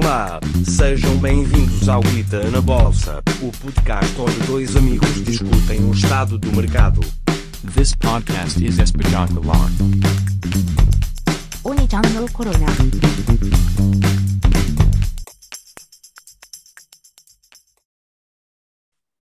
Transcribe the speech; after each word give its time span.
Olá, 0.00 0.38
sejam 0.64 1.18
bem-vindos 1.18 1.88
ao 1.88 2.00
Guita 2.00 2.48
na 2.52 2.60
Bolsa, 2.60 3.20
o 3.42 3.50
podcast 3.60 4.20
onde 4.20 4.46
dois 4.46 4.76
amigos 4.76 5.12
discutem 5.24 5.84
o 5.84 5.90
estado 5.92 6.38
do 6.38 6.52
mercado. 6.52 7.00
This 7.74 7.96
podcast 7.96 8.64
is 8.64 8.78
espetacular. 8.78 9.68
Oni-chan 11.64 12.02
no 12.14 12.30
Corona. 12.30 12.66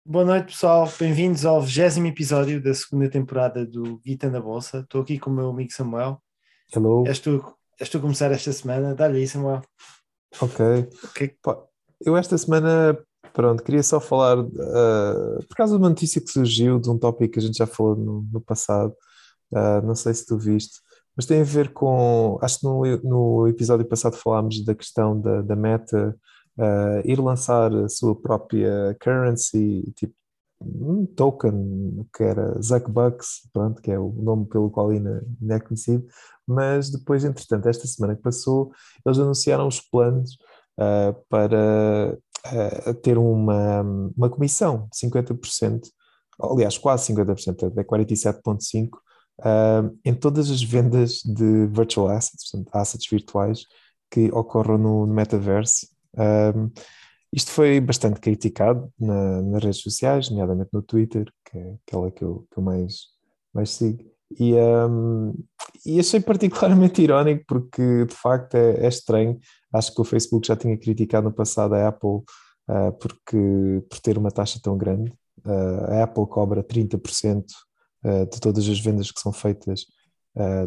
Boa 0.05 0.25
noite, 0.25 0.51
pessoal. 0.51 0.87
Bem-vindos 0.99 1.47
ao 1.47 1.63
20 1.63 2.05
episódio 2.09 2.61
da 2.61 2.75
segunda 2.75 3.09
temporada 3.09 3.65
do 3.65 3.97
Guita 4.05 4.29
na 4.29 4.39
Bolsa. 4.39 4.81
Estou 4.81 5.01
aqui 5.01 5.17
com 5.17 5.31
o 5.31 5.33
meu 5.33 5.49
amigo 5.49 5.73
Samuel. 5.73 6.21
Hello. 6.71 7.07
És 7.07 7.17
tu, 7.17 7.43
a 7.81 7.99
começar 7.99 8.31
esta 8.31 8.53
semana. 8.53 8.93
Dá-lhe 8.93 9.17
aí, 9.17 9.27
Samuel. 9.27 9.63
Ok. 10.41 10.59
Ok. 11.05 11.35
Pá, 11.41 11.57
Eu 12.05 12.15
esta 12.17 12.37
semana, 12.37 12.97
pronto, 13.33 13.63
queria 13.63 13.83
só 13.83 13.99
falar, 13.99 14.37
ah, 14.39 15.37
por 15.47 15.55
causa 15.55 15.73
de 15.75 15.81
uma 15.81 15.89
notícia 15.89 16.21
que 16.21 16.31
surgiu 16.31 16.79
de 16.79 16.89
um 16.89 16.97
tópico 16.97 17.33
que 17.33 17.39
a 17.39 17.41
gente 17.41 17.57
já 17.57 17.67
falou 17.67 17.95
no, 17.95 18.27
no 18.31 18.41
passado, 18.41 18.93
ah, 19.53 19.81
não 19.81 19.95
sei 19.95 20.13
se 20.13 20.25
tu 20.25 20.37
viste, 20.37 20.79
mas 21.15 21.25
tem 21.25 21.41
a 21.41 21.43
ver 21.43 21.73
com, 21.73 22.39
acho 22.41 22.59
que 22.59 22.65
no, 22.65 22.83
no 23.03 23.47
episódio 23.47 23.85
passado 23.87 24.15
falámos 24.15 24.63
da 24.63 24.75
questão 24.75 25.19
da, 25.19 25.41
da 25.41 25.55
Meta 25.55 26.15
ah, 26.57 27.01
ir 27.05 27.19
lançar 27.19 27.73
a 27.73 27.89
sua 27.89 28.15
própria 28.15 28.95
currency, 29.01 29.91
tipo 29.95 30.13
um 30.61 31.05
token 31.05 32.07
que 32.13 32.23
era 32.23 32.61
Zuckbucks, 32.61 33.49
pronto, 33.53 33.81
que 33.81 33.91
é 33.91 33.99
o 33.99 34.11
nome 34.11 34.45
pelo 34.45 34.69
qual 34.69 34.89
ainda 34.89 35.25
é 35.49 35.59
conhecido, 35.59 36.05
mas 36.45 36.89
depois, 36.89 37.23
entretanto, 37.23 37.67
esta 37.69 37.87
semana 37.87 38.15
que 38.15 38.21
passou, 38.21 38.71
eles 39.05 39.19
anunciaram 39.19 39.67
os 39.67 39.79
planos 39.79 40.37
ah, 40.77 41.15
para 41.29 42.17
ah, 42.45 42.93
ter 43.01 43.17
uma, 43.17 43.81
uma 44.15 44.29
comissão 44.29 44.87
de 44.91 45.07
50%, 45.07 45.81
aliás, 46.41 46.77
quase 46.77 47.13
50%, 47.13 47.67
até 47.67 47.83
47,5%, 47.83 48.89
ah, 49.41 49.89
em 50.03 50.13
todas 50.13 50.49
as 50.49 50.61
vendas 50.61 51.21
de 51.23 51.67
virtual 51.67 52.09
assets, 52.09 52.49
portanto, 52.51 52.75
assets 52.75 53.07
virtuais 53.09 53.65
que 54.11 54.31
ocorram 54.31 54.77
no, 54.77 55.05
no 55.05 55.13
metaverse. 55.13 55.89
Ah, 56.17 56.53
isto 57.31 57.51
foi 57.51 57.79
bastante 57.79 58.19
criticado 58.19 58.91
na- 58.99 59.41
nas 59.41 59.63
redes 59.63 59.81
sociais, 59.81 60.29
nomeadamente 60.29 60.69
no 60.73 60.81
Twitter, 60.81 61.31
que 61.45 61.57
é 61.57 61.75
aquela 61.85 62.11
que 62.11 62.23
eu, 62.23 62.47
que 62.51 62.59
eu 62.59 62.63
mais, 62.63 63.07
mais 63.53 63.69
sigo. 63.71 64.03
E, 64.39 64.53
um, 64.55 65.33
e 65.85 65.99
achei 65.99 66.19
particularmente 66.21 67.01
irónico 67.01 67.43
porque, 67.47 68.05
de 68.05 68.15
facto, 68.15 68.55
é, 68.55 68.85
é 68.85 68.87
estranho. 68.87 69.39
Acho 69.73 69.93
que 69.93 70.01
o 70.01 70.05
Facebook 70.05 70.47
já 70.47 70.55
tinha 70.55 70.77
criticado 70.77 71.29
no 71.29 71.33
passado 71.35 71.73
a 71.73 71.87
Apple 71.87 72.21
ah, 72.67 72.91
porque, 72.91 73.83
por 73.89 73.99
ter 73.99 74.17
uma 74.17 74.31
taxa 74.31 74.59
tão 74.61 74.77
grande. 74.77 75.11
Ah, 75.43 75.99
a 75.99 76.03
Apple 76.03 76.27
cobra 76.27 76.63
30% 76.63 77.45
ah, 78.03 78.25
de 78.25 78.39
todas 78.39 78.67
as 78.67 78.79
vendas 78.79 79.11
que 79.11 79.19
são 79.19 79.33
feitas 79.33 79.85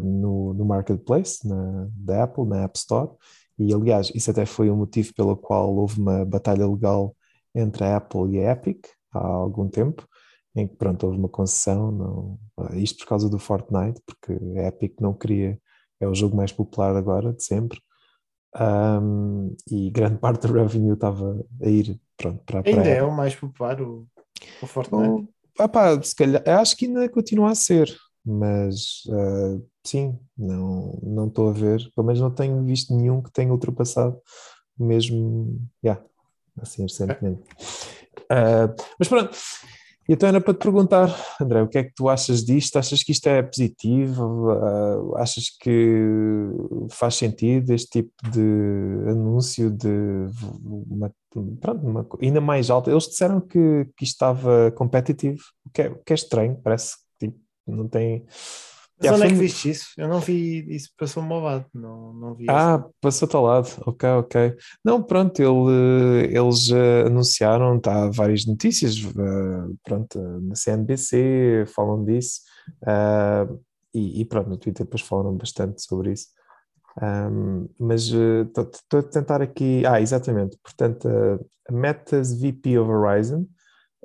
no, 0.03 0.53
no 0.53 0.65
marketplace 0.65 1.47
na, 1.47 1.87
da 1.89 2.25
Apple, 2.25 2.45
na 2.45 2.63
App 2.63 2.77
Store. 2.77 3.09
E, 3.57 3.73
aliás, 3.73 4.11
isso 4.15 4.31
até 4.31 4.45
foi 4.45 4.69
o 4.69 4.75
motivo 4.75 5.13
pelo 5.13 5.37
qual 5.37 5.73
houve 5.75 5.99
uma 5.99 6.25
batalha 6.25 6.67
legal 6.67 7.15
entre 7.55 7.83
a 7.83 7.97
Apple 7.97 8.35
e 8.35 8.39
a 8.39 8.51
Epic 8.51 8.87
há 9.13 9.19
algum 9.19 9.69
tempo, 9.69 10.07
em 10.55 10.67
que, 10.67 10.75
pronto, 10.75 11.05
houve 11.05 11.17
uma 11.17 11.29
concessão, 11.29 11.91
não, 11.91 12.39
isto 12.75 12.99
por 12.99 13.07
causa 13.07 13.29
do 13.29 13.39
Fortnite, 13.39 14.01
porque 14.05 14.33
a 14.59 14.67
Epic 14.67 14.99
não 14.99 15.13
queria, 15.13 15.59
é 15.99 16.07
o 16.07 16.15
jogo 16.15 16.35
mais 16.35 16.51
popular 16.51 16.95
agora, 16.95 17.33
de 17.33 17.43
sempre, 17.43 17.79
Ahm, 18.55 19.55
e 19.69 19.89
grande 19.89 20.17
parte 20.21 20.47
do 20.47 20.53
revenue 20.53 20.93
estava 20.93 21.43
a 21.61 21.67
ir, 21.67 21.99
pronto, 22.15 22.43
para, 22.45 22.61
para 22.61 22.69
Ainda 22.69 22.89
a 22.89 22.93
é 22.93 23.03
o 23.03 23.11
mais 23.11 23.35
popular, 23.35 23.81
o, 23.81 24.07
o 24.61 24.67
Fortnite. 24.67 25.09
Oh, 25.09 25.27
ah 25.63 25.67
pá, 25.67 26.01
se 26.01 26.15
calhar, 26.15 26.43
acho 26.47 26.77
que 26.77 26.85
ainda 26.85 27.09
continua 27.09 27.51
a 27.51 27.55
ser, 27.55 27.89
mas 28.25 29.03
ah, 29.11 29.59
sim, 29.85 30.17
não 30.37 30.99
não 31.03 31.27
estou 31.27 31.49
a 31.49 31.53
ver, 31.53 31.79
pelo 31.95 32.07
menos 32.07 32.21
não 32.21 32.31
tenho 32.31 32.63
visto 32.63 32.95
nenhum 32.95 33.21
que 33.21 33.31
tenha 33.31 33.51
ultrapassado 33.51 34.19
mesmo, 34.77 35.59
yeah, 35.83 36.03
assim 36.61 36.83
recentemente. 36.83 37.41
Ah, 38.29 38.73
mas 38.97 39.07
pronto, 39.07 39.35
então 40.07 40.27
era 40.27 40.41
para 40.41 40.53
te 40.53 40.59
perguntar, 40.59 41.09
André, 41.39 41.61
o 41.61 41.67
que 41.67 41.77
é 41.77 41.83
que 41.83 41.93
tu 41.95 42.09
achas 42.09 42.43
disto? 42.43 42.77
Achas 42.77 43.01
que 43.03 43.13
isto 43.13 43.27
é 43.27 43.41
positivo? 43.41 44.51
Ah, 44.51 45.21
achas 45.21 45.45
que 45.59 46.49
faz 46.89 47.15
sentido 47.15 47.71
este 47.71 48.01
tipo 48.01 48.11
de 48.29 49.09
anúncio 49.09 49.71
de 49.71 50.27
uma, 50.65 51.13
pronto, 51.61 51.87
uma 51.87 52.07
ainda 52.21 52.41
mais 52.41 52.69
alta? 52.69 52.91
Eles 52.91 53.07
disseram 53.07 53.39
que, 53.39 53.85
que 53.97 54.03
isto 54.03 54.13
estava 54.13 54.71
competitivo, 54.71 55.41
o 55.65 55.69
que 55.69 55.81
é, 55.83 55.89
o 55.89 56.03
que 56.03 56.13
é 56.13 56.15
estranho, 56.15 56.59
parece 56.61 56.97
que 56.97 57.02
não 57.67 57.87
tem. 57.87 58.25
Mas 58.99 59.11
onde 59.11 59.23
é 59.25 59.27
que 59.29 59.35
viste 59.35 59.69
isso? 59.69 59.87
Eu 59.97 60.07
não 60.07 60.19
vi 60.19 60.65
isso, 60.73 60.89
passou-me 60.97 61.31
ao 61.33 61.39
lado. 61.41 61.65
Não, 61.73 62.13
não 62.13 62.35
vi 62.35 62.45
Ah, 62.49 62.85
passou-te 63.01 63.35
ao 63.35 63.43
lado, 63.43 63.67
ok, 63.85 64.09
ok. 64.09 64.55
Não, 64.85 65.01
pronto, 65.03 65.39
ele- 65.41 66.37
eles 66.37 66.69
eh, 66.69 67.03
anunciaram, 67.07 67.77
está 67.77 68.09
várias 68.09 68.45
notícias, 68.45 68.95
eh, 68.97 69.73
pronto, 69.83 70.19
na 70.41 70.55
CNBC 70.55 71.65
falam 71.75 72.05
disso, 72.05 72.41
ah, 72.85 73.47
e, 73.93 74.21
e 74.21 74.25
pronto, 74.25 74.49
no 74.49 74.57
Twitter 74.57 74.85
depois 74.85 75.01
falaram 75.01 75.35
bastante 75.35 75.81
sobre 75.83 76.13
isso. 76.13 76.27
Ahm, 77.01 77.65
mas 77.79 78.03
estou 78.03 78.99
a 78.99 79.03
tentar 79.03 79.41
aqui, 79.41 79.83
ah, 79.85 79.99
exatamente, 79.99 80.57
portanto, 80.63 81.07
a- 81.09 81.71
Meta's 81.73 82.33
VP 82.39 82.77
of 82.77 82.89
Horizon, 82.91 83.47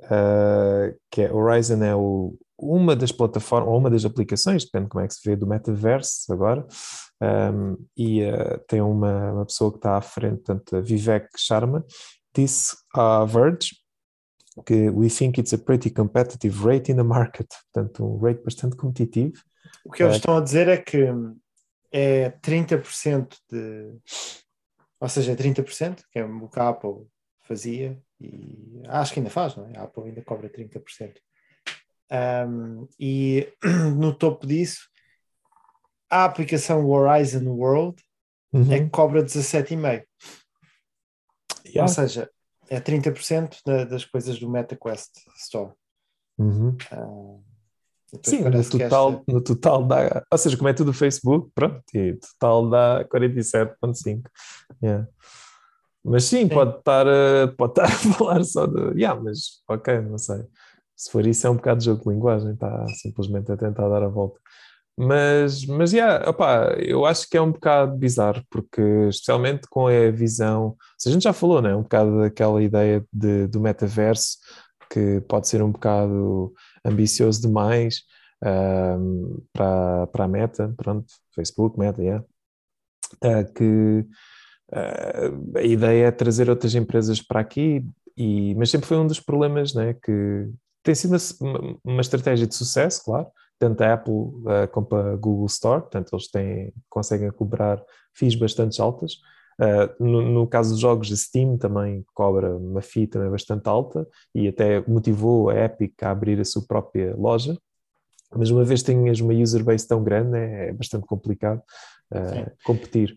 ah, 0.03 0.91
que 1.11 1.21
é 1.21 1.31
Horizon 1.33 1.83
é 1.83 1.95
o, 1.95 2.35
uma 2.61 2.95
das 2.95 3.11
plataformas, 3.11 3.69
ou 3.69 3.77
uma 3.77 3.89
das 3.89 4.05
aplicações, 4.05 4.65
depende 4.65 4.85
de 4.85 4.89
como 4.89 5.03
é 5.03 5.07
que 5.07 5.13
se 5.13 5.21
vê, 5.27 5.35
do 5.35 5.47
metaverse 5.47 6.31
agora, 6.31 6.65
um, 7.21 7.77
e 7.97 8.23
uh, 8.23 8.59
tem 8.67 8.81
uma, 8.81 9.33
uma 9.33 9.45
pessoa 9.45 9.71
que 9.71 9.77
está 9.77 9.97
à 9.97 10.01
frente, 10.01 10.37
portanto, 10.37 10.75
a 10.75 10.81
Vivek 10.81 11.27
Sharma, 11.37 11.85
disse 12.33 12.75
à 12.93 13.25
Verge 13.25 13.75
que 14.65 14.89
we 14.89 15.09
think 15.09 15.39
it's 15.39 15.53
a 15.53 15.57
pretty 15.57 15.89
competitive 15.89 16.65
rate 16.65 16.91
in 16.91 16.95
the 16.95 17.03
market, 17.03 17.47
portanto, 17.71 18.05
um 18.05 18.19
rate 18.19 18.43
bastante 18.43 18.75
competitivo. 18.75 19.41
O 19.85 19.91
que 19.91 20.03
eles 20.03 20.15
É. 20.15 20.17
estão 20.17 20.37
a 20.37 20.41
dizer 20.41 20.67
é 20.67 20.77
que 20.77 21.07
é 21.91 22.29
30% 22.41 23.37
de. 23.49 23.95
Ou 24.99 25.07
seja, 25.07 25.31
é 25.31 25.35
30%, 25.35 26.03
que 26.11 26.19
é 26.19 26.25
o 26.25 26.49
que 26.49 26.59
a 26.59 26.69
Apple 26.69 27.07
fazia, 27.41 28.01
e 28.19 28.81
acho 28.87 29.13
que 29.13 29.19
ainda 29.19 29.29
faz, 29.29 29.55
não 29.55 29.65
é? 29.67 29.77
A 29.77 29.83
Apple 29.83 30.03
ainda 30.03 30.21
cobra 30.21 30.49
30%. 30.49 31.13
Um, 32.11 32.87
e 32.99 33.47
no 33.97 34.13
topo 34.13 34.47
disso, 34.47 34.87
a 36.09 36.25
aplicação 36.25 36.85
Horizon 36.89 37.45
World 37.49 38.01
Uhum. 38.51 38.71
é 38.73 38.79
que 38.79 38.89
cobra 38.89 39.23
17,5%. 39.23 40.03
Yeah. 41.67 41.81
Ou 41.83 41.87
seja, 41.87 42.27
é 42.67 42.79
30% 42.79 43.59
da- 43.63 43.83
das 43.85 44.03
coisas 44.05 44.39
do 44.39 44.49
MetaQuest 44.49 45.11
Store. 45.37 45.71
Uhum. 46.39 46.75
Ah, 46.91 47.37
Sim, 48.23 48.39
no 48.41 48.63
total, 48.67 49.11
esta- 49.19 49.23
no 49.31 49.43
total 49.43 49.85
dá, 49.85 50.25
ou 50.31 50.37
seja, 50.39 50.57
como 50.57 50.67
é 50.67 50.73
tudo 50.73 50.91
Facebook, 50.91 51.51
pronto, 51.53 51.83
e 51.93 52.15
total 52.15 52.69
dá 52.71 53.05
47,5. 53.07 54.27
Yeah. 54.81 55.07
Mas 56.03 56.23
sim, 56.23 56.47
pode 56.47 56.75
estar, 56.79 57.05
a- 57.07 57.47
pode 57.55 57.73
estar 57.73 57.83
a 57.85 58.13
falar 58.17 58.43
só 58.45 58.65
de. 58.65 58.99
Yeah, 58.99 59.21
mas 59.21 59.61
ok, 59.67 59.99
não 60.01 60.17
sei. 60.17 60.43
Se 60.99 61.09
for 61.11 61.25
isso, 61.25 61.47
é 61.47 61.49
um 61.49 61.55
bocado 61.55 61.79
de 61.79 61.85
jogo 61.85 62.03
de 62.03 62.09
linguagem, 62.09 62.51
está 62.51 62.85
simplesmente 63.01 63.49
a 63.49 63.55
tentar 63.55 63.87
dar 63.87 64.03
a 64.03 64.09
volta. 64.09 64.37
Mas, 64.97 65.65
mas 65.65 65.93
yeah, 65.93 66.29
opá, 66.29 66.73
eu 66.77 67.05
acho 67.05 67.29
que 67.29 67.37
é 67.37 67.41
um 67.41 67.53
bocado 67.53 67.95
bizarro, 67.97 68.43
porque 68.49 68.81
especialmente 69.07 69.65
com 69.69 69.87
a 69.87 70.11
visão, 70.11 70.75
a 71.05 71.09
gente 71.09 71.23
já 71.23 71.31
falou, 71.31 71.61
né? 71.61 71.73
Um 71.73 71.83
bocado 71.83 72.19
daquela 72.19 72.61
ideia 72.61 73.01
de, 73.13 73.47
do 73.47 73.61
metaverso, 73.61 74.39
que 74.91 75.21
pode 75.21 75.47
ser 75.47 75.63
um 75.63 75.71
bocado 75.71 76.53
ambicioso 76.83 77.41
demais 77.41 78.01
ahm, 78.43 79.37
para, 79.53 80.07
para 80.07 80.25
a 80.25 80.27
Meta, 80.27 80.73
pronto, 80.75 81.05
Facebook, 81.33 81.79
Meta, 81.79 82.01
yeah. 82.01 82.25
Ah, 83.23 83.45
que 83.45 84.05
ah, 84.73 85.59
a 85.59 85.63
ideia 85.63 86.07
é 86.07 86.11
trazer 86.11 86.49
outras 86.49 86.75
empresas 86.75 87.21
para 87.21 87.39
aqui, 87.39 87.85
e, 88.17 88.53
mas 88.55 88.69
sempre 88.69 88.87
foi 88.87 88.97
um 88.97 89.07
dos 89.07 89.21
problemas, 89.21 89.73
né? 89.73 89.93
Que 89.93 90.51
tem 90.89 90.95
sido 90.95 91.15
uma, 91.39 91.77
uma 91.83 92.01
estratégia 92.01 92.47
de 92.47 92.55
sucesso, 92.55 93.03
claro, 93.05 93.27
tanto 93.59 93.81
a 93.83 93.93
Apple 93.93 94.13
uh, 94.13 94.67
como 94.71 94.87
a 94.95 95.15
Google 95.15 95.45
Store, 95.45 95.81
portanto 95.81 96.09
eles 96.13 96.27
têm, 96.31 96.73
conseguem 96.89 97.29
cobrar 97.29 97.79
fees 98.13 98.33
bastante 98.33 98.81
altas. 98.81 99.13
Uh, 99.59 100.03
no, 100.03 100.21
no, 100.21 100.47
caso 100.47 100.71
dos 100.71 100.79
jogos, 100.79 101.11
a 101.11 101.15
Steam 101.15 101.57
também 101.57 102.03
cobra 102.13 102.55
uma 102.55 102.81
fee 102.81 103.05
também 103.05 103.29
bastante 103.29 103.67
alta 103.67 104.07
e 104.33 104.47
até 104.47 104.81
motivou 104.87 105.49
a 105.49 105.55
Epic 105.65 106.01
a 106.01 106.09
abrir 106.09 106.39
a 106.39 106.45
sua 106.45 106.63
própria 106.65 107.15
loja. 107.15 107.55
Mas 108.35 108.49
uma 108.49 108.63
vez 108.63 108.81
tenhas 108.81 109.19
uma 109.19 109.33
user 109.33 109.63
base 109.63 109.87
tão 109.87 110.03
grande, 110.03 110.37
é, 110.37 110.69
é 110.69 110.73
bastante 110.73 111.05
complicado 111.05 111.61
uh, 112.13 112.51
competir. 112.63 113.15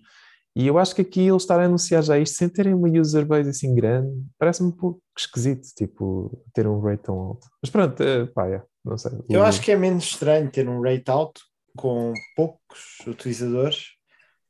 E 0.54 0.66
eu 0.66 0.78
acho 0.78 0.94
que 0.94 1.00
aqui 1.00 1.20
eles 1.20 1.42
estarem 1.42 1.64
a 1.64 1.66
anunciar 1.66 2.02
já 2.02 2.18
isto 2.18 2.36
sem 2.36 2.48
terem 2.48 2.74
uma 2.74 2.88
user 2.88 3.24
base 3.24 3.48
assim 3.48 3.74
grande, 3.74 4.12
parece-me 4.38 4.68
um 4.68 4.72
pouco 4.72 5.02
esquisito, 5.16 5.66
tipo, 5.74 6.44
ter 6.52 6.66
um 6.66 6.80
rate 6.80 7.04
tão 7.04 7.18
alto. 7.18 7.46
Mas 7.62 7.70
pronto, 7.70 8.02
eh, 8.02 8.26
pá, 8.26 8.48
é, 8.48 8.62
não 8.84 8.98
sei. 8.98 9.12
Eu 9.30 9.42
acho 9.42 9.62
que 9.62 9.72
é 9.72 9.76
menos 9.76 10.04
estranho 10.04 10.50
ter 10.50 10.68
um 10.68 10.82
rate 10.82 11.10
alto 11.10 11.40
com 11.74 12.12
poucos 12.36 12.98
utilizadores 13.06 13.92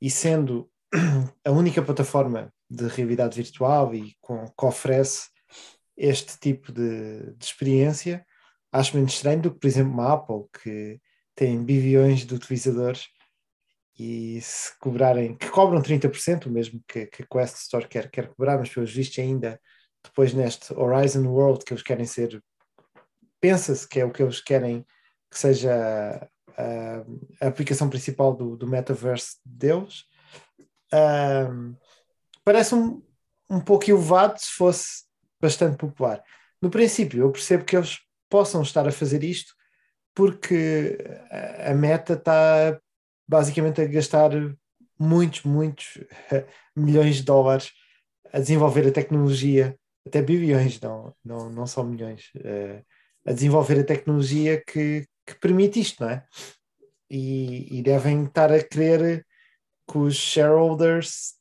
e 0.01 0.11
sendo 0.11 0.69
a 1.45 1.51
única 1.53 1.81
plataforma 1.81 2.53
de 2.69 2.89
realidade 2.89 3.37
virtual 3.37 3.95
e 3.95 4.17
com, 4.21 4.47
que 4.47 4.67
oferece 4.67 5.29
este 5.97 6.39
tipo 6.39 6.73
de, 6.73 7.33
de 7.37 7.45
experiência, 7.45 8.25
acho 8.73 8.97
menos 8.97 9.13
estranho 9.13 9.43
do 9.43 9.53
que, 9.53 9.61
por 9.61 9.67
exemplo, 9.69 9.93
uma 9.93 10.15
Apple, 10.15 10.45
que 10.63 11.01
tem 11.35 11.63
bilhões 11.63 12.27
de 12.27 12.35
utilizadores 12.35 13.07
e 13.99 14.41
se 14.41 14.77
cobrarem, 14.79 15.37
que 15.37 15.51
cobram 15.51 15.83
30%, 15.83 16.47
o 16.47 16.51
mesmo 16.51 16.83
que, 16.89 17.07
que 17.07 17.23
a 17.23 17.27
Quest 17.27 17.57
Store 17.57 17.87
quer, 17.87 18.11
quer 18.11 18.29
cobrar, 18.29 18.59
mas 18.59 18.69
pelos 18.69 18.93
vistos 18.93 19.19
ainda 19.19 19.61
depois 20.03 20.35
neste 20.35 20.73
Horizon 20.75 21.27
World 21.27 21.65
que 21.65 21.73
eles 21.73 21.83
querem 21.83 22.07
ser, 22.07 22.43
pensa-se 23.41 23.89
que 23.89 24.01
é 24.01 24.05
o 24.05 24.11
que 24.11 24.23
eles 24.23 24.41
querem 24.41 24.85
que 25.31 25.39
seja 25.39 26.29
a, 26.57 27.45
a 27.45 27.49
aplicação 27.49 27.89
principal 27.89 28.35
do, 28.35 28.57
do 28.57 28.67
metaverse 28.67 29.37
deles. 29.45 30.05
Um, 30.93 31.75
parece 32.45 32.75
um, 32.75 33.03
um 33.49 33.61
pouco 33.61 33.91
elevado 33.91 34.39
se 34.39 34.51
fosse 34.51 35.05
bastante 35.41 35.77
popular. 35.77 36.23
No 36.61 36.71
princípio, 36.71 37.23
eu 37.23 37.33
percebo 37.33 37.65
que 37.65 37.77
eles 37.77 38.01
possam 38.29 38.63
estar 38.63 38.87
a 38.87 38.93
fazer 38.93 39.25
isto 39.25 39.55
porque 40.15 40.99
a 41.67 41.73
meta 41.75 42.13
está 42.13 42.79
basicamente 43.33 43.81
a 43.81 43.87
gastar 43.87 44.31
muitos, 44.99 45.43
muitos 45.43 45.99
milhões 46.77 47.17
de 47.17 47.23
dólares 47.23 47.73
a 48.31 48.39
desenvolver 48.39 48.87
a 48.87 48.93
tecnologia, 48.93 49.75
até 50.07 50.21
bilhões, 50.21 50.79
não, 50.81 51.15
não, 51.25 51.51
não 51.51 51.67
só 51.67 51.83
milhões, 51.83 52.31
uh, 52.37 52.85
a 53.27 53.33
desenvolver 53.33 53.81
a 53.81 53.85
tecnologia 53.85 54.63
que, 54.63 55.07
que 55.27 55.35
permite 55.41 55.81
isto, 55.81 56.03
não 56.03 56.11
é? 56.11 56.27
E, 57.11 57.79
e, 57.79 57.83
devem 57.83 58.25
estar 58.25 58.51
a 58.51 58.63
querer 58.63 59.27
que 59.91 59.99
os 59.99 60.17
shareholders 60.17 61.35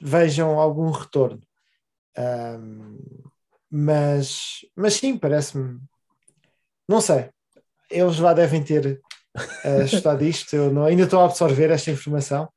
vejam 0.00 0.58
algum 0.58 0.90
retorno. 0.90 1.40
Um, 2.18 2.98
mas, 3.70 4.66
mas 4.74 4.94
sim, 4.94 5.16
parece-me. 5.16 5.80
Não 6.88 7.00
sei. 7.00 7.30
Eles 7.88 8.18
lá 8.18 8.34
devem 8.34 8.64
ter 8.64 9.00
uh, 9.64 9.82
estudado 9.84 10.24
isto. 10.24 10.54
Eu 10.54 10.72
não, 10.72 10.84
ainda 10.84 11.04
estou 11.04 11.20
a 11.20 11.24
absorver 11.24 11.70
esta 11.70 11.90
informação. 11.90 12.52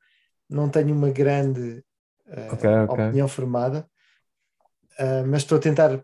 Não 0.48 0.68
tenho 0.68 0.94
uma 0.94 1.10
grande 1.10 1.84
uh, 2.26 2.54
okay, 2.54 2.70
okay. 2.70 3.04
opinião 3.06 3.28
formada, 3.28 3.88
uh, 4.98 5.26
mas 5.26 5.42
estou 5.42 5.58
a 5.58 5.60
tentar 5.60 6.00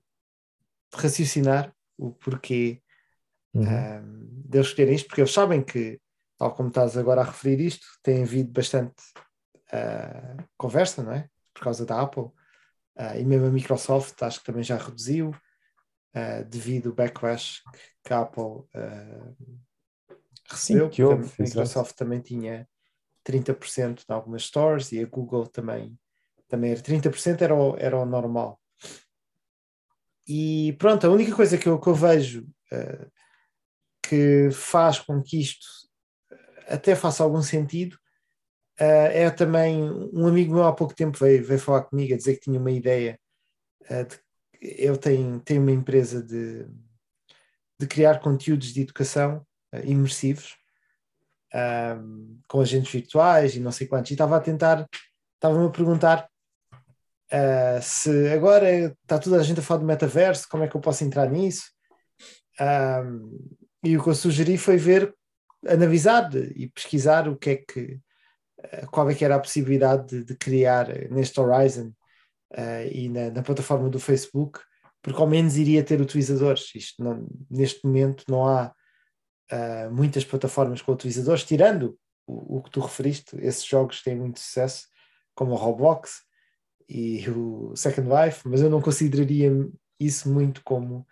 raciocinar 0.94 1.72
o 1.96 2.10
porquê 2.12 2.82
uhum. 3.54 3.62
uh, 3.62 4.02
deles 4.48 4.68
escolherem 4.68 4.94
isto, 4.94 5.06
porque 5.06 5.20
eles 5.20 5.32
sabem 5.32 5.62
que, 5.62 6.00
tal 6.36 6.54
como 6.54 6.68
estás 6.68 6.96
agora 6.96 7.20
a 7.20 7.24
referir 7.24 7.60
isto, 7.60 7.86
tem 8.02 8.22
havido 8.22 8.50
bastante 8.50 9.02
uh, 9.72 10.42
conversa, 10.56 11.02
não 11.02 11.12
é? 11.12 11.28
Por 11.54 11.64
causa 11.64 11.86
da 11.86 12.00
Apple. 12.00 12.30
Uh, 12.94 13.18
e 13.18 13.24
mesmo 13.24 13.46
a 13.46 13.50
Microsoft 13.50 14.20
acho 14.22 14.40
que 14.40 14.46
também 14.46 14.62
já 14.62 14.76
reduziu 14.76 15.30
uh, 15.30 16.44
devido 16.48 16.90
ao 16.90 16.94
backlash 16.94 17.62
que 18.04 18.12
a 18.12 18.20
Apple 18.20 18.66
recebeu. 20.52 20.86
Sim, 20.86 20.90
que 20.90 21.02
houve, 21.02 21.30
a 21.38 21.42
Microsoft 21.42 21.94
também 21.94 22.20
tinha 22.20 22.68
30% 23.24 24.04
em 24.08 24.12
algumas 24.12 24.44
stores 24.44 24.92
e 24.92 25.00
a 25.00 25.06
Google 25.06 25.46
também, 25.46 25.98
também 26.48 26.72
era 26.72 26.80
30% 26.80 27.40
era 27.42 27.54
o, 27.54 27.76
era 27.76 27.98
o 27.98 28.04
normal. 28.04 28.60
E 30.26 30.74
pronto, 30.78 31.06
a 31.06 31.10
única 31.10 31.34
coisa 31.34 31.58
que 31.58 31.68
eu, 31.68 31.80
que 31.80 31.88
eu 31.88 31.94
vejo 31.94 32.42
uh, 32.72 33.10
que 34.02 34.50
faz 34.52 34.98
com 34.98 35.22
que 35.22 35.40
isto 35.40 35.66
até 36.68 36.94
faça 36.94 37.22
algum 37.22 37.42
sentido 37.42 37.94
uh, 38.80 39.10
é 39.10 39.30
também 39.30 39.82
um 40.12 40.26
amigo 40.26 40.54
meu 40.54 40.64
há 40.64 40.72
pouco 40.72 40.94
tempo 40.94 41.18
veio, 41.18 41.44
veio 41.44 41.58
falar 41.58 41.82
comigo 41.82 42.14
a 42.14 42.16
dizer 42.16 42.34
que 42.34 42.42
tinha 42.42 42.60
uma 42.60 42.70
ideia 42.70 43.18
uh, 43.90 44.04
de, 44.04 44.20
eu 44.60 44.96
tenho, 44.96 45.40
tenho 45.40 45.60
uma 45.60 45.72
empresa 45.72 46.22
de, 46.22 46.66
de 47.78 47.86
criar 47.86 48.20
conteúdos 48.20 48.72
de 48.72 48.82
educação 48.82 49.44
imersivos 49.84 50.56
um, 51.54 52.40
com 52.48 52.60
agentes 52.60 52.92
virtuais 52.92 53.54
e 53.54 53.60
não 53.60 53.72
sei 53.72 53.86
quantos 53.86 54.10
e 54.10 54.14
estava 54.14 54.36
a 54.36 54.40
tentar 54.40 54.86
estava-me 55.38 55.66
a 55.66 55.70
perguntar 55.70 56.28
Uh, 57.32 57.80
se 57.80 58.28
agora 58.28 58.94
está 59.02 59.18
toda 59.18 59.40
a 59.40 59.42
gente 59.42 59.58
a 59.58 59.62
falar 59.62 59.80
do 59.80 59.86
metaverso, 59.86 60.46
como 60.50 60.64
é 60.64 60.68
que 60.68 60.76
eu 60.76 60.80
posso 60.82 61.02
entrar 61.02 61.30
nisso? 61.30 61.62
E 63.82 63.96
o 63.96 64.02
que 64.02 64.08
eu 64.10 64.14
sugeri 64.14 64.58
foi 64.58 64.76
ver, 64.76 65.14
analisar 65.66 66.30
e 66.34 66.68
pesquisar 66.68 67.26
o 67.28 67.36
que 67.36 67.50
é 67.50 67.56
que, 67.56 67.98
uh, 68.58 68.86
qual 68.90 69.08
é 69.08 69.14
que 69.14 69.24
era 69.24 69.36
a 69.36 69.40
possibilidade 69.40 70.08
de, 70.08 70.24
de 70.24 70.36
criar 70.36 70.88
neste 71.10 71.40
Horizon 71.40 71.92
uh, 72.52 72.86
e 72.92 73.08
na, 73.08 73.30
na, 73.30 73.42
plataforma 73.42 73.88
do 73.88 73.98
Facebook, 73.98 74.60
porque 75.00 75.20
ao 75.20 75.26
menos 75.26 75.56
iria 75.56 75.82
ter 75.82 76.02
utilizadores. 76.02 76.70
Isto 76.74 77.02
não, 77.02 77.26
neste 77.50 77.82
momento 77.86 78.24
não 78.28 78.46
há 78.46 78.74
muitas 79.90 80.24
plataformas 80.24 80.80
com 80.80 80.92
utilizadores, 80.92 81.44
tirando 81.44 81.98
o, 82.26 82.58
o 82.58 82.62
que 82.62 82.70
tu 82.70 82.80
referiste, 82.80 83.36
esses 83.40 83.64
jogos 83.64 84.02
têm 84.02 84.16
muito 84.16 84.40
sucesso, 84.40 84.86
como 85.34 85.52
o 85.52 85.56
Roblox 85.56 86.22
e 86.88 87.28
o 87.30 87.74
Second 87.76 88.08
Life, 88.08 88.48
mas 88.48 88.60
eu 88.60 88.70
não 88.70 88.80
consideraria 88.80 89.50
isso 89.98 90.30
muito 90.30 90.62
como 90.64 91.06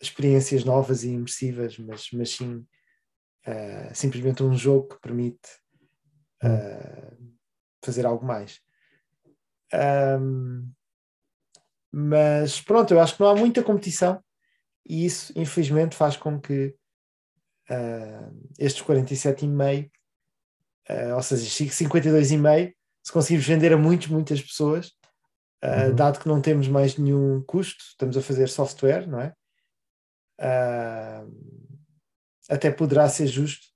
experiências 0.00 0.64
novas 0.64 1.04
e 1.04 1.10
imersivas, 1.10 1.78
mas, 1.78 2.10
mas 2.12 2.30
sim 2.30 2.66
uh, 3.46 3.94
simplesmente 3.94 4.42
um 4.42 4.54
jogo 4.54 4.88
que 4.88 5.00
permite 5.00 5.48
uh, 6.42 7.34
fazer 7.82 8.06
algo 8.06 8.24
mais. 8.24 8.60
Um, 10.20 10.70
mas 11.92 12.60
pronto, 12.60 12.92
eu 12.92 13.00
acho 13.00 13.14
que 13.14 13.20
não 13.20 13.28
há 13.28 13.36
muita 13.36 13.62
competição 13.62 14.22
e 14.86 15.06
isso 15.06 15.32
infelizmente 15.36 15.96
faz 15.96 16.16
com 16.16 16.40
que 16.40 16.74
uh, 17.70 18.48
estes 18.58 18.82
47,5, 18.82 19.90
uh, 20.90 21.14
ou 21.14 21.22
seja, 21.22 21.44
52,5 21.44 22.74
se 23.04 23.12
conseguimos 23.12 23.46
vender 23.46 23.72
a 23.72 23.76
muitos, 23.76 24.08
muitas 24.08 24.40
pessoas, 24.40 24.88
uh, 25.62 25.90
uhum. 25.90 25.94
dado 25.94 26.18
que 26.18 26.26
não 26.26 26.40
temos 26.40 26.66
mais 26.68 26.96
nenhum 26.96 27.42
custo, 27.42 27.84
estamos 27.90 28.16
a 28.16 28.22
fazer 28.22 28.48
software, 28.48 29.06
não 29.06 29.20
é? 29.20 29.34
Uh, 30.40 31.64
até 32.48 32.70
poderá 32.70 33.08
ser 33.08 33.26
justo 33.26 33.66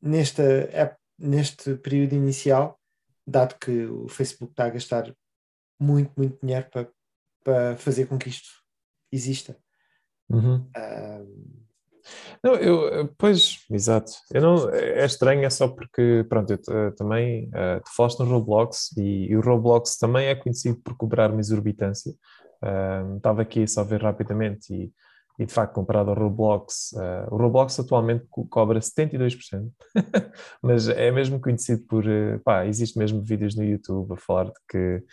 nesta, 0.00 0.98
neste 1.18 1.74
período 1.76 2.14
inicial, 2.14 2.78
dado 3.26 3.58
que 3.58 3.86
o 3.86 4.08
Facebook 4.08 4.52
está 4.52 4.66
a 4.66 4.70
gastar 4.70 5.14
muito, 5.80 6.12
muito 6.16 6.38
dinheiro 6.40 6.68
para, 6.70 6.90
para 7.42 7.76
fazer 7.78 8.06
com 8.06 8.18
que 8.18 8.28
isto 8.28 8.48
exista. 9.10 9.56
Uhum. 10.28 10.70
Uh, 10.76 11.57
não, 12.42 12.54
eu, 12.54 13.08
pois, 13.18 13.64
exato. 13.70 14.12
Eu 14.32 14.40
não, 14.40 14.70
é 14.70 15.04
estranho, 15.04 15.44
é 15.44 15.50
só 15.50 15.68
porque, 15.68 16.24
pronto, 16.28 16.52
eu 16.52 16.56
uh, 16.56 16.92
também, 16.94 17.48
uh, 17.48 17.80
tu 17.84 17.94
falaste 17.96 18.18
no 18.20 18.26
Roblox 18.26 18.96
e, 18.96 19.26
e, 19.30 19.36
o 19.36 19.40
Roblox 19.40 19.96
também 19.96 20.26
é 20.28 20.34
conhecido 20.34 20.80
por 20.82 20.96
cobrar 20.96 21.30
uma 21.30 21.40
exorbitância. 21.40 22.12
Uh, 22.62 23.16
estava 23.16 23.42
aqui 23.42 23.66
só 23.66 23.80
a 23.80 23.84
ver 23.84 24.02
rapidamente 24.02 24.72
e, 24.72 24.92
e 25.38 25.46
de 25.46 25.52
facto, 25.52 25.74
comparado 25.74 26.10
ao 26.10 26.16
Roblox, 26.16 26.92
o 27.30 27.36
Roblox 27.36 27.78
atualmente 27.78 28.26
cobra 28.50 28.80
72%, 28.80 29.70
mas 30.60 30.88
é 30.88 31.12
mesmo 31.12 31.40
conhecido 31.40 31.84
por, 31.86 32.04
pá, 32.44 32.66
existe 32.66 32.98
mesmo 32.98 33.22
vídeos 33.22 33.54
no 33.54 33.62
YouTube 33.62 34.14
a 34.14 34.16
falar 34.16 34.46
de 34.46 34.58
que 34.68 35.04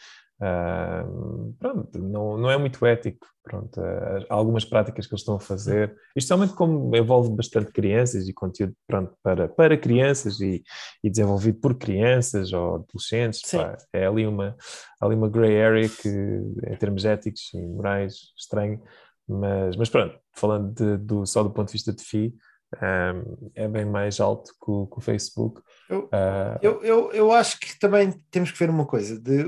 Uh, 0.42 1.54
pronto, 1.58 1.98
não, 1.98 2.38
não 2.38 2.52
é 2.52 2.58
muito 2.58 2.86
ético. 2.86 3.26
Pronto, 3.44 3.80
uh, 3.80 4.26
algumas 4.28 4.66
práticas 4.66 5.06
que 5.06 5.14
eles 5.14 5.22
estão 5.22 5.36
a 5.36 5.40
fazer, 5.40 5.96
especialmente 6.16 6.54
como 6.54 6.96
envolve 6.96 7.30
bastante 7.30 7.72
crianças 7.72 8.28
e 8.28 8.34
conteúdo 8.34 8.76
pronto, 8.88 9.16
para, 9.22 9.48
para 9.48 9.78
crianças 9.78 10.42
e, 10.42 10.64
e 11.04 11.10
desenvolvido 11.10 11.60
por 11.60 11.76
crianças 11.76 12.52
ou 12.52 12.76
adolescentes, 12.76 13.42
pá, 13.52 13.78
é 13.94 14.08
ali 14.08 14.26
uma, 14.26 14.58
ali 15.00 15.16
uma 15.16 15.30
grey 15.30 15.62
area 15.62 15.88
que, 15.88 16.10
em 16.10 16.78
termos 16.78 17.06
éticos 17.06 17.54
e 17.54 17.62
morais, 17.62 18.16
estranho. 18.38 18.82
Mas, 19.28 19.76
mas 19.76 19.90
pronto, 19.90 20.20
falando 20.34 20.74
de, 20.74 20.98
do, 20.98 21.26
só 21.26 21.44
do 21.44 21.52
ponto 21.52 21.68
de 21.68 21.74
vista 21.74 21.94
de 21.94 22.04
FI, 22.04 22.34
um, 22.82 23.52
é 23.56 23.68
bem 23.68 23.86
mais 23.86 24.20
alto 24.20 24.52
que 24.54 24.72
o, 24.72 24.88
que 24.88 24.98
o 24.98 25.02
Facebook. 25.02 25.62
Eu, 25.90 26.06
uh, 26.06 26.60
eu, 26.62 26.84
eu, 26.84 27.12
eu, 27.12 27.32
acho 27.32 27.60
que 27.60 27.78
também 27.80 28.12
temos 28.32 28.52
que 28.52 28.60
ver 28.60 28.70
uma 28.70 28.86
coisa, 28.86 29.20
de, 29.20 29.46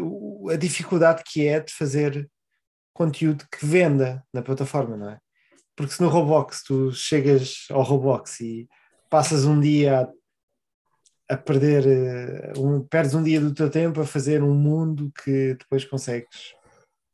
a 0.51 0.55
dificuldade 0.55 1.23
que 1.25 1.47
é 1.47 1.59
de 1.59 1.73
fazer 1.73 2.29
conteúdo 2.93 3.45
que 3.51 3.65
venda 3.65 4.23
na 4.33 4.41
plataforma, 4.41 4.97
não 4.97 5.09
é? 5.09 5.19
Porque 5.75 5.93
se 5.93 6.01
no 6.01 6.09
Roblox 6.09 6.63
tu 6.63 6.91
chegas 6.91 7.67
ao 7.69 7.83
Roblox 7.83 8.39
e 8.39 8.67
passas 9.09 9.45
um 9.45 9.59
dia 9.59 10.09
a 11.29 11.37
perder, 11.37 11.85
eh, 11.85 12.53
um, 12.57 12.81
perdes 12.81 13.13
um 13.13 13.21
dia 13.21 13.39
do 13.39 13.53
teu 13.53 13.69
tempo 13.69 14.01
a 14.01 14.05
fazer 14.05 14.41
um 14.41 14.55
mundo 14.55 15.11
que 15.23 15.53
depois 15.55 15.85
consegues 15.85 16.55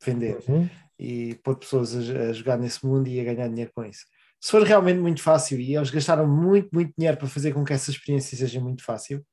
vender 0.02 0.38
Uhum. 0.48 0.68
e 0.98 1.34
pôr 1.36 1.56
pessoas 1.56 1.94
a, 1.94 2.30
a 2.30 2.32
jogar 2.32 2.58
nesse 2.58 2.84
mundo 2.86 3.08
e 3.08 3.20
a 3.20 3.24
ganhar 3.24 3.48
dinheiro 3.48 3.72
com 3.74 3.84
isso. 3.84 4.06
Se 4.44 4.50
for 4.50 4.62
realmente 4.62 5.00
muito 5.00 5.22
fácil 5.22 5.58
e 5.58 5.74
eles 5.74 5.88
gastaram 5.88 6.28
muito, 6.28 6.68
muito 6.70 6.92
dinheiro 6.98 7.16
para 7.16 7.26
fazer 7.26 7.54
com 7.54 7.64
que 7.64 7.72
essa 7.72 7.90
experiência 7.90 8.36
seja 8.36 8.60
muito 8.60 8.84
fácil, 8.84 9.24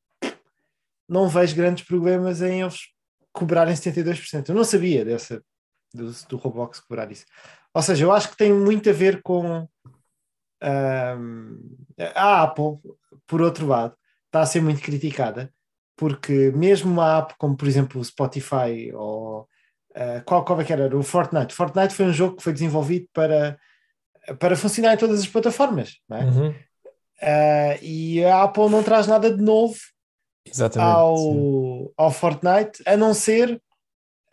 não 1.05 1.27
vejo 1.27 1.53
grandes 1.53 1.83
problemas 1.83 2.41
em 2.41 2.61
eles 2.61 2.79
cobrarem 3.33 3.73
72%. 3.75 4.47
Eu 4.47 4.55
não 4.55 4.63
sabia 4.63 5.03
dessa, 5.03 5.43
do, 5.93 6.13
do 6.29 6.37
Roblox 6.37 6.79
cobrar 6.79 7.11
isso. 7.11 7.25
Ou 7.73 7.81
seja, 7.81 8.05
eu 8.05 8.11
acho 8.13 8.29
que 8.29 8.37
tem 8.37 8.53
muito 8.53 8.89
a 8.89 8.93
ver 8.93 9.21
com 9.21 9.67
a 12.15 12.43
Apple, 12.43 12.79
por 13.27 13.41
outro 13.41 13.67
lado, 13.67 13.93
está 14.27 14.39
a 14.39 14.45
ser 14.45 14.61
muito 14.61 14.81
criticada, 14.81 15.53
porque 15.97 16.53
mesmo 16.55 16.89
uma 16.89 17.17
app 17.17 17.35
como, 17.37 17.57
por 17.57 17.67
exemplo, 17.67 17.99
o 17.99 18.05
Spotify 18.05 18.93
ou 18.93 19.45
ah, 19.93 20.21
qual, 20.25 20.45
qual 20.45 20.61
é 20.61 20.63
que 20.63 20.71
era? 20.71 20.97
O 20.97 21.03
Fortnite. 21.03 21.53
Fortnite 21.53 21.93
foi 21.93 22.05
um 22.05 22.13
jogo 22.13 22.37
que 22.37 22.43
foi 22.43 22.53
desenvolvido 22.53 23.09
para, 23.11 23.59
para 24.39 24.55
funcionar 24.55 24.93
em 24.93 24.97
todas 24.97 25.19
as 25.19 25.27
plataformas, 25.27 25.97
não 26.07 26.17
é? 26.17 26.23
Uhum. 26.25 26.55
Ah, 27.21 27.77
e 27.81 28.23
a 28.23 28.43
Apple 28.43 28.69
não 28.69 28.83
traz 28.83 29.05
nada 29.07 29.29
de 29.35 29.41
novo 29.41 29.75
Exatamente. 30.45 31.19
sim. 31.19 31.39
ao, 31.97 32.05
ao 32.05 32.11
Fortnite, 32.11 32.81
a 32.85 32.97
não 32.97 33.13
ser 33.13 33.61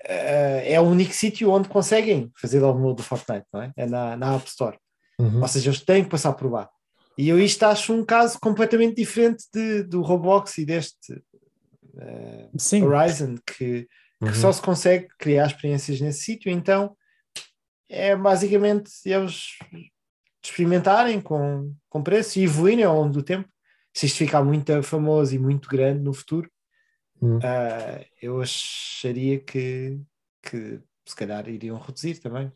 eh, 0.04 0.72
é 0.72 0.80
o 0.80 0.84
único 0.84 1.12
sítio 1.12 1.50
onde 1.50 1.68
conseguem 1.68 2.30
fazer 2.36 2.60
download 2.60 2.96
do 2.96 3.02
Fortnite, 3.02 3.46
não 3.52 3.62
é? 3.62 3.72
É 3.76 3.86
na, 3.86 4.16
na 4.16 4.34
App 4.36 4.48
Store. 4.48 4.78
Uhum. 5.18 5.42
Ou 5.42 5.48
seja, 5.48 5.68
eles 5.70 5.80
têm 5.80 6.04
que 6.04 6.10
passar 6.10 6.32
por 6.32 6.50
lá. 6.50 6.68
E 7.16 7.28
eu 7.28 7.38
isto 7.38 7.62
acho 7.64 7.92
um 7.92 8.04
caso 8.04 8.38
completamente 8.40 8.94
diferente 8.94 9.44
de, 9.52 9.82
do 9.82 10.02
Roblox 10.02 10.56
e 10.58 10.64
deste 10.64 11.20
Sim. 12.56 12.84
Horizon, 12.84 13.36
que, 13.44 13.82
que 13.84 13.88
Uhum. 14.20 14.34
só 14.34 14.52
se 14.52 14.60
consegue 14.60 15.08
criar 15.18 15.46
experiências 15.46 16.00
nesse 16.00 16.20
sítio. 16.24 16.50
Então 16.50 16.96
é 17.88 18.14
basicamente 18.14 18.90
eles 19.04 19.58
experimentarem 20.42 21.20
com, 21.20 21.74
com 21.88 22.02
preço 22.02 22.38
e 22.38 22.44
evoluírem 22.44 22.84
ao 22.84 22.96
longo 22.96 23.12
do 23.12 23.22
tempo. 23.22 23.48
Se 23.94 24.06
isto 24.06 24.18
ficar 24.18 24.44
muito 24.44 24.82
famoso 24.82 25.34
e 25.34 25.38
muito 25.38 25.68
grande 25.68 26.02
no 26.02 26.12
futuro, 26.12 26.48
Hum. 27.20 27.38
ah, 27.42 28.04
eu 28.22 28.40
acharia 28.40 29.40
que, 29.40 29.98
que 30.42 30.80
se 31.04 31.16
calhar 31.16 31.48
iriam 31.48 31.78
reduzir 31.78 32.18
também. 32.18 32.50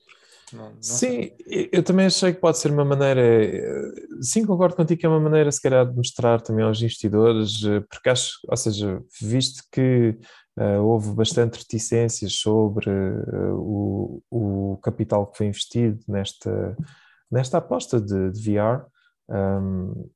Não, 0.52 0.74
não 0.74 0.82
sei. 0.82 1.34
Sim, 1.46 1.68
eu 1.72 1.82
também 1.82 2.06
achei 2.06 2.32
que 2.32 2.40
pode 2.40 2.58
ser 2.58 2.70
uma 2.70 2.84
maneira, 2.84 3.22
sim, 4.20 4.44
concordo 4.44 4.76
contigo 4.76 5.00
que 5.00 5.06
é 5.06 5.08
uma 5.08 5.20
maneira, 5.20 5.50
se 5.50 5.60
calhar, 5.60 5.86
de 5.88 5.96
mostrar 5.96 6.42
também 6.42 6.64
aos 6.64 6.80
investidores, 6.80 7.64
eh, 7.64 7.80
porque 7.80 8.10
acho, 8.10 8.38
ou 8.46 8.56
seja, 8.56 9.02
visto 9.20 9.64
que 9.72 10.16
houve 10.82 11.12
bastante 11.14 11.59
reticências 11.59 12.35
sobre 12.35 12.90
eh, 12.90 13.52
o, 13.54 14.23
o 14.30 14.78
capital 14.82 15.26
que 15.26 15.38
foi 15.38 15.47
investido 15.47 15.99
nesta, 16.09 16.76
nesta 17.30 17.59
aposta 17.59 18.00
de, 18.00 18.30
de 18.32 18.40
VR, 18.42 18.85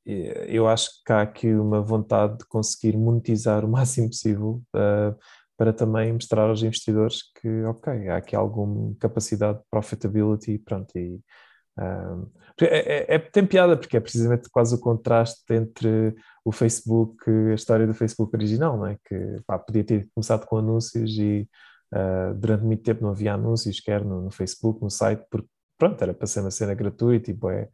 e- 0.07 0.45
eu 0.49 0.69
acho 0.69 0.90
que 1.05 1.12
há 1.12 1.23
aqui 1.23 1.52
uma 1.55 1.81
vontade 1.81 2.38
de 2.38 2.47
conseguir 2.47 2.97
monetizar 2.97 3.64
o 3.64 3.69
máximo 3.71 4.09
possível 4.09 4.62
eh, 4.75 5.14
para 5.57 5.73
também 5.73 6.12
mostrar 6.12 6.49
aos 6.49 6.62
investidores 6.62 7.21
que, 7.40 7.49
ok, 7.64 8.09
há 8.09 8.16
aqui 8.19 8.37
alguma 8.37 8.95
capacidade 9.00 9.59
de 9.59 9.64
profitability, 9.71 10.59
pronto, 10.59 10.97
e 10.99 11.19
é, 12.61 13.14
é- 13.14 13.14
é- 13.16 13.18
tem 13.18 13.47
piada 13.47 13.76
porque 13.76 13.97
é 13.97 14.00
precisamente 14.00 14.49
quase 14.50 14.75
o 14.75 14.78
contraste 14.80 15.42
entre 15.52 16.14
o 16.45 16.52
Facebook, 16.52 17.28
a 17.30 17.54
história 17.54 17.87
do 17.87 17.95
Facebook 17.95 18.35
original, 18.35 18.76
não 18.78 18.87
é? 18.87 18.97
Que 19.04 19.40
pá, 19.47 19.59
podia 19.59 19.85
ter 19.85 20.09
começado 20.14 20.47
com 20.47 20.56
anúncios 20.59 21.11
e 21.18 21.49
uh, 21.95 22.35
durante 22.35 22.64
muito 22.64 22.83
tempo 22.83 23.02
não 23.02 23.11
havia 23.11 23.35
anúncios, 23.35 23.80
quer 23.80 24.04
no, 24.04 24.23
no 24.23 24.30
Facebook, 24.30 24.80
no 24.83 24.90
site, 24.90 25.23
porque 25.30 25.49
pronto, 25.78 26.00
era 26.02 26.14
para 26.14 26.26
ser 26.26 26.40
uma 26.40 26.50
cena 26.50 26.73
gratuita 26.75 27.30
e 27.30 27.35
bué, 27.35 27.68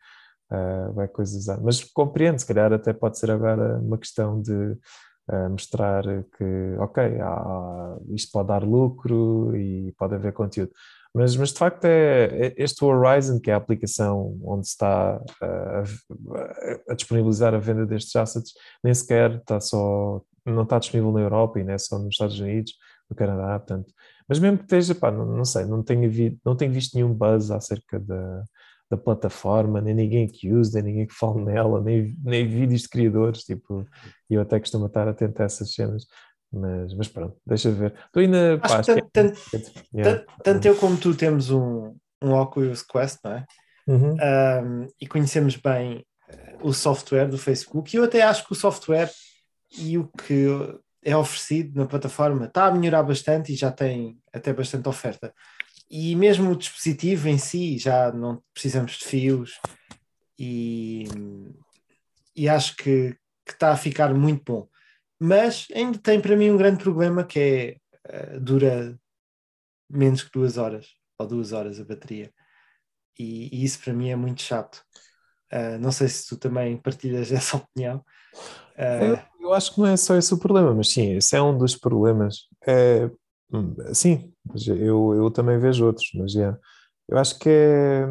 uh, 0.50 0.92
bué 0.92 1.06
coisas. 1.08 1.48
a- 1.48 1.58
Mas 1.60 1.84
compreendo, 1.84 2.38
se 2.40 2.46
calhar 2.46 2.72
até 2.72 2.92
pode 2.92 3.18
ser 3.18 3.30
agora 3.30 3.78
uma 3.78 3.98
questão 3.98 4.40
de 4.42 4.52
uh, 4.52 5.50
mostrar 5.50 6.02
que, 6.36 6.76
ok, 6.78 7.20
há- 7.20 7.96
isto 8.14 8.32
pode 8.32 8.48
dar 8.48 8.64
lucro 8.64 9.54
e 9.56 9.92
pode 9.98 10.14
haver 10.14 10.32
conteúdo. 10.32 10.72
Mas, 11.14 11.36
mas 11.36 11.52
de 11.52 11.58
facto 11.58 11.84
é, 11.84 12.24
é 12.46 12.54
este 12.56 12.82
Horizon, 12.84 13.38
que 13.38 13.50
é 13.50 13.54
a 13.54 13.58
aplicação 13.58 14.38
onde 14.42 14.66
está 14.66 15.20
uh, 15.20 16.34
a, 16.34 16.92
a 16.92 16.94
disponibilizar 16.94 17.54
a 17.54 17.58
venda 17.58 17.84
destes 17.84 18.16
assets, 18.16 18.52
nem 18.82 18.94
sequer 18.94 19.36
está 19.36 19.60
só, 19.60 20.22
não 20.46 20.62
está 20.62 20.78
disponível 20.78 21.12
na 21.12 21.20
Europa 21.20 21.60
e 21.60 21.64
não 21.64 21.74
é 21.74 21.78
só 21.78 21.98
nos 21.98 22.14
Estados 22.14 22.40
Unidos, 22.40 22.72
no 23.10 23.16
Canadá, 23.16 23.58
portanto. 23.58 23.92
Mas 24.26 24.38
mesmo 24.38 24.58
que 24.58 24.64
esteja, 24.64 24.94
pá, 24.94 25.10
não, 25.10 25.26
não 25.26 25.44
sei, 25.44 25.66
não 25.66 25.82
tenho, 25.82 26.10
vi, 26.10 26.38
não 26.44 26.56
tenho 26.56 26.72
visto 26.72 26.94
nenhum 26.94 27.12
buzz 27.12 27.50
acerca 27.50 28.00
da, 28.00 28.44
da 28.90 28.96
plataforma, 28.96 29.80
nem 29.80 29.94
ninguém 29.94 30.26
que 30.26 30.52
use, 30.52 30.74
nem 30.74 30.82
ninguém 30.82 31.06
que 31.06 31.14
fale 31.14 31.44
nela, 31.44 31.82
nem, 31.82 32.14
nem 32.22 32.46
vídeos 32.48 32.82
de 32.82 32.88
criadores, 32.88 33.42
tipo, 33.42 33.86
e 34.30 34.34
eu 34.34 34.42
até 34.42 34.58
costumo 34.60 34.86
estar 34.86 35.08
atento 35.08 35.42
a 35.42 35.44
essas 35.44 35.74
cenas. 35.74 36.06
Mas, 36.52 36.94
mas 36.94 37.08
pronto, 37.08 37.36
deixa 37.46 37.70
ver. 37.70 37.94
Estou 38.06 38.20
ainda. 38.20 38.60
Acho 38.62 38.82
tanto, 38.82 38.98
é- 38.98 39.08
tanto, 39.12 39.40
yeah. 39.94 40.18
tanto- 40.18 40.42
tanto 40.42 40.68
eu 40.68 40.76
como 40.76 40.96
tu 40.98 41.14
temos 41.14 41.50
um, 41.50 41.96
um 42.22 42.34
Oculus 42.34 42.82
Quest, 42.82 43.18
não 43.24 43.32
é? 43.32 43.46
Uhum. 43.86 44.14
Um, 44.14 44.88
e 45.00 45.06
conhecemos 45.06 45.56
bem 45.56 46.04
eh, 46.28 46.56
o 46.62 46.72
software 46.72 47.28
do 47.28 47.38
Facebook. 47.38 47.94
E 47.94 47.98
eu 47.98 48.04
até 48.04 48.22
acho 48.22 48.46
que 48.46 48.52
o 48.52 48.56
software 48.56 49.10
e 49.78 49.96
o 49.98 50.06
que 50.08 50.46
é 51.02 51.16
oferecido 51.16 51.76
na 51.78 51.86
plataforma 51.86 52.44
está 52.46 52.66
a 52.66 52.70
melhorar 52.72 53.02
bastante 53.02 53.52
e 53.52 53.56
já 53.56 53.72
tem 53.72 54.18
até 54.32 54.52
bastante 54.52 54.88
oferta. 54.88 55.32
E 55.90 56.14
mesmo 56.14 56.50
o 56.50 56.56
dispositivo 56.56 57.28
em 57.28 57.38
si, 57.38 57.76
já 57.78 58.12
não 58.12 58.42
precisamos 58.54 58.92
de 58.92 59.04
fios 59.04 59.58
e, 60.38 61.04
e 62.36 62.48
acho 62.48 62.76
que, 62.76 63.16
que 63.44 63.52
está 63.52 63.72
a 63.72 63.76
ficar 63.76 64.14
muito 64.14 64.42
bom. 64.44 64.68
Mas 65.22 65.68
ainda 65.74 65.98
tem 65.98 66.20
para 66.20 66.36
mim 66.36 66.50
um 66.50 66.56
grande 66.56 66.82
problema 66.82 67.24
que 67.24 67.38
é 67.40 67.76
eh, 68.08 68.40
dura 68.40 68.98
menos 69.90 70.22
que 70.22 70.32
duas 70.32 70.58
horas 70.58 70.88
ou 71.18 71.26
duas 71.26 71.52
horas 71.52 71.80
a 71.80 71.84
bateria 71.84 72.32
e, 73.18 73.48
e 73.54 73.64
isso 73.64 73.80
para 73.82 73.92
mim 73.92 74.10
é 74.10 74.16
muito 74.16 74.42
chato. 74.42 74.82
Ah, 75.50 75.78
não 75.78 75.92
sei 75.92 76.08
se 76.08 76.26
tu 76.28 76.36
também 76.38 76.76
partilhas 76.78 77.30
essa 77.32 77.58
opinião. 77.58 78.04
Ah, 78.76 79.00
Eu, 79.04 79.18
eu 79.40 79.54
acho 79.54 79.74
que 79.74 79.80
não 79.80 79.88
é 79.88 79.96
só 79.96 80.16
esse 80.16 80.32
o 80.34 80.38
problema, 80.38 80.74
mas 80.74 80.88
sim, 80.92 81.16
esse 81.16 81.36
é 81.36 81.42
um 81.42 81.56
dos 81.56 81.76
problemas. 81.76 82.48
É, 82.66 83.10
sim, 83.94 84.32
eu, 84.66 85.14
eu 85.14 85.30
também 85.30 85.58
vejo 85.58 85.86
outros, 85.86 86.08
mas 86.14 86.34
é, 86.36 86.56
eu 87.08 87.18
acho 87.18 87.38
que 87.38 87.48
é. 87.48 88.06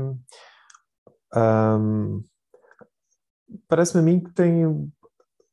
hum, 1.34 2.24
Parece-me 3.68 4.01
a 4.01 4.03
mim 4.03 4.20
que 4.20 4.32
tem. 4.34 4.91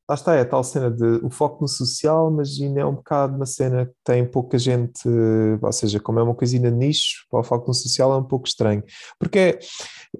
Lá 0.08 0.14
está, 0.14 0.34
é 0.34 0.40
a 0.40 0.44
tal 0.44 0.64
cena 0.64 0.90
de 0.90 1.04
o 1.22 1.28
foco 1.28 1.60
no 1.60 1.68
social, 1.68 2.30
mas 2.30 2.58
ainda 2.58 2.80
é 2.80 2.84
um 2.84 2.94
bocado 2.94 3.36
uma 3.36 3.44
cena 3.44 3.84
que 3.84 3.92
tem 4.02 4.24
pouca 4.24 4.58
gente, 4.58 5.06
ou 5.60 5.72
seja, 5.72 6.00
como 6.00 6.18
é 6.18 6.22
uma 6.22 6.34
coisinha 6.34 6.70
nicho, 6.70 7.26
para 7.30 7.40
o 7.40 7.44
foco 7.44 7.68
no 7.68 7.74
social 7.74 8.12
é 8.12 8.16
um 8.16 8.24
pouco 8.24 8.48
estranho. 8.48 8.82
Porque, 9.18 9.38
é, 9.38 9.58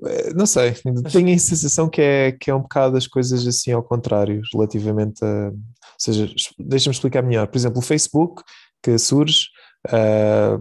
eh, 0.05 0.35
não 0.35 0.45
sei, 0.45 0.73
tenho 1.11 1.35
a 1.35 1.39
sensação 1.39 1.89
que 1.89 2.03
é, 2.03 2.33
que 2.33 2.51
é 2.51 2.55
um 2.55 2.61
bocado 2.61 2.99
as 2.99 3.07
coisas 3.07 3.47
assim 3.47 3.73
ao 3.73 3.83
contrário, 3.83 4.43
relativamente 4.53 5.25
a. 5.25 5.49
Ou 5.49 5.55
seja, 5.99 6.31
deixa-me 6.59 6.95
explicar 6.95 7.23
melhor. 7.23 7.47
Por 7.49 7.57
exemplo, 7.57 7.79
o 7.79 7.83
Facebook, 7.83 8.43
que 8.83 8.99
surge. 8.99 9.47
ah, 9.89 10.59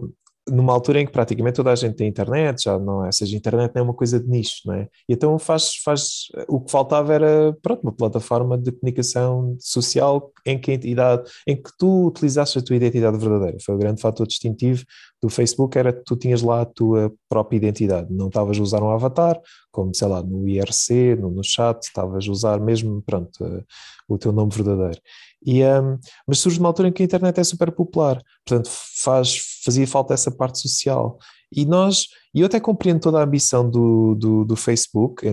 numa 0.50 0.74
altura 0.74 1.01
em 1.01 1.06
que 1.06 1.12
praticamente 1.12 1.56
toda 1.56 1.72
a 1.72 1.75
gente 1.75 1.96
tem 1.96 2.08
internet, 2.08 2.63
já 2.63 2.80
não 2.80 3.06
é, 3.06 3.12
seja, 3.12 3.36
internet 3.36 3.72
não 3.75 3.82
é 3.82 3.84
uma 3.84 3.94
coisa 3.94 4.20
de 4.20 4.27
nicho, 4.27 4.62
não 4.66 4.74
é? 4.74 4.88
E 5.08 5.13
então 5.13 5.38
faz, 5.38 5.75
faz, 5.84 6.27
o 6.48 6.62
que 6.62 6.72
faltava 6.72 7.13
era, 7.13 7.58
pronto, 7.62 7.82
uma 7.84 7.92
plataforma 7.92 8.58
de 8.58 8.72
comunicação 8.72 9.56
social 9.60 10.32
em 10.46 10.60
que 10.60 10.72
a 10.72 10.74
entidade, 10.75 11.30
em 11.46 11.56
que 11.56 11.70
tu 11.77 12.08
utilizasses 12.08 12.58
a 12.58 12.62
tua 12.62 12.75
identidade 12.75 13.18
verdadeira. 13.18 13.58
Foi 13.66 13.75
o 13.75 13.77
grande 13.77 14.01
fator 14.01 14.25
distintivo 14.25 14.84
do 15.22 15.30
Facebook, 15.30 15.77
era 15.77 15.92
que 15.92 16.04
tu 16.04 16.16
tinhas 16.16 16.42
lá 16.42 16.62
a 16.62 16.66
tua 16.66 17.12
própria 17.27 17.58
identidade, 17.58 18.08
não 18.12 18.27
estavas 18.27 18.58
a 18.58 18.62
usar 18.62 18.84
um 18.84 18.92
avatar, 18.92 19.39
como, 19.78 19.94
sei 19.94 20.08
lá, 20.08 20.24
no 20.24 20.50
IRC, 20.50 21.18
no, 21.18 21.30
no 21.30 21.44
chat, 21.44 21.84
estavas 21.84 22.28
a 22.28 22.32
usar 22.32 22.60
mesmo, 22.60 23.00
pronto, 23.04 23.46
uh, 23.46 23.64
o 24.08 24.18
teu 24.18 24.32
nome 24.32 24.52
verdadeiro. 24.52 25.00
E, 25.46 25.64
um, 25.64 26.00
mas 26.28 26.40
surge 26.40 26.60
uma 26.60 26.68
altura 26.68 26.88
em 26.88 26.92
que 26.92 27.04
a 27.04 27.06
internet 27.06 27.40
é 27.40 27.44
super 27.44 27.72
popular, 27.72 28.20
portanto 28.44 28.72
faz, 28.72 29.62
fazia 29.64 29.86
falta 29.86 30.16
essa 30.16 30.32
parte 30.32 30.58
social. 30.58 31.20
E 31.56 31.64
nós, 31.64 32.08
e 32.34 32.42
eu 32.42 32.48
até 32.48 32.60
compreendo 32.60 33.02
toda 33.02 33.20
a 33.20 33.24
ambição 33.24 33.70
do, 33.70 34.16
do, 34.16 34.44
do 34.44 34.56
Facebook 34.56 35.24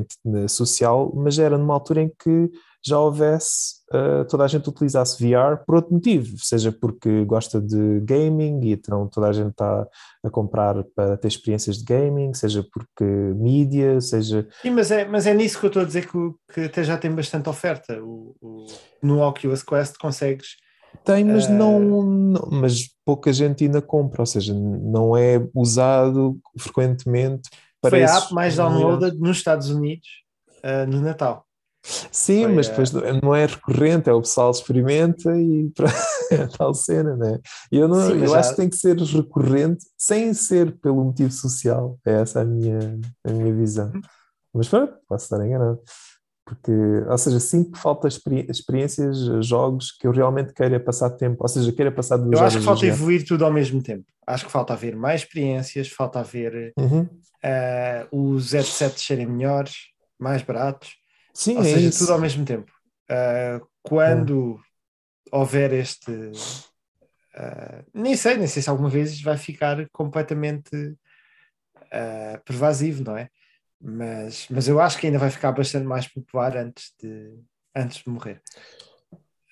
social, 0.47 1.11
mas 1.17 1.39
era 1.39 1.57
numa 1.57 1.73
altura 1.73 2.03
em 2.03 2.09
que 2.11 2.51
já 2.87 2.99
houvesse 2.99 3.77
uh, 3.93 4.25
toda 4.29 4.45
a 4.45 4.47
gente 4.49 4.69
utilizasse 4.69 5.17
VR 5.23 5.65
por 5.65 5.77
outro 5.77 5.95
motivo, 5.95 6.37
seja 6.39 6.71
porque 6.71 7.25
gosta 7.25 7.61
de 7.61 8.01
gaming 8.01 8.61
e 8.65 8.73
então 8.73 9.09
toda 9.09 9.29
a 9.29 9.33
gente 9.33 9.51
está 9.51 9.87
a 10.23 10.31
comprar 10.31 10.83
para 10.95 11.17
ter 11.17 11.29
experiências 11.29 11.79
de 11.79 11.85
gaming, 11.85 12.35
seja 12.35 12.65
porque 12.73 13.05
mídia, 13.05 14.01
seja. 14.01 14.47
Sim, 14.63 14.71
mas 14.71 14.91
é, 14.91 15.05
mas 15.07 15.27
é 15.27 15.35
nisso 15.35 15.59
que 15.59 15.67
eu 15.67 15.69
estou 15.69 15.83
a 15.83 15.87
dizer 15.87 16.07
que, 16.07 16.19
que 16.53 16.61
até 16.63 16.85
já 16.85 16.97
tem 16.99 17.11
bastante 17.15 17.49
oferta. 17.49 17.99
O, 18.03 18.35
o- 18.41 18.67
no 19.03 19.21
Oculus 19.21 19.63
Quest 19.63 19.97
consegues. 19.99 20.57
Tem, 21.05 21.25
mas 21.25 21.47
Eh, 21.47 21.51
não, 21.51 22.03
não- 22.03 22.49
mas 22.51 22.89
pouca 23.05 23.33
gente 23.33 23.65
ainda 23.65 23.83
compra, 23.83 24.23
ou 24.23 24.27
seja, 24.27 24.55
não 24.55 25.17
é 25.17 25.43
usado 25.55 26.39
frequentemente 26.59 27.51
para 27.81 27.91
Foi 27.91 28.05
a 28.05 28.17
app 28.17 28.33
mais 28.33 28.57
downloaded 28.57 29.19
nos 29.19 29.37
Estados 29.37 29.69
Unidos 29.69 30.07
uh, 30.65 30.87
no 30.91 31.01
Natal. 31.01 31.45
Sim, 32.11 32.45
Foi 32.45 32.55
mas 32.55 32.67
a- 32.67 32.71
depois 32.71 32.93
não 33.23 33.35
é 33.35 33.45
recorrente, 33.47 34.09
é 34.09 34.13
o 34.13 34.21
pessoal 34.23 34.51
experimenta 34.51 35.31
e 35.39 35.71
para 35.75 35.87
é 36.33 36.47
tal 36.57 36.73
cena, 36.73 37.15
né? 37.17 37.39
E 37.71 37.77
eu, 37.77 37.87
não, 37.87 38.09
Sim, 38.11 38.21
eu 38.23 38.29
já- 38.29 38.41
acho 38.41 38.51
que 38.51 38.57
tem 38.57 38.71
que 38.71 38.77
ser 38.77 38.97
recorrente 38.97 39.85
sem 39.99 40.33
ser 40.33 40.73
pelo 40.81 41.05
motivo 41.05 41.31
social. 41.31 41.99
É 42.07 42.13
essa 42.23 42.41
a 42.41 42.45
minha, 42.45 42.99
a 43.25 43.31
minha 43.31 43.55
visão. 43.55 43.93
Uhum. 43.95 44.01
Mas 44.55 44.69
pronto, 44.69 44.95
posso 45.07 45.25
estar 45.25 45.45
enganado. 45.47 45.79
Porque, 46.47 46.73
ou 47.09 47.19
seja, 47.19 47.41
sinto 47.41 47.73
que 47.73 47.79
falta 47.79 48.07
experi- 48.09 48.47
experiências, 48.51 49.17
jogos 49.47 49.91
que 49.93 50.07
eu 50.07 50.13
realmente 50.13 50.53
queira 50.53 50.79
passar 50.81 51.11
tempo, 51.11 51.39
ou 51.41 51.49
seja, 51.49 51.73
queira 51.73 51.91
passar 51.93 52.17
duas 52.19 52.39
Eu 52.39 52.47
acho 52.47 52.59
que 52.59 52.65
falta 52.65 52.87
evoluir 52.87 53.27
tudo 53.27 53.45
ao 53.45 53.53
mesmo 53.53 53.83
tempo. 53.83 54.05
Acho 54.27 54.47
que 54.47 54.53
falta 54.53 54.73
haver 54.75 54.95
mais 54.97 55.23
experiências, 55.23 55.89
falta 55.89 56.21
haver 56.21 56.73
Uhum. 56.79 57.03
uh, 57.03 58.09
os 58.35 58.53
headsets 58.53 59.03
serem 59.05 59.27
melhores, 59.27 59.75
mais 60.19 60.43
baratos. 60.43 60.91
Sim, 61.35 61.57
Ou 61.57 61.63
é 61.63 61.65
seja, 61.65 61.89
isso. 61.89 61.99
tudo 61.99 62.13
ao 62.13 62.21
mesmo 62.21 62.45
tempo. 62.45 62.73
Uh, 63.11 63.67
quando 63.83 64.61
houver 65.33 65.73
este. 65.73 66.11
uh, 66.11 67.85
nem 67.93 68.17
sei, 68.17 68.37
nem 68.37 68.47
sei 68.47 68.63
se 68.63 68.71
alguma 68.71 68.89
vez 68.89 69.21
vai 69.21 69.37
ficar 69.37 69.89
completamente 69.91 70.75
uh, 70.77 72.41
pervasivo, 72.45 73.03
não 73.05 73.17
é? 73.17 73.29
Mas, 73.81 74.47
mas 74.49 74.69
eu 74.69 74.81
acho 74.81 74.97
que 74.99 75.07
ainda 75.07 75.19
vai 75.19 75.31
ficar 75.31 75.53
bastante 75.53 75.85
mais 75.87 76.07
popular 76.09 76.57
antes 76.57 76.95
de, 77.03 77.35
antes 77.75 78.03
de 78.03 78.09
morrer. 78.09 78.41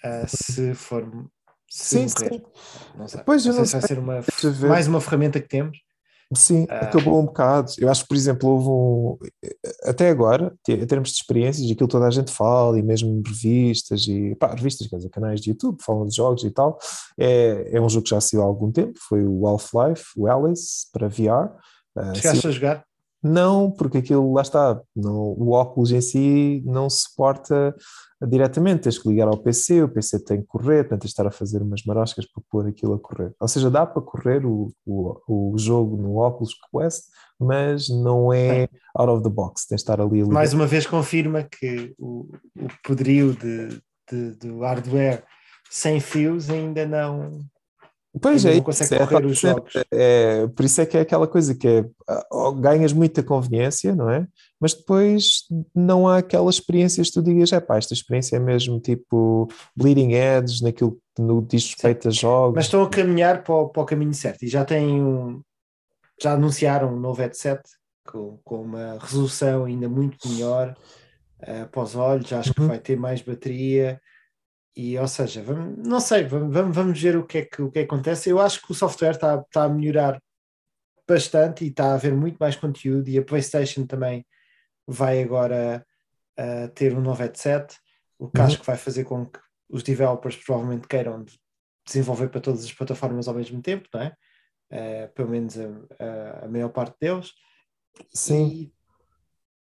Uh, 0.04 0.26
se 0.26 0.74
for. 0.74 1.04
Se 1.68 2.08
Sim, 2.08 2.22
morrer. 2.22 2.34
sim. 2.34 2.42
Não 2.96 3.08
sei. 3.08 3.22
Pois, 3.24 3.44
não 3.44 3.54
não 3.54 3.64
sei 3.64 3.66
se 3.66 3.72
vai 3.72 3.80
sei. 3.80 3.96
ser 3.96 3.98
uma, 3.98 4.68
mais 4.68 4.86
uma 4.86 5.00
ferramenta 5.00 5.40
que 5.40 5.48
temos. 5.48 5.78
Sim, 6.34 6.66
acabou 6.68 7.20
um 7.20 7.26
bocado. 7.26 7.72
Eu 7.78 7.90
acho 7.90 8.02
que, 8.02 8.08
por 8.08 8.16
exemplo, 8.16 8.48
houve 8.48 8.68
um. 8.68 9.18
Até 9.84 10.08
agora, 10.08 10.54
em 10.68 10.86
termos 10.86 11.10
de 11.10 11.16
experiências, 11.16 11.70
aquilo 11.70 11.88
toda 11.88 12.06
a 12.06 12.10
gente 12.10 12.30
fala, 12.30 12.78
e 12.78 12.82
mesmo 12.82 13.22
revistas, 13.26 14.06
e 14.08 14.34
pá, 14.36 14.54
revistas, 14.54 14.86
quer 14.86 14.96
dizer, 14.96 15.10
canais 15.10 15.40
de 15.40 15.50
YouTube, 15.50 15.82
falam 15.82 16.06
de 16.06 16.16
jogos 16.16 16.44
e 16.44 16.50
tal. 16.50 16.78
É, 17.18 17.70
é 17.72 17.80
um 17.80 17.88
jogo 17.88 18.04
que 18.04 18.10
já 18.10 18.20
saiu 18.20 18.42
há 18.42 18.46
algum 18.46 18.70
tempo, 18.70 18.98
foi 19.08 19.26
o 19.26 19.46
Half-Life, 19.46 20.04
o 20.16 20.26
Alice, 20.26 20.86
para 20.92 21.08
VR. 21.08 21.50
Ah, 21.96 22.14
Chegaste 22.14 22.46
a 22.46 22.50
jogar? 22.50 22.84
Não, 23.22 23.70
porque 23.70 23.98
aquilo, 23.98 24.32
lá 24.32 24.42
está, 24.42 24.80
não, 24.96 25.14
o 25.38 25.50
óculos 25.52 25.92
em 25.92 26.00
si 26.00 26.62
não 26.66 26.90
suporta 26.90 27.74
diretamente, 28.28 28.82
tens 28.82 28.98
que 28.98 29.08
ligar 29.08 29.28
ao 29.28 29.36
PC, 29.36 29.82
o 29.82 29.88
PC 29.88 30.24
tem 30.24 30.40
que 30.40 30.46
correr, 30.46 30.84
portanto 30.84 31.00
tens 31.02 31.08
de 31.08 31.12
estar 31.12 31.26
a 31.26 31.30
fazer 31.30 31.60
umas 31.62 31.82
maroscas 31.84 32.24
para 32.26 32.42
pôr 32.50 32.66
aquilo 32.68 32.94
a 32.94 32.98
correr. 32.98 33.34
Ou 33.40 33.48
seja, 33.48 33.70
dá 33.70 33.84
para 33.86 34.02
correr 34.02 34.44
o, 34.46 34.72
o, 34.86 35.52
o 35.54 35.58
jogo 35.58 35.96
no 35.96 36.18
Oculus 36.24 36.52
Quest, 36.70 37.04
mas 37.38 37.88
não 37.88 38.32
é 38.32 38.68
out 38.96 39.10
of 39.12 39.22
the 39.22 39.28
box, 39.28 39.66
tens 39.66 39.78
de 39.78 39.82
estar 39.82 40.00
ali 40.00 40.20
a 40.20 40.22
ligar. 40.22 40.34
mais 40.34 40.52
uma 40.52 40.66
vez 40.66 40.86
confirma 40.86 41.42
que 41.42 41.94
o, 41.98 42.28
o 42.56 42.68
poderio 42.84 43.34
de, 43.34 43.80
de- 44.10 44.32
do 44.36 44.60
hardware 44.60 45.24
sem 45.70 45.98
fios 46.00 46.50
ainda 46.50 46.86
não. 46.86 47.40
Pois 48.20 48.44
é, 48.44 48.56
não 48.56 48.62
consegue 48.62 48.94
é, 48.94 48.98
correr 48.98 49.24
os 49.24 49.38
jogos. 49.38 49.72
é- 49.90 50.46
por 50.48 50.64
isso 50.66 50.80
é 50.82 50.86
que 50.86 50.98
é 50.98 51.00
aquela 51.00 51.26
coisa 51.26 51.54
que 51.54 51.66
é, 51.66 51.84
ah, 52.06 52.22
ganhas 52.58 52.92
muita 52.92 53.22
conveniência, 53.22 53.94
não 53.96 54.10
é? 54.10 54.26
Mas 54.60 54.74
depois 54.74 55.44
não 55.74 56.06
há 56.06 56.18
aquelas 56.18 56.56
experiências 56.56 57.08
que 57.08 57.14
tu 57.14 57.22
digas, 57.22 57.52
é 57.52 57.60
pá, 57.60 57.78
esta 57.78 57.94
experiência 57.94 58.36
é 58.36 58.38
mesmo 58.38 58.78
tipo 58.78 59.48
bleeding 59.74 60.12
edge, 60.12 60.62
naquilo 60.62 60.98
que 61.16 61.22
no 61.22 61.40
diz 61.40 61.64
respeito 61.70 62.08
a 62.08 62.10
jogos. 62.10 62.54
Mas 62.56 62.66
estão 62.66 62.82
a 62.82 62.88
caminhar 62.90 63.42
para 63.42 63.54
o, 63.54 63.68
para 63.70 63.82
o 63.82 63.86
caminho 63.86 64.12
certo 64.14 64.42
e 64.44 64.48
já 64.48 64.64
têm 64.64 65.02
um. 65.02 65.40
Já 66.22 66.34
anunciaram 66.34 66.94
um 66.94 67.00
novo 67.00 67.20
headset 67.20 67.62
com, 68.06 68.38
com 68.44 68.62
uma 68.62 68.98
resolução 69.00 69.64
ainda 69.64 69.88
muito 69.88 70.28
melhor 70.28 70.76
eh, 71.40 71.64
para 71.64 71.82
os 71.82 71.96
olhos. 71.96 72.32
Acho 72.32 72.52
que 72.54 72.60
Uhum. 72.60 72.68
vai 72.68 72.78
ter 72.78 72.96
mais 72.96 73.22
bateria. 73.22 73.98
E, 74.74 74.98
ou 74.98 75.06
seja, 75.08 75.42
vamos- 75.42 75.86
não 75.86 76.00
sei, 76.00 76.24
vamos, 76.24 76.74
vamos- 76.74 77.00
ver 77.00 77.16
o 77.16 77.26
que, 77.26 77.38
é 77.38 77.44
que, 77.44 77.60
o 77.62 77.70
que 77.70 77.80
é 77.80 77.82
que 77.82 77.86
acontece. 77.92 78.30
Eu 78.30 78.40
acho 78.40 78.62
que 78.64 78.72
o 78.72 78.74
software 78.74 79.10
está, 79.12 79.36
está 79.36 79.64
a 79.64 79.68
melhorar 79.68 80.20
bastante 81.06 81.64
e 81.64 81.68
está 81.68 81.86
a 81.90 81.94
haver 81.94 82.14
muito 82.14 82.36
mais 82.38 82.56
conteúdo. 82.56 83.08
E 83.08 83.18
a 83.18 83.24
PlayStation 83.24 83.86
também 83.86 84.24
vai 84.86 85.22
agora 85.22 85.84
uh, 86.38 86.68
ter 86.74 86.96
um 86.96 87.00
novo 87.00 87.22
headset, 87.22 87.76
o 88.18 88.30
que 88.30 88.40
Uhum. 88.40 88.46
acho 88.46 88.60
que 88.60 88.66
vai 88.66 88.76
fazer 88.76 89.04
com 89.04 89.26
que 89.26 89.38
os 89.68 89.82
developers 89.82 90.36
provavelmente 90.36 90.88
queiram 90.88 91.22
de- 91.22 91.38
desenvolver 91.84 92.28
para 92.28 92.40
todas 92.40 92.64
as 92.64 92.72
plataformas 92.72 93.28
ao 93.28 93.34
mesmo 93.34 93.60
tempo, 93.60 93.88
não 93.92 94.00
é? 94.02 94.16
Uh, 94.72 95.12
pelo 95.12 95.28
menos 95.28 95.56
a, 95.58 95.64
a- 95.98 96.44
a 96.44 96.48
maior 96.48 96.70
parte 96.70 96.96
deles. 97.00 97.32
Sim. 98.14 98.46
E 98.48 98.72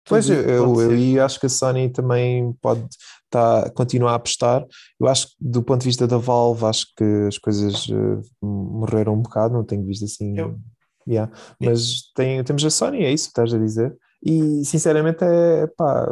Pois 0.07 0.29
eu, 0.29 0.40
eu, 0.43 0.77
ser. 0.77 0.99
e 0.99 1.19
acho 1.19 1.40
que 1.40 1.47
a 1.47 1.49
Sony 1.49 1.88
também 1.88 2.53
pode 2.61 2.87
tá, 3.31 3.71
continuar 3.75 4.12
a 4.12 4.17
apostar. 4.17 4.64
Eu 5.01 5.09
acho 5.09 5.29
que 5.29 5.35
do 5.40 5.62
ponto 5.62 5.81
de 5.81 5.87
vista 5.88 6.07
da 6.07 6.19
Valve, 6.19 6.67
acho 6.67 6.87
que 6.97 7.05
as 7.27 7.38
coisas 7.38 7.87
eh, 7.90 8.21
morreram 8.43 9.14
um 9.14 9.23
bocado, 9.23 9.55
não 9.55 9.64
tenho 9.64 9.85
visto 9.85 10.05
assim. 10.05 10.38
Eu- 10.38 10.59
Yeah. 11.07 11.31
Mas 11.61 12.11
tem, 12.14 12.43
temos 12.45 12.64
a 12.64 12.71
Sony, 12.71 13.05
é 13.05 13.12
isso 13.12 13.25
que 13.27 13.33
estás 13.33 13.53
a 13.53 13.59
dizer. 13.59 13.95
E 14.25 14.64
sinceramente 14.64 15.23
é 15.23 15.67
pá, 15.77 16.11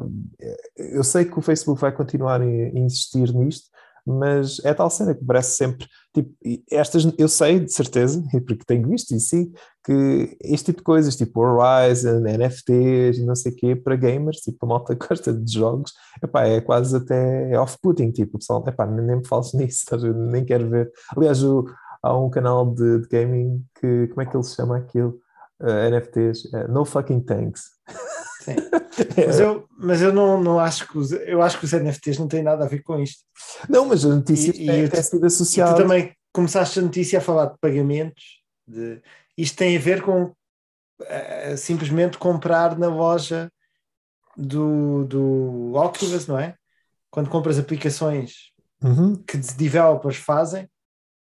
eu 0.77 1.03
sei 1.03 1.25
que 1.25 1.39
o 1.39 1.41
Facebook 1.41 1.81
vai 1.81 1.91
continuar 1.93 2.43
a 2.43 2.45
insistir 2.45 3.33
nisto, 3.33 3.71
mas 4.07 4.63
é 4.65 4.75
tal 4.75 4.91
cena 4.91 5.15
que 5.15 5.25
parece 5.25 5.57
sempre 5.57 5.87
tipo, 6.13 6.31
estas 6.71 7.05
eu 7.19 7.29
sei 7.29 7.61
de 7.61 7.73
certeza, 7.73 8.23
porque 8.47 8.65
tenho 8.67 8.89
visto 8.89 9.19
sim, 9.21 9.53
que 9.85 10.37
este 10.43 10.67
tipo 10.67 10.79
de 10.79 10.85
coisas, 10.85 11.17
tipo 11.17 11.41
Horizon, 11.41 12.21
NFTs 12.21 13.19
e 13.19 13.25
não 13.25 13.35
sei 13.35 13.53
o 13.53 13.57
quê, 13.57 13.77
para 13.77 13.97
gamers, 13.97 14.39
tipo 14.41 14.65
a 14.67 14.69
malta 14.69 14.95
gosta 14.95 15.33
de 15.33 15.53
jogos, 15.53 15.93
epá, 16.23 16.45
é 16.47 16.61
quase 16.61 16.97
até 16.97 17.59
off-putting, 17.59 18.11
tipo, 18.13 18.39
pessoal, 18.39 18.65
epá, 18.67 18.87
nem, 18.87 19.17
me 19.17 19.27
fales 19.27 19.53
nisso, 19.55 19.85
nem 20.15 20.45
quero 20.45 20.69
ver. 20.71 20.91
Aliás, 21.17 21.43
o- 21.43 21.65
há 22.03 22.17
um 22.19 22.31
canal 22.31 22.67
de, 22.75 23.01
de 23.01 23.09
gaming 23.09 23.65
que, 23.81 24.09
como 24.09 24.23
é 24.23 24.27
que 24.27 24.37
ele 24.37 24.45
se 24.45 24.55
chama 24.57 24.77
aquilo? 24.79 25.19
Uh, 25.61 25.89
NFTs, 25.91 26.45
uh, 26.53 26.69
No 26.73 26.85
Fucking 26.85 27.21
Thanks. 27.21 27.72
Sim. 28.45 28.57
Mas 29.27 29.41
eu, 29.41 29.67
mas 29.79 30.03
eu 30.03 30.13
não, 30.13 30.43
não 30.43 30.59
acho 30.61 30.87
que 30.89 30.99
os, 30.99 31.13
eu 31.13 31.41
acho 31.43 31.59
que 31.59 31.65
os 31.65 31.73
NFTs 31.73 32.19
não 32.19 32.29
têm 32.29 32.43
nada 32.43 32.65
a 32.65 32.69
ver 32.69 32.83
com 32.83 32.99
isto. 33.01 33.25
Não, 33.69 33.87
mas 33.87 34.05
a 34.05 34.09
notícia 34.09 34.51
E- 34.51 34.63
e 34.63 34.67
tem, 34.67 34.81
eu- 34.81 34.91
tem 34.91 35.03
sido 35.03 35.17
E 35.17 35.21
tu 35.21 35.27
associada. 35.27 35.75
também 35.77 36.15
começaste 36.33 36.79
a 36.79 36.83
notícia 36.83 37.19
a 37.19 37.23
falar 37.23 37.47
de 37.47 37.59
pagamentos. 37.59 38.43
De... 38.67 39.01
Isto 39.37 39.57
tem 39.57 39.77
a 39.77 39.81
ver 39.81 40.03
com 40.03 40.33
eh, 41.05 41.57
simplesmente 41.57 42.19
comprar 42.19 42.79
na 42.79 42.89
loja 42.89 43.51
do, 44.37 45.05
do 45.05 45.73
Oculus, 45.75 46.27
não 46.27 46.39
é? 46.39 46.55
Quando 47.11 47.31
compras 47.31 47.59
aplicações 47.59 48.51
Uhum. 48.83 49.15
que 49.17 49.37
de- 49.39 49.55
developers 49.55 50.17
fazem, 50.17 50.69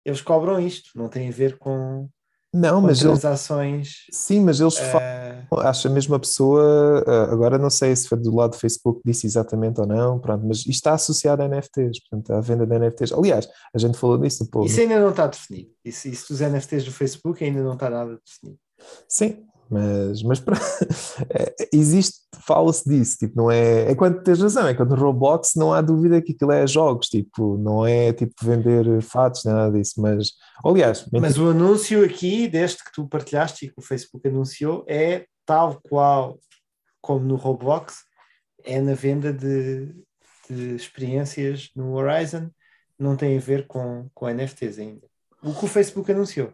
eles 0.06 0.22
cobram 0.22 0.60
isto. 0.60 0.90
Não 0.96 1.08
tem 1.10 1.28
a 1.30 1.32
ver 1.32 1.58
com, 1.58 2.10
Não, 2.54 2.82
mas 2.82 3.02
eles, 3.02 3.20
transações. 3.22 3.94
sim, 4.12 4.42
mas 4.42 4.60
eles 4.60 4.78
falam. 4.78 5.02
eh, 5.02 5.46
Acho 5.60 5.88
a 5.88 5.92
mesma 5.92 6.20
pessoa, 6.20 7.04
ah, 7.08 7.32
agora 7.32 7.58
não 7.58 7.70
sei 7.70 7.96
se 7.96 8.08
foi 8.10 8.18
do 8.18 8.36
lado 8.36 8.52
do 8.52 8.58
Facebook 8.58 9.02
disse 9.06 9.26
exatamente 9.26 9.80
ou 9.80 9.88
não, 9.88 10.20
pronto, 10.20 10.46
mas 10.46 10.60
isto 10.60 10.70
está 10.72 10.94
associado 10.94 11.42
a 11.42 11.46
NFTs, 11.48 12.00
portanto, 12.10 12.32
à 12.34 12.42
venda 12.42 12.66
de 12.66 12.76
NFTs. 12.78 13.14
Aliás, 13.14 13.48
a 13.74 13.78
gente 13.78 13.98
falou 13.98 14.18
disso 14.18 14.44
um 14.44 14.48
pouco. 14.48 14.68
isso 14.68 14.80
ainda 14.82 15.00
não 15.00 15.10
está 15.12 15.28
definido. 15.28 15.70
Isso, 15.84 16.08
isso 16.10 16.28
dos 16.34 16.42
NFTs 16.42 16.84
do 16.86 16.92
Facebook 16.92 17.44
ainda 17.44 17.62
não 17.64 17.74
está 17.74 17.90
nada 17.90 18.20
definido. 18.26 18.60
Sim, 19.08 19.46
mas, 19.72 20.22
mas 20.24 20.40
pra- 20.40 20.58
é, 21.30 21.56
existe, 21.74 22.20
fala-se 22.46 22.88
disso, 22.88 23.18
tipo, 23.18 23.38
não 23.38 23.50
é, 23.50 23.92
é 23.92 23.96
quando 23.96 24.22
tens 24.22 24.42
razão, 24.42 24.68
é 24.68 24.74
quando 24.74 24.96
no 24.96 25.02
Roblox 25.02 25.54
não 25.56 25.74
há 25.74 25.82
dúvida 25.82 26.22
que 26.22 26.34
aquilo 26.34 26.52
é 26.52 26.68
jogos, 26.68 27.08
tipo, 27.08 27.58
não 27.58 27.86
é 27.86 28.12
tipo 28.12 28.34
vender 28.42 29.02
fatos, 29.02 29.46
nada 29.46 29.72
disso, 29.78 30.02
mas, 30.02 30.32
aliás, 30.66 31.08
Mas 31.12 31.38
o 31.38 31.50
anúncio 31.50 32.04
aqui, 32.04 32.48
deste 32.48 32.84
que 32.84 32.92
tu 32.92 33.08
partilhaste 33.08 33.66
e 33.66 33.70
que 33.70 33.80
o 33.80 33.82
Facebook 33.82 34.28
anunciou, 34.28 34.84
é 34.88 35.26
tal 35.46 35.80
qual 35.90 36.38
como 37.02 37.26
no 37.26 37.36
Roblox, 37.36 38.04
é 38.64 38.80
na 38.80 38.94
venda 38.94 39.34
de, 39.34 39.88
de 40.50 40.76
experiências 40.76 41.70
no 41.76 41.94
Horizon, 41.94 42.50
não 42.98 43.16
tem 43.16 43.38
a 43.38 43.42
ver 43.42 43.66
com, 43.68 44.08
com 44.14 44.30
NFTs 44.30 44.78
ainda. 44.78 45.08
O 45.42 45.56
que 45.56 45.66
o 45.66 45.68
Facebook 45.68 46.12
anunciou. 46.12 46.54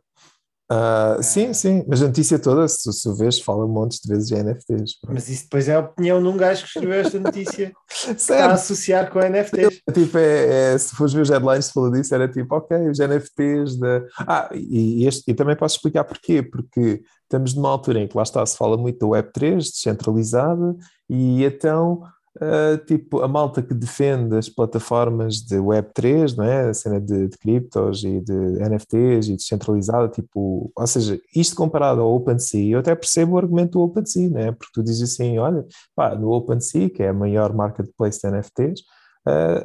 Ah, 0.69 1.17
sim, 1.21 1.53
sim, 1.53 1.85
mas 1.87 2.01
a 2.01 2.07
notícia 2.07 2.37
toda, 2.37 2.67
se, 2.67 2.91
se 2.91 3.07
o 3.07 3.15
vês, 3.15 3.39
fala 3.39 3.65
montes 3.65 3.99
de 4.01 4.09
vezes 4.13 4.27
de 4.27 4.35
NFTs. 4.35 4.99
pronto. 4.99 5.13
Mas 5.13 5.29
isso 5.29 5.43
depois 5.43 5.69
é 5.69 5.75
a 5.75 5.79
opinião 5.79 6.21
de 6.21 6.27
um 6.27 6.35
gajo 6.35 6.61
que 6.63 6.67
escreveu 6.67 6.99
esta 6.99 7.17
notícia 7.19 7.71
que 8.05 8.11
está 8.11 8.47
a 8.47 8.53
associar 8.53 9.09
com 9.09 9.19
NFTs. 9.19 9.81
tipo, 9.93 10.17
é, 10.17 10.73
é- 10.73 10.77
se 10.77 10.93
fores 10.93 11.13
ver 11.13 11.21
os 11.21 11.29
headlines, 11.29 11.71
falou 11.71 11.89
disso, 11.91 12.13
era 12.13 12.27
tipo, 12.27 12.53
ok, 12.53 12.89
os 12.89 12.99
NFTs 12.99 13.79
da. 13.79 14.03
Ah, 14.19 14.49
e, 14.53 15.03
e 15.03 15.07
este, 15.07 15.23
e 15.31 15.33
também 15.33 15.55
posso 15.55 15.77
explicar 15.77 16.03
porquê, 16.03 16.43
porque 16.43 17.01
estamos 17.23 17.53
numa 17.53 17.69
altura 17.69 17.99
em 18.01 18.07
que 18.07 18.17
lá 18.17 18.23
está, 18.23 18.45
se 18.45 18.57
fala 18.57 18.75
muito 18.77 18.99
da 18.99 19.07
Web3, 19.07 19.57
descentralizada, 19.59 20.75
e 21.09 21.45
então, 21.45 22.03
ah, 22.39 22.77
tipo, 22.85 23.21
a 23.21 23.27
malta 23.27 23.61
que 23.61 23.73
defende 23.73 24.35
as 24.37 24.49
plataformas 24.49 25.37
de 25.37 25.57
Web3, 25.57 26.35
não 26.35 26.43
é? 26.43 26.69
A 26.69 26.73
cena 26.73 26.99
de, 26.99 27.27
de 27.27 27.37
criptos 27.37 28.03
e 28.03 28.21
de 28.21 28.33
NFTs 28.33 29.27
e 29.27 29.35
descentralizada, 29.35 30.07
tipo, 30.07 30.71
ou 30.75 30.87
seja, 30.87 31.19
isto 31.35 31.55
comparado 31.55 32.01
ao 32.01 32.15
OpenSea, 32.15 32.73
eu 32.73 32.79
até 32.79 32.95
percebo 32.95 33.35
o 33.35 33.37
argumento 33.37 33.73
do 33.73 33.81
OpenSea, 33.81 34.29
não 34.29 34.39
é? 34.39 34.51
Porque 34.51 34.71
tu 34.73 34.83
dizes 34.83 35.13
assim, 35.13 35.37
olha, 35.37 35.65
pá, 35.95 36.15
no 36.15 36.31
OpenSea, 36.31 36.89
que 36.89 37.03
é 37.03 37.09
a 37.09 37.13
maior 37.13 37.53
marketplace 37.53 38.19
de 38.21 38.29
NFTs, 38.29 38.81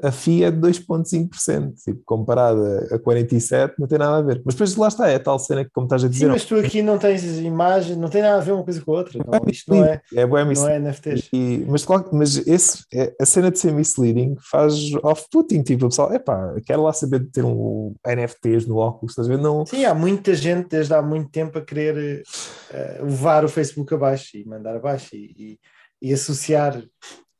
a, 0.02 0.12
FIA 0.12 0.48
é 0.48 0.50
de 0.50 0.58
2,5%, 0.58 1.74
tipo, 1.84 2.00
comparada 2.04 2.88
a 2.94 2.98
47%, 2.98 3.72
não 3.78 3.86
tem 3.86 3.98
nada 3.98 4.16
a 4.18 4.22
ver. 4.22 4.42
Mas 4.44 4.54
depois 4.54 4.76
lá 4.76 4.88
está, 4.88 5.08
é 5.08 5.18
tal 5.18 5.38
cena 5.38 5.64
que, 5.64 5.70
como 5.70 5.86
estás 5.86 6.02
a 6.02 6.06
Sim, 6.06 6.12
dizer, 6.12 6.28
mas 6.28 6.44
tu 6.44 6.56
aqui 6.56 6.82
não 6.82 6.98
tens 6.98 7.24
imagem, 7.38 7.96
não 7.96 8.08
tem 8.08 8.22
nada 8.22 8.36
a 8.36 8.40
ver 8.40 8.52
uma 8.52 8.64
coisa 8.64 8.80
com 8.82 8.92
a 8.92 8.98
outra. 8.98 9.18
Não, 9.26 9.44
isto 9.48 9.72
não 9.72 9.84
é, 9.84 10.00
é 10.14 10.26
bué 10.26 10.44
não 10.44 10.68
é 10.68 10.78
NFTs. 10.78 11.28
E- 11.32 11.64
mas, 11.68 11.84
claro, 11.84 12.08
mas 12.12 12.36
esse, 12.46 12.84
é- 12.92 13.14
a 13.20 13.26
cena 13.26 13.50
de 13.50 13.58
ser 13.58 13.72
misleading 13.72 14.34
faz 14.50 14.74
off-putting, 15.02 15.62
tipo, 15.62 15.86
o 15.86 15.88
pessoal, 15.88 16.12
epá, 16.12 16.54
quero 16.66 16.82
lá 16.82 16.92
saber 16.92 17.20
de 17.20 17.26
ter 17.30 17.44
um 17.44 17.94
NFTs 18.06 18.66
no 18.66 18.76
óculos, 18.76 19.12
estás 19.12 19.28
a 19.28 19.30
ver? 19.30 19.42
Não, 19.42 19.64
Sim, 19.66 19.84
há 19.84 19.94
muita 19.94 20.34
gente 20.34 20.68
desde 20.68 20.94
há 20.94 21.02
muito 21.02 21.30
tempo 21.30 21.58
a 21.58 21.62
querer 21.64 22.22
eh, 22.70 22.98
levar 23.02 23.44
o 23.44 23.48
Facebook 23.48 23.92
abaixo 23.94 24.36
e 24.36 24.44
mandar 24.44 24.76
abaixo 24.76 25.14
e, 25.14 25.58
e- 26.02 26.08
e 26.10 26.12
associar 26.12 26.82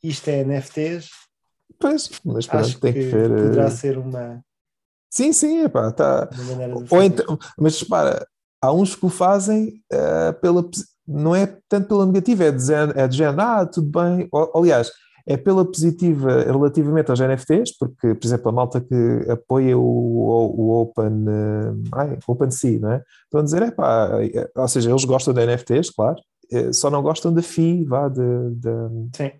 isto 0.03 0.29
a 0.31 0.33
NFTs. 0.33 1.09
Pois, 1.83 2.11
mas 2.25 2.47
pronto, 2.47 2.65
Acho 2.65 2.81
tem 2.81 2.93
que, 2.93 3.01
que 3.01 3.05
ver. 3.07 3.31
eh, 3.31 3.43
poderá 3.43 3.71
ser 3.71 3.99
uma, 3.99 4.43
Sim, 5.13 5.31
sim, 5.35 5.65
epá, 5.65 5.93
tá. 5.93 6.31
Ou 6.91 7.03
então, 7.03 7.39
mas 7.59 7.79
repara, 7.79 8.27
há 8.63 8.73
uns 8.73 8.95
que 8.97 9.05
o 9.05 9.11
fazem 9.11 9.75
eh, 9.93 10.33
pela, 10.33 10.67
não 11.07 11.37
é 11.37 11.59
tanto 11.69 11.89
pela 11.89 12.07
negativa, 12.07 12.45
é 12.45 12.51
de 12.51 12.65
género, 12.65 12.99
é 12.99 13.07
de 13.07 13.17
género, 13.19 13.43
ah, 13.43 13.67
tudo 13.67 13.91
bem. 13.91 14.27
Aliás, 14.55 14.91
é 15.27 15.37
pela 15.37 15.67
positiva 15.67 16.43
relativamente 16.45 17.11
aos 17.11 17.21
NFTs, 17.21 17.77
porque, 17.79 18.15
por 18.15 18.27
exemplo, 18.27 18.49
a 18.49 18.53
malta 18.53 18.81
que 18.81 19.31
apoia 19.31 19.77
o, 19.77 19.83
o, 19.83 20.63
o 20.63 20.81
Open, 20.81 21.25
eh, 21.29 21.73
ai, 21.93 22.19
OpenSea, 22.27 22.79
não 22.81 22.93
é? 22.93 23.03
Estão 23.25 23.41
a 23.41 23.45
dizer, 23.45 23.63
epá, 23.65 24.09
eh, 24.23 24.51
ou 24.57 24.69
seja, 24.69 24.91
eles 24.91 25.05
gostam 25.05 25.35
de 25.35 25.45
NFTs, 25.45 25.91
claro, 25.91 26.17
eh, 26.17 26.32
só 26.73 26.91
não 26.91 27.03
gostam 27.03 27.33
da 27.33 27.43
FI, 27.43 27.85
vá, 27.85 28.09
de, 28.09 28.21
de, 28.57 28.71
Sim. 29.17 29.31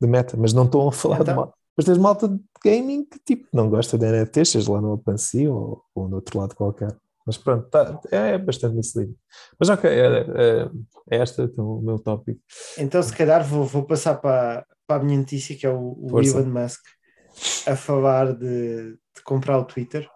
de 0.00 0.06
meta, 0.06 0.36
mas 0.36 0.52
não 0.52 0.64
estão 0.64 0.88
a 0.88 0.92
falar 0.92 1.20
Então. 1.20 1.34
de 1.34 1.40
mal. 1.40 1.54
Mas 1.76 1.84
tens 1.84 1.98
malta 1.98 2.26
de 2.28 2.40
gaming 2.64 3.04
que 3.04 3.20
tipo 3.20 3.46
não 3.52 3.70
gosta 3.70 3.96
de 3.96 4.04
NFTs, 4.04 4.48
seja 4.50 4.72
lá 4.72 4.80
no 4.80 4.94
OpenSea 4.94 5.52
ou, 5.52 5.82
ou 5.94 6.08
no 6.08 6.16
outro 6.16 6.38
lado 6.38 6.56
qualquer. 6.56 6.96
Mas 7.24 7.36
pronto, 7.36 7.68
tá, 7.68 8.00
é 8.10 8.38
bastante 8.38 8.74
misleading. 8.74 9.14
Mas 9.60 9.68
ok, 9.68 9.88
é, 9.88 10.06
é, 10.06 10.70
é 11.10 11.22
este 11.22 11.42
então, 11.42 11.78
o 11.78 11.82
meu 11.82 11.98
tópico. 11.98 12.40
Então, 12.78 13.02
se 13.02 13.14
calhar, 13.14 13.44
vou, 13.44 13.64
vou 13.64 13.84
passar 13.84 14.14
para, 14.14 14.66
para 14.86 15.02
a 15.02 15.04
minha 15.04 15.18
notícia, 15.18 15.54
que 15.54 15.66
é 15.66 15.70
o, 15.70 15.94
o. 16.10 16.20
Elon 16.22 16.46
Musk, 16.46 16.80
a 17.66 17.76
falar 17.76 18.32
de, 18.32 18.92
de 18.92 19.22
comprar 19.22 19.58
o 19.58 19.64
Twitter, 19.64 20.08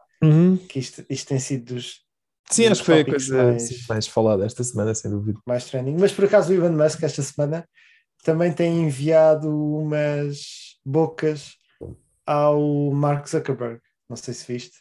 que 0.68 0.78
isto, 0.78 1.04
isto 1.10 1.28
tem 1.28 1.38
sido 1.38 1.74
dos 1.74 2.00
Sim, 2.50 2.66
acho 2.66 2.80
que 2.80 2.86
foi 2.86 3.00
a 3.00 3.04
coisa 3.04 3.42
mais- 3.44 3.70
mais, 3.70 3.86
mais 3.88 4.06
falada 4.06 4.44
esta 4.44 4.62
semana, 4.62 4.94
sem 4.94 5.10
dúvida. 5.10 5.38
mais 5.46 5.64
trending. 5.70 5.96
Mas 5.98 6.12
por 6.12 6.24
acaso 6.24 6.52
o 6.52 6.54
Elon 6.54 6.72
Musk 6.72 7.02
esta 7.02 7.22
semana 7.22 7.66
também 8.22 8.52
tem 8.52 8.82
enviado 8.82 9.48
umas 9.48 10.76
bocas 10.84 11.52
ao 12.26 12.90
Mark 12.92 13.26
Zuckerberg. 13.28 13.80
Não 14.08 14.16
sei 14.16 14.34
se 14.34 14.52
viste, 14.52 14.78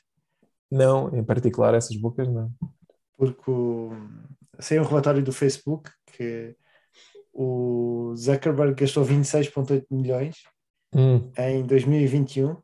Não, 0.69 1.15
em 1.15 1.23
particular 1.23 1.73
essas 1.73 1.95
bocas 1.95 2.27
não. 2.27 2.51
porque 3.17 3.49
o, 3.51 3.91
saiu 4.59 4.83
um 4.83 4.85
relatório 4.85 5.23
do 5.23 5.31
Facebook 5.31 5.89
que 6.17 6.55
o 7.33 8.13
Zuckerberg 8.15 8.73
gastou 8.75 9.05
26,8 9.05 9.85
milhões 9.89 10.37
Hum, 10.93 11.31
em 11.37 11.65
2021 11.65 12.57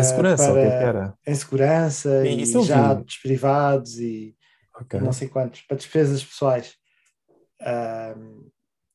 é 0.00 0.02
segurança, 0.02 0.50
o 0.50 0.54
que 0.54 0.60
é 0.60 0.70
para- 0.70 0.86
era? 0.86 1.18
em 1.26 1.34
segurança 1.34 2.26
e 2.26 2.44
vi. 2.62 2.68
jatos 2.68 3.16
privados 3.18 3.98
e 3.98 4.36
Ok. 4.80 5.00
não 5.00 5.12
sei 5.12 5.28
quantos, 5.28 5.62
para 5.62 5.76
despesas 5.76 6.24
pessoais. 6.24 6.74
Um, 7.62 8.50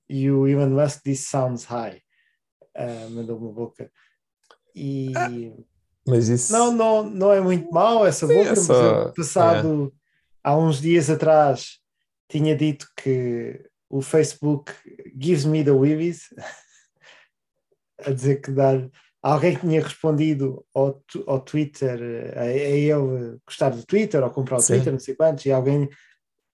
e 0.09 0.29
o 0.29 0.47
Elon 0.47 0.69
Musk 0.69 1.01
disse 1.05 1.29
sounds 1.29 1.63
high, 1.65 2.01
uh, 2.77 3.09
mandou 3.11 3.37
uma 3.37 3.51
boca. 3.51 3.91
E 4.75 5.53
Mas 6.07 6.27
isso. 6.29 6.51
não, 6.51 6.71
não, 6.71 7.03
não 7.09 7.31
é 7.31 7.39
muito 7.41 7.69
mau 7.71 8.05
essa 8.05 8.27
Sim, 8.27 8.33
boca, 8.33 8.49
é 8.49 8.55
mas 8.55 8.65
só- 8.65 8.73
eu, 9.07 9.13
passado 9.13 9.93
há 10.43 10.57
uns 10.57 10.81
dias 10.81 11.09
atrás 11.09 11.79
tinha 12.29 12.55
dito 12.55 12.87
que 12.95 13.63
o 13.89 14.01
Facebook 14.01 14.71
gives 15.19 15.45
me 15.45 15.63
the 15.63 15.71
willies, 15.71 16.23
a 17.99 18.11
dizer 18.11 18.41
que 18.41 18.51
dá 18.51 18.73
alguém 19.21 19.55
tinha 19.55 19.81
respondido 19.81 20.65
ao, 20.73 21.03
ao 21.27 21.39
Twitter, 21.39 21.99
a, 22.35 22.41
a 22.41 22.47
ele 22.53 23.37
gostar 23.45 23.69
do 23.69 23.85
Twitter 23.85 24.23
ou 24.23 24.29
comprar 24.29 24.57
o 24.57 24.61
Sim. 24.61 24.75
Twitter, 24.75 24.93
não 24.93 24.99
sei 24.99 25.15
quantos, 25.15 25.45
e 25.45 25.51
alguém 25.51 25.89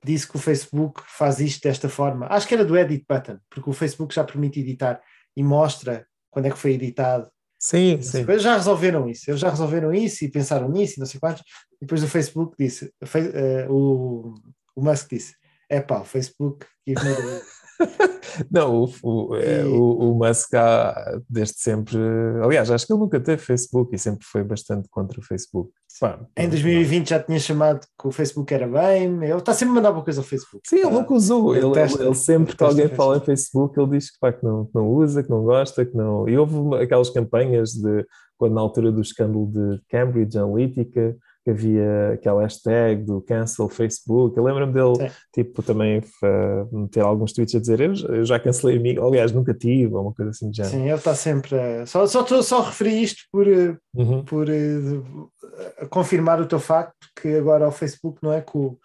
disse 0.04 0.28
que 0.28 0.36
o 0.36 0.40
Facebook 0.40 1.02
faz 1.08 1.40
isto 1.40 1.64
desta 1.64 1.90
forma. 1.90 2.28
Acho 2.28 2.48
que 2.48 2.54
era 2.54 2.66
do 2.66 2.78
edit 2.78 3.06
button, 3.08 3.40
porque 3.50 3.70
o 3.70 3.74
Facebook 3.74 4.14
já 4.14 4.24
permite 4.24 4.60
editar 4.60 5.02
e 5.36 5.44
mostra 5.44 6.06
quando 6.30 6.46
é 6.46 6.52
que 6.52 6.58
foi 6.58 6.74
editado. 6.74 7.30
Sim, 7.58 8.00
sim. 8.02 8.22
Eles 8.22 8.44
já 8.44 8.56
resolveram 8.56 9.10
isso, 9.10 9.30
eles 9.32 9.40
já 9.40 9.50
resolveram 9.50 9.92
isso 9.94 10.24
e 10.24 10.30
pensaram 10.30 10.70
nisso 10.70 10.96
e 10.98 11.00
não 11.00 11.08
sei 11.08 11.20
quantos. 11.20 11.44
Depois 11.82 12.04
o 12.04 12.08
Facebook 12.08 12.56
disse, 12.60 12.94
fe- 13.04 13.32
eh, 13.34 13.66
o, 13.70 14.36
o 14.76 14.84
Musk 14.84 15.10
disse, 15.10 15.36
é 15.70 15.82
pá, 15.82 16.02
o 16.02 16.06
Facebook 16.06 16.66
give 16.88 17.04
me 17.04 17.16
the 17.16 17.22
willies." 17.22 17.65
Não, 18.52 18.84
o, 18.84 18.90
o, 19.04 19.36
é, 19.36 19.64
o, 19.66 20.12
o 20.12 20.16
Musk 20.16 20.54
há, 20.56 21.20
desde 21.30 21.60
sempre. 21.60 21.98
Aliás, 22.44 22.70
acho 22.70 22.86
que 22.86 22.94
ele 22.94 23.00
nunca 23.00 23.20
teve 23.20 23.42
Facebook 23.42 23.96
e 23.96 24.00
sempre 24.00 24.26
foi 24.26 24.44
bastante 24.44 24.88
contra 24.90 25.20
o 25.20 25.24
Facebook. 25.24 25.72
Pá, 26.00 26.20
Em 26.36 26.42
pronto, 26.48 26.50
2020 26.52 27.10
já 27.10 27.20
tinha 27.22 27.40
chamado 27.40 27.86
que 28.00 28.08
o 28.08 28.12
Facebook 28.12 28.54
era 28.54 28.68
bem, 28.68 29.04
ele 29.24 29.34
está 29.36 29.54
sempre 29.54 29.72
a 29.72 29.76
mandar 29.76 29.90
alguma 29.90 30.04
coisa 30.04 30.20
ao 30.20 30.26
Facebook. 30.26 30.62
Sim, 30.68 30.78
ele 30.78 30.86
Tá? 30.88 30.92
nunca 30.92 31.14
usou. 31.14 31.56
Ele 31.56 31.66
Ele, 31.66 31.74
testa- 31.74 32.04
ele 32.04 32.16
sempre 32.16 32.56
que 32.58 32.64
alguém 32.64 32.90
fala 32.90 33.18
em 33.18 33.22
Facebook, 33.22 33.80
ele 33.80 33.92
diz 33.92 34.12
que, 34.12 34.20
pá, 34.20 34.34
que, 34.34 34.44
não, 34.44 34.66
que 34.66 34.76
não 34.76 34.88
usa, 34.90 35.24
que 35.24 35.30
não 35.30 35.44
gosta, 35.44 35.86
que 35.86 35.96
não. 35.96 36.28
E 36.28 36.38
houve 36.38 36.84
aquelas 36.84 37.10
campanhas 37.10 37.72
de 37.72 38.06
quando 38.38 38.54
na 38.56 38.62
altura 38.62 38.92
do 38.92 39.00
escândalo 39.02 39.48
de 39.48 39.82
Cambridge 39.90 40.38
Analytica, 40.38 41.16
que 41.46 41.52
havia 41.52 42.14
aquela 42.16 42.42
hashtag 42.42 43.04
do 43.04 43.22
cancel 43.22 43.70
Facebook. 43.70 44.36
Eu 44.36 44.44
lembro-me 44.44 44.74
dele, 44.74 44.96
Sim. 45.10 45.16
tipo, 45.32 45.62
também 45.62 46.02
fa- 46.02 46.68
meter 46.72 47.02
alguns 47.02 47.32
tweets 47.34 47.54
a 47.54 47.60
dizer 47.60 47.80
eu, 47.82 47.94
já- 47.96 48.08
eu 48.08 48.26
já 48.26 48.40
cancelei 48.40 48.78
amigo, 48.78 49.06
aliás, 49.08 49.32
nunca 49.32 49.54
tive, 49.54 49.94
ou 49.94 50.02
uma 50.02 50.14
coisa 50.14 50.32
assim 50.32 50.50
de 50.50 50.58
género. 50.58 50.76
Sim, 50.76 50.86
ele 50.88 50.96
está 50.96 51.14
sempre 51.14 51.56
a... 51.56 51.86
Só, 51.86 52.08
só, 52.08 52.26
só 52.42 52.62
referi 52.62 53.04
isto 53.04 53.22
por, 53.32 53.48
eh, 53.48 53.78
Uhum. 53.94 54.26
por 54.26 54.50
eh, 54.50 55.86
confirmar 55.90 56.42
o 56.42 56.48
teu 56.48 56.60
facto 56.60 56.96
que 57.22 57.36
agora 57.38 57.68
o 57.68 57.72
Facebook 57.72 58.18
não 58.24 58.34
é 58.34 58.42
cool. 58.42 58.80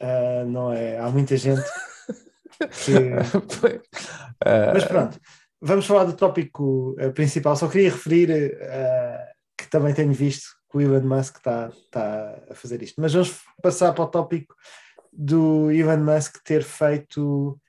Ah, 0.00 0.44
não 0.46 0.72
é? 0.72 0.98
Há 0.98 1.08
muita 1.10 1.36
gente 1.36 1.62
que... 2.84 2.92
Ah, 4.42 4.70
Mas 4.72 4.84
pronto, 4.84 5.18
vamos 5.60 5.84
falar 5.86 6.04
do 6.04 6.14
tópico 6.14 6.94
eh, 6.98 7.10
principal. 7.10 7.54
Só 7.56 7.68
queria 7.68 7.90
referir 7.90 8.30
eh, 8.30 9.26
que 9.58 9.68
também 9.68 9.92
tenho 9.92 10.12
visto 10.14 10.46
que 10.70 10.76
o 10.76 10.80
Elon 10.80 11.02
Musk 11.02 11.36
está 11.36 11.68
está 11.68 12.38
a 12.50 12.54
fazer 12.54 12.82
isto. 12.82 13.00
Mas 13.00 13.12
vamos 13.12 13.40
passar 13.62 13.92
para 13.92 14.04
o 14.04 14.08
tópico 14.08 14.54
do 15.12 15.70
Elon 15.70 15.98
Musk 15.98 16.36
ter 16.44 16.62
feito 16.62 17.60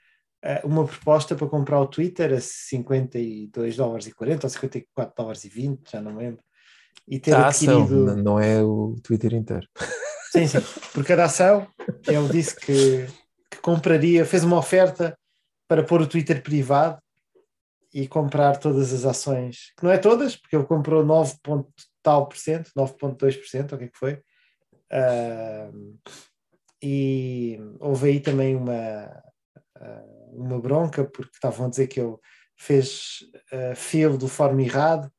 eh, 0.43 0.61
uma 0.63 0.85
proposta 0.85 1.35
para 1.35 1.47
comprar 1.47 1.79
o 1.81 1.87
Twitter 1.87 2.33
a 2.33 2.39
52 2.39 3.75
dólares 3.75 4.07
e 4.07 4.11
40 4.13 4.45
ou 4.45 4.49
54 4.49 5.13
dólares 5.17 5.43
e 5.45 5.49
20, 5.49 5.91
já 5.91 6.01
não 6.01 6.13
me 6.13 6.19
lembro. 6.19 6.43
E 7.07 7.19
ter 7.19 7.33
a 7.33 7.47
ação, 7.47 7.81
adquirido. 7.81 8.15
n- 8.15 8.21
não 8.21 8.39
é 8.39 8.61
o 8.63 8.95
Twitter 9.03 9.33
inteiro. 9.33 9.67
Sim, 10.31 10.47
sim. 10.47 10.59
Por 10.93 11.03
cada 11.03 11.25
ação, 11.25 11.67
ele 12.07 12.29
disse 12.29 12.55
que, 12.55 13.05
que 13.49 13.57
compraria, 13.61 14.23
fez 14.25 14.43
uma 14.43 14.57
oferta 14.57 15.17
para 15.67 15.83
pôr 15.83 16.01
o 16.01 16.07
Twitter 16.07 16.41
privado 16.41 17.01
e 17.93 18.07
comprar 18.07 18.57
todas 18.57 18.93
as 18.93 19.03
ações, 19.03 19.73
que 19.77 19.83
não 19.83 19.91
é 19.91 19.97
todas, 19.97 20.35
porque 20.35 20.55
ele 20.55 20.63
comprou 20.65 21.03
9 21.05 21.35
ponto 21.43 21.69
tal 22.01 22.27
por 22.27 22.37
cento, 22.37 22.71
9,2%, 22.75 23.71
ou 23.71 23.75
o 23.75 23.79
que 23.79 23.85
é 23.85 23.87
que 23.87 23.97
foi. 23.97 24.21
Ahm, 24.91 25.97
e 26.81 27.59
houve 27.79 28.09
aí 28.09 28.19
também 28.19 28.55
uma, 28.55 29.23
ah, 29.77 30.03
uma 30.33 30.59
bronca, 30.59 31.05
porque 31.05 31.31
estavam 31.33 31.67
a 31.67 31.69
dizer 31.69 31.87
que 31.87 31.99
ele 31.99 32.15
fez 32.57 33.19
uh, 33.53 33.75
feel 33.75 34.17
do 34.17 34.27
form 34.27 34.59
errado, 34.59 35.11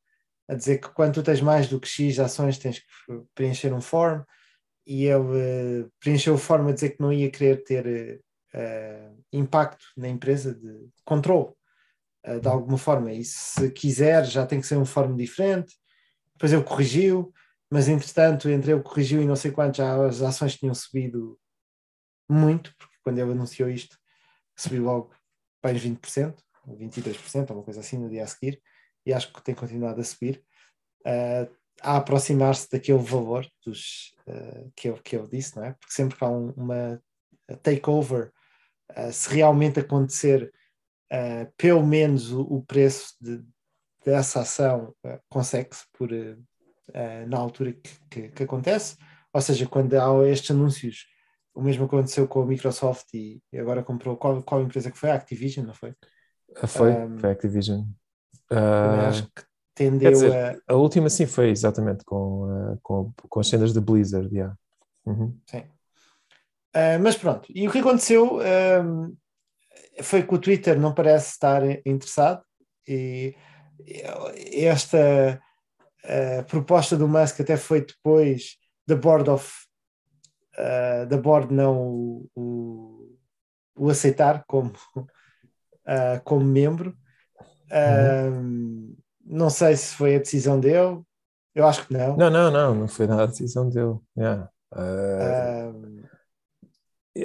a 0.48 0.54
dizer 0.54 0.78
que 0.78 0.88
quando 0.90 1.14
tu 1.14 1.22
tens 1.22 1.40
mais 1.40 1.68
do 1.68 1.80
que 1.80 1.88
X 1.88 2.18
ações 2.18 2.58
tens 2.58 2.80
que 2.80 2.86
preencher 3.34 3.72
um 3.72 3.80
form 3.80 4.22
e 4.86 5.06
ele 5.06 5.84
eh, 5.84 5.88
preencheu 6.00 6.36
forma 6.36 6.70
a 6.70 6.72
dizer 6.72 6.90
que 6.90 7.00
não 7.00 7.12
ia 7.12 7.30
querer 7.30 7.62
ter 7.62 8.20
impacto 9.32 9.84
na 9.96 10.08
empresa 10.08 10.52
de 10.52 10.88
controle 11.04 11.52
de 12.40 12.48
alguma 12.48 12.76
forma. 12.76 13.12
E 13.12 13.24
se 13.24 13.70
quiser, 13.70 14.24
já 14.24 14.44
tem 14.44 14.60
que 14.60 14.66
ser 14.66 14.76
uma 14.76 14.84
forma 14.84 15.16
diferente. 15.16 15.74
Depois 16.42 16.52
ele 16.52 16.64
corrigiu, 16.64 17.32
mas 17.70 17.86
entretanto, 17.86 18.50
entre 18.50 18.72
ele 18.72 18.82
corrigiu 18.82 19.22
e 19.22 19.26
não 19.26 19.36
sei 19.36 19.52
quanto, 19.52 19.76
já 19.76 19.94
as 20.04 20.22
ações 20.22 20.56
tinham 20.56 20.74
subido 20.74 21.38
muito, 22.28 22.74
porque 22.76 22.96
quando 23.04 23.20
ele 23.20 23.30
anunciou 23.30 23.70
isto, 23.70 23.96
subiu 24.56 24.82
logo 24.82 25.14
para 25.60 25.76
uns 25.76 25.84
20%, 25.84 26.36
ou 26.66 26.76
22%, 26.76 27.50
ou 27.50 27.56
uma 27.58 27.62
coisa 27.62 27.78
assim, 27.78 27.96
no 27.96 28.10
dia 28.10 28.24
a 28.24 28.26
seguir, 28.26 28.60
e 29.06 29.12
acho 29.12 29.32
que 29.32 29.40
tem 29.40 29.54
continuado 29.54 30.00
a 30.00 30.04
subir. 30.04 30.42
Uh, 31.06 31.48
a 31.80 31.98
aproximar-se 31.98 32.68
daquele 32.68 32.98
valor 32.98 33.46
dos, 33.64 34.12
uh, 34.26 34.72
que, 34.74 34.88
eu, 34.88 34.94
que 34.94 35.14
eu 35.14 35.28
disse, 35.28 35.56
não 35.56 35.64
é? 35.64 35.74
Porque 35.74 35.94
sempre 35.94 36.18
que 36.18 36.24
há 36.24 36.28
um, 36.28 36.50
uma 36.56 37.00
takeover, 37.62 38.32
uh, 38.96 39.12
se 39.12 39.32
realmente 39.32 39.78
acontecer, 39.78 40.52
pelo 41.56 41.86
menos 41.86 42.32
o, 42.32 42.40
o 42.40 42.62
preço 42.64 43.14
de, 43.20 43.44
dessa 44.04 44.40
ação 44.40 44.94
consegue-se 45.28 45.84
por 45.92 46.10
na 47.28 47.38
altura 47.38 47.72
que, 47.72 47.90
que, 48.10 48.28
que, 48.28 48.42
acontece, 48.42 48.96
ou 49.32 49.40
seja, 49.40 49.66
quando 49.66 49.94
há 49.94 50.28
estes 50.28 50.50
anúncios, 50.50 51.06
o 51.54 51.62
mesmo 51.62 51.84
aconteceu 51.84 52.26
com 52.28 52.42
a 52.42 52.46
Microsoft 52.46 53.06
e 53.14 53.40
agora 53.56 53.82
comprou 53.82 54.16
qual, 54.16 54.42
qual 54.42 54.62
empresa 54.62 54.90
que 54.90 54.98
foi? 54.98 55.10
A 55.10 55.14
Activision, 55.14 55.66
não 55.66 55.74
foi? 55.74 55.94
Foi, 56.66 56.92
um, 56.92 57.18
foi 57.18 57.30
a 57.30 57.32
Activision. 57.32 57.84
acho 59.08 59.24
que 59.34 59.42
tendeu 59.74 60.10
dizer, 60.10 60.60
a. 60.68 60.72
A 60.72 60.76
última 60.76 61.08
sim 61.08 61.26
foi 61.26 61.50
exatamente 61.50 62.04
com, 62.04 62.44
uh, 62.44 62.78
com, 62.82 63.12
com 63.28 63.40
as 63.40 63.48
cenas 63.48 63.72
de 63.72 63.80
Blizzard, 63.80 64.34
yeah. 64.34 64.54
Uhum. 65.06 65.38
Sim. 65.46 65.64
Uh, 66.74 66.98
mas 67.02 67.16
pronto, 67.16 67.48
e 67.54 67.68
o 67.68 67.70
que 67.70 67.78
aconteceu 67.78 68.38
um, 68.38 69.14
foi 70.02 70.22
que 70.22 70.34
o 70.34 70.38
Twitter 70.38 70.78
não 70.78 70.94
parece 70.94 71.32
estar 71.32 71.62
interessado 71.86 72.42
e 72.88 73.34
esta 74.52 75.40
uh, 76.04 76.44
proposta 76.44 76.96
do 76.96 77.08
Musk 77.08 77.40
até 77.40 77.56
foi 77.56 77.80
depois 77.84 78.56
da 78.86 78.96
board 78.96 79.30
of 79.30 79.52
uh, 80.58 81.06
da 81.06 81.16
board 81.16 81.52
não 81.52 81.80
o, 81.80 82.30
o, 82.34 83.16
o 83.76 83.90
aceitar 83.90 84.44
como, 84.46 84.72
como 86.24 86.44
membro. 86.44 86.96
Uhum. 87.70 88.94
Não 89.24 89.48
sei 89.48 89.76
se 89.76 89.94
foi 89.94 90.16
a 90.16 90.18
decisão 90.18 90.60
dele, 90.60 91.00
eu 91.54 91.66
acho 91.66 91.86
que 91.86 91.92
não. 91.94 92.16
Não, 92.16 92.30
não, 92.30 92.50
não, 92.50 92.74
não 92.74 92.88
foi 92.88 93.06
nada 93.06 93.24
a 93.24 93.26
decisão 93.26 93.68
dele. 93.68 93.98
Yeah. 94.16 94.50
Uh... 94.72 96.01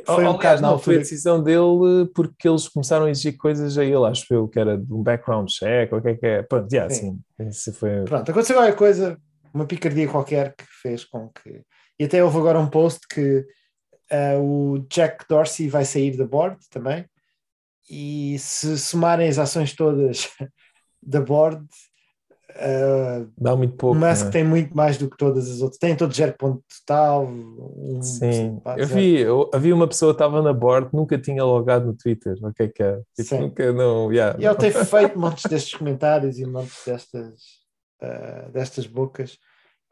Foi 0.06 0.26
um 0.26 0.34
bocado 0.34 0.62
não, 0.62 0.78
foi 0.78 0.96
a 0.96 1.00
decisão 1.00 1.42
dele 1.42 2.10
porque 2.14 2.48
eles 2.48 2.68
começaram 2.68 3.06
a 3.06 3.10
exigir 3.10 3.38
coisas 3.38 3.78
a 3.78 3.86
ele, 3.86 4.06
acho 4.06 4.26
eu, 4.34 4.48
que 4.48 4.60
era 4.60 4.78
de 4.78 4.94
um 4.94 5.02
background 5.02 5.48
check, 5.48 5.94
ou 5.94 6.00
o 6.00 6.02
que 6.02 6.10
é 6.10 6.16
que 6.16 6.26
é. 6.26 6.44
Pronto, 6.44 6.72
yeah, 6.72 6.94
sim. 6.94 7.18
sim 7.52 7.72
foi... 7.72 8.04
Pronto, 8.04 8.30
aconteceu 8.30 8.58
qualquer 8.58 8.76
coisa, 8.76 9.18
uma 9.54 9.66
picardia 9.66 10.08
qualquer 10.08 10.54
que 10.56 10.66
fez 10.82 11.06
com 11.06 11.30
que. 11.30 11.62
E 11.98 12.04
até 12.04 12.22
houve 12.22 12.38
agora 12.38 12.60
um 12.60 12.70
post 12.70 13.08
que 13.08 13.46
uh, 14.12 14.42
o 14.42 14.80
Jack 14.90 15.26
Dorsey 15.28 15.70
vai 15.70 15.86
sair 15.86 16.18
da 16.18 16.26
board 16.26 16.58
também. 16.70 17.06
E 17.90 18.38
se 18.40 18.78
somarem 18.78 19.30
as 19.30 19.40
ações 19.40 19.74
todas 19.74 20.30
da 21.02 21.22
board, 21.22 21.66
Uh, 22.58 23.32
Dá 23.38 23.56
muito 23.56 23.76
pouco. 23.76 23.96
Mas 24.00 24.24
que 24.24 24.30
é? 24.30 24.32
tem 24.32 24.44
muito 24.44 24.76
mais 24.76 24.98
do 24.98 25.08
que 25.10 25.16
todas 25.16 25.50
as 25.50 25.62
outras. 25.62 25.78
Tem 25.78 25.96
todo 25.96 26.14
zero 26.14 26.34
ponto 26.34 26.64
total. 26.80 27.26
Um, 27.26 28.02
Sim, 28.02 28.60
eu 28.76 28.88
vi, 28.88 29.20
eu, 29.20 29.50
havia 29.54 29.76
uma 29.76 29.88
pessoa 29.88 30.12
que 30.12 30.16
estava 30.16 30.42
na 30.42 30.54
board, 30.54 30.90
nunca 30.92 31.20
tinha 31.20 31.44
logado 31.44 31.86
no 31.86 31.94
Twitter. 31.94 32.36
O 32.42 32.52
que 32.52 32.64
é 32.64 32.68
que 32.68 32.82
é? 32.82 33.00
Tipo, 33.16 33.42
nunca, 33.42 33.72
não, 33.72 34.12
yeah, 34.12 34.36
e 34.40 34.46
ele 34.46 34.56
tem 34.56 34.72
feito 34.72 35.20
montes 35.20 35.44
destes 35.46 35.76
comentários 35.76 36.40
e 36.40 36.46
montes 36.46 36.82
destas, 36.84 37.34
uh, 38.02 38.52
destas 38.52 38.88
bocas. 38.88 39.38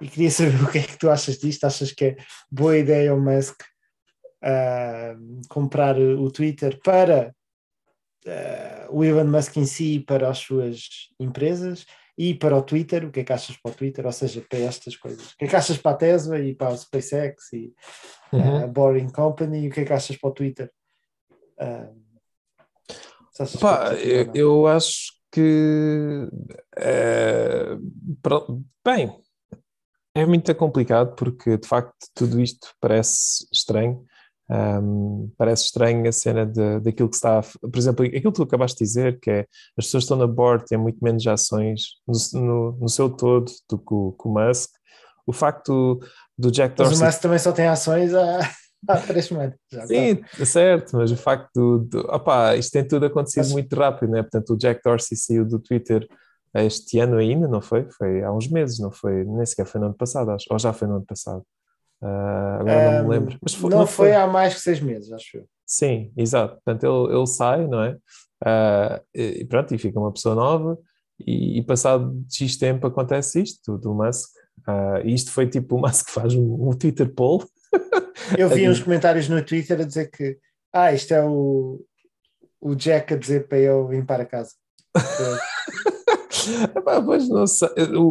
E 0.01 0.07
queria 0.07 0.31
saber 0.31 0.55
o 0.65 0.71
que 0.71 0.79
é 0.79 0.81
que 0.81 0.97
tu 0.97 1.09
achas 1.09 1.37
disto. 1.37 1.65
Achas 1.65 1.91
que 1.91 2.05
é 2.05 2.17
boa 2.51 2.75
ideia 2.75 3.13
o 3.13 3.21
Musk 3.21 3.61
uh, 4.43 5.41
comprar 5.49 5.99
o 5.99 6.31
Twitter 6.31 6.79
para 6.83 7.33
o 8.89 9.03
Elon 9.03 9.25
Musk 9.25 9.55
em 9.57 9.67
si 9.67 9.99
para 9.99 10.27
as 10.27 10.39
suas 10.39 10.87
empresas? 11.19 11.85
E 12.17 12.33
para 12.33 12.55
o 12.55 12.61
Twitter, 12.61 13.05
o 13.05 13.11
que 13.11 13.19
é 13.19 13.23
que 13.23 13.33
achas 13.33 13.57
para 13.57 13.71
o 13.71 13.75
Twitter? 13.75 14.05
Ou 14.05 14.11
seja, 14.11 14.41
para 14.49 14.59
estas 14.59 14.95
coisas. 14.95 15.31
O 15.31 15.37
que 15.37 15.45
é 15.45 15.47
que 15.47 15.55
achas 15.55 15.77
para 15.77 15.91
a 15.91 15.95
Tesla 15.95 16.39
e 16.39 16.55
para 16.55 16.69
a 16.69 16.77
SpaceX 16.77 17.51
e 17.53 17.73
uhum. 18.31 18.63
a 18.63 18.67
Boring 18.67 19.09
Company? 19.09 19.65
E 19.65 19.67
o 19.67 19.71
que 19.71 19.81
é 19.81 19.85
que 19.85 19.93
achas 19.93 20.15
para 20.15 20.29
o 20.29 20.33
Twitter? 20.33 20.71
Uh, 21.59 22.05
Pá, 23.59 23.93
eu, 23.95 24.31
eu, 24.33 24.67
acho 24.67 25.11
que 25.29 26.29
é, 26.77 27.75
bem, 28.83 29.13
é 30.15 30.25
muito 30.25 30.55
complicado 30.55 31.15
porque 31.15 31.57
de 31.57 31.67
facto 31.67 31.93
tudo 32.13 32.39
isto 32.39 32.69
parece 32.79 33.45
estranho 33.51 34.05
um, 34.49 35.31
parece 35.37 35.65
estranho 35.65 36.07
a 36.07 36.11
cena 36.11 36.45
de, 36.45 36.79
daquilo 36.79 37.09
que 37.09 37.15
está, 37.15 37.41
por 37.41 37.77
exemplo, 37.77 38.05
aquilo 38.05 38.31
que 38.31 38.37
tu 38.37 38.43
acabaste 38.43 38.77
de 38.77 38.83
dizer, 38.85 39.19
que 39.19 39.31
é 39.31 39.39
as 39.77 39.85
pessoas 39.85 40.03
que 40.03 40.05
estão 40.05 40.17
na 40.17 40.27
board 40.27 40.65
têm 40.65 40.77
muito 40.77 41.03
menos 41.03 41.25
ações 41.25 41.81
no, 42.07 42.41
no, 42.41 42.71
no 42.81 42.89
seu 42.89 43.09
todo 43.09 43.51
do 43.69 43.77
que 43.77 43.93
o, 43.93 44.11
que 44.11 44.27
o 44.27 44.31
Musk. 44.31 44.69
O 45.27 45.33
facto 45.33 45.99
do 46.37 46.51
Jack 46.51 46.75
Dorsey. 46.75 46.93
Mas 46.93 47.01
o 47.01 47.05
Musk 47.05 47.21
também 47.21 47.39
só 47.39 47.51
tem 47.51 47.67
ações 47.67 48.13
há, 48.13 48.39
há 48.87 48.97
três 48.97 49.25
semanas. 49.25 49.55
Sim, 49.87 50.21
é 50.39 50.45
certo, 50.45 50.95
mas 50.95 51.11
o 51.11 51.17
facto 51.17 51.49
do. 51.55 51.79
do 51.79 51.99
opa, 52.11 52.55
isto 52.55 52.71
tem 52.71 52.87
tudo 52.87 53.07
acontecido 53.07 53.45
mas... 53.45 53.53
muito 53.53 53.75
rápido, 53.75 54.11
né? 54.11 54.21
Portanto, 54.21 54.53
o 54.53 54.57
Jack 54.57 54.81
Dorsey 54.83 55.17
saiu 55.17 55.45
do 55.45 55.57
Twitter 55.57 56.07
este 56.53 56.99
ano 56.99 57.17
ainda, 57.17 57.47
não 57.47 57.61
foi? 57.61 57.89
Foi 57.97 58.23
há 58.23 58.31
uns 58.31 58.47
meses, 58.47 58.79
não 58.79 58.91
foi? 58.91 59.25
Nem 59.25 59.45
sequer 59.45 59.65
foi 59.65 59.81
no 59.81 59.87
ano 59.87 59.95
passado, 59.95 60.29
acho. 60.31 60.45
Ou 60.51 60.59
já 60.59 60.71
foi 60.71 60.87
no 60.87 60.97
ano 60.97 61.05
passado. 61.05 61.43
Uh, 62.01 62.59
agora 62.59 62.89
um, 62.89 62.91
não 62.93 63.03
me 63.03 63.09
lembro. 63.09 63.37
Mas 63.41 63.53
foi, 63.53 63.69
não, 63.69 63.79
não 63.79 63.87
foi, 63.87 64.09
foi, 64.09 64.15
há 64.15 64.27
mais 64.27 64.53
que 64.53 64.61
seis 64.61 64.79
meses, 64.79 65.11
acho 65.11 65.37
eu. 65.37 65.47
Sim, 65.65 66.11
exato. 66.15 66.55
Portanto, 66.55 66.83
ele, 66.83 67.17
ele 67.17 67.27
sai, 67.27 67.67
não 67.67 67.83
é? 67.83 67.97
Uh, 68.43 69.01
e 69.13 69.45
pronto, 69.45 69.73
e 69.73 69.77
fica 69.77 69.99
uma 69.99 70.11
pessoa 70.11 70.35
nova, 70.35 70.77
e, 71.19 71.59
e 71.59 71.63
passado 71.63 72.13
X 72.29 72.57
tempo 72.57 72.85
acontece 72.87 73.41
isto 73.41 73.77
do, 73.77 73.93
Musk. 73.93 74.29
Uh, 74.67 75.05
e 75.05 75.13
isto 75.13 75.31
foi 75.31 75.47
tipo 75.47 75.75
o 75.75 75.81
Musk 75.81 76.09
faz 76.11 76.33
um, 76.35 76.69
um 76.69 76.71
Twitter 76.71 77.13
poll. 77.13 77.43
Eu 78.37 78.49
vi 78.49 78.69
uns 78.69 78.81
comentários 78.81 79.27
no 79.27 79.43
Twitter 79.43 79.79
a 79.79 79.83
dizer 79.83 80.09
que 80.09 80.37
ah, 80.73 80.93
isto 80.93 81.13
é 81.13 81.23
o, 81.23 81.83
o 82.59 82.75
Jack 82.75 83.13
a 83.13 83.17
dizer 83.17 83.47
para 83.47 83.59
eu 83.59 83.87
vir 83.87 84.05
para 84.05 84.25
casa. 84.25 84.51
pois 87.05 87.29
não. 87.29 87.45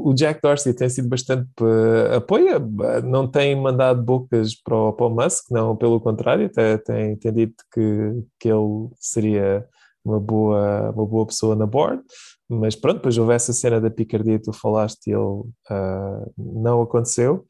O 0.05 0.15
Jack 0.15 0.41
Dorsey 0.43 0.75
tem 0.75 0.89
sido 0.89 1.09
bastante 1.09 1.49
uh, 1.61 2.17
apoia, 2.17 2.59
não 3.03 3.27
tem 3.27 3.55
mandado 3.55 4.03
bocas 4.03 4.55
para 4.55 4.77
o, 4.77 4.93
para 4.93 5.07
o 5.07 5.11
Musk, 5.11 5.51
não, 5.51 5.77
pelo 5.77 6.01
contrário, 6.01 6.47
até 6.47 6.79
tem, 6.79 7.17
tem 7.17 7.33
dito 7.33 7.65
que, 7.73 8.25
que 8.39 8.49
ele 8.49 8.89
seria 8.99 9.67
uma 10.05 10.21
boa, 10.21 10.91
uma 10.91 11.07
boa 11.07 11.27
pessoa 11.27 11.57
na 11.57 11.67
board, 11.67 12.03
mas 12.49 12.77
pronto, 12.77 12.97
depois 12.97 13.17
houve 13.17 13.33
essa 13.33 13.53
cena 13.53 13.81
da 13.81 13.91
picardia 13.91 14.39
que 14.39 14.45
tu 14.45 14.53
falaste 14.53 15.09
e 15.09 15.13
ele 15.13 15.21
uh, 15.21 16.33
não 16.37 16.83
aconteceu. 16.83 17.47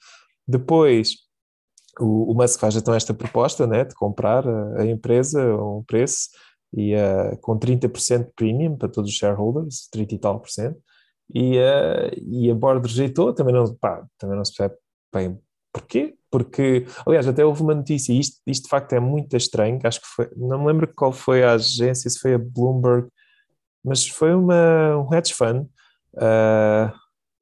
Depois 0.47 1.25
o, 1.99 2.33
o 2.33 2.35
Musk 2.35 2.61
faz 2.61 2.77
então 2.77 2.95
esta 2.95 3.15
proposta 3.15 3.67
né, 3.67 3.85
de 3.85 3.95
comprar 3.95 4.47
a, 4.47 4.83
a 4.83 4.87
empresa 4.87 5.43
a 5.43 5.79
um 5.79 5.83
preço 5.83 6.29
e 6.77 6.95
uh, 6.95 7.37
com 7.41 7.59
30% 7.59 8.27
de 8.27 8.33
premium 8.35 8.77
para 8.77 8.89
todos 8.89 9.11
os 9.11 9.17
shareholders, 9.17 9.89
30 9.91 10.15
e 10.15 10.19
tal 10.19 10.41
por 10.41 10.51
cento, 10.51 10.79
e, 11.33 11.57
uh, 11.59 12.11
e 12.29 12.51
a 12.51 12.55
board 12.55 12.87
rejeitou, 12.87 13.33
também 13.33 13.55
não, 13.55 13.73
pá, 13.77 14.05
também 14.19 14.37
não 14.37 14.45
se 14.45 14.55
percebe 14.55 14.81
bem 15.13 15.39
porquê, 15.73 16.17
porque, 16.31 16.85
aliás, 17.07 17.29
até 17.29 17.45
houve 17.45 17.63
uma 17.63 17.75
notícia, 17.75 18.13
e 18.13 18.19
isto, 18.19 18.41
isto 18.47 18.65
de 18.65 18.69
facto 18.69 18.93
é 18.93 19.01
muito 19.01 19.37
estranho, 19.37 19.79
acho 19.85 20.01
que 20.01 20.07
foi, 20.07 20.29
não 20.37 20.59
me 20.59 20.67
lembro 20.67 20.93
qual 20.97 21.13
foi 21.13 21.45
a 21.45 21.53
agência, 21.53 22.11
se 22.11 22.19
foi 22.19 22.35
a 22.35 22.39
Bloomberg, 22.39 23.09
mas 23.85 24.07
foi 24.07 24.35
uma, 24.35 24.97
um 24.97 25.15
hedge 25.15 25.33
fund 25.33 25.67
uh, 26.15 26.93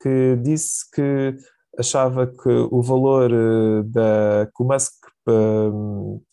que 0.03 0.37
disse 0.43 0.91
que 0.91 1.37
achava 1.79 2.27
que 2.27 2.49
o 2.49 2.83
valor 2.83 3.31
da, 3.85 4.47
que 4.55 4.63
o 4.63 4.67
Musk 4.67 4.93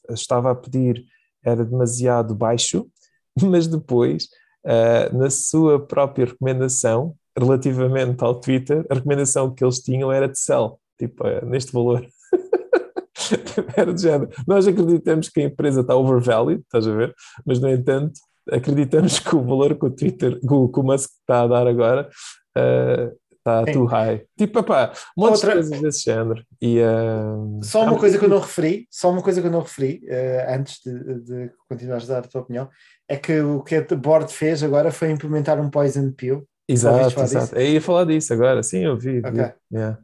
estava 0.10 0.52
a 0.52 0.56
pedir 0.56 1.06
era 1.44 1.64
demasiado 1.64 2.36
baixo, 2.36 2.88
mas 3.42 3.68
depois, 3.68 4.28
uh, 4.66 5.18
na 5.18 5.30
sua 5.30 5.80
própria 5.80 6.26
recomendação, 6.26 7.16
relativamente 7.38 8.24
ao 8.24 8.40
Twitter, 8.40 8.86
a 8.90 8.96
recomendação 8.96 9.54
que 9.54 9.64
eles 9.64 9.80
tinham 9.80 10.12
era 10.12 10.28
de 10.28 10.38
sell, 10.38 10.80
tipo, 10.98 11.26
uh, 11.26 11.46
neste 11.46 11.72
valor. 11.72 12.06
era 13.76 13.94
de 13.94 14.02
género. 14.02 14.30
Nós 14.48 14.68
acreditamos 14.68 15.30
que 15.30 15.42
a 15.42 15.44
empresa 15.44 15.82
está 15.82 15.96
overvalued, 15.96 16.62
estás 16.62 16.88
a 16.88 16.94
ver? 16.94 17.14
Mas, 17.46 17.60
no 17.60 17.70
entanto, 17.70 18.20
acreditamos 18.52 19.20
que 19.20 19.36
o 19.36 19.42
valor 19.42 19.76
que 19.78 19.86
o 19.86 19.92
Twitter, 19.92 20.40
que 20.40 20.54
o, 20.54 20.84
Musk 20.84 21.12
está 21.22 21.44
a 21.44 21.48
dar 21.48 21.68
agora, 21.68 22.10
uh, 22.58 23.16
está 23.62 23.72
too 23.74 23.86
high. 23.86 24.24
Tipo, 24.38 24.64
pá, 24.64 24.92
montes 25.18 25.44
Outra- 25.44 25.62
de 25.62 25.68
coisas 25.70 25.82
desse 25.82 26.04
género. 26.06 26.44
E, 26.62 26.82
ah, 26.82 27.36
Só 27.64 27.80
uma 27.82 27.88
muito 27.92 28.00
coisa 28.02 28.18
que 28.20 28.26
eu 28.26 28.30
não 28.30 28.40
referi, 28.40 28.88
só 28.92 29.12
uma 29.12 29.22
coisa 29.22 29.42
que 29.42 29.48
eu 29.48 29.52
não 29.52 29.62
referi, 29.62 30.02
eh, 30.08 30.46
antes 30.50 30.80
de, 30.86 31.20
de 31.22 31.52
continuares 31.68 32.10
a 32.10 32.14
dar 32.16 32.20
a 32.26 32.30
tua 32.30 32.42
opinião, 32.42 32.70
é 33.08 33.18
que 33.18 33.40
o 33.42 33.62
que 33.64 33.76
a 33.76 33.96
board 33.96 34.32
fez 34.34 34.62
agora 34.64 34.92
foi 34.92 35.10
implementar 35.12 35.60
um 35.60 35.70
poison 35.70 36.12
pill. 36.12 36.48
Exato, 36.68 37.20
exato. 37.22 37.56
Eu 37.56 37.66
ia 37.74 37.82
falar 37.82 38.06
disso 38.06 38.32
agora, 38.34 38.62
sim, 38.62 38.86
eu 38.86 38.96
vi. 38.98 39.22
vi. 39.22 39.28
Ok. 39.28 39.52
Yeah. 39.74 39.98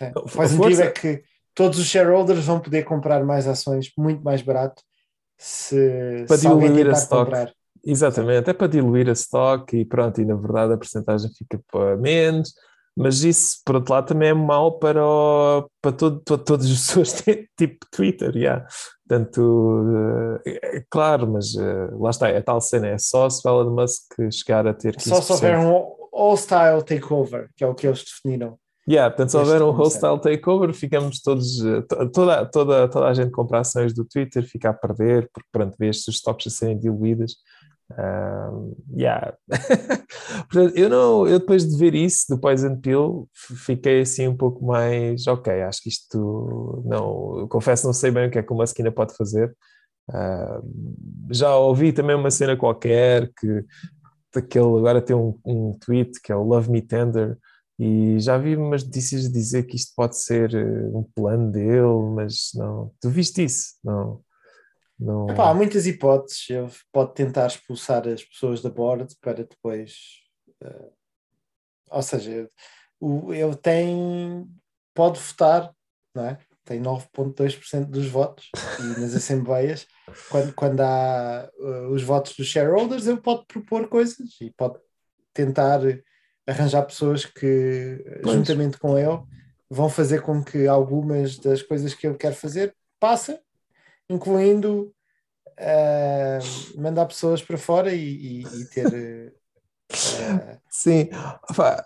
É. 0.00 0.06
A 0.06 0.18
O 0.20 0.28
poison 0.28 0.56
força- 0.56 0.76
pill 0.76 0.86
é 0.86 0.90
que 0.90 1.22
todos 1.54 1.78
os 1.78 1.86
shareholders 1.86 2.44
vão 2.44 2.60
poder 2.60 2.82
comprar 2.84 3.24
mais 3.24 3.46
ações 3.48 3.90
muito 3.96 4.22
mais 4.22 4.42
barato 4.42 4.82
se, 5.38 6.24
Para 6.28 6.36
se 6.36 6.46
diluir 6.46 6.88
a 6.88 6.92
stock. 6.92 7.24
comprar. 7.24 7.52
Exatamente, 7.84 8.48
é 8.48 8.52
para 8.52 8.66
diluir 8.68 9.08
a 9.08 9.12
stock 9.12 9.76
e 9.76 9.84
pronto, 9.84 10.20
e 10.20 10.24
na 10.24 10.36
verdade 10.36 10.72
a 10.72 10.76
porcentagem 10.78 11.30
fica 11.36 11.60
para 11.70 11.96
menos, 11.96 12.54
mas 12.96 13.24
isso, 13.24 13.56
por 13.64 13.76
outro 13.76 13.92
lado, 13.94 14.06
também 14.06 14.28
é 14.28 14.34
mau 14.34 14.78
para, 14.78 15.04
o- 15.04 15.68
para 15.80 15.92
todo, 15.92 16.20
todo- 16.20 16.44
todas 16.44 16.66
as 16.66 16.72
pessoas 17.02 17.12
têm 17.22 17.48
tipo 17.56 17.86
Twitter, 17.90 18.36
yeah. 18.36 18.64
Portanto, 19.08 19.84
eh, 20.46 20.78
é 20.78 20.84
claro, 20.90 21.26
mas 21.32 21.54
eh, 21.56 21.88
lá 21.98 22.10
está, 22.10 22.28
é 22.28 22.40
tal 22.40 22.60
cena, 22.60 22.88
é 22.88 22.98
só 22.98 23.28
se 23.28 23.46
o 23.46 23.60
Elon 23.60 23.74
Musk 23.74 24.12
chegar 24.30 24.66
a 24.66 24.74
ter 24.74 24.94
15%. 24.96 25.08
Só 25.08 25.20
se 25.20 25.32
houver 25.32 25.58
um 25.58 25.92
all-style 26.12 26.82
takeover, 26.84 27.48
que 27.56 27.64
é 27.64 27.66
o 27.66 27.74
que 27.74 27.86
eles 27.86 28.04
definiram. 28.04 28.58
Yeah, 28.88 29.10
portanto, 29.10 29.30
se 29.30 29.36
houver 29.36 29.62
um 29.62 29.70
hostile 29.70 30.18
takeover, 30.20 30.72
ficamos 30.74 31.20
todos, 31.22 31.64
eh, 31.64 31.82
to- 31.82 32.10
toda, 32.10 32.46
toda, 32.46 32.88
toda 32.88 33.06
a 33.06 33.14
gente 33.14 33.30
compra 33.30 33.60
ações 33.60 33.92
do 33.94 34.04
Twitter, 34.04 34.42
fica 34.44 34.70
a 34.70 34.74
perder, 34.74 35.30
porque 35.32 35.48
pronto, 35.52 35.76
vê 35.78 35.88
estes 35.88 36.16
stocks 36.16 36.46
a 36.46 36.50
serem 36.50 36.78
diluídas. 36.78 37.36
Um, 37.98 38.74
yeah. 38.96 39.34
Portanto, 40.50 40.76
eu 40.76 40.88
não, 40.88 41.26
eu 41.26 41.38
depois 41.38 41.68
de 41.68 41.76
ver 41.76 41.94
isso 41.94 42.26
do 42.28 42.38
Poison 42.38 42.76
Pill, 42.76 43.28
fiquei 43.32 44.00
assim 44.00 44.28
um 44.28 44.36
pouco 44.36 44.64
mais, 44.64 45.26
ok, 45.26 45.62
acho 45.62 45.82
que 45.82 45.88
isto 45.88 46.82
não, 46.86 47.46
confesso, 47.48 47.86
não 47.86 47.92
sei 47.92 48.10
bem 48.10 48.28
o 48.28 48.30
que 48.30 48.38
é 48.38 48.42
que 48.42 48.52
uma 48.52 48.64
esquina 48.64 48.90
pode 48.90 49.14
fazer. 49.16 49.54
Um, 50.10 50.94
já 51.30 51.54
ouvi 51.56 51.92
também 51.92 52.16
uma 52.16 52.30
cena 52.30 52.56
qualquer 52.56 53.30
que 53.38 53.64
daquele 54.34 54.64
agora 54.64 55.00
tem 55.00 55.14
um, 55.14 55.38
um 55.44 55.72
tweet 55.78 56.20
que 56.20 56.32
é 56.32 56.36
o 56.36 56.42
Love 56.42 56.70
Me 56.70 56.82
Tender 56.82 57.38
e 57.78 58.18
já 58.18 58.38
vi 58.38 58.56
umas 58.56 58.84
notícias 58.84 59.30
dizer 59.30 59.64
que 59.64 59.76
isto 59.76 59.92
pode 59.96 60.16
ser 60.16 60.54
eh, 60.54 60.90
um 60.94 61.02
plano 61.14 61.50
dele, 61.50 62.14
mas 62.14 62.50
não. 62.54 62.92
Tu 63.00 63.10
viste 63.10 63.42
isso? 63.42 63.74
Não. 63.82 64.20
Não... 65.02 65.28
Epá, 65.30 65.50
há 65.50 65.54
muitas 65.54 65.86
hipóteses. 65.86 66.48
Ele 66.50 66.70
pode 66.92 67.14
tentar 67.14 67.46
expulsar 67.46 68.06
as 68.08 68.24
pessoas 68.24 68.62
da 68.62 68.70
board 68.70 69.14
para 69.20 69.44
depois. 69.44 70.20
eh, 70.62 70.90
ou 71.90 72.02
seja, 72.02 72.50
o, 73.00 73.32
ele 73.32 73.56
tem. 73.56 74.48
Pode 74.94 75.18
votar, 75.18 75.74
não 76.14 76.26
é? 76.26 76.38
Tem 76.64 76.80
9,2% 76.80 77.86
dos 77.86 78.06
votos 78.06 78.50
e 78.78 79.00
nas 79.00 79.14
assembleias, 79.14 79.86
quando, 80.30 80.54
quando 80.54 80.80
há 80.80 81.50
eh, 81.58 81.86
os 81.90 82.02
votos 82.02 82.36
dos 82.36 82.46
shareholders, 82.46 83.06
ele 83.06 83.20
pode 83.20 83.44
propor 83.46 83.88
coisas 83.88 84.40
e 84.40 84.50
pode 84.50 84.78
tentar 85.34 85.80
arranjar 86.46 86.82
pessoas 86.82 87.24
que, 87.24 88.04
Pois. 88.22 88.36
juntamente 88.36 88.78
com 88.78 88.98
ele, 88.98 89.20
vão 89.68 89.88
fazer 89.88 90.20
com 90.22 90.42
que 90.44 90.66
algumas 90.68 91.38
das 91.38 91.62
coisas 91.62 91.94
que 91.94 92.06
ele 92.06 92.16
quer 92.18 92.34
fazer 92.34 92.76
passem, 93.00 93.38
incluindo 94.12 94.92
eh, 95.58 96.38
mandar 96.76 97.06
pessoas 97.06 97.42
para 97.42 97.56
fora 97.58 97.92
e, 97.92 98.42
e- 98.42 98.60
e 98.62 98.64
ter. 98.66 99.32
eh, 100.18 100.58
Sim, 100.70 101.08
Opá, 101.50 101.84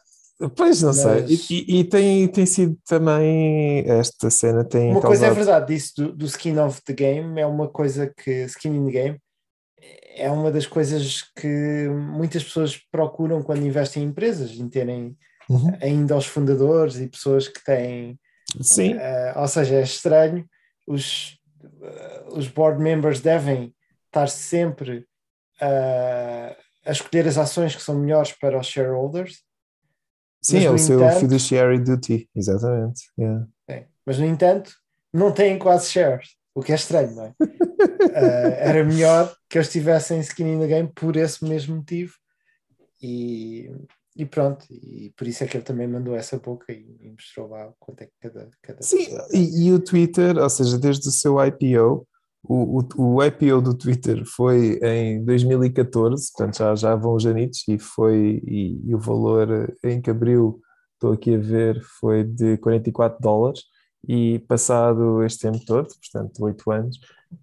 pois 0.56 0.82
não 0.82 0.92
sei. 0.92 1.22
Mas- 1.22 1.50
E, 1.50 1.54
e- 1.54 1.80
e 1.80 1.84
tem, 1.84 2.28
tem 2.28 2.46
sido 2.46 2.78
também. 2.86 3.84
Esta 3.88 4.30
cena 4.30 4.64
tem. 4.64 4.90
uma 4.92 5.00
coisa 5.00 5.26
é 5.26 5.30
verdade, 5.30 5.74
disso 5.74 5.92
do, 5.96 6.12
do 6.12 6.26
skin 6.26 6.58
of 6.58 6.80
the 6.82 6.92
game 6.92 7.40
é 7.40 7.46
uma 7.46 7.68
coisa 7.68 8.06
que 8.06 8.44
skin 8.44 8.68
in 8.76 8.86
the 8.86 8.92
game 8.92 9.18
é 10.18 10.30
uma 10.30 10.50
das 10.50 10.66
coisas 10.66 11.22
que 11.38 11.88
muitas 11.90 12.42
pessoas 12.42 12.76
procuram 12.90 13.42
quando 13.42 13.66
investem 13.66 14.02
em 14.02 14.06
empresas, 14.06 14.52
em 14.52 14.68
terem 14.68 15.16
Uhum. 15.48 15.70
ainda 15.80 16.16
os 16.16 16.26
fundadores 16.26 16.96
e 16.98 17.06
pessoas 17.06 17.46
que 17.46 17.62
têm 17.64 18.18
Sim, 18.62 18.94
Eh, 18.94 19.32
ou 19.36 19.46
seja, 19.46 19.74
é 19.76 19.82
estranho, 19.82 20.44
os, 20.86 21.36
os 22.28 22.48
board 22.48 22.80
members 22.82 23.20
devem 23.20 23.74
estar 24.06 24.28
sempre 24.28 25.06
eh, 25.60 26.56
a 26.84 26.92
escolher 26.92 27.26
as 27.26 27.36
ações 27.38 27.74
que 27.74 27.82
são 27.82 27.98
melhores 27.98 28.32
para 28.32 28.58
os 28.58 28.66
shareholders, 28.66 29.42
sim, 30.42 30.56
mas, 30.56 30.64
é 30.64 30.70
o 30.70 30.78
seu 30.78 31.00
entanto- 31.00 31.20
fiduciary 31.20 31.78
duty, 31.78 32.28
exatamente. 32.34 33.02
yeah. 33.18 33.46
É, 33.68 33.86
mas 34.04 34.18
no 34.18 34.24
entanto 34.26 34.72
não 35.12 35.32
têm 35.32 35.58
quase 35.58 35.90
shares, 35.90 36.30
o 36.54 36.62
que 36.62 36.72
é 36.72 36.74
estranho, 36.74 37.14
não 37.14 37.24
é? 37.24 37.34
Eh, 38.18 38.68
era 38.70 38.84
melhor 38.84 39.34
que 39.48 39.58
eles 39.58 39.70
tivessem 39.70 40.20
skin 40.20 40.54
in 40.54 40.60
the 40.60 40.66
game 40.66 40.90
por 40.94 41.16
esse 41.16 41.44
mesmo 41.44 41.76
motivo 41.76 42.14
e, 43.02 43.70
e 44.16 44.24
pronto, 44.24 44.64
e 44.70 45.12
por 45.16 45.26
isso 45.26 45.44
é 45.44 45.46
que 45.46 45.56
ele 45.56 45.64
também 45.64 45.86
mandou 45.86 46.16
essa 46.16 46.38
boca 46.38 46.72
e, 46.72 46.96
e 47.00 47.10
mostrou 47.10 47.48
lá 47.48 47.70
quanto 47.78 48.00
é 48.02 48.06
que 48.06 48.12
cada, 48.20 48.48
cada 48.62 48.82
Sim, 48.82 49.06
e, 49.32 49.66
e 49.66 49.72
o 49.72 49.78
Twitter, 49.78 50.38
ou 50.38 50.48
seja, 50.48 50.78
desde 50.78 51.06
o 51.08 51.12
seu 51.12 51.36
IPO, 51.44 52.06
o, 52.42 52.80
o, 52.80 53.14
o 53.16 53.24
IPO 53.24 53.60
do 53.60 53.76
Twitter 53.76 54.24
foi 54.24 54.78
em 54.82 55.22
2014, 55.24 56.32
portanto 56.32 56.58
já, 56.58 56.74
já 56.74 56.94
vão 56.94 57.14
os 57.14 57.26
anitos, 57.26 57.62
e 57.68 57.78
foi, 57.78 58.42
e, 58.46 58.80
e 58.88 58.94
o 58.94 58.98
valor 58.98 59.74
em 59.84 60.00
que 60.00 60.10
abriu, 60.10 60.60
estou 60.94 61.12
aqui 61.12 61.34
a 61.34 61.38
ver, 61.38 61.80
foi 62.00 62.24
de 62.24 62.56
44 62.58 63.20
dólares, 63.20 63.64
e 64.08 64.38
passado 64.48 65.22
este 65.24 65.40
tempo 65.40 65.62
todo, 65.66 65.88
portanto 65.88 66.42
8 66.42 66.70
anos, 66.70 66.98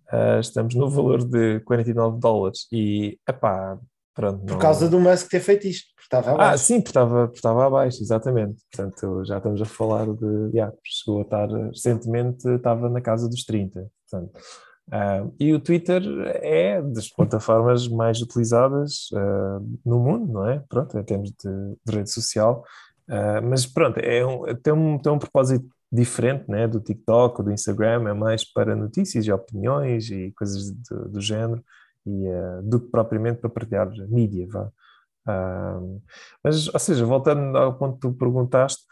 ah, 0.10 0.40
estamos 0.40 0.74
no 0.74 0.90
valor 0.90 1.24
de 1.24 1.60
49 1.62 2.20
dólares, 2.20 2.68
e, 2.72 3.20
epá, 3.30 3.78
pronto. 4.14 4.40
Por 4.46 4.52
não- 4.54 4.60
causa 4.60 4.90
do 4.90 5.00
Musk 5.00 5.30
ter 5.30 5.40
feito 5.40 5.68
isto, 5.68 5.88
porque 5.96 6.06
estava 6.06 6.32
ah, 6.32 6.34
abaixo. 6.34 6.64
sim, 6.66 6.76
porque 6.76 6.90
estava, 6.90 7.26
porque 7.26 7.38
estava 7.38 7.66
abaixo, 7.66 8.02
exatamente. 8.02 8.64
Portanto, 8.72 9.26
já 9.26 9.38
estamos 9.38 9.62
a 9.62 9.66
falar 9.66 10.06
de. 10.06 10.50
Yeah, 10.54 10.74
chegou 10.84 11.20
a 11.20 11.24
estar 11.24 11.48
recentemente, 11.48 12.48
estava 12.48 12.90
na 12.90 13.02
casa 13.02 13.30
dos 13.30 13.44
30. 13.44 13.88
Portanto, 14.10 14.40
ah, 14.92 15.26
e 15.40 15.54
o 15.54 15.60
Twitter 15.60 16.02
é 16.42 16.82
das 16.82 17.10
plataformas 17.10 17.88
mais 17.88 18.22
utilizadas 18.22 19.08
ah, 19.16 19.60
no 19.86 20.00
mundo, 20.00 20.32
não 20.32 20.48
é? 20.48 20.64
Pronto, 20.68 20.98
em 20.98 21.04
termos 21.04 21.32
de, 21.32 21.78
de 21.86 21.96
rede 21.96 22.12
social. 22.12 22.64
Ah, 23.08 23.42
mas 23.42 23.66
pronto, 23.66 23.98
é 24.00 24.26
um, 24.26 24.44
tem, 24.56 24.74
um, 24.74 24.98
tem 24.98 25.12
um 25.12 25.20
propósito 25.20 25.68
diferente 25.92 26.46
né, 26.50 26.68
do 26.68 26.80
TikTok 26.80 27.40
ou 27.40 27.46
do 27.46 27.52
Instagram, 27.52 28.10
é 28.10 28.14
mais 28.14 28.44
para 28.44 28.76
notícias 28.76 29.26
e 29.26 29.32
opiniões 29.32 30.10
e 30.10 30.34
coisas 30.36 30.72
do, 30.72 31.10
do 31.10 31.22
género, 31.22 31.64
e, 32.06 32.28
ah, 32.30 32.62
do 32.64 32.80
que 32.82 32.90
propriamente 32.92 33.40
para 33.42 33.50
partilhar 33.50 33.90
mídia, 34.10 34.48
vá. 34.52 34.70
Ah, 35.28 35.80
mas, 36.44 36.68
ou 36.74 36.80
seja, 36.80 37.06
voltando 37.06 37.58
ao 37.58 37.78
ponto 37.78 37.96
que 37.96 38.02
tu 38.02 38.14
perguntaste, 38.14 38.84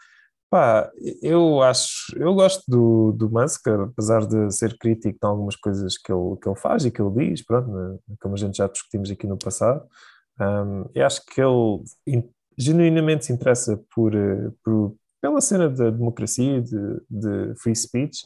pá, 0.50 0.90
eu 1.22 1.62
acho, 1.62 2.14
eu 2.16 2.34
gosto 2.34 2.62
do, 2.68 3.12
do 3.12 3.30
apesar 3.84 4.26
de 4.26 4.50
ser 4.52 4.76
crítico 4.78 5.18
de 5.20 5.26
algumas 5.26 5.56
coisas 5.56 5.96
que 5.98 6.12
ele, 6.12 6.36
que 6.42 6.48
ele 6.48 6.56
faz 6.56 6.84
e 6.84 6.90
que 6.90 7.00
ele 7.02 7.30
diz, 7.30 7.44
pronto, 7.44 7.70
né, 7.70 7.98
como 8.20 8.34
a 8.34 8.38
gente 8.38 8.56
já 8.58 8.66
discutimos 8.68 9.10
aqui 9.10 9.26
no 9.26 9.38
passado, 9.38 9.84
um, 10.40 10.84
eu 10.94 11.06
acho 11.06 11.24
que 11.26 11.40
ele 11.40 11.82
in- 12.06 12.30
genuinamente 12.58 13.26
se 13.26 13.32
interessa 13.32 13.80
por, 13.94 14.14
eh, 14.14 14.50
por- 14.64 14.94
pela 15.20 15.40
cena 15.40 15.68
da 15.70 15.90
democracia, 15.90 16.60
de, 16.60 16.76
de 17.08 17.54
free 17.62 17.74
speech, 17.76 18.18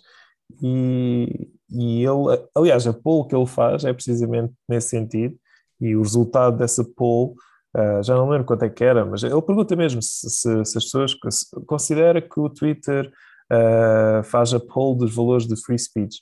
e, 0.63 1.49
e 1.71 2.03
ele, 2.05 2.47
aliás, 2.55 2.87
a 2.87 2.93
poll 2.93 3.27
que 3.27 3.35
ele 3.35 3.47
faz 3.47 3.85
é 3.85 3.93
precisamente 3.93 4.53
nesse 4.69 4.91
sentido, 4.91 5.37
e 5.81 5.95
o 5.97 6.03
resultado 6.03 6.57
dessa 6.59 6.85
poll 6.97 7.35
Uh, 7.77 8.03
já 8.03 8.15
não 8.15 8.27
lembro 8.31 8.47
quanto 8.47 8.63
é 8.65 8.71
que 8.71 8.83
era, 8.83 9.05
mas 9.05 9.23
ele 9.23 9.43
pergunta 9.43 9.77
mesmo 9.77 10.01
se, 10.01 10.31
se- 10.31 10.65
se 10.65 10.79
as 10.79 10.85
pessoas 10.85 11.13
se 11.29 11.47
considera 11.67 12.23
que 12.23 12.41
o 12.41 12.49
Twitter 12.49 13.13
uh, 13.53 14.25
faz 14.25 14.55
a 14.55 14.59
poll 14.61 14.97
dos 14.97 15.15
valores 15.15 15.47
de 15.47 15.55
free 15.63 15.79
speech. 15.79 16.17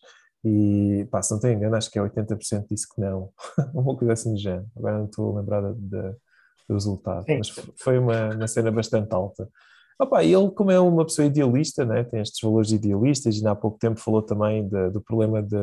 E, 0.44 1.06
pá, 1.12 1.22
se 1.22 1.30
não 1.30 1.38
tenho 1.38 1.54
engano, 1.54 1.76
acho 1.76 1.88
que 1.92 1.96
é 1.98 2.02
80% 2.02 2.66
disse 2.68 2.92
que 2.92 3.00
não. 3.00 3.30
uma 3.72 3.96
coisa 3.96 4.14
assim 4.14 4.32
do 4.34 4.40
género. 4.40 4.66
Agora 4.76 4.98
não 4.98 5.04
estou 5.04 5.32
a 5.36 5.40
lembrar 5.40 5.60
da- 5.60 5.74
da- 5.76 6.14
do 6.68 6.74
resultado, 6.74 7.24
Sim. 7.24 7.38
mas 7.38 7.50
foi 7.78 7.98
uma, 7.98 8.30
uma 8.34 8.48
cena 8.48 8.72
bastante 8.72 9.14
alta. 9.14 9.48
Opa, 10.00 10.22
ele, 10.24 10.50
como 10.50 10.70
é 10.70 10.80
uma 10.80 11.04
pessoa 11.04 11.26
idealista, 11.26 11.84
né, 11.84 12.04
tem 12.04 12.20
estes 12.20 12.40
valores 12.42 12.72
idealistas, 12.72 13.34
e 13.34 13.38
ainda 13.38 13.52
há 13.52 13.56
pouco 13.56 13.78
tempo 13.78 14.00
falou 14.00 14.22
também 14.22 14.68
de- 14.68 14.90
do 14.90 15.00
problema 15.00 15.42
de 15.42 15.56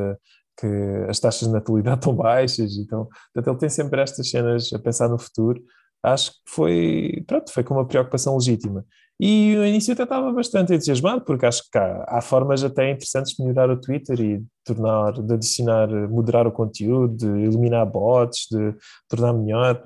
que 0.59 0.67
as 1.09 1.19
taxas 1.19 1.47
de 1.47 1.53
natalidade 1.53 1.97
estão 2.01 2.15
baixas, 2.15 2.77
então, 2.77 3.07
portanto, 3.33 3.47
ele 3.53 3.59
tem 3.59 3.69
sempre 3.69 4.01
estas 4.01 4.29
cenas 4.29 4.71
a 4.73 4.79
pensar 4.79 5.09
no 5.09 5.17
futuro. 5.19 5.61
Acho 6.03 6.31
que 6.31 6.37
foi, 6.47 7.23
pronto, 7.27 7.51
foi 7.53 7.63
com 7.63 7.75
uma 7.75 7.87
preocupação 7.87 8.35
legítima. 8.35 8.85
E 9.23 9.55
no 9.55 9.63
início 9.63 9.93
até 9.93 10.01
estava 10.01 10.33
bastante 10.33 10.73
entusiasmado, 10.73 11.21
porque 11.23 11.45
acho 11.45 11.61
que 11.69 11.77
há, 11.77 12.05
há 12.07 12.21
formas 12.23 12.63
até 12.63 12.89
interessantes 12.89 13.35
de 13.35 13.43
melhorar 13.43 13.69
o 13.69 13.79
Twitter 13.79 14.19
e 14.19 14.43
tornar, 14.65 15.13
de 15.13 15.33
adicionar, 15.35 15.87
moderar 16.09 16.47
o 16.47 16.51
conteúdo, 16.51 17.15
de 17.15 17.27
eliminar 17.27 17.85
bots, 17.85 18.47
de 18.49 18.75
tornar 19.07 19.31
melhor. 19.33 19.79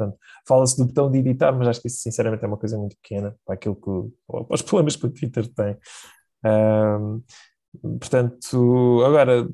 Fala-se 0.48 0.78
do 0.78 0.86
botão 0.86 1.12
de 1.12 1.18
editar, 1.18 1.52
mas 1.52 1.68
acho 1.68 1.82
que 1.82 1.90
isso 1.90 1.98
sinceramente 2.00 2.46
é 2.46 2.48
uma 2.48 2.56
coisa 2.56 2.78
muito 2.78 2.96
pequena 3.02 3.36
para 3.46 3.56
aquilo 3.56 3.76
que, 3.76 4.14
para 4.26 4.56
os 4.56 4.62
problemas 4.62 4.96
que 4.96 5.06
o 5.06 5.12
Twitter 5.12 5.46
tem. 5.54 5.78
Ahm, 6.46 7.22
portanto, 8.00 9.04
agora 9.06 9.50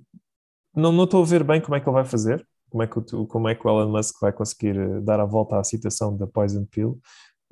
não, 0.75 0.91
não 0.91 1.05
estou 1.05 1.23
a 1.23 1.25
ver 1.25 1.43
bem 1.43 1.59
como 1.59 1.75
é 1.75 1.79
que 1.79 1.89
ele 1.89 1.95
vai 1.95 2.05
fazer, 2.05 2.45
como 2.69 2.83
é 2.83 2.87
que 2.87 2.99
o, 2.99 3.25
como 3.25 3.49
é 3.49 3.55
que 3.55 3.67
o 3.67 3.69
Elon 3.69 3.91
Musk 3.91 4.21
vai 4.21 4.31
conseguir 4.31 4.77
eh, 4.77 5.01
dar 5.01 5.19
a 5.19 5.25
volta 5.25 5.59
à 5.59 5.63
situação 5.63 6.15
da 6.15 6.27
Poison 6.27 6.65
Pill, 6.65 6.99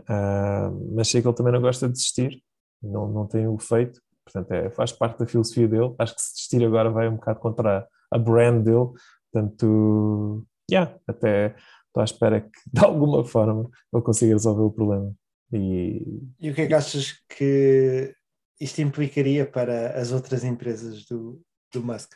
Ah, 0.08 0.72
mas 0.93 1.10
sei 1.10 1.22
que 1.22 1.28
ele 1.28 1.36
também 1.36 1.54
não 1.54 1.62
gosta 1.62 1.88
de 1.88 1.93
desistir, 1.93 2.41
não, 2.82 3.08
não 3.08 3.28
tem 3.28 3.47
o 3.47 3.58
feito, 3.58 4.02
portanto 4.26 4.52
é, 4.52 4.70
faz 4.70 4.91
parte 4.91 5.20
da 5.20 5.26
filosofia 5.26 5.68
dele, 5.68 5.93
acho 6.00 6.16
que 6.16 6.22
se 6.22 6.34
desistir 6.34 6.66
agora 6.66 6.89
vai 6.89 7.08
um 7.10 7.16
bocado 7.16 7.39
contra 7.39 7.80
a, 7.80 8.16
a 8.16 8.18
brand 8.18 8.64
dele, 8.64 8.89
portanto, 9.32 10.45
yeah, 10.70 10.95
até 11.08 11.56
estou 11.88 12.02
à 12.02 12.04
espera 12.04 12.41
que 12.41 12.60
de 12.72 12.86
alguma 12.86 13.26
forma 13.26 13.70
ele 13.93 14.04
consiga 14.04 14.34
resolver 14.34 14.64
o 14.64 14.72
problema. 14.72 15.14
E 15.52 16.22
E 16.39 16.52
o 16.52 16.54
que 16.54 16.62
é 16.62 16.68
que 16.68 16.74
achas 16.74 17.14
que 17.28 18.14
isto 18.60 18.82
implicaria 18.82 19.45
para 19.45 20.00
as 20.00 20.12
outras 20.12 20.43
empresas 20.43 21.06
do, 21.06 21.41
do 21.74 21.82
Musk? 21.84 22.12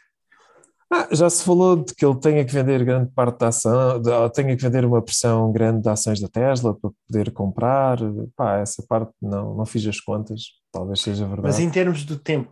Ah, 0.95 1.07
já 1.11 1.27
se 1.27 1.43
falou 1.43 1.75
de 1.77 1.95
que 1.95 2.05
ele 2.05 2.19
tenha 2.19 2.45
que 2.45 2.53
vender 2.53 2.85
grande 2.85 3.09
parte 3.13 3.39
da 3.39 3.47
ação, 3.47 3.99
de- 3.99 4.29
tenha 4.33 4.55
que 4.55 4.61
vender 4.61 4.85
uma 4.85 5.01
porção 5.01 5.51
grande 5.51 5.81
de 5.81 5.89
ações 5.89 6.19
da 6.21 6.27
Tesla 6.27 6.75
para 6.79 6.91
poder 7.07 7.31
comprar. 7.31 7.97
Pá, 8.35 8.57
essa 8.59 8.83
parte 8.87 9.11
não, 9.19 9.55
não 9.55 9.65
fiz 9.65 9.87
as 9.87 9.99
contas, 9.99 10.41
talvez 10.71 11.01
seja 11.01 11.25
verdade. 11.25 11.47
Mas 11.47 11.59
em 11.59 11.69
termos 11.71 12.03
do 12.05 12.17
tempo 12.19 12.51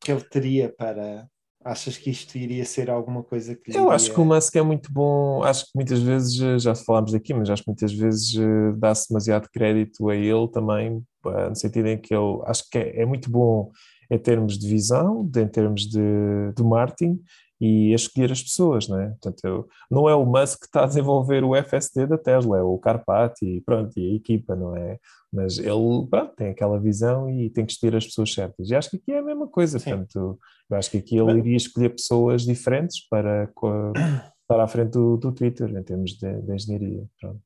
que 0.00 0.10
ele 0.10 0.22
teria 0.22 0.68
para. 0.76 1.28
Achas 1.64 1.98
que 1.98 2.08
isto 2.08 2.38
iria 2.38 2.64
ser 2.64 2.88
alguma 2.88 3.22
coisa 3.22 3.54
que. 3.54 3.76
Eu 3.76 3.90
acho 3.90 4.06
iria- 4.06 4.14
que 4.14 4.20
o 4.20 4.24
Musk 4.24 4.56
é 4.56 4.62
muito 4.62 4.92
bom, 4.92 5.42
acho 5.42 5.64
que 5.66 5.70
muitas 5.74 6.00
vezes, 6.00 6.40
eh, 6.40 6.58
já 6.58 6.74
falámos 6.74 7.12
daqui, 7.12 7.34
mas 7.34 7.50
acho 7.50 7.62
que 7.64 7.68
muitas 7.68 7.92
vezes 7.92 8.34
eh, 8.36 8.72
dá-se 8.76 9.08
demasiado 9.08 9.48
crédito 9.52 10.08
a 10.08 10.14
ele 10.16 10.48
também, 10.50 11.02
pá, 11.20 11.48
no 11.48 11.56
sentido 11.56 11.88
em 11.88 11.98
que 12.00 12.14
ele, 12.14 12.40
acho 12.46 12.64
que 12.70 12.78
é, 12.78 13.02
é 13.02 13.04
muito 13.06 13.28
bom 13.30 13.70
em 14.10 14.18
termos 14.18 14.58
de 14.58 14.68
visão, 14.68 15.24
de- 15.24 15.42
em 15.42 15.48
termos 15.48 15.82
de, 15.82 16.52
de 16.56 16.62
marketing 16.62 17.20
e 17.60 17.92
a 17.92 17.96
escolher 17.96 18.30
as 18.30 18.40
pessoas, 18.42 18.86
não 18.88 19.00
é? 19.00 19.08
Portanto, 19.08 19.40
eu- 19.44 19.68
não 19.90 20.08
é 20.08 20.14
o 20.14 20.24
Musk 20.24 20.60
que 20.60 20.66
está 20.66 20.84
a 20.84 20.86
desenvolver 20.86 21.42
o 21.44 21.56
FSD 21.56 22.06
da 22.06 22.16
Tesla, 22.16 22.58
é 22.58 22.62
o 22.62 22.78
Carpati 22.78 23.44
e 23.44 23.60
pronto, 23.60 23.98
e 23.98 24.12
a 24.12 24.14
equipa, 24.14 24.54
não 24.54 24.76
é? 24.76 24.98
Mas 25.32 25.58
ele, 25.58 26.06
pronto, 26.08 26.34
tem 26.36 26.48
aquela 26.50 26.78
visão 26.80 27.28
e 27.28 27.50
tem 27.50 27.66
que 27.66 27.72
escolher 27.72 27.96
as 27.96 28.06
pessoas 28.06 28.32
certas. 28.32 28.70
E 28.70 28.74
acho 28.74 28.90
que 28.90 28.96
aqui 28.96 29.12
é 29.12 29.18
a 29.18 29.22
mesma 29.24 29.46
coisa, 29.48 29.78
Sim. 29.78 29.90
portanto, 29.90 30.38
eu 30.70 30.76
acho 30.76 30.90
que 30.90 30.98
aqui 30.98 31.16
ele 31.16 31.24
Mas- 31.26 31.36
iria 31.38 31.56
escolher 31.56 31.88
pessoas 31.90 32.42
diferentes 32.42 33.06
para 33.08 33.44
estar 33.44 34.60
à 34.62 34.66
frente 34.68 34.92
do, 34.92 35.16
do 35.16 35.32
Twitter 35.32 35.68
em 35.76 35.82
termos 35.82 36.12
de, 36.12 36.40
de 36.42 36.54
engenharia. 36.54 37.04
Pronto. 37.20 37.40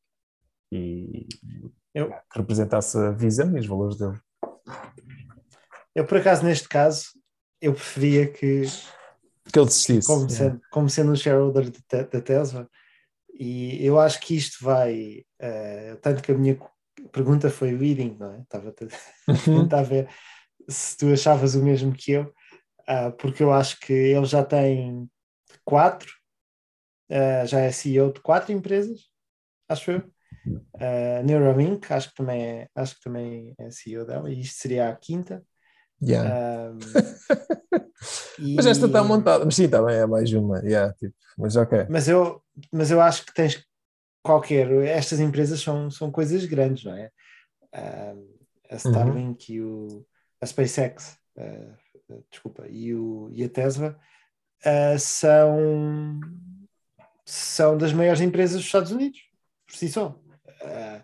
E 0.70 1.26
Eu- 1.94 2.08
que 2.10 2.38
representasse 2.38 2.96
a 2.98 3.10
visão 3.10 3.56
e 3.56 3.60
os 3.60 3.66
valores 3.66 3.96
dele. 3.96 4.18
Eu, 5.94 6.06
por 6.06 6.18
acaso, 6.18 6.44
neste 6.44 6.68
caso, 6.68 7.06
eu 7.60 7.74
preferia 7.74 8.26
que, 8.30 8.62
Que 9.52 9.58
ele 9.58 9.66
desistisse. 9.66 10.06
como 10.06 10.28
sendo, 10.30 10.60
como 10.70 10.88
sendo 10.88 11.12
um 11.12 11.16
shareholder 11.16 11.70
da 11.90 12.20
Tesla, 12.20 12.68
e 13.34 13.84
eu 13.84 13.98
acho 13.98 14.20
que 14.20 14.36
isto 14.36 14.64
vai. 14.64 15.24
eh, 15.38 15.96
tanto 16.02 16.22
que 16.22 16.32
a 16.32 16.38
minha 16.38 16.58
pergunta 17.12 17.50
foi 17.50 17.74
reading, 17.76 18.16
não 18.18 18.32
é? 18.34 18.40
Estava 18.40 18.70
a 18.70 18.72
Uhum. 19.28 19.44
tentar 19.68 19.82
ver 19.82 20.08
se 20.68 20.96
tu 20.96 21.12
achavas 21.12 21.54
o 21.54 21.62
mesmo 21.62 21.92
que 21.92 22.12
eu, 22.12 22.32
ah, 22.86 23.10
porque 23.10 23.42
eu 23.42 23.52
acho 23.52 23.78
que 23.80 23.92
ele 23.92 24.26
já 24.26 24.44
tem 24.44 25.10
quatro, 25.64 26.10
ah, 27.10 27.44
já 27.46 27.60
é 27.60 27.72
CEO 27.72 28.12
de 28.12 28.20
quatro 28.20 28.52
empresas, 28.52 29.10
acho 29.68 29.90
eu. 29.92 30.12
Uh, 30.74 31.22
Neuralink, 31.24 31.92
acho 31.92 32.08
que 32.10 32.16
também 32.16 32.42
é, 32.44 32.68
acho 32.74 32.96
que 32.96 33.02
também 33.02 33.54
é 33.58 33.70
CEO 33.70 34.04
dela, 34.06 34.30
e 34.30 34.40
isto 34.40 34.58
seria 34.60 34.88
a 34.88 34.96
quinta. 34.96 35.44
Yeah. 36.02 36.72
Um, 36.72 36.78
e- 38.38 38.56
Mas 38.56 38.66
esta 38.66 38.86
está 38.86 39.04
montada, 39.04 39.44
mas 39.44 39.54
sim, 39.54 39.68
bem, 39.68 39.80
é 39.94 40.06
mais 40.06 40.32
uma. 40.32 40.58
Yeah, 40.60 40.92
tipo, 40.94 41.14
mas 41.38 41.56
ok. 41.56 41.86
Mas 41.88 42.08
eu, 42.08 42.42
mas 42.72 42.90
eu 42.90 43.00
acho 43.00 43.24
que 43.24 43.32
tens 43.32 43.64
qualquer. 44.22 44.70
Estas 44.84 45.20
empresas 45.20 45.60
são, 45.60 45.90
são 45.90 46.10
coisas 46.10 46.44
grandes, 46.44 46.84
não 46.84 46.94
é? 46.96 47.10
Um, 47.74 48.28
a 48.70 48.76
Starlink 48.76 49.52
e 49.52 49.60
o, 49.60 50.04
a 50.40 50.46
SpaceX, 50.46 51.16
uh, 51.36 52.22
desculpa, 52.30 52.66
e, 52.68 52.94
o, 52.94 53.28
e 53.30 53.44
a 53.44 53.48
Tesla 53.48 53.98
uh, 54.66 54.98
são, 54.98 56.20
são 57.24 57.76
das 57.78 57.92
maiores 57.92 58.20
empresas 58.20 58.56
dos 58.56 58.66
Estados 58.66 58.90
Unidos, 58.90 59.20
por 59.66 59.76
si 59.76 59.88
só. 59.88 60.18
Uh, 60.62 61.02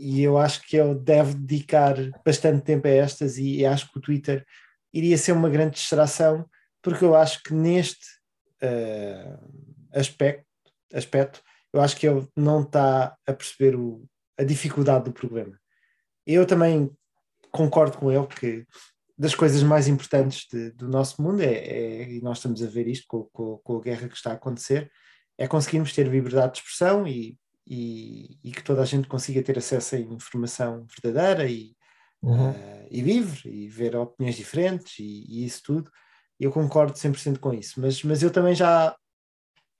e 0.00 0.22
eu 0.22 0.38
acho 0.38 0.62
que 0.62 0.78
ele 0.78 0.94
deve 0.94 1.34
dedicar 1.34 1.94
bastante 2.24 2.64
tempo 2.64 2.86
a 2.86 2.90
estas, 2.90 3.36
e, 3.36 3.58
e 3.58 3.66
acho 3.66 3.92
que 3.92 3.98
o 3.98 4.00
Twitter 4.00 4.46
iria 4.94 5.18
ser 5.18 5.32
uma 5.32 5.50
grande 5.50 5.74
distração, 5.74 6.48
porque 6.82 7.04
eu 7.04 7.14
acho 7.14 7.42
que 7.42 7.52
neste 7.52 8.06
uh, 8.62 9.38
aspecto, 9.92 10.46
aspecto, 10.94 11.42
eu 11.70 11.82
acho 11.82 11.96
que 11.96 12.08
ele 12.08 12.26
não 12.34 12.62
está 12.62 13.14
a 13.26 13.32
perceber 13.34 13.76
o, 13.76 14.02
a 14.38 14.42
dificuldade 14.42 15.04
do 15.04 15.12
problema. 15.12 15.60
Eu 16.26 16.46
também 16.46 16.90
concordo 17.52 17.98
com 17.98 18.10
ele 18.10 18.26
que 18.26 18.66
das 19.18 19.34
coisas 19.34 19.62
mais 19.62 19.86
importantes 19.86 20.46
de, 20.50 20.70
do 20.70 20.88
nosso 20.88 21.20
mundo 21.20 21.42
é, 21.42 21.52
é, 21.52 22.10
e 22.10 22.22
nós 22.22 22.38
estamos 22.38 22.62
a 22.62 22.66
ver 22.66 22.88
isto 22.88 23.04
com, 23.06 23.24
com, 23.32 23.58
com, 23.58 23.76
a 23.76 23.82
guerra 23.82 24.08
que 24.08 24.16
está 24.16 24.30
a 24.30 24.34
acontecer, 24.34 24.90
é 25.36 25.46
conseguirmos 25.46 25.92
ter 25.92 26.06
liberdade 26.08 26.54
de 26.54 26.58
expressão 26.60 27.06
e, 27.06 27.38
e, 27.70 28.36
e 28.42 28.50
que 28.50 28.64
toda 28.64 28.82
a 28.82 28.84
gente 28.84 29.06
consiga 29.06 29.42
ter 29.42 29.56
acesso 29.56 29.94
a 29.94 29.98
informação 29.98 30.86
verdadeira 31.00 31.48
e, 31.48 31.76
Uhum. 32.22 32.50
uh, 32.50 32.86
e 32.90 33.00
livre 33.00 33.48
e 33.48 33.66
ver 33.66 33.96
opiniões 33.96 34.36
diferentes 34.36 34.98
e, 34.98 35.24
e 35.26 35.44
isso 35.44 35.62
tudo. 35.62 35.90
Eu 36.38 36.50
concordo 36.50 36.92
100% 36.92 37.38
com 37.38 37.52
isso, 37.54 37.80
mas, 37.80 38.02
mas 38.02 38.22
eu 38.22 38.30
também 38.30 38.54
já 38.54 38.94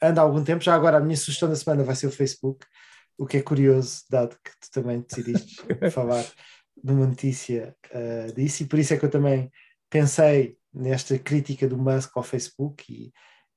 ando 0.03 0.21
há 0.21 0.23
algum 0.23 0.43
tempo, 0.43 0.65
já 0.65 0.75
agora 0.75 0.97
a 0.97 1.01
minha 1.01 1.17
sugestão 1.17 1.49
da 1.49 1.57
semana 1.57 1.85
vai 1.85 1.95
ser 1.95 2.07
o 2.07 2.13
Facebook, 2.13 2.65
o 3.19 3.27
que 3.27 3.37
é 3.37 3.43
curioso, 3.43 4.05
dado 4.09 4.37
que 4.43 4.51
tu 4.61 4.71
também 4.73 5.01
decidiste 5.01 5.57
falar 5.93 6.25
numa 6.83 7.07
notícia 7.07 7.77
uh, 7.93 8.33
disso, 8.33 8.63
e 8.63 8.67
por 8.67 8.79
isso 8.79 8.95
é 8.95 8.97
que 8.97 9.05
eu 9.05 9.11
também 9.11 9.51
pensei 9.91 10.57
nesta 10.73 11.19
crítica 11.19 11.69
do 11.69 11.77
Musk 11.77 12.17
ao 12.17 12.23
Facebook 12.23 12.91
e, 12.91 13.13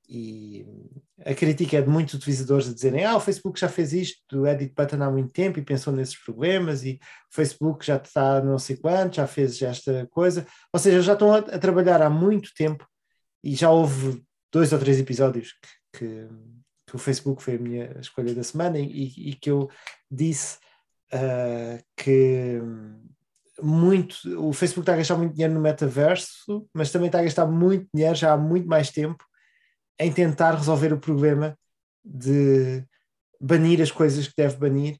e 0.08 0.66
a 1.24 1.34
crítica 1.34 1.78
é 1.78 1.82
de 1.82 1.88
muitos 1.88 2.14
utilizadores 2.14 2.68
a 2.68 2.74
dizerem 2.74 3.04
ah, 3.04 3.16
o 3.16 3.20
Facebook 3.20 3.58
já 3.58 3.68
fez 3.68 3.92
isto 3.92 4.22
do 4.30 4.46
edit 4.46 4.74
button 4.74 5.02
há 5.02 5.10
muito 5.10 5.30
tempo 5.30 5.58
e 5.58 5.64
pensou 5.64 5.92
nesses 5.92 6.16
problemas 6.16 6.84
e 6.84 6.98
o 7.30 7.34
Facebook 7.34 7.84
já 7.84 7.96
está 7.96 8.42
não 8.42 8.58
sei 8.58 8.76
quanto, 8.76 9.16
já 9.16 9.26
fez 9.26 9.60
esta 9.62 10.06
coisa, 10.10 10.46
ou 10.72 10.78
seja, 10.78 11.00
já 11.00 11.14
estão 11.14 11.32
a, 11.32 11.38
a 11.38 11.58
trabalhar 11.58 12.02
há 12.02 12.10
muito 12.10 12.52
tempo 12.54 12.86
e 13.42 13.54
já 13.54 13.70
houve 13.70 14.22
dois 14.52 14.72
ou 14.72 14.78
três 14.78 14.98
episódios 14.98 15.52
que, 15.92 15.98
que, 15.98 16.28
que 16.86 16.96
o 16.96 16.98
Facebook 16.98 17.42
foi 17.42 17.56
a 17.56 17.58
minha 17.58 17.96
escolha 18.00 18.34
da 18.34 18.42
semana 18.42 18.78
e, 18.78 19.30
e 19.30 19.34
que 19.34 19.50
eu 19.50 19.70
disse 20.10 20.58
uh, 21.12 21.82
que 21.96 22.60
muito, 23.62 24.16
o 24.38 24.52
Facebook 24.52 24.82
está 24.82 24.94
a 24.94 24.96
gastar 24.96 25.16
muito 25.16 25.34
dinheiro 25.34 25.54
no 25.54 25.60
metaverso, 25.60 26.68
mas 26.74 26.90
também 26.90 27.06
está 27.06 27.20
a 27.20 27.24
gastar 27.24 27.46
muito 27.46 27.88
dinheiro 27.94 28.14
já 28.14 28.32
há 28.32 28.36
muito 28.36 28.66
mais 28.66 28.90
tempo 28.90 29.24
em 29.98 30.12
tentar 30.12 30.52
resolver 30.52 30.92
o 30.92 30.98
problema 30.98 31.56
de 32.04 32.84
banir 33.40 33.80
as 33.80 33.90
coisas 33.90 34.26
que 34.26 34.34
deve 34.36 34.56
banir 34.56 34.98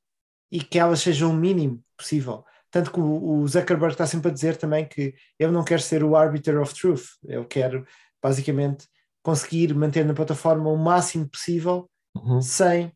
e 0.50 0.60
que 0.60 0.78
elas 0.78 1.00
sejam 1.00 1.30
o 1.30 1.34
mínimo 1.34 1.82
possível. 1.96 2.44
Tanto 2.70 2.90
que 2.90 3.00
o 3.00 3.46
Zuckerberg 3.46 3.94
está 3.94 4.06
sempre 4.06 4.30
a 4.30 4.34
dizer 4.34 4.56
também 4.56 4.84
que 4.84 5.14
eu 5.38 5.52
não 5.52 5.64
quero 5.64 5.80
ser 5.80 6.02
o 6.02 6.16
arbiter 6.16 6.60
of 6.60 6.74
truth, 6.74 7.04
eu 7.24 7.44
quero 7.44 7.86
basicamente 8.22 8.86
conseguir 9.22 9.74
manter 9.74 10.04
na 10.04 10.14
plataforma 10.14 10.70
o 10.70 10.76
máximo 10.76 11.28
possível 11.28 11.88
uhum. 12.16 12.40
sem 12.40 12.92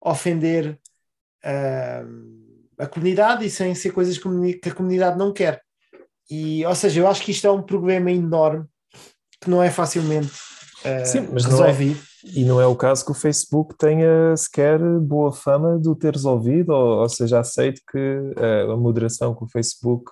ofender 0.00 0.78
uh, 1.44 2.50
a 2.78 2.86
comunidade 2.86 3.44
e 3.44 3.50
sem 3.50 3.74
ser 3.74 3.92
coisas 3.92 4.18
que 4.18 4.68
a 4.68 4.74
comunidade 4.74 5.18
não 5.18 5.32
quer. 5.32 5.62
E, 6.30 6.64
ou 6.64 6.74
seja, 6.74 7.00
eu 7.00 7.08
acho 7.08 7.22
que 7.22 7.32
isto 7.32 7.46
é 7.46 7.50
um 7.50 7.62
problema 7.62 8.10
enorme 8.10 8.66
que 9.40 9.50
não 9.50 9.62
é 9.62 9.70
facilmente 9.70 10.32
uh, 10.84 11.06
Sim, 11.06 11.28
mas 11.32 11.44
resolvido. 11.44 11.96
Não 11.96 12.30
é, 12.30 12.38
e 12.38 12.44
não 12.44 12.60
é 12.60 12.66
o 12.66 12.76
caso 12.76 13.04
que 13.04 13.10
o 13.10 13.14
Facebook 13.14 13.74
tenha 13.78 14.36
sequer 14.36 14.78
boa 15.00 15.32
fama 15.32 15.78
de 15.78 15.88
o 15.88 15.94
ter 15.94 16.12
resolvido, 16.12 16.70
ou, 16.70 17.00
ou 17.00 17.08
seja, 17.08 17.40
aceito 17.40 17.80
que 17.90 17.98
uh, 17.98 18.72
a 18.72 18.76
moderação 18.76 19.34
que 19.34 19.44
o 19.44 19.48
Facebook 19.48 20.10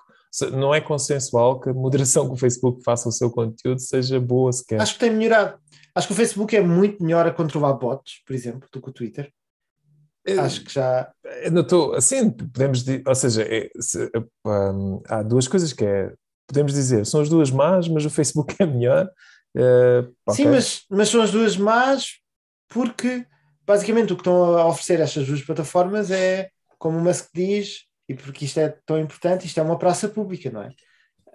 não 0.51 0.73
é 0.73 0.79
consensual 0.79 1.59
que 1.59 1.69
a 1.69 1.73
moderação 1.73 2.27
que 2.27 2.33
o 2.33 2.37
Facebook 2.37 2.83
faça 2.83 3.09
o 3.09 3.11
seu 3.11 3.31
conteúdo 3.31 3.79
seja 3.81 4.19
boa 4.19 4.51
sequer. 4.51 4.79
Acho 4.81 4.93
que 4.93 4.99
tem 4.99 5.11
melhorado. 5.11 5.57
Acho 5.95 6.07
que 6.07 6.13
o 6.13 6.15
Facebook 6.15 6.55
é 6.55 6.61
muito 6.61 7.03
melhor 7.03 7.25
a 7.25 7.31
controlar 7.31 7.73
bots, 7.73 8.21
por 8.25 8.35
exemplo, 8.35 8.67
do 8.71 8.81
que 8.81 8.89
o 8.89 8.93
Twitter. 8.93 9.31
acho 10.39 10.63
que 10.63 10.71
já. 10.71 11.11
Não 11.51 11.61
estou 11.61 11.93
assim, 11.95 12.29
podemos 12.29 12.79
dizer, 12.83 13.03
ou 13.05 13.15
seja, 13.15 13.43
é, 13.43 13.69
se- 13.79 14.11
um, 14.45 15.01
há 15.07 15.23
duas 15.23 15.47
coisas 15.47 15.73
que 15.73 15.83
é, 15.83 16.13
podemos 16.47 16.73
dizer, 16.73 17.05
são 17.05 17.21
as 17.21 17.29
duas 17.29 17.49
más, 17.49 17.87
mas 17.87 18.05
o 18.05 18.09
Facebook 18.09 18.55
é 18.61 18.65
melhor. 18.65 19.09
Eh, 19.55 20.03
Sim, 20.31 20.43
ok. 20.43 20.45
mas, 20.47 20.85
mas 20.89 21.09
são 21.09 21.21
as 21.21 21.31
duas 21.31 21.57
más 21.57 22.19
porque 22.67 23.25
basicamente 23.65 24.13
o 24.13 24.15
que 24.15 24.21
estão 24.21 24.57
a 24.57 24.67
oferecer 24.67 24.99
estas 24.99 25.27
duas 25.27 25.41
plataformas 25.41 26.09
é, 26.09 26.49
como 26.77 26.97
o 26.97 27.01
Musk 27.01 27.29
diz, 27.33 27.85
e 28.07 28.15
porque 28.15 28.45
isto 28.45 28.59
é 28.59 28.69
tão 28.85 28.99
importante, 28.99 29.45
isto 29.45 29.59
é 29.59 29.63
uma 29.63 29.77
praça 29.77 30.07
pública, 30.09 30.49
não 30.49 30.63
é? 30.63 30.71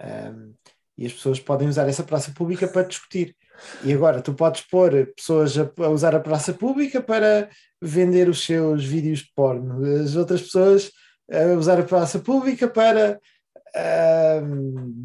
Ahm, 0.00 0.52
e 0.98 1.06
as 1.06 1.12
pessoas 1.12 1.38
podem 1.38 1.68
usar 1.68 1.88
essa 1.88 2.02
praça 2.02 2.32
pública 2.32 2.66
para 2.66 2.86
discutir. 2.86 3.36
E 3.84 3.92
agora 3.92 4.20
tu 4.20 4.34
podes 4.34 4.62
pôr 4.62 5.12
pessoas 5.16 5.56
a, 5.56 5.70
a 5.78 5.88
usar 5.88 6.14
a 6.14 6.20
praça 6.20 6.52
pública 6.52 7.00
para 7.00 7.48
vender 7.80 8.28
os 8.28 8.44
seus 8.44 8.84
vídeos 8.84 9.20
de 9.20 9.32
porno, 9.34 9.84
as 10.00 10.16
outras 10.16 10.42
pessoas 10.42 10.90
a 11.30 11.56
usar 11.56 11.78
a 11.78 11.84
praça 11.84 12.18
pública 12.18 12.66
para 12.68 13.20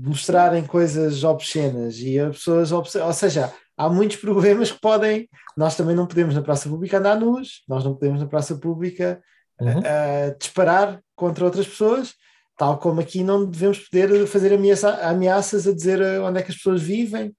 mostrarem 0.04 0.66
coisas 0.66 1.24
obscenas 1.24 1.98
e 2.00 2.20
as 2.20 2.38
pessoas, 2.38 2.72
ou 2.72 3.14
seja, 3.14 3.52
há 3.78 3.90
muitos 3.90 4.18
problemas 4.22 4.72
que 4.72 4.80
podem. 4.80 5.28
Nós 5.58 5.76
também 5.76 5.96
não 5.96 6.08
podemos 6.08 6.36
na 6.36 6.42
praça 6.42 6.70
pública 6.70 6.98
andar 6.98 7.20
nus, 7.20 7.64
nós 7.68 7.84
não 7.84 7.94
podemos 7.94 8.20
na 8.22 8.28
praça 8.28 8.56
pública 8.56 9.22
Uhum. 9.62 9.82
a 9.84 10.34
disparar 10.40 11.02
contra 11.18 11.44
outras 11.44 11.68
pessoas, 11.68 12.14
tal 12.58 12.78
como 12.80 13.02
aqui 13.02 13.26
não 13.26 13.46
devemos 13.46 13.78
poder 13.80 14.26
fazer 14.26 14.54
ameaça- 14.54 15.06
ameaças 15.06 15.68
a 15.68 15.74
dizer 15.74 16.00
eh, 16.02 16.18
onde 16.22 16.40
é 16.40 16.42
que 16.42 16.50
as 16.50 16.56
pessoas 16.56 16.82
vivem 16.82 17.36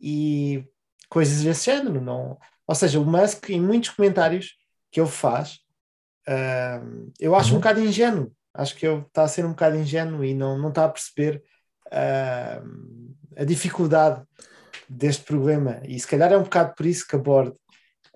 e 0.00 0.64
coisas 1.10 1.42
desse 1.44 1.66
género. 1.66 2.00
Não... 2.00 2.38
Ou 2.66 2.74
seja, 2.74 2.98
o 2.98 3.04
Musk, 3.04 3.50
em 3.50 3.60
muitos 3.60 3.90
comentários 3.90 4.54
que 4.90 4.98
ele 4.98 5.10
faz, 5.10 5.58
ah, 6.26 6.80
eu 7.20 7.34
acho 7.34 7.50
um 7.50 7.56
Uhum. 7.56 7.58
bocado 7.60 7.80
ingênuo. 7.80 8.32
Acho 8.54 8.74
que 8.76 8.86
ele 8.86 9.00
está 9.00 9.22
a 9.22 9.28
ser 9.28 9.44
um 9.44 9.50
bocado 9.50 9.76
ingênuo 9.76 10.24
e 10.24 10.34
não, 10.34 10.58
não 10.58 10.68
está 10.70 10.84
a 10.84 10.88
perceber 10.88 11.42
ah, 11.90 12.62
a 13.36 13.44
dificuldade 13.44 14.22
deste 14.88 15.24
problema. 15.24 15.80
E 15.84 15.98
se 15.98 16.06
calhar 16.06 16.32
é 16.32 16.36
um 16.36 16.42
bocado 16.42 16.74
por 16.74 16.86
isso 16.86 17.06
que 17.06 17.16
a 17.16 17.18
Board 17.18 17.54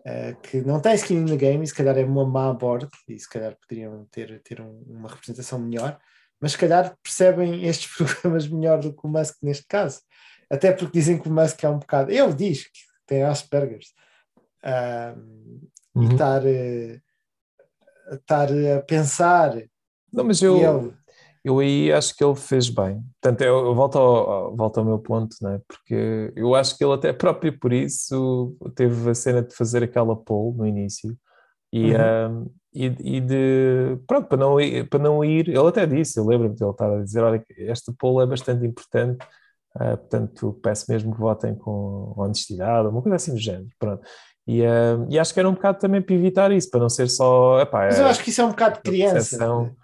Uh, 0.07 0.39
que 0.43 0.61
não 0.61 0.80
tem 0.80 0.95
skin 0.97 1.14
in 1.16 1.24
the 1.24 1.37
game 1.37 1.64
e 1.64 1.66
se 1.66 1.74
calhar 1.74 1.97
é 1.97 2.05
uma 2.05 2.26
má 2.26 2.53
board 2.53 2.87
e 3.09 3.18
se 3.18 3.26
calhar 3.26 3.57
poderiam 3.57 4.05
ter, 4.11 4.39
ter 4.43 4.61
um- 4.61 4.82
uma 4.87 5.09
representação 5.09 5.59
melhor, 5.59 5.99
mas 6.39 6.53
se 6.53 6.59
calhar 6.59 6.95
percebem 7.03 7.64
estes 7.64 7.91
problemas 7.97 8.47
melhor 8.47 8.80
do 8.80 8.93
que 8.95 9.01
o 9.03 9.09
Musk 9.09 9.37
neste 9.43 9.64
caso. 9.66 10.03
Até 10.51 10.72
porque 10.72 10.99
dizem 10.99 11.18
que 11.18 11.26
o 11.26 11.32
Musk 11.32 11.64
é 11.64 11.70
um 11.70 11.78
bocado. 11.78 12.11
Ele 12.12 12.35
diz 12.35 12.64
que 12.64 12.80
tem 13.07 13.22
Asperger's. 13.22 13.95
E 14.62 15.99
Uhum. 15.99 16.12
estar, 16.12 16.45
eh, 16.45 17.01
estar 18.12 18.49
a 18.76 18.82
pensar. 18.82 19.55
Não, 20.14 20.24
mas 20.24 20.40
eu, 20.42 20.56
ele, 20.56 20.92
eu 21.44 21.58
aí 21.58 21.92
acho 21.92 22.16
que 22.16 22.24
ele 22.24 22.34
fez 22.36 22.68
bem. 22.68 23.02
Portanto, 23.20 23.40
eu, 23.42 23.66
eu 23.66 23.74
volto, 23.74 23.98
ao, 23.98 24.56
volto 24.56 24.78
ao 24.78 24.84
meu 24.84 24.98
ponto, 24.98 25.36
né? 25.42 25.60
porque 25.68 26.32
eu 26.36 26.54
acho 26.54 26.76
que 26.78 26.84
ele 26.84 26.94
até 26.94 27.12
próprio 27.12 27.58
por 27.58 27.72
isso 27.72 28.56
teve 28.74 29.10
a 29.10 29.14
cena 29.14 29.42
de 29.42 29.54
fazer 29.54 29.82
aquela 29.82 30.16
poll 30.16 30.54
no 30.56 30.66
início 30.66 31.16
e, 31.72 31.92
Uhum. 31.92 32.50
e, 32.72 32.84
e 33.16 33.20
de 33.20 33.98
pronto, 34.06 34.28
para 34.28 34.38
não, 34.38 34.60
ir, 34.60 34.88
para 34.88 34.98
não 35.02 35.24
ir, 35.24 35.48
ele 35.48 35.58
até 35.68 35.84
disse, 35.86 36.18
eu 36.20 36.24
lembro-me 36.26 36.54
de 36.54 36.62
ele 36.62 36.70
estar 36.70 36.88
a 36.92 37.02
dizer, 37.02 37.20
olha, 37.22 37.44
esta 37.58 37.92
poll 37.98 38.22
é 38.22 38.26
bastante 38.26 38.64
importante, 38.64 39.18
ah, 39.74 39.96
portanto 39.96 40.52
peço 40.62 40.86
mesmo 40.90 41.12
que 41.12 41.20
votem 41.20 41.54
com 41.56 42.14
honestidade, 42.16 42.86
uma 42.88 43.02
coisa 43.02 43.16
assim 43.16 43.32
do 43.34 43.40
género, 43.40 43.66
pronto. 43.78 44.02
E, 44.46 44.64
ah, 44.64 45.04
e 45.10 45.18
acho 45.18 45.34
que 45.34 45.40
era 45.40 45.48
um 45.48 45.54
bocado 45.54 45.78
também 45.80 46.00
para 46.00 46.14
evitar 46.14 46.52
isso, 46.52 46.70
para 46.70 46.78
não 46.80 46.88
ser 46.88 47.08
só, 47.10 47.60
epá, 47.60 47.86
mas 47.86 47.98
eu 47.98 48.06
é- 48.06 48.10
acho 48.10 48.22
que 48.22 48.30
isso 48.30 48.40
é 48.40 48.44
um 48.44 48.50
bocado 48.50 48.76
de 48.76 48.82
criança. 48.82 49.14
percepção. 49.14 49.74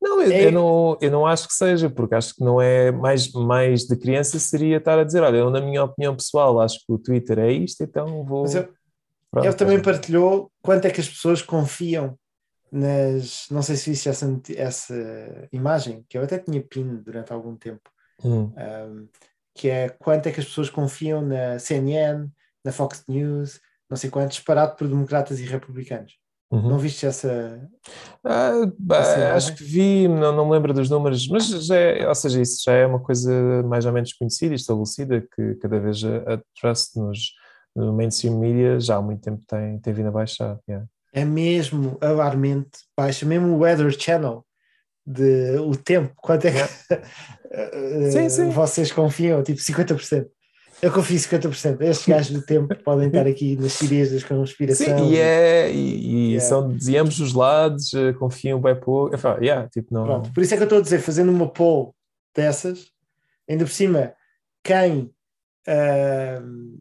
Não, 0.00 0.20
eu, 0.22 0.30
É- 0.32 0.44
eu 0.46 0.52
não, 0.52 0.98
eu 1.00 1.10
não 1.10 1.26
acho 1.26 1.48
que 1.48 1.54
seja, 1.54 1.88
porque 1.90 2.14
acho 2.14 2.34
que 2.34 2.44
não 2.44 2.60
é 2.60 2.90
mais, 2.92 3.30
mais 3.32 3.82
de 3.82 3.96
criança 3.96 4.38
seria 4.38 4.76
estar 4.76 4.98
a 4.98 5.04
dizer, 5.04 5.22
olha, 5.22 5.38
eu 5.38 5.50
na 5.50 5.60
minha 5.60 5.84
opinião 5.84 6.14
pessoal 6.14 6.60
acho 6.60 6.78
que 6.86 6.92
o 6.92 6.98
Twitter 6.98 7.38
é 7.38 7.50
isto, 7.52 7.82
então 7.82 8.24
vou. 8.24 8.42
Mas 8.42 8.54
eu- 8.54 8.74
Pronto, 9.30 9.44
Ele 9.46 9.54
também 9.54 9.82
partilhou 9.82 10.50
quanto 10.62 10.86
é 10.86 10.90
que 10.90 11.00
as 11.00 11.08
pessoas 11.08 11.42
confiam 11.42 12.16
nas. 12.70 13.46
Não 13.50 13.60
sei 13.60 13.76
se 13.76 13.90
viste 13.90 14.08
essa, 14.08 14.40
essa 14.56 15.48
imagem, 15.52 16.04
que 16.08 16.16
eu 16.16 16.22
até 16.22 16.38
tinha 16.38 16.62
pin 16.62 17.02
durante 17.04 17.32
algum 17.32 17.56
tempo, 17.56 17.90
Hum. 18.24 18.52
um, 18.56 19.08
que 19.54 19.68
é 19.68 19.88
quanto 19.88 20.28
é 20.28 20.32
que 20.32 20.40
as 20.40 20.46
pessoas 20.46 20.70
confiam 20.70 21.20
na 21.20 21.58
CNN, 21.58 22.28
na 22.64 22.72
Fox 22.72 23.04
News, 23.08 23.60
não 23.90 23.96
sei 23.96 24.08
quantos, 24.10 24.36
disparado 24.36 24.76
por 24.76 24.88
democratas 24.88 25.38
e 25.40 25.44
republicanos. 25.44 26.14
Uhum. 26.50 26.70
Não 26.70 26.78
viste 26.78 27.04
essa. 27.04 27.60
Ah, 28.24 28.52
bah, 28.78 28.98
Essa 28.98 29.34
acho 29.34 29.56
que 29.56 29.64
vi, 29.64 30.06
não, 30.06 30.34
não 30.34 30.46
me 30.46 30.52
lembro 30.52 30.72
dos 30.72 30.88
números, 30.88 31.26
mas 31.28 31.48
já 31.48 31.76
é, 31.76 32.08
ou 32.08 32.14
seja, 32.14 32.40
isso 32.40 32.62
já 32.64 32.72
é 32.72 32.86
uma 32.86 33.00
coisa 33.00 33.62
mais 33.64 33.84
ou 33.84 33.92
menos 33.92 34.12
conhecida 34.12 34.54
e 34.54 34.56
estabelecida, 34.56 35.26
que 35.34 35.54
cada 35.56 35.80
vez 35.80 36.04
a, 36.04 36.34
a 36.34 36.40
trust 36.60 36.96
nos, 36.98 37.32
no 37.74 37.92
mainstream 37.92 38.38
media 38.38 38.78
já 38.78 38.96
há 38.96 39.02
muito 39.02 39.22
tempo 39.22 39.42
tem, 39.46 39.78
tem 39.80 39.92
vindo 39.92 40.08
a 40.08 40.12
baixar. 40.12 40.58
yeah. 40.68 40.86
É 41.12 41.24
mesmo 41.24 41.98
alarmente 42.00 42.78
baixa, 42.96 43.26
mesmo 43.26 43.48
o 43.48 43.58
Weather 43.58 43.90
Channel 43.98 44.44
de 45.04 45.56
o 45.58 45.74
tempo, 45.76 46.12
quanto 46.16 46.46
é 46.46 46.52
que 46.52 46.58
eh, 47.50 48.10
Sim, 48.10 48.28
sim. 48.28 48.50
vocês 48.50 48.92
confiam? 48.92 49.42
Tipo 49.42 49.60
50%. 49.60 50.26
Eu 50.82 50.92
confio 50.92 51.16
50%. 51.16 51.80
Estes 51.80 52.06
gajos 52.08 52.30
do 52.32 52.42
tempo 52.42 52.74
podem 52.82 53.08
estar 53.08 53.26
aqui 53.26 53.56
nas 53.56 53.78
teorias 53.78 54.10
da 54.10 54.28
conspiração. 54.28 54.98
Sim, 54.98 55.12
e, 55.12 55.18
é, 55.18 55.72
e, 55.72 56.06
e 56.06 56.26
Yeah. 56.36 56.48
são 56.48 56.76
de 56.76 56.96
ambos 56.96 57.18
os 57.20 57.32
lados, 57.32 57.94
eh, 57.94 58.12
confiam 58.12 58.60
bem 58.60 58.78
pouco. 58.78 59.14
Enfim, 59.14 59.28
yeah, 59.40 59.68
tipo, 59.68 59.94
não. 59.94 60.04
Pronto, 60.04 60.32
por 60.32 60.42
isso 60.42 60.52
é 60.52 60.56
que 60.56 60.62
eu 60.62 60.66
estou 60.66 60.78
a 60.78 60.82
dizer, 60.82 61.00
fazendo 61.00 61.30
uma 61.30 61.48
poll 61.48 61.94
dessas, 62.34 62.90
ainda 63.48 63.64
por 63.64 63.70
cima, 63.70 64.12
quem 64.62 65.10
ahm, 65.66 66.76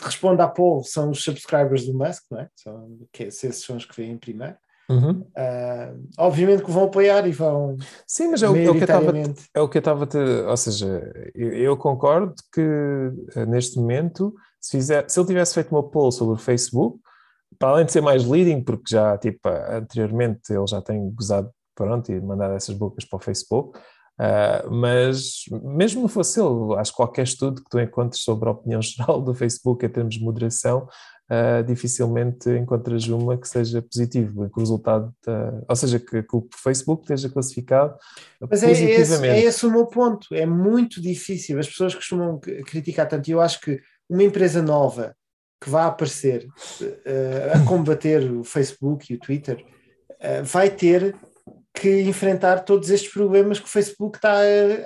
responde 0.00 0.40
à 0.40 0.48
poll 0.48 0.82
são 0.84 1.10
os 1.10 1.22
subscribers 1.22 1.84
do 1.86 1.92
Musk, 1.92 2.24
não 2.30 2.40
é? 2.40 2.48
São, 2.56 2.98
que, 3.12 3.24
esses 3.24 3.62
são 3.62 3.76
os 3.76 3.84
que 3.84 3.96
vêm 3.96 4.16
primeiro. 4.16 4.56
Uhum. 4.92 5.24
Ahm, 5.36 6.04
obviamente 6.18 6.62
que 6.62 6.70
vão 6.70 6.84
apoiar 6.84 7.26
e 7.26 7.32
vão 7.32 7.76
Sim, 8.06 8.28
mas 8.28 8.42
é 8.42 8.48
o, 8.48 8.56
é 8.56 8.68
o 8.68 8.72
que 8.74 8.78
eu 8.78 8.84
estava 8.84 9.12
é 9.54 9.60
o 9.60 9.68
que 9.68 9.78
eu 9.78 9.80
estava 9.80 10.08
ou 10.48 10.56
seja, 10.56 11.12
eu, 11.34 11.52
eu 11.52 11.76
concordo 11.76 12.34
que 12.52 12.60
eh, 13.34 13.46
neste 13.46 13.78
momento, 13.78 14.34
se, 14.60 14.72
fizer, 14.72 15.08
se 15.08 15.18
ele 15.18 15.26
tivesse 15.26 15.54
feito 15.54 15.70
uma 15.72 15.82
poll 15.82 16.12
sobre 16.12 16.34
o 16.34 16.38
Facebook, 16.38 16.98
para 17.58 17.70
além 17.70 17.86
de 17.86 17.92
ser 17.92 18.00
mais 18.00 18.26
leading, 18.26 18.62
porque 18.62 18.84
já 18.90 19.16
tipo 19.16 19.48
anteriormente 19.48 20.52
ele 20.52 20.66
já 20.66 20.82
tem 20.82 21.10
gozado 21.10 21.50
pronto 21.74 22.12
e 22.12 22.20
mandado 22.20 22.54
essas 22.54 22.76
bocas 22.76 23.04
para 23.04 23.16
o 23.16 23.20
Facebook, 23.20 23.78
ah, 24.18 24.64
mas 24.70 25.44
mesmo 25.62 26.02
não 26.02 26.08
fosse 26.08 26.40
ele, 26.40 26.76
acho 26.76 26.92
que 26.92 26.96
qualquer 26.96 27.22
estudo 27.22 27.62
que 27.62 27.70
tu 27.70 27.80
encontres 27.80 28.22
sobre 28.22 28.48
a 28.48 28.52
opinião 28.52 28.80
geral 28.82 29.20
do 29.20 29.34
Facebook 29.34 29.84
em 29.84 29.88
termos 29.88 30.14
de 30.14 30.24
moderação, 30.24 30.86
ah, 31.34 31.62
dificilmente 31.62 32.50
encontras 32.50 33.08
uma 33.08 33.38
que 33.38 33.48
seja 33.48 33.80
positiva, 33.80 34.50
que 34.50 34.58
o 34.58 34.60
resultado, 34.60 35.14
da- 35.26 35.62
ou 35.66 35.74
seja, 35.74 35.98
que, 35.98 36.22
que 36.22 36.36
o 36.36 36.46
Facebook 36.62 37.04
esteja 37.04 37.30
classificado 37.30 37.96
Mas 38.50 38.62
é 38.62 38.70
esse, 38.70 38.86
positivamente. 38.86 39.34
é 39.34 39.44
esse 39.46 39.64
o 39.64 39.70
meu 39.70 39.86
ponto. 39.86 40.26
É 40.34 40.44
muito 40.44 41.00
difícil. 41.00 41.58
As 41.58 41.66
pessoas 41.66 41.94
costumam 41.94 42.38
criticar 42.66 43.08
tanto. 43.08 43.28
E 43.28 43.32
eu 43.32 43.40
acho 43.40 43.60
que 43.62 43.80
uma 44.10 44.22
empresa 44.22 44.60
nova 44.60 45.14
que 45.62 45.70
vai 45.70 45.84
aparecer 45.84 46.46
eh, 47.06 47.52
a 47.54 47.64
combater 47.64 48.30
o 48.30 48.44
Facebook 48.44 49.10
e 49.10 49.16
o 49.16 49.20
Twitter 49.20 49.64
vai 50.44 50.68
ter 50.68 51.16
que 51.74 52.02
enfrentar 52.02 52.60
todos 52.60 52.90
estes 52.90 53.10
problemas 53.12 53.58
que 53.58 53.64
o 53.66 53.68
Facebook 53.68 54.18
está 54.18 54.34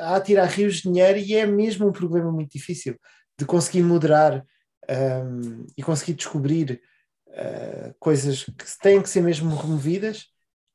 a, 0.01 0.17
a 0.17 0.21
tirar 0.21 0.47
rios 0.47 0.77
de 0.77 0.83
dinheiro 0.85 1.19
e 1.19 1.35
é 1.35 1.45
mesmo 1.45 1.89
um 1.89 1.93
problema 1.93 2.31
muito 2.31 2.53
difícil 2.53 2.95
de 3.39 3.45
conseguir 3.45 3.83
moderar 3.83 4.45
ehm, 4.89 5.67
e 5.77 5.83
conseguir 5.83 6.15
descobrir 6.15 6.81
eh, 7.29 7.95
coisas 7.99 8.45
que 8.45 8.65
têm 8.81 9.03
que 9.03 9.09
ser 9.09 9.21
mesmo 9.21 9.55
removidas 9.55 10.27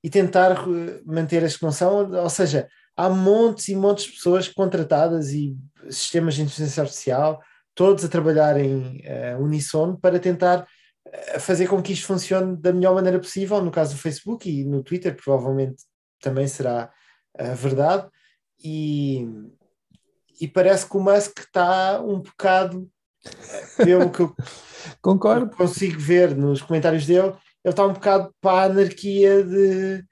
e 0.03 0.09
tentar 0.09 0.51
eh, 0.51 1.01
manter 1.05 1.43
as 1.43 1.57
que 1.57 1.63
não 1.63 1.71
são, 1.71 2.11
ou 2.11 2.29
seja, 2.29 2.67
há 2.95 3.09
montes 3.09 3.67
e 3.69 3.75
montes 3.75 4.05
de 4.05 4.11
pessoas 4.11 4.47
contratadas 4.47 5.31
e 5.31 5.57
sistemas 5.89 6.35
de 6.35 6.43
inteligência 6.43 6.83
artificial, 6.83 7.41
todos 7.73 8.03
a 8.03 8.09
trabalhar 8.09 8.59
em 8.59 9.01
eh, 9.03 9.35
uníssono 9.37 9.99
para 9.99 10.19
tentar 10.19 10.67
eh, 11.05 11.39
fazer 11.39 11.67
com 11.67 11.81
que 11.81 11.93
isto 11.93 12.05
funcione 12.05 12.57
da 12.57 12.73
melhor 12.73 12.93
maneira 12.93 13.19
possível, 13.19 13.61
no 13.61 13.71
caso 13.71 13.95
do 13.95 14.01
Facebook 14.01 14.49
e 14.49 14.63
no 14.65 14.83
Twitter, 14.83 15.15
provavelmente 15.15 15.83
também 16.21 16.47
será 16.47 16.91
a 17.37 17.53
verdade, 17.53 18.07
e, 18.63 19.25
e 20.39 20.47
parece 20.47 20.87
que 20.87 20.97
o 20.97 21.01
Musk 21.01 21.39
está 21.39 21.99
um 22.01 22.19
bocado, 22.19 22.89
pelo 23.77 24.09
que 24.09 24.21
eu 24.21 24.35
Concordo. 25.01 25.55
consigo 25.55 25.99
ver 25.99 26.35
nos 26.35 26.61
comentários 26.61 27.05
dele, 27.05 27.33
ele 27.63 27.71
está 27.71 27.85
um 27.85 27.93
bocado 27.93 28.33
para 28.41 28.61
a 28.61 28.63
anarquia 28.65 29.43
de 29.43 30.03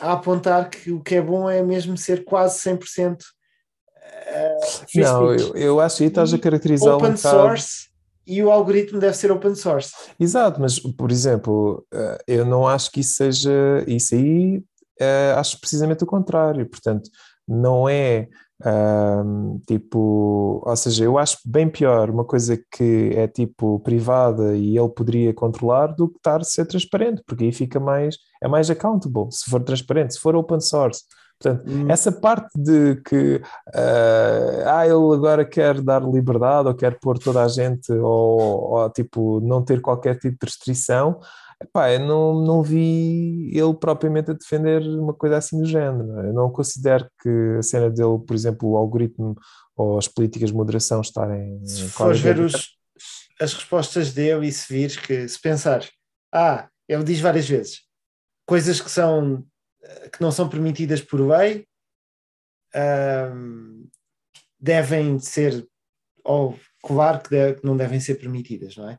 a 0.00 0.12
apontar 0.12 0.70
que 0.70 0.90
o 0.90 1.00
que 1.00 1.14
é 1.16 1.22
bom 1.22 1.48
é 1.48 1.62
mesmo 1.62 1.96
ser 1.96 2.24
quase 2.24 2.58
100% 2.68 3.16
uh, 3.16 4.86
free 4.90 5.02
Não, 5.02 5.32
eu, 5.32 5.54
eu 5.56 5.80
acho 5.80 5.98
que 5.98 6.04
estás 6.04 6.32
a 6.34 6.38
caracterizá-lo 6.38 6.94
um 6.94 6.96
open 6.98 7.12
bocado. 7.12 7.36
source 7.36 7.88
e 8.26 8.42
o 8.42 8.50
algoritmo 8.50 8.98
deve 8.98 9.14
ser 9.16 9.30
open 9.30 9.54
source. 9.54 9.92
Exato, 10.18 10.60
mas 10.60 10.80
por 10.80 11.10
exemplo, 11.10 11.86
eh, 11.92 12.18
eu 12.26 12.44
não 12.46 12.66
acho 12.66 12.90
que 12.90 13.00
isso 13.00 13.16
seja 13.16 13.84
isso 13.86 14.14
aí, 14.14 14.62
eh, 14.98 15.34
acho 15.36 15.60
precisamente 15.60 16.04
o 16.04 16.06
contrário. 16.06 16.66
Portanto, 16.66 17.10
não 17.46 17.86
é 17.86 18.26
ahm, 18.62 19.58
tipo, 19.66 20.62
ou 20.64 20.76
seja, 20.76 21.04
eu 21.04 21.18
acho 21.18 21.38
bem 21.44 21.68
pior 21.68 22.10
uma 22.10 22.24
coisa 22.24 22.56
que 22.72 23.10
é 23.14 23.26
tipo 23.26 23.80
privada 23.80 24.56
e 24.56 24.76
ele 24.78 24.88
poderia 24.88 25.32
controlar 25.34 25.88
do 25.88 26.08
que 26.08 26.16
estar 26.18 26.40
a 26.40 26.44
ser 26.44 26.66
transparente, 26.66 27.22
porque 27.26 27.44
aí 27.44 27.52
fica 27.52 27.80
mais, 27.80 28.16
é 28.42 28.48
mais 28.48 28.70
accountable 28.70 29.30
se 29.30 29.50
for 29.50 29.62
transparente, 29.62 30.14
se 30.14 30.20
for 30.20 30.36
open 30.36 30.60
source. 30.60 31.02
Portanto, 31.38 31.64
Hum. 31.68 31.90
essa 31.90 32.12
parte 32.12 32.48
de 32.56 32.96
que 33.02 33.42
ah, 33.74 34.78
ah, 34.78 34.86
ele 34.86 35.14
agora 35.14 35.44
quer 35.44 35.80
dar 35.80 36.02
liberdade 36.02 36.68
ou 36.68 36.74
quer 36.74 36.98
pôr 37.00 37.18
toda 37.18 37.42
a 37.42 37.48
gente 37.48 37.92
ou, 37.92 38.74
ou, 38.74 38.90
tipo 38.90 39.40
não 39.40 39.62
ter 39.62 39.80
qualquer 39.80 40.18
tipo 40.18 40.38
de 40.40 40.46
restrição, 40.46 41.18
epá, 41.64 41.92
eu 41.92 42.00
não, 42.00 42.44
não 42.44 42.62
vi 42.62 43.50
ele 43.52 43.74
propriamente 43.74 44.30
a 44.30 44.34
defender 44.34 44.80
uma 44.82 45.12
coisa 45.12 45.36
assim 45.38 45.58
do 45.60 45.66
género. 45.66 46.20
Eu 46.20 46.32
não 46.32 46.50
considero 46.50 47.08
que 47.22 47.56
a 47.58 47.62
cena 47.62 47.90
dele, 47.90 48.18
por 48.26 48.34
exemplo, 48.34 48.70
o 48.70 48.76
algoritmo 48.76 49.36
ou 49.76 49.98
as 49.98 50.06
políticas 50.08 50.50
de 50.50 50.56
moderação 50.56 51.00
estarem 51.00 51.64
Se 51.66 51.88
fores 51.88 52.20
ver 52.20 52.38
os- 52.38 52.76
as 53.40 53.52
respostas 53.54 54.12
dele 54.12 54.46
e 54.46 54.52
se 54.52 54.72
vires 54.72 54.96
que, 54.96 55.26
se 55.28 55.40
pensares, 55.40 55.90
ah, 56.32 56.68
ele 56.88 57.02
diz 57.04 57.18
várias 57.20 57.48
vezes 57.48 57.80
coisas 58.46 58.80
que 58.80 58.90
são 58.90 59.44
que 60.12 60.20
não 60.20 60.30
são 60.32 60.48
permitidas 60.48 61.00
por 61.02 61.20
lei 61.20 61.66
ahm, 62.74 63.84
devem 64.58 65.18
ser, 65.18 65.66
ou 66.24 66.58
claro 66.82 67.20
que, 67.20 67.28
de- 67.30 67.54
que 67.60 67.66
não 67.66 67.76
devem 67.76 68.00
ser 68.00 68.14
permitidas, 68.16 68.76
não 68.76 68.88
é? 68.88 68.98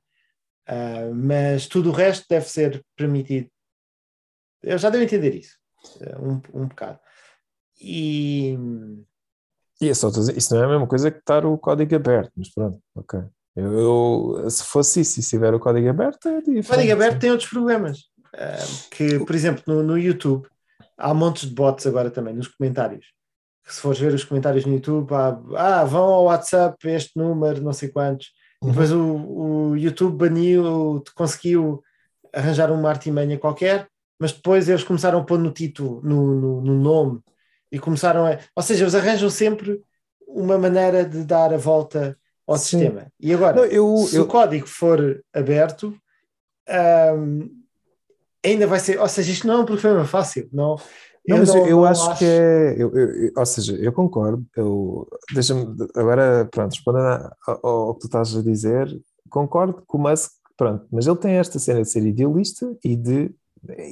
Ah, 0.68 1.10
mas 1.14 1.68
tudo 1.68 1.90
o 1.90 1.94
resto 1.94 2.26
deve 2.30 2.48
ser 2.48 2.84
permitido. 2.96 3.50
Eu 4.64 4.78
já 4.78 4.90
devo 4.90 5.04
entender 5.04 5.36
isso, 5.36 5.58
eh, 6.02 6.18
um, 6.18 6.42
um 6.54 6.68
bocado. 6.68 7.00
E 7.80 8.58
E 9.82 9.90
é 9.90 9.94
só 9.94 10.10
dizer, 10.10 10.38
isso 10.38 10.54
não 10.56 10.62
é 10.62 10.66
a 10.66 10.70
mesma 10.70 10.88
coisa 10.88 11.12
que 11.12 11.20
estar 11.20 11.46
o 11.46 11.58
código 11.58 11.96
aberto, 11.96 12.32
mas 12.36 12.50
pronto, 12.54 12.80
ok. 12.96 13.20
Eu, 13.56 14.40
eu- 14.44 14.50
se 14.50 14.64
fosse 14.64 15.02
isso 15.02 15.20
e 15.20 15.24
se 15.24 15.30
tiver 15.30 15.54
o 15.54 15.60
código 15.60 15.90
aberto, 15.90 16.28
é 16.28 16.38
O 16.38 16.42
diferente. 16.42 16.68
código 16.68 16.94
aberto 16.94 17.20
tem 17.20 17.32
outros 17.32 17.50
problemas. 17.50 18.00
Ah, 18.34 18.58
que, 18.92 19.20
por 19.20 19.34
exemplo, 19.36 19.64
no, 19.68 19.84
no 19.84 19.98
YouTube 19.98 20.48
há 20.98 21.14
montes 21.14 21.48
de 21.48 21.56
bots 21.56 21.86
agora 21.88 22.10
também 22.12 22.34
nos 22.34 22.48
comentários. 22.48 23.06
Se 23.68 23.80
fores 23.82 24.00
ver 24.00 24.14
os 24.14 24.24
comentários 24.24 24.66
no 24.66 24.74
YouTube, 24.74 25.12
há, 25.14 25.40
ah, 25.82 25.84
vão 25.86 26.04
ao 26.04 26.24
WhatsApp 26.26 26.76
este 26.90 27.18
número, 27.18 27.62
não 27.62 27.74
sei 27.74 27.90
quantos. 27.90 28.32
E 28.66 28.72
depois 28.72 28.92
o, 28.92 29.02
o 29.72 29.78
YouTube 29.78 30.18
baniu, 30.18 31.04
conseguiu 31.16 31.84
arranjar 32.34 32.72
uma 32.72 32.90
artimanha 32.90 33.38
qualquer, 33.38 33.88
mas 34.20 34.32
depois 34.32 34.68
eles 34.70 34.84
começaram 34.84 35.20
a 35.20 35.24
pôr 35.24 35.38
no 35.40 35.52
título, 35.52 36.02
no, 36.04 36.36
no, 36.36 36.62
no 36.62 36.74
nome, 36.76 37.22
e 37.72 37.80
começaram 37.80 38.26
a. 38.26 38.38
Ou 38.56 38.64
seja, 38.64 38.84
eles 38.84 38.96
arranjam 38.96 39.30
sempre 39.30 39.82
uma 40.28 40.58
maneira 40.58 41.06
de 41.06 41.24
dar 41.24 41.54
a 41.54 41.58
volta 41.58 42.18
ao 42.48 42.58
Sim. 42.58 42.80
sistema. 42.80 43.08
E 43.20 43.34
agora, 43.34 43.58
Não, 43.58 43.66
eu- 43.66 43.98
se 44.08 44.16
eu- 44.18 44.24
o 44.24 44.28
código 44.28 44.68
for 44.68 45.24
aberto, 45.34 45.96
ahm, 46.68 47.48
ainda 48.44 48.68
vai 48.68 48.80
ser. 48.80 49.00
Ou 49.00 49.08
seja, 49.08 49.32
isto 49.32 49.48
não 49.48 49.56
é 49.56 49.58
um 49.60 49.66
problema 49.66 50.06
fácil. 50.06 50.50
Não, 50.52 50.78
Não, 51.28 51.38
mas 51.40 51.50
eu, 51.56 51.66
eu 51.66 51.78
não 51.78 51.86
acho, 51.86 52.18
que 52.18 52.26
é. 52.26 52.76
eu- 52.78 52.96
eu- 52.96 53.10
eu- 53.26 53.32
ou 53.36 53.46
seja, 53.46 53.76
eu 53.76 53.92
concordo. 53.92 54.46
Eu, 54.56 55.08
deixa-me. 55.34 55.76
Agora, 55.96 56.48
pronto, 56.52 56.74
respondendo 56.74 57.30
ao, 57.48 57.66
ao 57.68 57.94
que 57.96 58.02
tu 58.02 58.06
estás 58.08 58.36
a 58.36 58.42
dizer, 58.42 58.88
concordo 59.30 59.84
com 59.88 59.98
o 59.98 60.02
Musk, 60.02 60.32
pronto, 60.58 60.86
mas 60.92 61.08
ele 61.08 61.18
tem 61.18 61.34
esta 61.36 61.58
cena 61.60 61.82
de 61.82 61.90
ser 61.90 62.06
idealista 62.06 62.72
e 62.84 62.96
de. 62.96 63.32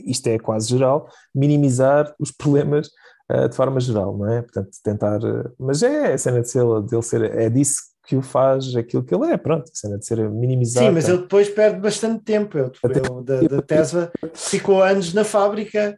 Isto 0.06 0.28
é 0.28 0.38
quase 0.38 0.70
geral, 0.70 1.10
minimizar 1.34 2.14
os 2.20 2.32
problemas 2.32 2.90
ah, 3.28 3.48
de 3.48 3.56
forma 3.56 3.80
geral, 3.80 4.16
não 4.16 4.32
é? 4.32 4.42
Portanto, 4.44 4.70
tentar. 4.84 5.20
ah, 5.26 5.50
mas 5.58 5.82
é 5.82 6.14
a 6.14 6.18
cena 6.18 6.42
de 6.42 6.50
ser, 6.50 6.64
dele 6.84 7.02
ser. 7.02 7.24
É 7.36 7.50
disso 7.50 7.82
que 8.06 8.16
o 8.18 8.22
faz 8.22 8.76
aquilo 8.76 9.02
que 9.04 9.16
ele 9.16 9.32
é, 9.32 9.38
pronto, 9.38 9.64
a 9.64 9.76
cena 9.76 9.98
de 9.98 10.06
ser 10.06 10.30
minimizar. 10.30 10.84
Sim, 10.84 10.92
mas 10.92 11.08
ele 11.08 11.20
depois 11.20 11.50
perde 11.50 11.80
bastante 11.80 12.22
tempo. 12.24 12.58
Ele, 12.58 12.70
ele 12.84 13.24
da, 13.24 13.42
da 13.56 13.62
Tesla 13.62 14.12
ficou 14.34 14.84
anos 14.84 15.14
na 15.14 15.24
fábrica 15.24 15.98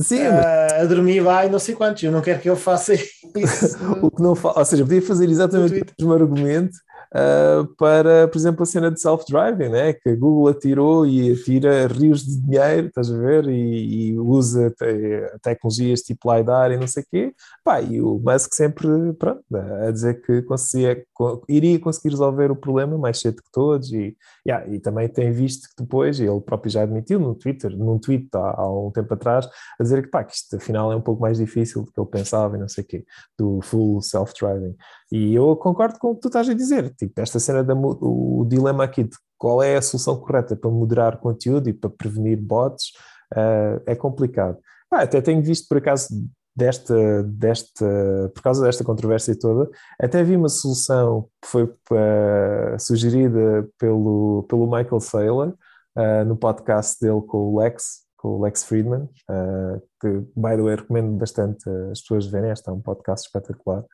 Sim, 0.00 0.22
ah, 0.22 0.82
a 0.82 0.84
dormir 0.84 1.20
lá 1.20 1.46
e 1.46 1.50
não 1.50 1.58
sei 1.58 1.74
quantos. 1.74 2.02
Eu 2.02 2.12
não 2.12 2.20
quero 2.20 2.40
que 2.40 2.48
ele 2.48 2.56
faça 2.56 2.94
isso. 3.34 3.76
o 4.02 4.10
que 4.10 4.22
não 4.22 4.34
fa... 4.34 4.52
Ou 4.56 4.64
seja, 4.64 4.84
podia 4.84 5.02
fazer 5.02 5.28
exatamente 5.28 5.80
o 5.80 5.84
mesmo 5.98 6.12
argumento 6.12 6.76
ah, 7.14 7.66
para, 7.78 8.28
por 8.28 8.36
exemplo, 8.38 8.62
a 8.62 8.66
cena 8.66 8.90
de 8.90 9.00
self-driving, 9.00 9.68
né? 9.68 9.92
que 9.92 10.10
a 10.10 10.16
Google 10.16 10.48
atirou 10.48 11.06
e 11.06 11.32
atira 11.32 11.86
rios 11.86 12.24
de 12.24 12.40
dinheiro, 12.40 12.88
estás 12.88 13.10
a 13.10 13.16
ver? 13.16 13.48
E, 13.48 14.10
e 14.12 14.18
usa 14.18 14.70
te- 14.76 15.38
tecnologias 15.42 16.02
tipo 16.02 16.32
LiDAR 16.34 16.72
e 16.72 16.76
não 16.76 16.86
sei 16.86 17.02
o 17.02 17.06
quê. 17.10 17.34
Pá, 17.64 17.80
e 17.80 18.00
o 18.00 18.18
Musk 18.18 18.54
sempre, 18.54 18.88
pronto, 19.18 19.42
a 19.86 19.90
dizer 19.90 20.20
que 20.22 20.42
conseguia, 20.42 21.04
co- 21.14 21.42
iria 21.48 21.78
conseguir 21.78 22.10
resolver 22.10 22.50
o 22.50 22.56
problema 22.56 22.96
mais 22.98 23.18
cedo 23.20 23.36
que 23.42 23.50
todos 23.52 23.92
e, 23.92 24.16
yeah, 24.46 24.66
e 24.72 24.78
também 24.80 25.08
tem 25.08 25.30
visto 25.32 25.68
que 25.68 25.82
depois, 25.82 26.18
ele 26.20 26.40
próprio 26.40 26.70
já 26.70 26.82
admitiu 26.82 27.18
no 27.20 27.34
Twitter, 27.34 27.70
num 27.76 27.98
tweet 27.98 28.28
há, 28.34 28.60
há 28.60 28.70
um 28.86 28.90
tempo 28.90 29.12
atrás, 29.14 29.46
a 29.78 29.82
dizer 29.82 30.02
que, 30.02 30.08
pá, 30.08 30.24
que 30.24 30.34
isto 30.34 30.56
afinal 30.56 30.92
é 30.92 30.96
um 30.96 31.00
pouco 31.00 31.20
mais 31.22 31.38
difícil 31.38 31.82
do 31.84 31.92
que 31.92 32.00
ele 32.00 32.08
pensava 32.10 32.56
e 32.56 32.60
não 32.60 32.68
sei 32.68 32.84
o 32.84 32.86
quê, 32.86 33.04
do 33.38 33.60
full 33.62 34.00
self-driving. 34.02 34.74
E 35.10 35.34
eu 35.34 35.54
concordo 35.56 35.98
com 35.98 36.10
o 36.10 36.14
que 36.14 36.22
tu 36.22 36.28
estás 36.28 36.48
a 36.48 36.54
dizer, 36.54 36.94
tipo, 36.94 37.20
esta 37.20 37.38
cena, 37.38 37.62
da, 37.62 37.74
o, 37.74 38.44
dilema 38.48 38.84
aqui 38.84 39.04
de 39.04 39.16
qual 39.38 39.62
é 39.62 39.76
a 39.76 39.82
solução 39.82 40.18
correta 40.18 40.56
para 40.56 40.70
moderar 40.70 41.18
conteúdo 41.18 41.68
e 41.68 41.72
para 41.72 41.90
prevenir 41.90 42.40
bots, 42.40 42.92
ah, 43.34 43.80
é 43.86 43.94
complicado. 43.94 44.58
Pá, 44.90 45.02
até 45.02 45.20
tenho 45.20 45.42
visto, 45.42 45.68
por 45.68 45.78
acaso, 45.78 46.08
desta, 46.56 47.22
desta, 47.24 48.32
por 48.34 48.42
causa 48.42 48.64
desta 48.64 48.82
controvérsia 48.82 49.38
toda, 49.38 49.70
até 50.00 50.24
vi 50.24 50.36
uma 50.36 50.48
solução 50.48 51.28
que 51.42 51.48
foi 51.48 51.74
ah, 51.92 52.78
sugerida 52.78 53.68
pelo, 53.78 54.46
pelo 54.48 54.66
Michael 54.66 55.00
Saylor, 55.00 55.54
ah, 55.94 56.24
no 56.24 56.36
podcast 56.36 56.98
dele 57.00 57.20
com 57.20 57.52
o 57.52 57.58
Lex, 57.58 58.06
com 58.16 58.28
o 58.28 58.42
Lex 58.42 58.64
Friedman, 58.64 59.08
ah, 59.28 59.78
que, 60.00 60.08
by 60.34 60.56
the 60.56 60.62
way, 60.62 60.76
recomendo 60.76 61.18
bastante 61.18 61.68
as 61.92 62.00
pessoas 62.00 62.26
verem, 62.26 62.50
este 62.50 62.68
é 62.70 62.72
um 62.72 62.80
podcast 62.80 63.26
espetacular. 63.26 63.84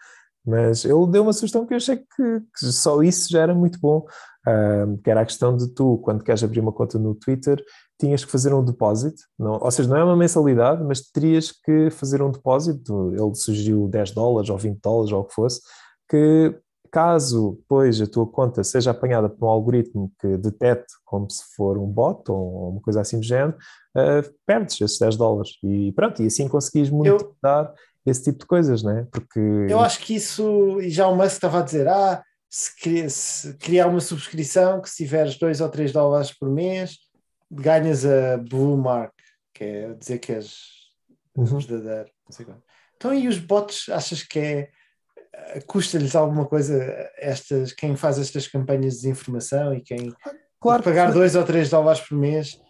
Mas 0.45 0.85
ele 0.85 1.07
deu 1.07 1.23
uma 1.23 1.33
sugestão 1.33 1.67
que 1.67 1.73
eu 1.73 1.77
achei 1.77 1.97
que, 1.97 2.41
que 2.59 2.67
só 2.67 3.03
isso 3.03 3.31
já 3.31 3.43
era 3.43 3.55
muito 3.55 3.79
bom, 3.79 4.05
ah, 4.47 4.87
que 5.03 5.11
era 5.11 5.21
a 5.21 5.25
questão 5.25 5.57
de 5.57 5.69
tu, 5.69 5.99
quando 5.99 6.25
queres 6.25 6.43
abrir 6.43 6.61
uma 6.61 6.73
conta 6.73 6.99
no 6.99 7.15
Twitter, 7.15 7.63
tinhas 7.99 8.25
que 8.25 8.31
fazer 8.31 8.53
um 8.53 8.65
depósito, 8.65 9.23
não, 9.39 9.59
ou 9.61 9.71
seja, 9.71 9.89
não 9.89 9.97
é 9.97 10.05
uma 10.05 10.17
mensalidade, 10.17 10.83
mas 10.83 11.03
terias 11.03 11.53
que 11.53 11.91
fazer 11.91 12.21
um 12.21 12.33
depósito, 12.33 13.13
ele 13.13 13.35
sugeriu 13.35 13.87
10 13.89 14.11
dólares 14.11 14.51
ou 14.51 14.59
20 14.59 14.81
dólares 14.81 15.13
ou 15.13 15.21
o 15.21 15.25
que 15.25 15.35
fosse, 15.35 15.61
que 16.11 16.59
caso 16.91 17.57
depois 17.59 18.01
a 18.03 18.07
tua 18.07 18.27
conta 18.27 18.63
seja 18.63 18.91
apanhada 18.91 19.29
por 19.29 19.47
um 19.47 19.49
algoritmo 19.49 20.13
que 20.21 20.37
detecte 20.37 20.93
como 21.07 21.29
se 21.31 21.43
for 21.57 21.79
um 21.79 21.87
bot 21.87 22.31
ou 22.31 22.73
uma 22.73 22.81
coisa 22.83 23.01
assim 23.01 23.19
do 23.19 23.25
género, 23.25 23.57
ah, 23.97 24.23
perdes 24.45 24.81
esses 24.81 24.99
10 24.99 25.17
dólares. 25.17 25.53
E 25.63 25.93
pronto, 25.93 26.23
e 26.23 26.27
assim 26.27 26.49
conseguis 26.49 26.91
monetizar 26.91 27.73
esse 28.05 28.25
tipo 28.25 28.41
de 28.41 28.47
coisas, 28.47 28.83
não 28.83 28.97
é? 28.99 29.05
Porque 29.11 29.39
Eu 29.69 29.81
acho 29.81 30.01
que 30.01 30.15
isso, 30.15 30.81
e 30.81 30.91
já 30.91 31.07
o 31.09 31.17
Musk 31.17 31.33
estava 31.33 31.61
a 31.61 31.63
dizer, 31.63 31.87
ah, 31.89 32.23
se, 32.51 32.77
cri- 32.81 33.09
se 33.11 33.55
criar 33.59 33.87
uma 33.87 34.01
subscrição 34.01 34.81
que 34.81 34.91
se 34.91 35.05
tiveres 35.05 35.39
2 35.39 35.61
ou 35.61 35.69
3 35.69 35.93
dólares 35.93 36.33
por 36.37 36.49
mês, 36.51 36.99
ganhas 37.51 38.05
a 38.05 38.37
Blue 38.39 38.77
Mark, 38.77 39.13
que 39.55 39.65
é 39.65 39.95
dizer 39.95 40.19
que 40.19 40.33
és 40.33 40.57
Uhum. 41.37 41.59
verdadeiro. 41.61 42.11
Não 42.29 42.33
sei 42.37 42.45
quanto. 42.45 42.63
Então, 42.97 43.15
e 43.15 43.27
os 43.27 43.39
bots, 43.39 43.89
achas 43.89 44.23
que 44.23 44.39
é 44.39 44.69
eh, 45.35 45.61
custa-lhes 45.67 46.15
alguma 46.15 46.45
coisa 46.47 46.77
estas, 47.17 47.73
quem 47.73 47.97
faz 47.97 48.19
estas 48.19 48.47
campanhas 48.47 48.95
de 48.95 49.01
desinformação 49.03 49.73
e 49.75 49.81
quem 49.81 50.13
claro 50.61 50.83
pagar 50.83 51.09
que 51.09 51.15
2 51.15 51.35
ou 51.35 51.43
3 51.45 51.71
dólares 51.71 52.01
por 52.03 52.19
mês 52.19 52.61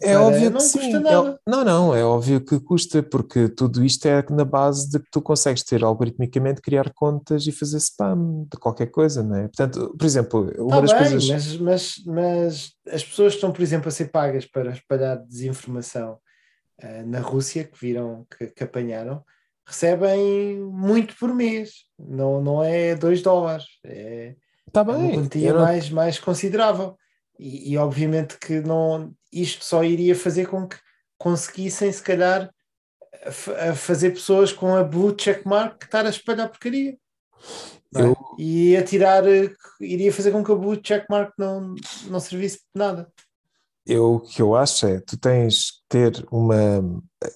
é 0.00 0.12
para- 0.14 0.22
óbvio 0.22 0.52
que 0.52 0.60
sim. 0.62 0.78
custa 0.78 0.96
É- 0.96 1.38
não, 1.50 1.64
não, 1.64 1.94
é 1.94 2.04
óbvio 2.04 2.40
que 2.40 2.58
custa, 2.60 3.02
porque 3.02 3.48
tudo 3.48 3.84
isto 3.84 4.06
é 4.06 4.24
na 4.30 4.44
base 4.44 4.88
de 4.90 4.98
que 5.00 5.10
tu 5.10 5.20
consegues 5.20 5.62
ter 5.64 5.82
algoritmicamente 5.84 6.60
criar 6.60 6.92
contas 6.94 7.46
e 7.46 7.52
fazer 7.52 7.78
spam 7.78 8.44
de 8.50 8.58
qualquer 8.58 8.86
coisa, 8.86 9.22
não 9.22 9.36
é? 9.36 9.42
Portanto, 9.48 9.94
por 9.98 10.04
exemplo, 10.06 10.40
uma 10.58 10.80
Está 10.80 10.80
das 10.80 10.92
bem, 10.92 10.98
coisas. 11.20 11.28
mas, 11.28 11.56
mas, 11.58 12.02
mas 12.06 12.72
as 12.92 13.04
pessoas 13.04 13.34
estão, 13.34 13.52
por 13.52 13.62
exemplo, 13.62 13.88
a 13.88 13.92
ser 13.92 14.10
pagas 14.10 14.44
para 14.46 14.70
espalhar 14.72 15.18
desinformação 15.26 16.18
eh, 16.80 17.02
na 17.04 17.20
Rússia, 17.20 17.64
que 17.64 17.78
viram, 17.80 18.26
que, 18.36 18.46
que 18.48 18.64
apanharam, 18.64 19.24
recebem 19.66 20.58
muito 20.60 21.16
por 21.18 21.34
mês. 21.34 21.84
Não, 21.98 22.40
não 22.42 22.62
é 22.62 22.94
2 22.94 23.22
dólares, 23.22 23.64
é, 23.84 24.34
Está 24.66 24.80
é 24.80 24.82
uma 24.84 24.94
bem, 24.98 25.14
quantia 25.14 25.52
não- 25.52 25.60
mais, 25.60 25.90
mais 25.90 26.18
considerável. 26.18 26.96
E, 27.38 27.72
e 27.72 27.76
obviamente 27.78 28.36
que 28.38 28.60
não, 28.60 29.14
isto 29.32 29.64
só 29.64 29.84
iria 29.84 30.14
fazer 30.14 30.46
com 30.46 30.66
que 30.66 30.76
conseguissem, 31.16 31.90
se 31.92 32.02
calhar, 32.02 32.50
a, 33.24 33.30
fa- 33.32 33.70
a 33.70 33.74
fazer 33.74 34.10
pessoas 34.10 34.52
com 34.52 34.74
a 34.74 34.82
blue 34.84 35.14
checkmark 35.18 35.84
estar 35.84 36.04
a 36.06 36.10
espalhar 36.10 36.48
porcaria. 36.48 36.96
é? 37.96 38.02
Eu- 38.02 38.16
E 38.38 38.70
ia 38.72 38.82
tirar, 38.84 39.26
eh, 39.26 39.50
iria 39.80 40.12
fazer 40.12 40.30
com 40.30 40.44
que 40.44 40.52
o 40.52 40.58
blue 40.58 40.78
checkmark 40.82 41.32
não, 41.38 41.74
não 42.06 42.20
servisse 42.20 42.58
de 42.58 42.64
nada. 42.78 43.10
Eu, 43.88 44.16
o 44.16 44.20
que 44.20 44.42
eu 44.42 44.54
acho 44.54 44.86
é, 44.86 45.00
tu 45.00 45.16
tens 45.18 45.70
que 45.72 45.78
ter 45.88 46.26
uma. 46.30 46.56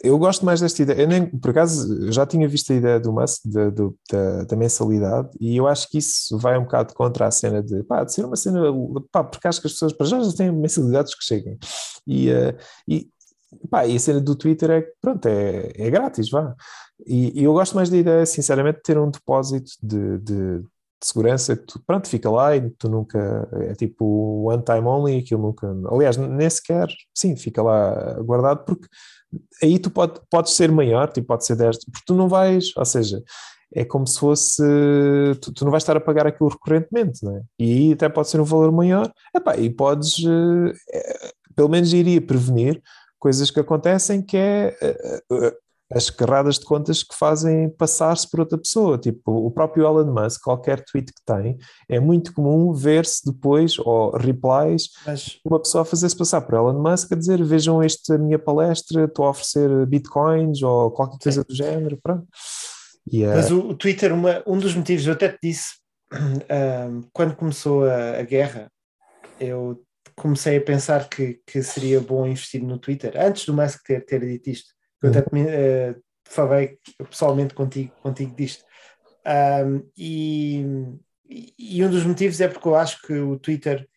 Eu 0.05 0.19
gosto 0.19 0.45
mais 0.45 0.61
desta 0.61 0.83
ideia. 0.83 1.01
Eu 1.03 1.09
nem, 1.09 1.27
por 1.27 1.51
acaso, 1.51 2.13
já 2.13 2.27
tinha 2.27 2.47
visto 2.47 2.73
a 2.73 2.77
ideia 2.77 3.01
do 3.01 3.13
Musk, 3.13 3.41
do- 3.73 3.97
da, 4.11 4.45
da 4.45 4.57
mensalidade, 4.57 5.31
e 5.41 5.57
eu 5.57 5.67
acho 5.67 5.89
que 5.89 5.99
isso 5.99 6.39
vai 6.39 6.59
um 6.59 6.63
bocado 6.65 6.93
contra 6.95 7.27
a 7.27 7.31
cena 7.31 7.63
de, 7.63 7.83
pá, 7.85 8.05
de 8.05 8.13
ser 8.13 8.25
uma 8.27 8.37
cena, 8.37 8.61
pá, 9.11 9.25
porque 9.25 9.49
acho 9.49 9.61
que 9.63 9.67
as 9.67 9.73
pessoas 9.73 9.93
para 9.95 10.07
já 10.07 10.21
já 10.23 10.33
têm 10.37 10.53
mensalidades 10.53 11.15
que 11.15 11.25
cheguem. 11.25 11.59
E, 12.07 12.29
eh, 12.31 12.57
e, 12.87 13.09
pá, 13.71 13.87
e 13.87 13.97
a 13.97 14.01
cena 14.01 14.21
do 14.21 14.37
Twitter 14.37 14.71
é, 14.71 14.83
pronto, 15.01 15.27
é, 15.27 15.73
é 15.75 15.91
grátis, 15.91 16.31
vá. 16.31 16.55
E, 17.07 17.41
e 17.41 17.45
eu 17.45 17.53
gosto 17.53 17.75
mais 17.75 17.91
da 17.91 17.97
ideia, 17.97 18.27
sinceramente, 18.27 18.77
de 18.77 18.83
ter 18.83 18.99
um 18.99 19.11
depósito 19.11 19.71
de, 19.83 20.19
de, 20.19 20.63
de 21.03 21.09
segurança 21.09 21.57
tu, 21.57 21.83
pronto, 21.85 22.09
fica 22.09 22.31
lá 22.31 22.57
e 22.57 22.71
tu 22.71 22.89
nunca, 22.89 23.49
é 23.69 23.75
tipo 23.75 24.49
one 24.49 24.63
time 24.63 24.87
only, 24.87 25.19
aquilo 25.19 25.43
nunca, 25.43 25.67
aliás, 25.91 26.17
nem 26.17 26.49
sequer, 26.49 26.89
sim, 27.13 27.37
fica 27.37 27.61
lá 27.61 28.15
guardado, 28.21 28.65
porque 28.65 28.87
aí 29.63 29.79
tu 29.79 29.91
pode, 29.91 30.21
podes 30.31 30.55
ser 30.55 30.71
maior, 30.71 31.11
tipo, 31.13 31.27
pode 31.27 31.45
ser 31.45 31.57
10, 31.57 31.85
porque 31.85 32.05
tu 32.07 32.15
não 32.15 32.29
vais, 32.29 32.73
ou 32.77 32.85
seja, 32.85 33.21
é 33.75 33.85
como 33.85 34.07
se 34.07 34.19
fosse, 34.19 34.63
tu, 35.41 35.53
tu 35.53 35.65
não 35.65 35.73
vais 35.73 35.83
estar 35.83 35.97
a 35.97 36.01
pagar 36.01 36.27
aquilo 36.27 36.49
recorrentemente, 36.49 37.25
não 37.25 37.37
é? 37.37 37.43
E 37.59 37.73
aí 37.73 37.93
até 37.95 38.09
pode 38.09 38.29
ser 38.29 38.41
um 38.41 38.45
valor 38.45 38.71
maior, 38.71 39.13
Epá, 39.35 39.57
e 39.57 39.71
podes, 39.71 40.23
eh, 40.25 41.33
pelo 41.57 41.69
menos 41.69 41.93
iria 41.93 42.21
prevenir 42.21 42.81
coisas 43.19 43.51
que 43.51 43.61
acontecem 43.61 44.23
que 44.23 44.37
é 44.37 44.77
eh, 44.81 45.57
as 45.95 46.09
carradas 46.11 46.59
de 46.59 46.65
contas 46.65 47.03
que 47.03 47.15
fazem 47.15 47.69
passar-se 47.71 48.29
por 48.31 48.41
outra 48.41 48.57
pessoa. 48.59 48.99
Tipo, 48.99 49.33
o 49.33 49.51
próprio 49.51 49.85
Elon 49.85 50.13
Musk, 50.13 50.43
qualquer 50.43 50.83
tweet 50.85 51.13
que 51.13 51.23
tem, 51.25 51.59
é 51.89 52.01
muito 52.01 52.33
comum 52.33 52.73
ver-se 52.73 53.25
depois, 53.25 53.79
ou 53.79 54.11
replies, 54.17 54.89
Mas, 55.07 55.39
uma 55.45 55.61
pessoa 55.61 55.83
a 55.83 55.85
fazer-se 55.85 56.17
passar 56.17 56.41
por 56.41 56.55
Elon 56.55 56.81
Musk 56.83 57.13
a 57.13 57.17
dizer 57.17 57.43
vejam 57.45 57.83
esta 57.83 58.17
minha 58.17 58.39
palestra, 58.39 59.05
estou 59.05 59.27
a 59.27 59.31
oferecer 59.31 59.87
bitcoins 59.87 60.63
ou 60.63 60.91
qualquer 60.91 61.19
coisa 61.19 61.45
do 61.45 61.55
género, 61.55 61.99
pronto. 62.03 62.27
E, 63.11 63.25
eh, 63.25 63.35
mas 63.35 63.51
o, 63.51 63.75
Twitter, 63.75 64.13
uma- 64.13 64.43
um 64.47 64.59
dos 64.59 64.75
motivos, 64.75 65.07
eu 65.07 65.13
até 65.13 65.29
te 65.29 65.39
disse, 65.43 65.75
ahm, 66.49 67.03
quando 67.13 67.35
começou 67.37 67.85
a, 67.85 68.19
a 68.19 68.23
guerra, 68.23 68.71
eu 69.39 69.83
comecei 70.17 70.57
a 70.57 70.61
pensar 70.61 71.09
que, 71.09 71.41
que 71.47 71.63
seria 71.63 72.01
bom 72.01 72.27
investir 72.27 72.63
no 72.63 72.79
Twitter, 72.79 73.13
antes 73.17 73.45
do 73.45 73.55
Musk 73.55 73.83
ter, 73.85 74.05
ter 74.05 74.21
dito 74.21 74.51
isto. 74.51 74.73
Eu 75.03 75.11
até 75.11 75.21
eh, 75.21 75.97
falei 76.25 76.79
pessoalmente 77.11 77.55
contigo, 77.55 77.93
contigo 78.03 78.35
disto. 78.35 78.65
Ahm, 79.25 79.83
e, 79.97 80.65
e 81.59 81.85
um 81.85 81.91
dos 81.91 82.05
motivos 82.05 82.41
é 82.41 82.49
porque 82.49 82.69
eu 82.69 82.77
acho 82.77 83.01
que 83.03 83.15
o 83.15 83.39
Twitter 83.39 83.89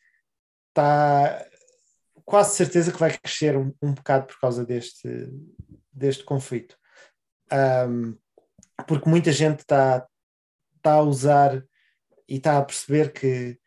está 0.70 1.46
quase 2.24 2.56
certeza 2.56 2.92
que 2.92 3.00
vai 3.00 3.18
crescer 3.18 3.56
um, 3.56 3.74
um 3.82 3.94
bocado 3.94 4.28
por 4.28 4.40
causa 4.40 4.66
deste, 4.66 5.08
deste 5.94 6.24
conflito. 6.24 6.78
Ahm, 7.52 8.16
porque 8.88 9.10
muita 9.10 9.32
gente 9.32 9.60
está 9.60 10.08
está 10.86 10.94
a 10.94 11.02
usar 11.02 11.64
e 12.30 12.36
está 12.38 12.60
a 12.60 12.64
perceber 12.64 13.12
que, 13.12 13.58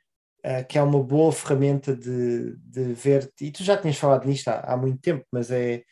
ah, 0.44 0.62
que 0.62 0.78
é 0.78 0.82
uma 0.82 1.02
boa 1.02 1.32
ferramenta 1.32 1.94
de, 1.96 2.56
de 2.58 2.92
ver, 2.94 3.32
e 3.40 3.50
tu 3.50 3.64
já 3.64 3.76
tinhas 3.76 3.96
falado 3.96 4.24
nisto 4.26 4.48
há, 4.48 4.60
há 4.60 4.76
muito 4.76 5.00
tempo, 5.00 5.26
mas 5.32 5.50
é, 5.50 5.82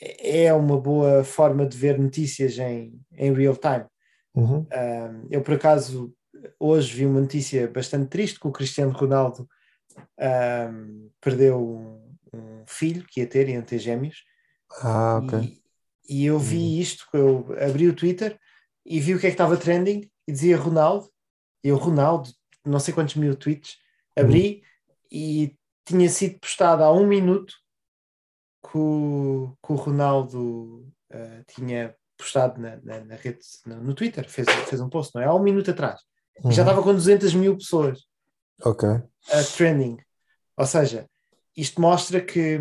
é 0.00 0.52
uma 0.52 0.80
boa 0.80 1.24
forma 1.24 1.66
de 1.66 1.76
ver 1.76 1.98
notícias 1.98 2.58
em, 2.58 3.00
em 3.12 3.32
real 3.32 3.56
time. 3.56 3.86
uhum, 4.34 4.66
Um, 4.72 5.26
eu, 5.30 5.42
por 5.42 5.54
acaso, 5.54 6.14
hoje 6.58 6.94
vi 6.94 7.06
uma 7.06 7.20
notícia 7.20 7.68
bastante 7.68 8.08
triste 8.08 8.40
que 8.40 8.46
o 8.46 8.52
Cristiano 8.52 8.92
Ronaldo 8.92 9.48
um, 10.70 11.10
perdeu 11.20 11.60
um, 11.60 12.16
um 12.34 12.64
filho 12.66 13.04
que 13.06 13.20
ia 13.20 13.26
ter, 13.26 13.48
iam 13.48 13.62
ter 13.62 13.78
gêmeos. 13.78 14.24
Ah, 14.80 15.20
ok. 15.22 15.38
E, 15.38 15.62
e 16.08 16.26
eu 16.26 16.38
vi 16.38 16.80
isto, 16.80 17.06
eu 17.12 17.46
abri 17.60 17.88
o 17.88 17.94
Twitter 17.94 18.38
e 18.84 19.00
vi 19.00 19.14
o 19.14 19.18
que 19.18 19.26
é 19.26 19.30
que 19.30 19.34
estava 19.34 19.56
trending 19.56 20.10
e 20.26 20.32
dizia 20.32 20.56
Ronaldo. 20.56 21.08
Eu, 21.62 21.76
Ronaldo, 21.76 22.30
não 22.64 22.78
sei 22.78 22.92
quantos 22.92 23.14
mil 23.14 23.34
tweets, 23.36 23.78
abri 24.16 24.62
e 25.10 25.56
tinha 25.86 26.08
sido 26.08 26.38
postado 26.38 26.82
há 26.82 26.92
um 26.92 27.06
minuto 27.06 27.54
que 28.70 28.78
o, 28.78 29.56
que 29.64 29.72
o 29.72 29.76
Ronaldo 29.76 30.88
eh, 31.10 31.44
tinha 31.48 31.94
postado 32.16 32.60
na, 32.60 32.76
na, 32.82 33.04
na 33.04 33.16
rede, 33.16 33.40
no, 33.66 33.82
no 33.82 33.94
Twitter, 33.94 34.28
fez, 34.28 34.48
fez 34.68 34.80
um 34.80 34.88
post, 34.88 35.14
não 35.14 35.22
é? 35.22 35.26
Há 35.26 35.34
um 35.34 35.42
minuto 35.42 35.70
atrás. 35.70 36.00
E 36.48 36.54
já 36.54 36.62
Uhum, 36.62 36.68
estava 36.68 36.82
com 36.82 36.92
200 36.94 37.34
mil 37.34 37.56
pessoas 37.56 38.00
Ok. 38.64 38.84
a 39.32 39.42
trending. 39.56 39.98
Ou 40.56 40.66
seja, 40.66 41.08
isto 41.56 41.80
mostra 41.80 42.20
que 42.20 42.58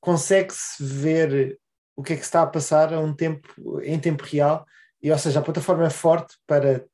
consegue-se 0.00 0.82
ver 0.84 1.58
o 1.96 2.02
que 2.02 2.12
é 2.12 2.16
que 2.16 2.22
está 2.22 2.42
a 2.42 2.46
passar 2.46 2.92
a 2.92 3.00
um 3.00 3.14
tempo, 3.14 3.80
em 3.82 3.98
tempo 3.98 4.22
real, 4.24 4.64
e 5.02 5.10
ou 5.10 5.18
seja, 5.18 5.40
a 5.40 5.42
plataforma 5.42 5.86
é 5.86 5.90
forte 5.90 6.36
para 6.46 6.86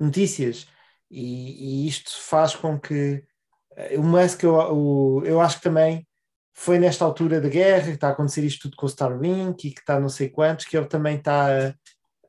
notícias, 0.00 0.68
e, 1.10 1.84
e 1.84 1.88
isto 1.88 2.10
faz 2.22 2.56
com 2.56 2.80
que 2.80 3.24
eh, 3.76 3.98
o 3.98 4.04
Musk, 4.04 4.44
eu, 4.44 4.54
o- 4.56 5.24
eu 5.26 5.40
acho 5.40 5.58
que 5.58 5.64
também 5.64 6.07
foi 6.60 6.76
nesta 6.76 7.04
altura 7.04 7.40
da 7.40 7.48
guerra 7.48 7.84
que 7.84 7.90
está 7.92 8.08
a 8.08 8.10
acontecer 8.10 8.42
isto 8.42 8.62
tudo 8.62 8.76
com 8.76 8.84
o 8.84 8.88
Starlink 8.88 9.68
e 9.68 9.70
que 9.70 9.78
está 9.78 10.00
não 10.00 10.08
sei 10.08 10.28
quantos, 10.28 10.66
que 10.66 10.76
ele 10.76 10.86
também 10.88 11.16
está 11.16 11.68
a- 11.68 11.74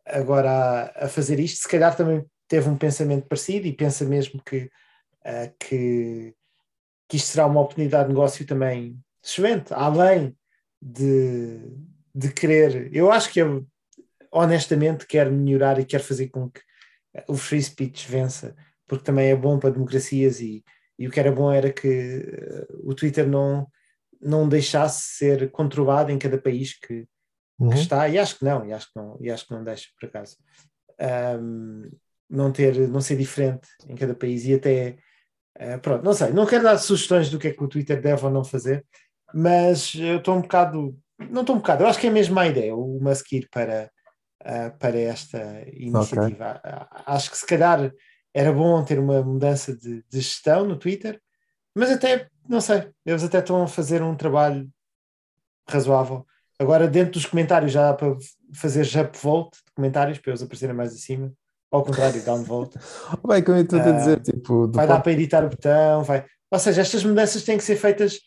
agora 0.06 0.52
a, 0.52 1.06
a 1.06 1.10
fazer 1.10 1.40
isto. 1.40 1.64
Se 1.64 1.68
calhar 1.68 1.96
também 1.98 2.24
teve 2.48 2.70
um 2.70 2.78
pensamento 2.78 3.28
parecido 3.28 3.66
e 3.66 3.74
pensa 3.74 4.06
mesmo 4.06 4.40
que, 4.44 4.70
eh, 5.26 5.52
que, 5.60 6.36
que 7.08 7.18
isto 7.18 7.26
será 7.30 7.48
uma 7.48 7.60
oportunidade 7.60 8.04
de 8.04 8.14
negócio 8.14 8.46
também 8.46 9.00
excelente, 9.24 9.74
além 9.74 10.38
de, 10.80 11.60
de 12.14 12.32
querer. 12.32 12.96
Eu 12.96 13.12
acho 13.12 13.32
que 13.34 13.42
ele 13.42 13.66
honestamente 14.32 15.08
quer 15.08 15.32
melhorar 15.32 15.80
e 15.80 15.86
quer 15.86 16.02
fazer 16.02 16.28
com 16.28 16.52
que 16.52 16.62
o 17.28 17.36
free 17.36 17.64
speech 17.64 18.08
vença, 18.08 18.56
porque 18.88 19.04
também 19.06 19.32
é 19.32 19.36
bom 19.36 19.58
para 19.58 19.72
democracias 19.72 20.40
e, 20.40 20.64
e 21.00 21.08
o 21.08 21.12
que 21.12 21.20
era 21.20 21.32
bom 21.32 21.52
era 21.52 21.74
que 21.74 21.88
eh, 21.88 22.68
o 22.84 22.94
Twitter 22.94 23.28
não, 23.28 23.68
não 24.22 24.48
deixasse 24.48 25.18
ser 25.18 25.50
controlado 25.52 26.12
em 26.12 26.20
cada 26.20 26.38
país 26.38 26.78
que, 26.78 27.08
Uhum. 27.60 27.70
que 27.72 27.76
está, 27.78 28.08
e 28.08 28.18
acho 28.18 28.40
que 28.40 28.46
não, 28.46 28.66
e 28.66 28.72
acho 28.72 28.88
que 28.88 28.98
não, 29.00 29.18
e 29.20 29.30
acho 29.30 29.46
que 29.46 29.54
não 29.54 29.64
deixa 29.64 29.90
por 30.00 30.08
acaso. 30.08 30.38
Ahm, 31.00 31.90
não 32.30 32.52
ter, 32.52 32.88
não 32.88 33.02
ser 33.02 33.18
diferente 33.18 33.68
em 33.88 33.96
cada 33.96 34.14
país 34.14 34.46
e 34.46 34.54
até 34.54 34.98
eh, 35.58 35.78
pronto, 35.78 36.04
não 36.04 36.14
sei, 36.14 36.32
não 36.32 36.46
quero 36.46 36.64
dar 36.64 36.78
sugestões 36.78 37.30
do 37.30 37.40
que 37.40 37.48
é 37.50 37.54
que 37.54 37.64
o 37.64 37.68
Twitter 37.68 38.00
deve 38.02 38.24
ou 38.24 38.32
não 38.32 38.44
fazer, 38.44 38.86
mas 39.34 39.94
eu 39.96 40.18
estou 40.20 40.36
um 40.38 40.42
bocado, 40.42 40.98
não 41.30 41.42
estou 41.42 41.56
um 41.56 41.60
bocado, 41.60 41.84
eu 41.84 41.88
acho 41.88 42.00
que 42.00 42.08
é 42.08 42.10
mesmo 42.12 42.40
a 42.40 42.48
ideia, 42.48 42.76
o 42.76 43.00
Musk 43.02 43.32
ir 43.34 43.50
para, 43.50 43.92
ah, 44.42 44.70
para 44.80 44.98
esta 44.98 45.66
iniciativa. 45.74 46.62
Ah, 46.64 47.16
Acho 47.16 47.32
que 47.32 47.38
se 47.38 47.46
calhar 47.46 47.92
era 48.34 48.54
bom 48.54 48.84
ter 48.86 49.00
uma 49.00 49.22
mudança 49.22 49.76
de, 49.76 50.04
de 50.10 50.22
gestão 50.22 50.66
no 50.66 50.78
Twitter, 50.78 51.20
mas 51.80 51.90
até, 51.92 52.28
não 52.48 52.62
sei, 52.62 52.90
eles 53.06 53.24
até 53.24 53.40
estão 53.40 53.64
a 53.64 53.68
fazer 53.68 54.02
um 54.04 54.16
trabalho 54.16 54.70
razoável. 55.68 56.26
Agora, 56.60 56.88
dentro 56.88 57.14
dos 57.14 57.26
comentários, 57.26 57.72
já 57.72 57.92
dá 57.92 57.94
para 57.94 58.16
fazer 58.54 58.86
upvote 59.00 59.58
de 59.66 59.72
comentários 59.74 60.18
para 60.20 60.32
eles 60.32 60.42
aparecerem 60.42 60.76
mais 60.76 60.94
acima. 60.94 61.32
Ao 61.72 61.84
contrário, 61.84 62.22
downvote. 62.24 62.78
Bem, 63.28 63.44
como 63.44 63.58
eu 63.58 63.64
estou 63.64 63.80
a 63.80 63.84
Ah, 63.84 63.92
dizer, 63.92 64.20
tipo, 64.22 64.68
do 64.68 64.76
Vai 64.76 64.88
dar 64.88 65.02
para 65.02 65.12
editar 65.12 65.46
o 65.46 65.50
botão. 65.50 66.04
Vai... 66.04 66.26
Ou 66.52 66.60
seja, 66.60 66.82
estas 66.82 67.04
mudanças 67.04 67.44
têm 67.44 67.58
que 67.58 67.64
ser 67.64 67.76
feitas 67.78 68.20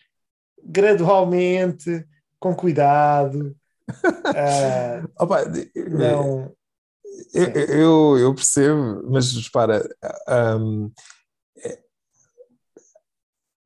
gradualmente, 0.65 2.07
com 2.39 2.55
cuidado. 2.55 3.55
Ah, 4.35 5.03
Opa, 5.21 5.45
de- 5.45 5.71
não. 5.91 6.51
Eu, 7.35 7.47
eu, 7.53 8.19
eu 8.19 8.35
percebo, 8.35 9.03
mas 9.11 9.35
repara, 9.35 9.87
hum, 10.59 10.91
é- 10.91 11.22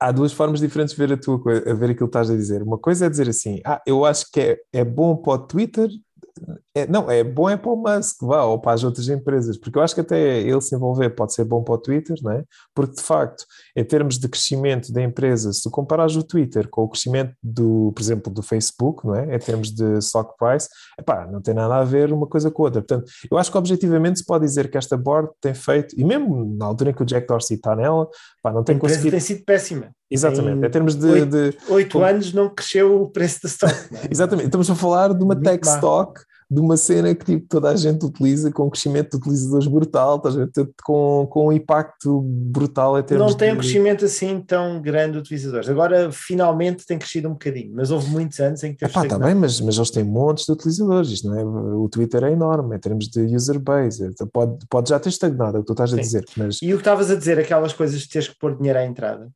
há 0.00 0.12
duas 0.12 0.32
formas 0.32 0.60
diferentes 0.60 0.94
de 0.94 1.06
ver 1.06 1.14
a 1.14 1.16
tua 1.16 1.40
coisa, 1.40 1.70
a 1.70 1.74
ver 1.74 1.90
aquilo 1.90 2.08
que 2.08 2.16
estás 2.16 2.30
a 2.30 2.36
dizer. 2.36 2.62
Uma 2.62 2.78
coisa 2.78 3.06
é 3.06 3.10
dizer 3.10 3.28
assim, 3.28 3.60
ah, 3.64 3.80
eu 3.86 4.04
acho 4.04 4.30
que 4.30 4.40
é, 4.40 4.58
é 4.72 4.84
bom 4.84 5.16
para 5.16 5.32
o 5.34 5.38
Twitter, 5.38 5.88
é, 6.74 6.86
não, 6.86 7.10
é 7.10 7.24
bom 7.24 7.48
é 7.48 7.56
para 7.56 7.70
o 7.70 7.76
Musk, 7.76 8.22
vá, 8.22 8.42
ou 8.44 8.58
para 8.58 8.72
as 8.72 8.84
outras 8.84 9.08
empresas, 9.08 9.56
porque 9.56 9.78
eu 9.78 9.82
acho 9.82 9.94
que 9.94 10.00
até 10.00 10.40
ele 10.40 10.60
se 10.60 10.74
envolver 10.74 11.10
pode 11.10 11.32
ser 11.32 11.44
bom 11.44 11.62
para 11.62 11.74
o 11.74 11.78
Twitter, 11.78 12.16
não 12.22 12.32
é? 12.32 12.44
Porque 12.74 12.96
de 12.96 13.02
facto, 13.02 13.44
em 13.74 13.84
termos 13.84 14.18
de 14.18 14.28
crescimento 14.28 14.92
da 14.92 15.02
empresa, 15.02 15.52
se 15.52 15.62
tu 15.62 15.70
comparares 15.70 16.16
o 16.16 16.22
Twitter 16.22 16.68
com 16.68 16.82
o 16.82 16.88
crescimento 16.88 17.34
do, 17.42 17.92
por 17.94 18.02
exemplo, 18.02 18.32
do 18.32 18.42
Facebook, 18.42 19.06
não 19.06 19.14
é? 19.14 19.34
Em 19.34 19.38
termos 19.38 19.70
de 19.70 19.98
stock 19.98 20.34
price, 20.38 20.68
epá, 20.98 21.26
não 21.26 21.40
tem 21.40 21.54
nada 21.54 21.76
a 21.76 21.84
ver 21.84 22.12
uma 22.12 22.26
coisa 22.26 22.50
com 22.50 22.62
a 22.62 22.66
outra. 22.66 22.82
Portanto, 22.82 23.10
eu 23.30 23.38
acho 23.38 23.50
que 23.50 23.58
objetivamente 23.58 24.18
se 24.18 24.24
pode 24.26 24.44
dizer 24.44 24.70
que 24.70 24.76
esta 24.76 24.96
board 24.96 25.30
tem 25.40 25.54
feito, 25.54 25.98
e 25.98 26.04
mesmo 26.04 26.56
na 26.56 26.66
altura 26.66 26.90
em 26.90 26.94
que 26.94 27.02
o 27.02 27.06
Jack 27.06 27.26
Dorsey 27.26 27.56
está 27.56 27.74
nela, 27.74 28.08
pá, 28.42 28.52
não 28.52 28.60
A 28.60 28.64
tem 28.64 28.76
empresa 28.76 28.96
conseguido. 28.96 29.10
tem 29.12 29.20
sido 29.20 29.44
péssima. 29.44 29.95
Exatamente, 30.10 30.62
Em 30.62 30.66
em 30.66 30.70
termos 30.70 30.94
de- 30.94 31.06
oito- 31.06 31.26
de 31.30 31.56
Oito 31.68 32.02
anos 32.02 32.32
não 32.32 32.48
cresceu 32.48 33.02
o 33.02 33.10
preço 33.10 33.40
da 33.42 33.48
stock. 33.48 33.74
é? 33.74 34.06
Exatamente, 34.10 34.46
estamos 34.46 34.70
a 34.70 34.74
falar 34.74 35.08
de 35.12 35.22
uma 35.24 35.34
Muito 35.34 35.42
tech 35.42 35.64
má. 35.66 35.74
stock 35.74 36.20
de 36.48 36.60
uma 36.60 36.76
cena 36.76 37.12
que 37.12 37.24
tipo, 37.24 37.44
toda 37.48 37.70
a 37.70 37.74
gente 37.74 38.06
utiliza, 38.06 38.52
com 38.52 38.66
um 38.66 38.70
crescimento 38.70 39.10
de 39.10 39.16
utilizadores 39.16 39.66
brutal, 39.66 40.18
estás 40.18 40.36
a 40.36 40.44
ver? 40.44 40.50
com, 40.84 41.26
com 41.28 41.48
um 41.48 41.52
impacto 41.52 42.20
brutal 42.22 42.96
em 42.96 43.02
termos 43.02 43.32
Não 43.32 43.36
tem 43.36 43.48
um 43.50 43.54
de... 43.54 43.58
crescimento 43.62 44.04
assim 44.04 44.40
tão 44.46 44.80
grande 44.80 45.14
de 45.14 45.18
utilizadores. 45.18 45.68
Agora, 45.68 46.12
finalmente, 46.12 46.86
tem 46.86 46.98
crescido 47.00 47.26
um 47.28 47.32
bocadinho, 47.32 47.72
mas 47.74 47.90
houve 47.90 48.08
muitos 48.10 48.38
anos 48.38 48.62
em 48.62 48.70
que 48.70 48.78
teve 48.78 48.92
Epá, 48.92 49.08
tá 49.08 49.18
bem, 49.18 49.34
mas, 49.34 49.60
mas 49.60 49.74
eles 49.76 49.90
têm 49.90 50.04
montes 50.04 50.44
de 50.46 50.52
utilizadores, 50.52 51.10
isto 51.10 51.26
não 51.28 51.36
é? 51.36 51.44
O 51.44 51.88
Twitter 51.88 52.22
é 52.22 52.30
enorme 52.30 52.76
em 52.76 52.78
termos 52.78 53.08
de 53.08 53.22
user 53.34 53.58
base, 53.58 54.06
Então 54.06 54.28
pode, 54.32 54.56
pode 54.70 54.90
já 54.90 55.00
ter 55.00 55.08
estagnado, 55.08 55.56
é 55.56 55.58
o 55.58 55.62
que 55.64 55.66
tu 55.66 55.72
estás 55.72 55.92
a 55.92 55.96
Sim. 55.96 56.00
dizer, 56.02 56.24
mas 56.36 56.58
E 56.62 56.72
o 56.72 56.76
que 56.76 56.82
estavas 56.82 57.10
a 57.10 57.16
dizer, 57.16 57.40
aquelas 57.40 57.72
coisas 57.72 58.00
de 58.02 58.08
teres 58.08 58.28
que 58.28 58.38
pôr 58.38 58.56
dinheiro 58.56 58.78
à 58.78 58.84
entrada, 58.84 59.28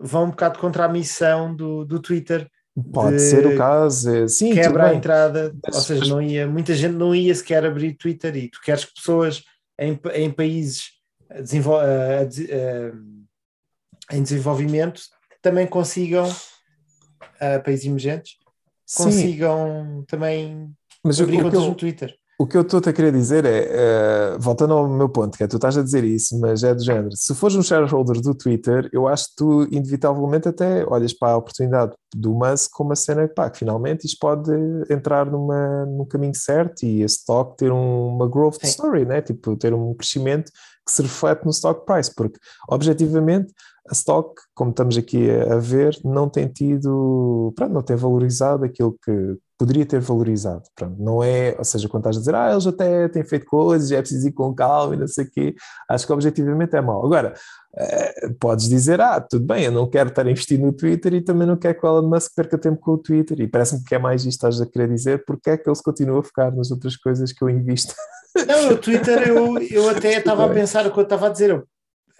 vão 0.00 0.24
um 0.24 0.30
bocado 0.30 0.58
contra 0.58 0.84
a 0.84 0.88
missão 0.88 1.54
do, 1.54 1.84
do 1.84 2.00
Twitter, 2.00 2.48
pode 2.92 3.16
de 3.16 3.22
ser 3.22 3.46
o 3.46 3.56
caso, 3.56 4.08
é- 4.14 4.28
sim, 4.28 4.54
quebra 4.54 4.88
a 4.88 4.94
entrada, 4.94 5.52
Mas- 5.66 5.74
ou 5.76 5.82
seja, 5.82 6.04
não 6.06 6.22
ia, 6.22 6.46
muita 6.46 6.74
gente 6.74 6.94
não 6.94 7.14
ia 7.14 7.34
sequer 7.34 7.64
abrir 7.64 7.94
Twitter 7.96 8.36
e 8.36 8.48
tu 8.48 8.60
queres 8.62 8.84
que 8.84 8.94
pessoas 8.94 9.42
em, 9.78 9.98
em 10.14 10.30
países 10.30 10.90
a 11.30 11.40
desenvol- 11.40 11.80
a- 11.80 12.20
a 12.20 12.24
de- 12.24 12.48
a- 12.52 14.16
em 14.16 14.22
desenvolvimento 14.22 15.02
também 15.42 15.66
consigam, 15.66 16.26
a 17.40 17.58
países 17.60 17.84
emergentes, 17.86 18.36
Sim, 18.86 19.04
consigam 19.04 20.04
também 20.08 20.70
mas 21.04 21.20
abrir 21.20 21.42
contas 21.42 21.62
eu, 21.62 21.68
no 21.68 21.74
Twitter. 21.74 22.14
O 22.40 22.46
que 22.46 22.56
eu 22.56 22.60
estou 22.62 22.78
a 22.78 22.92
querer 22.92 23.10
dizer 23.10 23.44
é, 23.44 23.66
eh, 23.68 24.36
voltando 24.38 24.72
ao 24.72 24.88
meu 24.88 25.08
ponto, 25.08 25.36
que 25.36 25.42
é 25.42 25.48
tu 25.48 25.56
estás 25.56 25.76
a 25.76 25.82
dizer 25.82 26.04
isso, 26.04 26.38
mas 26.38 26.62
é 26.62 26.72
do 26.72 26.84
género. 26.84 27.10
Se 27.16 27.34
fores 27.34 27.56
um 27.56 27.62
shareholder 27.64 28.20
do 28.20 28.32
Twitter, 28.32 28.88
eu 28.92 29.08
acho 29.08 29.30
que 29.30 29.36
tu, 29.38 29.64
inevitavelmente, 29.72 30.46
até 30.46 30.86
olhas 30.86 31.12
para 31.12 31.32
a 31.32 31.36
oportunidade 31.36 31.96
do 32.14 32.32
Musk 32.32 32.70
como 32.72 32.90
uma 32.90 32.96
cena 32.96 33.26
pá, 33.26 33.50
que 33.50 33.58
finalmente 33.58 34.06
isto 34.06 34.18
pode 34.20 34.52
entrar 34.88 35.26
numa, 35.28 35.84
num 35.86 36.04
caminho 36.04 36.34
certo 36.36 36.84
e 36.84 37.02
esse 37.02 37.16
stock 37.18 37.56
ter 37.56 37.72
um- 37.72 38.06
uma 38.14 38.28
growth 38.28 38.58
Sim. 38.60 38.68
story, 38.68 39.04
né? 39.04 39.20
tipo, 39.20 39.56
ter 39.56 39.74
um 39.74 39.92
crescimento 39.94 40.52
que 40.86 40.92
se 40.92 41.02
reflete 41.02 41.44
no 41.44 41.50
stock 41.50 41.84
price, 41.84 42.14
porque 42.14 42.38
objetivamente 42.68 43.52
a 43.88 43.92
stock, 43.92 44.40
como 44.54 44.70
estamos 44.70 44.96
aqui 44.96 45.30
a, 45.30 45.56
ver, 45.56 45.98
não 46.04 46.28
tem 46.28 46.46
tido, 46.46 47.52
pronto, 47.56 47.72
não 47.72 47.82
tem 47.82 47.96
valorizado 47.96 48.64
aquilo 48.64 48.96
que 49.04 49.36
poderia 49.58 49.84
ter 49.84 50.00
valorizado. 50.00 50.62
Pronto, 50.76 51.02
não 51.02 51.22
é, 51.22 51.54
ou 51.58 51.64
seja, 51.64 51.88
quando 51.88 52.02
estás 52.02 52.16
a 52.16 52.20
dizer, 52.20 52.34
ah, 52.34 52.52
eles 52.52 52.66
até 52.66 53.08
têm 53.08 53.24
feito 53.24 53.46
coisas, 53.46 53.90
é 53.90 53.98
preciso 53.98 54.28
ir 54.28 54.32
com 54.32 54.54
calma 54.54 54.94
e 54.94 54.98
não 54.98 55.08
sei 55.08 55.24
o 55.24 55.30
quê, 55.30 55.54
acho 55.90 56.06
que 56.06 56.12
objetivamente 56.12 56.76
é 56.76 56.80
mau. 56.80 57.04
Agora, 57.04 57.34
eh, 57.76 58.30
podes 58.38 58.68
dizer, 58.68 59.00
ah, 59.00 59.20
tudo 59.20 59.44
bem, 59.44 59.64
eu 59.64 59.72
não 59.72 59.88
quero 59.90 60.10
estar 60.10 60.26
a 60.26 60.30
investir 60.30 60.60
no 60.60 60.72
Twitter 60.72 61.14
e 61.14 61.20
também 61.20 61.46
não 61.46 61.56
quero 61.56 61.78
que 61.78 61.84
o 61.84 61.88
Elon 61.88 62.08
Musk 62.08 62.34
perca 62.36 62.56
tempo 62.56 62.80
com 62.80 62.92
o 62.92 62.98
Twitter, 62.98 63.40
e 63.40 63.48
parece-me 63.48 63.82
que 63.82 63.94
é 63.94 63.98
mais 63.98 64.24
isto 64.24 64.40
que 64.40 64.46
estás 64.46 64.60
a 64.60 64.66
querer 64.66 64.88
dizer, 64.88 65.24
porque 65.26 65.50
é 65.50 65.56
que 65.56 65.68
ele 65.68 65.76
se 65.76 65.82
continua 65.82 66.20
a 66.20 66.22
focar 66.22 66.54
nas 66.54 66.70
outras 66.70 66.96
coisas 66.96 67.32
que 67.32 67.42
eu 67.42 67.50
invisto. 67.50 67.94
Não, 68.46 68.74
o 68.74 68.78
Twitter 68.78 69.26
eu, 69.26 69.58
eu 69.58 69.88
até 69.90 70.18
estava 70.18 70.44
a 70.44 70.48
pensar 70.48 70.86
o 70.86 70.92
que 70.92 70.98
eu 70.98 71.02
estava 71.02 71.26
a 71.26 71.30
dizer. 71.30 71.50
Eu 71.50 71.66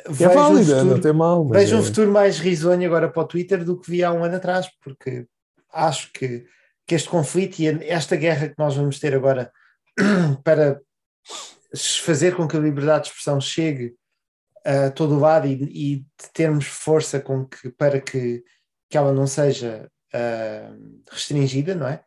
É 0.07 0.13
vejo 0.13 0.41
um 0.41 0.65
futuro- 0.65 1.03
não 1.07 1.15
mal, 1.15 1.49
Vejo 1.49 1.77
um 1.77 1.81
é- 1.81 1.83
futuro 1.83 2.11
mais 2.11 2.39
risonho 2.39 2.87
agora 2.87 3.09
para 3.11 3.23
o 3.23 3.27
Twitter 3.27 3.65
do 3.65 3.79
que 3.79 3.91
vi 3.91 4.05
há 4.05 4.13
um 4.13 4.25
ano 4.25 4.37
atrás, 4.37 4.69
porque 4.83 5.27
acho 5.73 6.13
que, 6.13 6.47
que 6.87 6.95
este 6.95 7.09
conflito 7.09 7.61
e 7.61 7.67
esta 7.85 8.17
guerra 8.17 8.49
que 8.49 8.59
nós 8.59 8.77
vamos 8.77 8.99
ter 8.99 9.15
agora 9.15 9.53
para 10.45 10.81
fazer 12.05 12.35
com 12.37 12.47
que 12.47 12.57
a 12.57 12.61
liberdade 12.61 13.05
de 13.05 13.09
expressão 13.11 13.41
chegue 13.41 13.95
a 14.65 14.91
todo 14.91 15.15
o 15.15 15.19
lado 15.19 15.47
e, 15.47 15.97
e 15.97 16.07
termos 16.33 16.67
força 16.67 17.21
com 17.21 17.45
que, 17.45 17.71
para 17.71 18.01
que, 18.01 18.43
que 18.89 18.97
ela 18.97 19.13
não 19.13 19.27
seja 19.27 19.91
ah, 20.13 20.73
restringida, 21.11 21.75
não 21.75 21.89
é? 21.89 22.03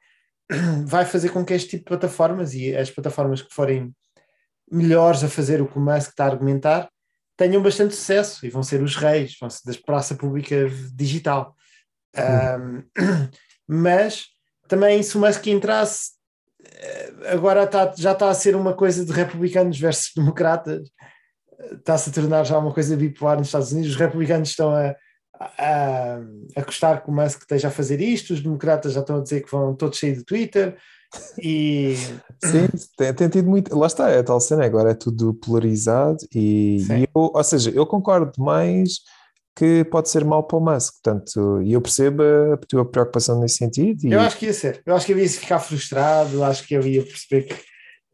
Vai 0.86 1.06
fazer 1.06 1.30
com 1.30 1.46
que 1.46 1.54
este 1.54 1.72
tipo 1.72 1.84
de 1.84 1.88
plataformas 1.90 2.54
e 2.54 2.76
as 2.76 2.90
plataformas 2.90 3.42
que 3.42 3.54
forem 3.54 3.94
melhores 4.72 5.24
a 5.24 5.30
fazer 5.30 5.62
o 5.62 5.68
que 5.68 5.78
o 5.78 5.82
Musk 5.82 6.10
está 6.10 6.26
a 6.26 6.30
argumentar 6.30 6.90
tenham 7.42 7.64
bastante 7.64 7.96
sucesso 7.96 8.46
e 8.46 8.52
vão 8.52 8.62
ser 8.62 8.84
os 8.84 8.96
reis, 8.96 9.36
vão 9.40 9.50
ser 9.50 9.64
da 9.66 9.76
praça 9.84 10.14
pública 10.14 10.70
digital. 10.94 11.56
Um, 12.16 12.84
mas 13.68 14.28
também 14.68 15.02
se 15.02 15.18
o 15.18 15.20
Musk 15.20 15.48
entrasse, 15.48 16.12
eh, 16.64 17.14
agora 17.34 17.64
está- 17.64 17.96
já 17.98 18.12
está 18.12 18.30
a 18.30 18.36
ser 18.36 18.56
uma 18.56 18.76
coisa 18.76 19.04
de 19.04 19.12
republicanos 19.12 19.80
versus 19.80 20.12
democratas, 20.16 20.88
está-se 21.72 22.12
a 22.12 22.14
tornar 22.14 22.44
já 22.44 22.60
uma 22.60 22.72
coisa 22.72 22.96
bipolar 22.96 23.40
nos 23.40 23.48
Estados 23.48 23.72
Unidos. 23.72 23.90
Os 23.90 23.98
republicanos 23.98 24.50
estão 24.50 24.70
a, 24.76 24.96
a, 25.40 26.20
a 26.56 26.62
gostar 26.64 27.02
que 27.02 27.10
o 27.10 27.14
Musk 27.14 27.42
esteja 27.42 27.70
a 27.70 27.72
fazer 27.72 28.00
isto, 28.02 28.34
os 28.34 28.42
democratas 28.42 28.94
já 28.94 29.00
estão 29.00 29.18
a 29.18 29.24
dizer 29.24 29.42
que 29.42 29.52
vão 29.52 29.76
todos 29.76 29.98
sair 29.98 30.16
do 30.16 30.24
Twitter. 30.24 30.78
E 31.42 31.96
Sim, 32.44 32.68
tem, 32.98 33.14
tem 33.14 33.30
tido 33.30 33.50
muito. 33.50 33.78
Lá 33.78 33.88
está, 33.88 34.10
é 34.10 34.20
a 34.20 34.24
tal 34.24 34.40
cena, 34.40 34.66
agora 34.66 34.92
é 34.92 34.96
tudo 34.96 35.34
polarizado 35.34 36.18
e, 36.34 36.82
e 36.90 37.04
eu, 37.04 37.32
ou 37.34 37.44
seja, 37.44 37.70
eu 37.72 37.86
concordo 37.86 38.32
mais 38.38 39.00
que 39.56 39.84
pode 39.86 40.10
ser 40.10 40.24
mau 40.24 40.44
para 40.44 40.58
o 40.58 40.62
Musk, 40.62 40.94
portanto, 41.04 41.62
e 41.62 41.74
eu 41.74 41.82
percebo 41.82 42.24
a 42.54 42.58
tua 42.58 42.90
preocupação 42.90 43.40
nesse 43.40 43.58
sentido 43.58 44.06
e 44.06 44.12
Eu 44.12 44.22
acho 44.22 44.38
que 44.38 44.46
ia 44.46 44.54
ser. 44.54 44.82
Eu 44.86 44.96
acho 44.96 45.06
que 45.06 45.12
eu 45.12 45.20
ia 45.20 45.30
ficar 45.30 45.60
frustrado, 45.60 46.44
acho 46.44 46.66
que 46.66 46.74
eu 46.74 46.82
ia 46.82 47.04
perceber 47.04 47.44
que, 47.44 47.56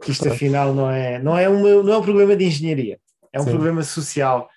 que 0.01 0.11
isto 0.11 0.27
afinal 0.27 0.73
não 0.73 0.89
é, 0.89 1.19
não, 1.19 1.37
é 1.37 1.47
um, 1.47 1.83
não 1.83 1.93
é 1.93 1.97
um 1.97 2.01
problema 2.01 2.35
de 2.35 2.45
engenharia, 2.45 2.99
é 3.31 3.39
um 3.39 3.43
Sim. 3.43 3.51
problema 3.51 3.83
social, 3.83 4.49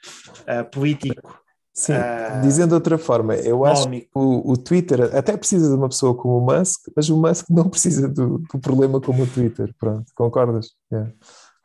ah, 0.46 0.64
político, 0.64 1.39
sim, 1.80 1.92
ah, 1.92 2.40
dizendo 2.42 2.68
de 2.68 2.74
outra 2.74 2.98
forma, 2.98 3.34
eu 3.36 3.64
acho 3.64 3.88
que 3.88 4.08
o, 4.14 4.52
o 4.52 4.56
Twitter 4.56 5.16
até 5.16 5.36
precisa 5.36 5.68
de 5.68 5.74
uma 5.74 5.88
pessoa 5.88 6.14
como 6.14 6.38
o 6.38 6.44
Musk, 6.44 6.88
mas 6.94 7.08
o 7.08 7.16
Musk 7.16 7.48
não 7.48 7.68
precisa 7.70 8.08
do, 8.08 8.38
do 8.38 8.58
problema 8.58 9.00
como 9.00 9.22
o 9.22 9.26
Twitter, 9.26 9.74
pronto, 9.78 10.12
concordas? 10.14 10.70
Yeah. 10.92 11.12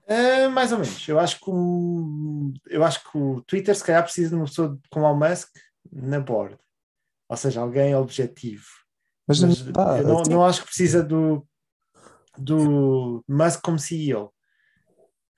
Ah, 0.08 0.50
mais 0.50 0.72
ou 0.72 0.80
menos. 0.80 1.08
Eu 1.08 1.20
acho 1.20 1.40
que 1.40 1.50
o, 1.50 2.54
eu 2.68 2.84
acho 2.84 3.04
que 3.04 3.18
o 3.18 3.42
Twitter 3.42 3.76
se 3.76 3.84
calhar 3.84 4.04
precisa 4.04 4.30
de 4.30 4.36
uma 4.36 4.46
pessoa 4.46 4.78
como 4.90 5.06
o 5.06 5.16
Musk 5.16 5.50
na 5.92 6.20
board, 6.20 6.58
ou 7.28 7.38
seja, 7.38 7.60
alguém 7.60 7.94
objetivo. 7.96 8.66
Mas, 9.28 9.42
Mas 9.42 9.66
não, 9.66 9.74
tá, 9.74 9.98
eu 9.98 10.08
não, 10.08 10.24
não 10.24 10.46
acho 10.46 10.62
que 10.62 10.68
precisa 10.68 11.04
do, 11.04 11.46
do 12.38 13.24
Musk 13.28 13.62
como 13.62 13.80
CEO 13.80 14.32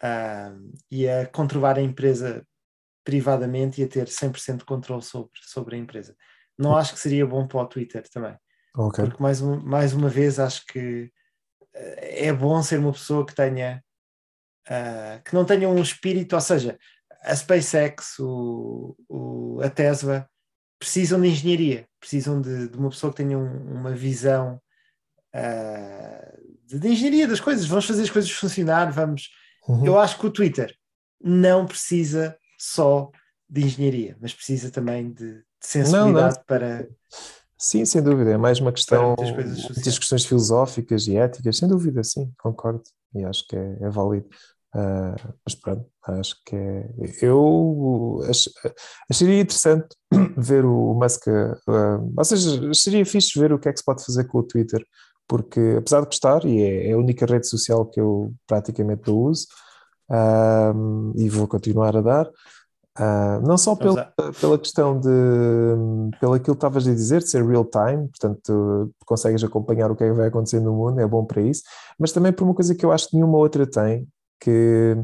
ah, 0.01 0.53
e 0.91 1.09
a 1.09 1.25
controlar 1.25 1.77
a 1.77 1.81
empresa 1.81 2.45
privadamente 3.07 3.79
e 3.79 3.85
a 3.85 3.87
ter 3.87 4.07
100% 4.07 4.57
de 4.57 4.65
controle 4.65 5.01
sobre, 5.01 5.31
sobre 5.41 5.77
a 5.77 5.79
empresa. 5.79 6.13
Não 6.59 6.75
acho 6.75 6.93
que 6.93 6.99
seria 6.99 7.25
bom 7.25 7.47
para 7.47 7.61
o 7.61 7.65
Twitter 7.65 8.03
também, 8.09 8.35
ok. 8.75 9.05
porque 9.05 9.23
mais, 9.23 9.41
um, 9.41 9.61
mais 9.61 9.93
uma 9.93 10.09
vez 10.09 10.39
acho 10.39 10.65
que 10.65 11.09
eh, 11.73 12.25
é 12.27 12.33
bom 12.33 12.61
ser 12.61 12.79
uma 12.79 12.91
pessoa 12.91 13.25
que 13.25 13.33
tenha 13.33 13.81
ah, 14.69 15.21
que 15.23 15.33
não 15.33 15.45
tenha 15.45 15.69
um 15.69 15.81
espírito, 15.81 16.33
ou 16.35 16.41
seja, 16.41 16.77
a 17.23 17.33
SpaceX, 17.33 18.19
o, 18.19 18.97
o- 19.07 19.61
a 19.63 19.69
Tesla 19.69 20.29
precisam 20.77 21.21
de 21.21 21.29
engenharia, 21.29 21.87
precisam 22.01 22.41
de, 22.41 22.67
de 22.67 22.77
uma 22.77 22.89
pessoa 22.89 23.13
que 23.13 23.23
tenha 23.23 23.37
um- 23.37 23.71
uma 23.79 23.91
visão 23.95 24.61
ah, 25.33 26.33
de, 26.65 26.77
de 26.77 26.87
engenharia 26.89 27.25
das 27.27 27.39
coisas. 27.39 27.65
Vamos 27.65 27.85
fazer 27.85 28.03
as 28.03 28.09
coisas 28.09 28.29
funcionar, 28.31 28.91
vamos. 28.91 29.29
Uhum. 29.65 29.85
Eu 29.85 29.97
acho 29.97 30.19
que 30.19 30.25
o 30.27 30.31
Twitter 30.31 30.75
não 31.23 31.65
precisa 31.65 32.37
só 32.57 33.11
de 33.49 33.63
engenharia, 33.63 34.17
mas 34.19 34.33
precisa 34.33 34.71
também 34.71 35.11
de, 35.11 35.35
de 35.35 35.45
sensibilidade 35.61 36.39
para. 36.45 36.87
Sim, 37.57 37.85
sem 37.85 38.03
dúvida, 38.03 38.31
é 38.31 38.37
mais 38.37 38.59
uma 38.59 38.71
questão, 38.71 39.15
muitas 39.17 39.31
coisas 39.31 39.69
muitas 39.69 39.97
questões 39.99 40.25
filosóficas 40.25 41.07
e 41.07 41.17
éticas, 41.17 41.57
sem 41.57 41.67
dúvida, 41.67 42.03
sim, 42.03 42.31
concordo, 42.37 42.83
e 43.15 43.23
acho 43.25 43.45
que 43.47 43.55
é, 43.55 43.77
é 43.81 43.89
válido. 43.89 44.27
Ah, 44.75 45.15
mas 45.45 45.55
pronto, 45.55 45.89
acho 46.03 46.35
que 46.45 46.55
é. 46.55 46.89
Eu 47.21 48.21
ach- 48.29 48.49
acharia 49.09 49.39
interessante 49.41 49.87
ver 50.37 50.65
o 50.65 50.93
Musk, 50.93 51.27
ah, 51.29 51.99
ou 52.17 52.23
seja, 52.23 52.69
acharia 52.69 53.05
fixe 53.05 53.39
ver 53.39 53.51
o 53.53 53.59
que 53.59 53.69
é 53.69 53.73
que 53.73 53.79
se 53.79 53.85
pode 53.85 54.05
fazer 54.05 54.25
com 54.25 54.39
o 54.39 54.43
Twitter, 54.43 54.85
porque 55.27 55.59
apesar 55.79 56.01
de 56.01 56.07
gostar, 56.07 56.45
e 56.45 56.61
é, 56.61 56.89
é 56.89 56.93
a 56.93 56.97
única 56.97 57.25
rede 57.25 57.47
social 57.47 57.85
que 57.89 57.99
eu 57.99 58.33
praticamente 58.45 59.09
uso, 59.09 59.47
ah, 60.09 60.73
e 61.15 61.29
vou 61.29 61.47
continuar 61.47 61.95
a 61.97 62.01
dar. 62.01 62.29
ah, 62.97 63.39
não 63.45 63.57
só 63.57 63.75
lá. 63.95 64.13
pela 64.41 64.57
questão 64.57 64.99
de, 64.99 65.09
pelo 66.19 66.33
aquilo 66.33 66.55
que 66.55 66.59
estavas 66.59 66.87
a 66.87 66.93
dizer, 66.93 67.19
de 67.21 67.29
ser 67.29 67.45
real 67.45 67.65
time, 67.65 68.07
portanto, 68.07 68.91
consegues 69.05 69.43
acompanhar 69.43 69.91
o 69.91 69.95
que 69.95 70.03
é 70.03 70.09
que 70.09 70.15
vai 70.15 70.27
acontecer 70.27 70.59
no 70.59 70.73
mundo, 70.73 70.99
é 70.99 71.07
bom 71.07 71.23
para 71.25 71.41
isso, 71.41 71.61
mas 71.99 72.11
também 72.11 72.31
por 72.33 72.43
uma 72.43 72.55
coisa 72.55 72.73
que 72.75 72.85
eu 72.85 72.91
acho 72.91 73.09
que 73.09 73.15
nenhuma 73.15 73.37
outra 73.37 73.67
tem, 73.67 74.07
que, 74.39 74.95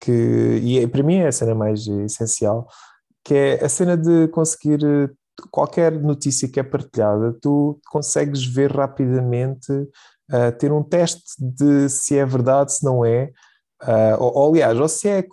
que 0.00 0.60
e 0.62 0.78
é- 0.80 0.86
para 0.86 1.02
mim 1.02 1.16
é 1.16 1.28
a 1.28 1.32
cena 1.32 1.54
mais 1.54 1.86
essencial, 1.86 2.66
que 3.24 3.34
é 3.34 3.64
a 3.64 3.68
cena 3.68 3.96
de 3.96 4.28
conseguir 4.28 4.80
qualquer 5.50 5.92
notícia 5.92 6.48
que 6.48 6.60
é 6.60 6.62
partilhada, 6.62 7.32
tu 7.40 7.80
consegues 7.90 8.44
ver 8.44 8.70
rapidamente, 8.70 9.72
ah, 10.30 10.52
ter 10.52 10.70
um 10.72 10.82
teste 10.82 11.22
de 11.38 11.88
se 11.88 12.18
é 12.18 12.24
verdade, 12.26 12.72
se 12.74 12.84
não 12.84 13.04
é, 13.04 13.30
ah, 13.82 14.16
ou, 14.18 14.34
ou, 14.36 14.50
aliás, 14.50 14.78
ou 14.78 14.88
se 14.88 15.08
é, 15.08 15.24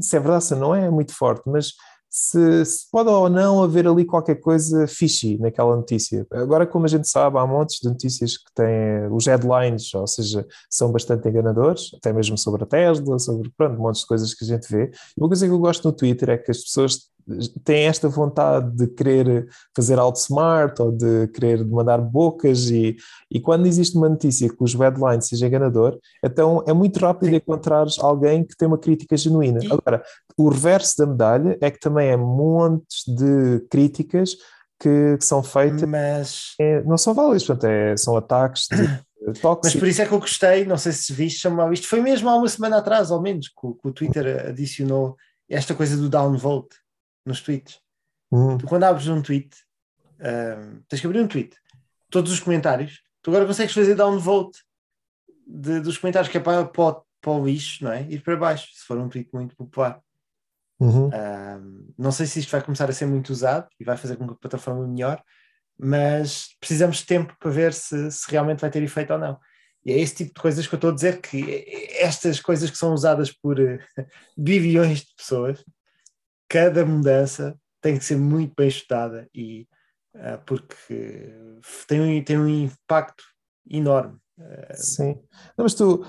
se 0.00 0.16
é 0.16 0.20
verdade, 0.20 0.44
se 0.44 0.54
não 0.54 0.74
é, 0.74 0.86
é 0.86 0.90
muito 0.90 1.14
forte, 1.14 1.42
mas 1.46 1.72
se, 2.14 2.64
se 2.66 2.90
pode 2.90 3.08
ou 3.08 3.30
não 3.30 3.62
haver 3.62 3.88
ali 3.88 4.04
qualquer 4.04 4.34
coisa 4.34 4.86
fishy 4.86 5.38
naquela 5.38 5.74
notícia. 5.74 6.26
Agora, 6.30 6.66
como 6.66 6.84
a 6.84 6.88
gente 6.88 7.08
sabe, 7.08 7.38
há 7.38 7.46
montes 7.46 7.78
de 7.80 7.88
notícias 7.88 8.36
que 8.36 8.52
têm 8.54 9.06
os 9.10 9.26
headlines, 9.26 9.94
ou 9.94 10.06
seja, 10.06 10.46
são 10.68 10.92
bastante 10.92 11.26
enganadores, 11.26 11.90
até 11.96 12.12
mesmo 12.12 12.36
sobre 12.36 12.64
a 12.64 12.66
Tesla, 12.66 13.18
sobre 13.18 13.50
pronto, 13.56 13.80
montes 13.80 14.02
de 14.02 14.06
coisas 14.06 14.34
que 14.34 14.44
a 14.44 14.48
gente 14.48 14.70
vê. 14.70 14.90
E 15.16 15.20
uma 15.20 15.28
coisa 15.28 15.46
que 15.46 15.52
eu 15.52 15.58
gosto 15.58 15.88
no 15.88 15.92
Twitter 15.92 16.28
é 16.28 16.36
que 16.36 16.50
as 16.50 16.58
pessoas 16.58 17.10
têm 17.64 17.86
esta 17.86 18.08
vontade 18.08 18.70
de 18.76 18.86
querer 18.86 19.48
fazer 19.74 19.98
algo 19.98 20.16
smart 20.16 20.80
ou 20.80 20.92
de 20.92 21.28
querer 21.28 21.64
mandar 21.64 21.98
bocas 21.98 22.70
e, 22.70 22.96
e 23.30 23.40
quando 23.40 23.66
existe 23.66 23.96
uma 23.96 24.08
notícia 24.08 24.48
que 24.48 24.62
os 24.62 24.74
headlines 24.74 25.28
seja 25.28 25.46
enganador, 25.46 25.98
então 26.24 26.64
é 26.66 26.72
muito 26.72 26.98
rápido 26.98 27.34
encontrar 27.34 27.86
alguém 28.00 28.44
que 28.44 28.56
tem 28.56 28.68
uma 28.68 28.78
crítica 28.78 29.16
genuína. 29.16 29.60
Agora, 29.70 30.02
o 30.36 30.48
reverso 30.48 30.98
da 30.98 31.06
medalha 31.06 31.58
é 31.60 31.70
que 31.70 31.80
também 31.80 32.08
é 32.08 32.16
montes 32.16 33.04
de 33.06 33.60
críticas 33.70 34.36
que, 34.80 35.16
que 35.16 35.24
são 35.24 35.42
feitas, 35.42 35.82
Mas, 35.82 36.54
é, 36.60 36.82
não 36.82 36.98
são 36.98 37.14
válidas, 37.14 37.44
portanto, 37.44 37.70
é, 37.70 37.96
são 37.96 38.16
ataques 38.16 38.66
de 38.68 38.76
mas 39.24 39.38
tóxicos. 39.38 39.78
por 39.78 39.88
isso 39.88 40.02
é 40.02 40.06
que 40.06 40.12
eu 40.12 40.18
gostei, 40.18 40.64
não 40.64 40.76
sei 40.76 40.90
se 40.90 41.12
viste, 41.12 41.38
chamava 41.38 41.72
isto 41.72 41.86
foi 41.86 42.00
mesmo 42.00 42.28
há 42.28 42.34
uma 42.34 42.48
semana 42.48 42.78
atrás, 42.78 43.12
ao 43.12 43.22
menos, 43.22 43.48
que 43.48 43.88
o 43.88 43.92
Twitter 43.92 44.48
adicionou 44.48 45.16
esta 45.48 45.74
coisa 45.74 45.96
do 45.96 46.08
downvote 46.08 46.81
nos 47.24 47.40
tweets. 47.40 47.80
Hum, 48.30 48.58
Tu 48.58 48.66
quando 48.66 48.84
abres 48.84 49.08
um 49.08 49.20
tweet, 49.22 49.50
ahm, 50.20 50.80
tens 50.88 51.00
que 51.00 51.06
abrir 51.06 51.20
um 51.20 51.28
tweet, 51.28 51.56
todos 52.10 52.32
os 52.32 52.40
comentários, 52.40 53.02
tu 53.22 53.30
agora 53.30 53.46
consegues 53.46 53.74
fazer 53.74 53.94
downvote 53.94 54.58
de, 55.46 55.80
dos 55.80 55.98
comentários 55.98 56.30
que 56.30 56.38
é 56.38 56.40
para, 56.40 56.64
para, 56.64 56.82
o- 56.82 57.04
para 57.20 57.32
o 57.32 57.44
lixo, 57.44 57.84
não 57.84 57.92
é? 57.92 58.02
Ir 58.08 58.22
para 58.22 58.36
baixo, 58.36 58.68
se 58.72 58.84
for 58.86 58.98
um 58.98 59.08
tweet 59.08 59.28
muito 59.32 59.54
popular. 59.56 60.00
uhum. 60.80 61.10
Ahm, 61.12 61.88
não 61.98 62.10
sei 62.12 62.26
se 62.26 62.40
isto 62.40 62.50
vai 62.50 62.62
começar 62.62 62.88
a 62.88 62.92
ser 62.92 63.06
muito 63.06 63.30
usado 63.30 63.68
e 63.78 63.84
vai 63.84 63.96
fazer 63.96 64.16
com 64.16 64.26
que 64.26 64.32
a 64.34 64.36
plataforma 64.36 64.86
melhore, 64.86 65.22
mas 65.78 66.56
precisamos 66.60 66.98
de 66.98 67.06
tempo 67.06 67.34
para 67.38 67.50
ver 67.50 67.72
se, 67.72 68.10
se 68.10 68.30
realmente 68.30 68.60
vai 68.60 68.70
ter 68.70 68.82
efeito 68.82 69.12
ou 69.12 69.18
não. 69.18 69.38
E 69.84 69.92
é 69.92 69.98
esse 69.98 70.14
tipo 70.16 70.34
de 70.34 70.40
coisas 70.40 70.66
que 70.66 70.74
eu 70.74 70.76
estou 70.76 70.90
a 70.90 70.94
dizer 70.94 71.20
que 71.20 71.64
estas 71.98 72.40
coisas 72.40 72.70
que 72.70 72.76
são 72.78 72.92
usadas 72.92 73.32
por 73.32 73.58
eh, 73.60 73.78
bilhões 74.36 75.00
de 75.00 75.14
pessoas, 75.16 75.64
cada 76.52 76.84
mudança 76.84 77.58
tem 77.80 77.96
que 77.96 78.04
ser 78.04 78.16
muito 78.16 78.52
bem 78.54 78.68
estudada 78.68 79.26
e 79.34 79.66
ah, 80.14 80.38
porque 80.44 81.32
tem 81.88 82.00
um, 82.00 82.22
tem 82.22 82.38
um 82.38 82.46
impacto 82.46 83.24
enorme. 83.70 84.18
Sim. 84.74 85.14
Não, 85.56 85.64
mas 85.64 85.72
tu, 85.72 86.04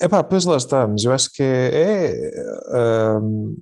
epá, 0.00 0.24
pois 0.24 0.46
lá 0.46 0.56
está, 0.56 0.88
mas 0.88 1.04
eu 1.04 1.12
acho 1.12 1.30
que 1.30 1.42
é, 1.42 2.30
é, 2.30 3.18
hum, 3.18 3.58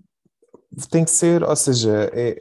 tem 0.90 1.04
que 1.04 1.10
ser, 1.10 1.42
ou 1.42 1.56
seja, 1.56 2.08
é- 2.12 2.38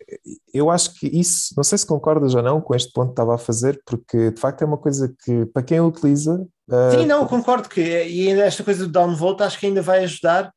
eu 0.54 0.70
acho 0.70 0.94
que 1.00 1.08
isso, 1.08 1.56
não 1.58 1.64
sei 1.64 1.80
se 1.80 1.86
concordas 1.86 2.36
ou 2.36 2.44
não 2.44 2.62
com 2.62 2.76
este 2.76 2.92
ponto 2.92 3.08
que 3.08 3.14
estava 3.14 3.34
a 3.34 3.40
fazer, 3.40 3.82
porque 3.84 4.30
de 4.30 4.40
facto 4.40 4.62
é 4.62 4.66
uma 4.66 4.78
coisa 4.78 5.12
que 5.24 5.46
para 5.48 5.64
quem 5.64 5.80
utiliza, 5.82 6.46
ah, 6.70 6.92
Sim, 6.92 7.08
não, 7.08 7.26
concordo 7.26 7.68
que 7.68 7.82
e 7.82 8.28
ainda 8.28 8.44
esta 8.44 8.64
coisa 8.64 8.86
do 8.86 8.92
downvote 8.92 9.42
acho 9.42 9.60
que 9.60 9.66
ainda 9.66 9.82
vai 9.82 10.04
ajudar 10.04 10.54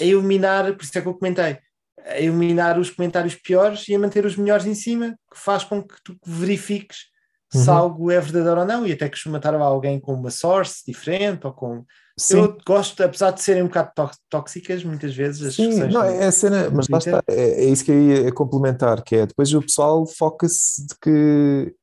a 0.00 0.04
eliminar, 0.04 0.72
por 0.76 0.84
isso 0.84 0.96
é 0.96 1.00
que 1.00 1.08
eu 1.08 1.14
comentei, 1.14 1.58
a 2.06 2.18
eliminar 2.18 2.78
os 2.78 2.90
comentários 2.90 3.34
piores 3.34 3.88
e 3.88 3.94
a 3.94 3.98
manter 3.98 4.24
os 4.26 4.36
melhores 4.36 4.66
em 4.66 4.74
cima, 4.74 5.16
que 5.32 5.38
faz 5.38 5.64
com 5.64 5.82
que 5.82 5.94
tu 6.04 6.16
verifiques 6.24 7.10
se 7.50 7.68
Uhum. 7.68 7.76
algo 7.76 8.10
é 8.10 8.18
verdadeiro 8.18 8.60
ou 8.60 8.66
não, 8.66 8.86
e 8.86 8.92
até 8.92 9.08
costuma 9.10 9.36
estar 9.36 9.54
alguém 9.54 10.00
com 10.00 10.14
uma 10.14 10.30
source 10.30 10.82
diferente 10.86 11.46
ou 11.46 11.52
com. 11.52 11.84
sim, 12.18 12.38
Eu 12.38 12.56
gosto, 12.66 13.02
apesar 13.02 13.30
de 13.30 13.42
serem 13.42 13.62
um 13.62 13.66
bocado 13.66 13.90
tó- 13.94 14.10
tóxicas, 14.30 14.82
muitas 14.82 15.14
vezes 15.14 15.42
as 15.46 15.54
Sim, 15.54 15.68
não, 15.88 16.02
é 16.02 16.26
a 16.26 16.32
cena, 16.32 16.70
mas 16.70 16.88
lá 16.88 16.96
está, 16.98 17.22
é, 17.28 17.64
é 17.64 17.64
isso 17.66 17.84
que 17.84 17.90
eu 17.90 18.00
ia 18.00 18.32
complementar, 18.32 19.02
que 19.02 19.16
é 19.16 19.26
depois 19.26 19.52
o 19.52 19.60
pessoal 19.60 20.06
foca-se 20.06 20.86
de 20.86 20.94
que 20.98 21.74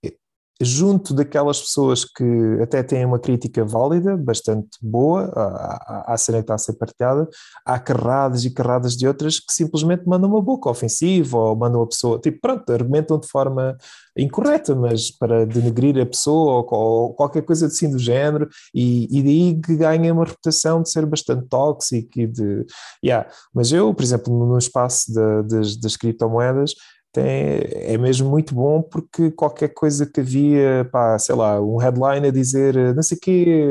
junto 0.62 1.14
daquelas 1.14 1.62
pessoas 1.62 2.03
que 2.03 2.60
até 2.62 2.84
têm 2.84 3.05
uma 3.05 3.20
crítica 3.20 3.64
válida, 3.64 4.18
bastante 4.18 4.78
boa, 4.82 5.32
à, 5.36 6.14
à- 6.14 6.16
que 6.16 6.32
está 6.36 6.55
a 6.55 6.57
ser 6.57 6.74
partilhada, 6.74 7.28
há 7.66 7.80
carradas 7.80 8.43
e 8.43 8.51
carradas 8.51 8.95
de 8.97 9.07
outras 9.07 9.39
que 9.39 9.53
simplesmente 9.53 10.03
mandam 10.05 10.30
uma 10.30 10.41
boca 10.41 10.70
ofensiva 10.70 11.38
ou 11.38 11.55
mandam 11.55 11.82
a 11.82 11.88
pessoa, 11.88 12.20
tipo, 12.20 12.39
pronto, 12.41 12.70
argumentam 12.72 13.18
de 13.18 13.28
forma 13.28 13.78
incorreta, 14.18 14.76
mas 14.76 15.10
para 15.10 15.45
denegrir 15.45 15.97
a 16.01 16.05
pessoa 16.05 16.66
ou, 16.70 16.78
ou 16.78 17.14
qualquer 17.14 17.41
coisa 17.43 17.68
assim 17.68 17.89
do 17.89 17.97
género, 17.97 18.49
e, 18.74 19.07
e 19.18 19.24
daí 19.24 19.62
que 19.62 19.76
ganha 19.78 20.14
uma 20.14 20.26
reputação 20.26 20.82
de 20.82 20.89
ser 20.91 21.05
bastante 21.05 21.47
tóxico 21.47 22.20
e 22.20 22.28
de. 22.28 22.66
Yeah. 23.03 23.30
Mas 23.53 23.72
eu, 23.72 23.93
por 23.93 24.03
exemplo, 24.03 24.34
no 24.45 24.57
espaço 24.57 25.14
das, 25.14 25.78
das 25.78 25.95
criptomoedas, 25.95 26.74
tem, 27.12 27.62
é 27.74 27.97
mesmo 27.97 28.30
muito 28.30 28.53
bom 28.53 28.82
porque 28.82 29.32
qualquer 29.32 29.70
coisa 29.70 30.05
que 30.05 30.20
havia, 30.20 30.88
pá, 30.91 31.18
sei 31.18 31.36
lá, 31.36 31.60
um 31.60 31.78
headline 31.78 32.28
a 32.28 32.32
dizer 32.32 32.76
eh, 32.76 32.93
não 32.93 33.01
sei 33.01 33.18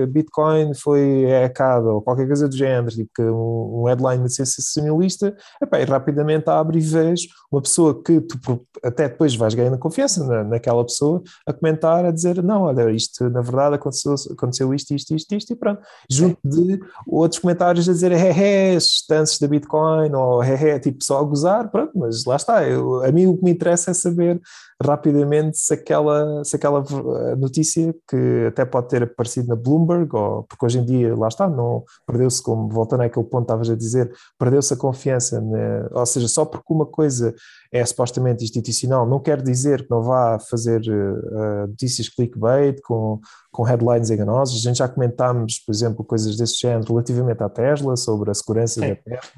o 0.02 0.06
Bitcoin 0.06 0.74
foi 0.74 1.24
hackado 1.42 1.88
ou 1.88 2.02
qualquer 2.02 2.26
coisa 2.26 2.48
do 2.48 2.56
género, 2.56 2.88
tipo 2.88 3.10
que 3.14 3.22
um, 3.22 3.84
headline 3.86 4.24
de 4.24 4.34
sensacionalista, 4.34 5.36
epá, 5.62 5.80
e 5.80 5.84
rapidamente 5.84 6.50
abre 6.50 6.78
e 6.78 6.80
vês 6.80 7.22
uma 7.50 7.62
pessoa 7.62 8.02
que 8.02 8.20
tu 8.20 8.66
até 8.82 9.08
depois 9.08 9.34
vais 9.34 9.54
ganhando 9.54 9.78
confiança 9.78 10.24
na, 10.24 10.44
naquela 10.44 10.84
pessoa 10.84 11.22
a 11.46 11.52
comentar, 11.52 12.04
a 12.04 12.10
dizer 12.10 12.42
não, 12.42 12.62
olha, 12.62 12.90
isto 12.90 13.30
na 13.30 13.40
verdade 13.40 13.76
aconteceu, 13.76 14.14
aconteceu 14.32 14.74
isto, 14.74 14.94
isto, 14.94 15.14
isto, 15.14 15.34
isto 15.34 15.52
e 15.52 15.56
pronto. 15.56 15.80
Junto 16.10 16.38
de 16.44 16.80
outros 17.06 17.40
comentários 17.40 17.88
a 17.88 17.92
dizer 17.92 18.12
hehe, 18.12 18.76
estances 18.76 19.38
da 19.38 19.46
Bitcoin 19.46 20.12
ou 20.14 20.42
hehe, 20.42 20.80
tipo 20.80 21.02
só 21.04 21.20
a 21.20 21.22
gozar, 21.22 21.70
pronto, 21.70 21.92
mas 21.94 22.24
lá 22.24 22.36
está. 22.36 22.66
Eu, 22.66 23.04
a 23.04 23.12
mim 23.12 23.27
o 23.30 23.36
que 23.36 23.44
me 23.44 23.50
interessa 23.50 23.90
é 23.90 23.94
saber 23.94 24.40
rapidamente 24.82 25.58
se 25.58 25.74
aquela, 25.74 26.44
se 26.44 26.54
aquela 26.54 26.80
eh, 26.80 27.36
notícia 27.36 27.94
que 28.08 28.46
até 28.46 28.64
pode 28.64 28.88
ter 28.88 29.02
aparecido 29.02 29.48
na 29.48 29.56
Bloomberg, 29.56 30.14
ou, 30.14 30.44
porque 30.44 30.64
hoje 30.64 30.78
em 30.78 30.84
dia, 30.84 31.16
lá 31.16 31.26
está, 31.28 31.48
não 31.48 31.84
perdeu-se, 32.06 32.40
como 32.42 32.68
voltando 32.68 33.02
àquele 33.02 33.24
ponto 33.26 33.40
que 33.40 33.44
estavas 33.52 33.70
a 33.70 33.74
dizer, 33.74 34.12
perdeu-se 34.38 34.72
a 34.72 34.76
confiança, 34.76 35.40
na- 35.40 35.88
ou 35.92 36.06
seja, 36.06 36.28
só 36.28 36.44
porque 36.44 36.72
uma 36.72 36.86
coisa 36.86 37.34
é 37.72 37.84
supostamente 37.84 38.44
institucional, 38.44 39.06
não 39.06 39.18
quer 39.20 39.42
dizer 39.42 39.82
que 39.84 39.90
não 39.90 40.02
vá 40.02 40.38
fazer 40.38 40.80
eh, 40.86 41.66
notícias 41.66 42.08
clickbait 42.08 42.80
com, 42.82 43.20
com 43.50 43.62
headlines 43.64 44.10
enganosos. 44.10 44.60
A 44.64 44.68
gente 44.68 44.78
já 44.78 44.88
comentámos, 44.88 45.58
por 45.58 45.72
exemplo, 45.72 46.04
coisas 46.04 46.36
desse 46.36 46.56
género 46.60 46.92
relativamente 46.92 47.42
à 47.42 47.48
Tesla, 47.48 47.96
sobre 47.96 48.30
a 48.30 48.34
segurança 48.34 48.80
Sim. 48.80 48.88
da 48.90 48.96
Tesla. 48.96 49.30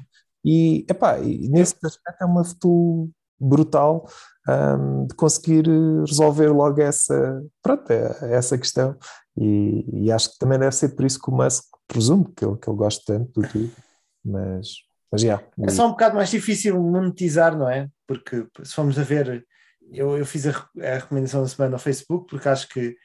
E, 0.43 0.85
epá, 0.89 1.17
nesse 1.19 1.75
aspecto 1.83 2.21
é 2.21 2.25
uma 2.25 2.43
tool 2.59 3.09
brutal 3.41 4.07
hum, 4.47 5.07
de 5.07 5.15
conseguir 5.15 5.67
eh, 5.67 5.99
resolver 6.07 6.49
logo 6.49 6.81
essa, 6.81 7.41
pronto, 7.61 7.89
é- 7.91 8.33
essa 8.33 8.57
questão. 8.57 8.95
E, 9.37 9.85
e 10.05 10.11
acho 10.11 10.33
que 10.33 10.39
também 10.39 10.59
deve 10.59 10.75
ser 10.75 10.89
por 10.89 11.05
isso 11.05 11.19
que 11.19 11.29
o 11.29 11.33
Musk 11.33 11.63
presumo 11.87 12.31
que 12.35 12.45
ele, 12.45 12.57
que 12.57 12.69
ele 12.69 12.77
gosta 12.77 13.01
tanto 13.05 13.41
do 13.41 13.47
Twitter. 13.47 13.83
Mas, 14.23 14.69
mas 15.11 15.21
já. 15.21 15.41
É 15.61 15.69
só 15.69 15.87
um 15.87 15.91
bocado 15.91 16.15
mais 16.15 16.29
difícil 16.29 16.81
monetizar, 16.81 17.57
não 17.57 17.69
é? 17.69 17.87
Porque 18.07 18.45
se 18.63 18.73
formos 18.73 18.99
a 18.99 19.03
ver, 19.03 19.45
eu, 19.91 20.17
eu 20.17 20.25
fiz 20.25 20.47
a, 20.47 20.51
a 20.51 20.95
recomendação 20.95 21.41
da 21.41 21.47
semana 21.47 21.75
ao 21.75 21.79
Facebook 21.79 22.27
porque 22.29 22.47
acho 22.47 22.67
que 22.69 22.95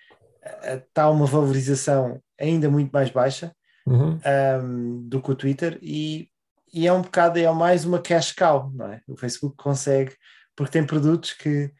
está 0.62 1.10
uma 1.10 1.26
valorização 1.26 2.20
ainda 2.38 2.70
muito 2.70 2.92
mais 2.92 3.10
baixa 3.10 3.52
Uhum, 3.86 4.18
um, 4.64 5.08
do 5.08 5.22
que 5.22 5.30
o 5.30 5.34
Twitter 5.36 5.78
e, 5.80 6.28
e 6.76 6.86
é 6.86 6.92
um 6.92 7.00
bocado, 7.00 7.38
é 7.38 7.50
mais 7.52 7.86
uma 7.86 8.02
cash 8.02 8.32
cow, 8.32 8.70
não 8.74 8.92
é? 8.92 9.00
O 9.08 9.16
Facebook 9.16 9.56
consegue, 9.56 10.14
porque 10.54 10.72
tem 10.72 10.84
produtos 10.84 11.32
que 11.32 11.72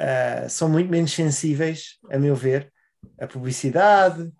uh, 0.00 0.48
são 0.48 0.66
muito 0.66 0.90
menos 0.90 1.12
sensíveis, 1.12 1.98
a 2.10 2.18
meu 2.18 2.34
ver, 2.34 2.72
a 3.20 3.26
publicidade 3.26 4.32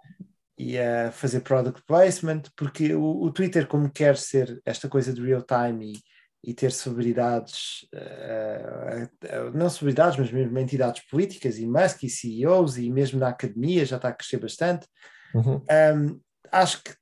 e 0.58 0.78
a 0.78 1.12
fazer 1.12 1.40
product 1.40 1.82
placement, 1.86 2.44
porque 2.56 2.94
o, 2.94 3.24
o 3.24 3.30
Twitter, 3.30 3.66
como 3.66 3.90
quer 3.90 4.16
ser 4.16 4.58
esta 4.64 4.88
coisa 4.88 5.12
de 5.12 5.20
real 5.20 5.42
time 5.42 5.92
e, 5.92 6.50
e 6.50 6.54
ter 6.54 6.72
celebridades, 6.72 7.86
uh, 7.94 9.50
não 9.52 9.68
celebridades, 9.68 10.18
mas 10.18 10.32
mesmo 10.32 10.58
entidades 10.58 11.06
políticas 11.10 11.58
e 11.58 11.66
Musk 11.66 12.04
e 12.04 12.08
CEOs 12.08 12.78
e 12.78 12.88
mesmo 12.90 13.20
na 13.20 13.28
academia 13.28 13.84
já 13.84 13.96
está 13.96 14.08
a 14.08 14.14
crescer 14.14 14.38
bastante, 14.38 14.86
uhum. 15.34 15.56
um, 15.56 16.20
acho 16.50 16.82
que 16.82 16.94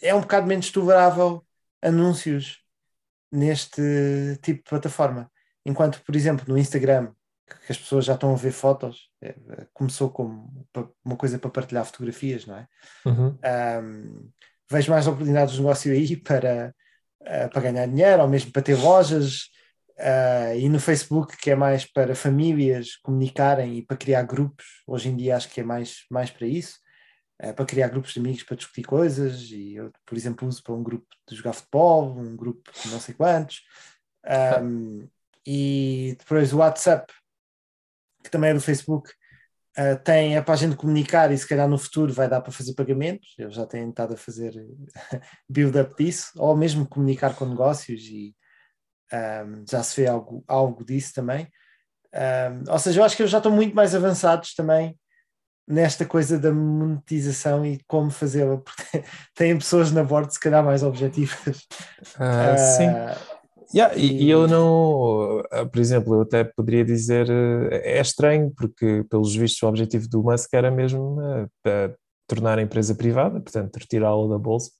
é 0.00 0.14
um 0.14 0.20
bocado 0.20 0.46
menos 0.46 0.70
tolerável 0.70 1.44
anúncios 1.82 2.62
neste 3.32 3.82
tipo 4.42 4.64
de 4.64 4.70
plataforma. 4.70 5.30
Enquanto, 5.64 6.02
por 6.02 6.16
exemplo, 6.16 6.44
no 6.48 6.58
Instagram, 6.58 7.12
que 7.66 7.72
as 7.72 7.78
pessoas 7.78 8.04
já 8.04 8.14
estão 8.14 8.32
a 8.32 8.36
ver 8.36 8.52
fotos, 8.52 9.10
é, 9.20 9.34
começou 9.72 10.10
como 10.10 10.66
uma 11.04 11.16
coisa 11.16 11.38
para 11.38 11.50
partilhar 11.50 11.84
fotografias, 11.84 12.46
não 12.46 12.56
é? 12.56 12.68
Uhum. 13.04 13.38
Um, 13.82 14.30
vejo 14.70 14.90
mais 14.90 15.06
oportunidades 15.06 15.54
de 15.54 15.60
negócio 15.60 15.92
aí 15.92 16.16
para, 16.16 16.74
uh, 17.22 17.50
para 17.50 17.62
ganhar 17.62 17.86
dinheiro, 17.86 18.22
ou 18.22 18.28
mesmo 18.28 18.52
para 18.52 18.62
ter 18.62 18.76
lojas, 18.76 19.50
uh, 19.98 20.56
e 20.56 20.68
no 20.68 20.78
Facebook, 20.78 21.36
que 21.36 21.50
é 21.50 21.56
mais 21.56 21.84
para 21.84 22.14
famílias 22.14 22.96
comunicarem 22.96 23.78
e 23.78 23.82
para 23.82 23.96
criar 23.96 24.22
grupos, 24.22 24.64
hoje 24.86 25.08
em 25.08 25.16
dia 25.16 25.36
acho 25.36 25.48
que 25.48 25.60
é 25.60 25.64
mais, 25.64 26.04
mais 26.10 26.30
para 26.30 26.46
isso 26.46 26.78
para 27.54 27.64
criar 27.64 27.88
grupos 27.88 28.12
de 28.12 28.20
amigos 28.20 28.42
para 28.42 28.56
discutir 28.56 28.82
coisas 28.82 29.50
e 29.50 29.74
eu, 29.74 29.90
por 30.04 30.16
exemplo, 30.16 30.46
uso 30.46 30.62
para 30.62 30.74
um 30.74 30.82
grupo 30.82 31.06
de 31.26 31.34
jogar 31.34 31.54
futebol, 31.54 32.18
um 32.18 32.36
grupo 32.36 32.70
de 32.70 32.88
não 32.90 33.00
sei 33.00 33.14
quantos. 33.14 33.62
Um, 34.62 35.08
e 35.46 36.16
depois 36.18 36.52
o 36.52 36.58
WhatsApp, 36.58 37.10
que 38.22 38.30
também 38.30 38.50
é 38.50 38.54
do 38.54 38.60
Facebook, 38.60 39.10
uh, 39.78 40.02
tem 40.04 40.36
é 40.36 40.42
para 40.42 40.52
a 40.52 40.56
gente 40.56 40.76
comunicar 40.76 41.32
e 41.32 41.38
se 41.38 41.48
calhar 41.48 41.66
no 41.66 41.78
futuro 41.78 42.12
vai 42.12 42.28
dar 42.28 42.42
para 42.42 42.52
fazer 42.52 42.74
pagamentos. 42.74 43.34
Eu 43.38 43.50
já 43.50 43.64
tenho 43.64 43.88
estado 43.88 44.14
a 44.14 44.18
fazer 44.18 44.52
build-up 45.48 45.94
disso, 45.96 46.32
ou 46.36 46.54
mesmo 46.54 46.86
comunicar 46.86 47.34
com 47.34 47.46
negócios 47.46 48.02
e 48.02 48.36
um, 49.12 49.64
já 49.68 49.82
se 49.82 50.00
vê 50.00 50.06
algo, 50.06 50.44
algo 50.46 50.84
disso 50.84 51.14
também. 51.14 51.50
Um, 52.12 52.70
ou 52.70 52.78
seja, 52.78 53.00
eu 53.00 53.04
acho 53.04 53.16
que 53.16 53.22
eles 53.22 53.32
já 53.32 53.38
estão 53.38 53.52
muito 53.52 53.74
mais 53.74 53.94
avançados 53.94 54.54
também 54.54 54.98
nesta 55.70 56.04
coisa 56.04 56.38
da 56.38 56.52
monetização 56.52 57.64
e 57.64 57.80
como 57.86 58.10
fazê-la, 58.10 58.58
porque 58.58 59.04
têm 59.34 59.56
pessoas 59.56 59.92
na 59.92 60.02
bordo 60.02 60.32
se 60.32 60.40
calhar 60.40 60.64
mais 60.64 60.82
objetivas. 60.82 61.66
Ah, 62.18 62.56
sim. 62.56 62.88
Yeah, 63.72 63.96
e, 63.96 64.24
e 64.24 64.30
eu 64.30 64.48
não, 64.48 65.44
ah, 65.52 65.64
por 65.64 65.78
exemplo, 65.78 66.14
eu 66.16 66.22
até 66.22 66.42
poderia 66.42 66.84
dizer, 66.84 67.30
eh, 67.30 67.98
é 67.98 68.00
estranho, 68.00 68.52
porque 68.56 69.04
pelos 69.08 69.34
vistos 69.36 69.62
o 69.62 69.68
objetivo 69.68 70.08
do 70.08 70.24
Musk 70.24 70.52
era 70.52 70.72
mesmo 70.72 71.20
uh, 71.20 71.94
tornar 72.26 72.58
a 72.58 72.62
empresa 72.62 72.96
privada, 72.96 73.40
portanto 73.40 73.76
retirá-la 73.76 74.28
da 74.28 74.38
bolsa. 74.38 74.72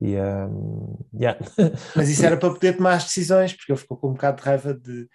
E, 0.00 0.16
um, 0.16 0.98
yeah. 1.14 1.38
Mas 1.94 2.08
isso 2.08 2.24
era 2.24 2.36
para 2.38 2.54
poder 2.54 2.76
tomar 2.76 2.94
as 2.94 3.04
decisões, 3.04 3.52
porque 3.52 3.70
ele 3.70 3.78
ficou 3.78 3.98
com 3.98 4.08
um 4.08 4.14
bocado 4.14 4.38
de 4.38 4.42
raiva 4.42 4.74
de 4.74 5.06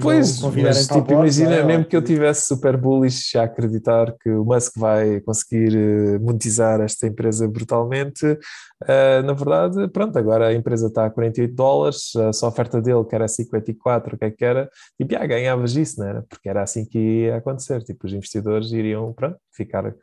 Pois, 0.00 0.40
mas 0.40 0.88
tipo, 0.88 1.12
imagina, 1.12 1.62
mesmo 1.62 1.84
que 1.84 1.96
eu 1.96 2.02
tivesse 2.02 2.46
super 2.46 2.76
bullish 2.76 3.38
a 3.38 3.44
acreditar 3.44 4.12
que 4.20 4.28
o 4.28 4.44
Musk 4.44 4.76
vai 4.76 5.20
conseguir 5.20 5.76
eh, 5.76 6.18
monetizar 6.18 6.80
esta 6.80 7.06
empresa 7.06 7.46
brutalmente, 7.46 8.26
uh, 8.26 9.22
na 9.24 9.32
verdade, 9.32 9.86
pronto, 9.88 10.18
agora 10.18 10.48
a 10.48 10.54
empresa 10.54 10.88
está 10.88 11.06
a 11.06 11.10
48 11.10 11.54
dólares, 11.54 12.12
a 12.16 12.46
oferta 12.46 12.82
dele 12.82 13.04
que 13.04 13.14
era 13.14 13.28
54, 13.28 14.16
o 14.16 14.18
que 14.18 14.24
é 14.24 14.30
que 14.30 14.44
era, 14.44 14.68
tipo, 14.98 15.12
já 15.12 15.24
ganhavas 15.24 15.76
isso, 15.76 16.00
não 16.00 16.08
era? 16.08 16.24
Porque 16.28 16.48
era 16.48 16.62
assim 16.62 16.84
que 16.84 16.98
ia 16.98 17.36
acontecer, 17.36 17.82
tipo, 17.84 18.06
os 18.06 18.12
investidores 18.12 18.72
iriam, 18.72 19.12
pronto, 19.12 19.38
ficar, 19.52 19.86
uh, 19.86 19.94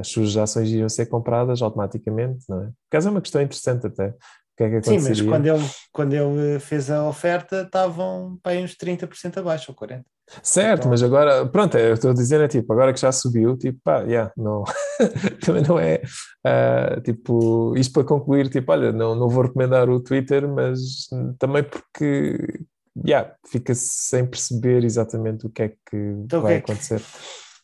as 0.00 0.08
suas 0.08 0.36
ações 0.36 0.68
iriam 0.68 0.88
ser 0.88 1.06
compradas 1.06 1.62
automaticamente, 1.62 2.44
não 2.46 2.58
é? 2.58 2.66
Por 2.66 2.72
acaso 2.90 3.08
é 3.08 3.10
uma 3.10 3.22
questão 3.22 3.40
interessante 3.40 3.86
até, 3.86 4.14
que 4.58 4.64
é 4.64 4.80
que 4.80 4.86
Sim, 4.86 4.98
mas 5.00 5.20
quando 5.20 5.46
ele, 5.46 5.64
quando 5.92 6.12
ele 6.12 6.58
fez 6.58 6.90
a 6.90 7.08
oferta 7.08 7.62
estavam 7.62 8.38
para 8.42 8.58
uns 8.58 8.74
30% 8.74 9.38
abaixo, 9.38 9.70
ou 9.70 9.88
40%. 9.88 10.02
Certo, 10.42 10.80
então... 10.80 10.90
mas 10.90 11.02
agora, 11.02 11.46
pronto, 11.46 11.78
eu 11.78 11.94
estou 11.94 12.10
a 12.10 12.14
dizer, 12.14 12.40
é 12.40 12.48
tipo, 12.48 12.70
agora 12.72 12.92
que 12.92 13.00
já 13.00 13.10
subiu, 13.10 13.56
tipo, 13.56 13.78
pá, 13.82 14.00
yeah, 14.00 14.30
não, 14.36 14.62
também 15.42 15.62
não 15.62 15.78
é, 15.78 16.02
uh, 16.44 17.00
tipo, 17.00 17.74
isto 17.76 17.94
para 17.94 18.04
concluir, 18.04 18.50
tipo, 18.50 18.70
olha, 18.70 18.92
não, 18.92 19.14
não 19.14 19.28
vou 19.28 19.44
recomendar 19.44 19.88
o 19.88 20.00
Twitter, 20.00 20.46
mas 20.46 21.06
também 21.38 21.62
porque, 21.62 22.66
yeah, 23.06 23.32
fica-se 23.46 23.86
sem 23.86 24.26
perceber 24.26 24.84
exatamente 24.84 25.46
o 25.46 25.50
que 25.50 25.62
é 25.62 25.68
que 25.68 25.96
então, 25.96 26.42
vai 26.42 26.54
que 26.54 26.58
é 26.58 26.60
que, 26.60 26.72
acontecer. 26.72 27.02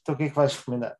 Então 0.00 0.14
o 0.14 0.18
que 0.18 0.24
é 0.24 0.28
que 0.30 0.36
vais 0.36 0.56
recomendar? 0.56 0.96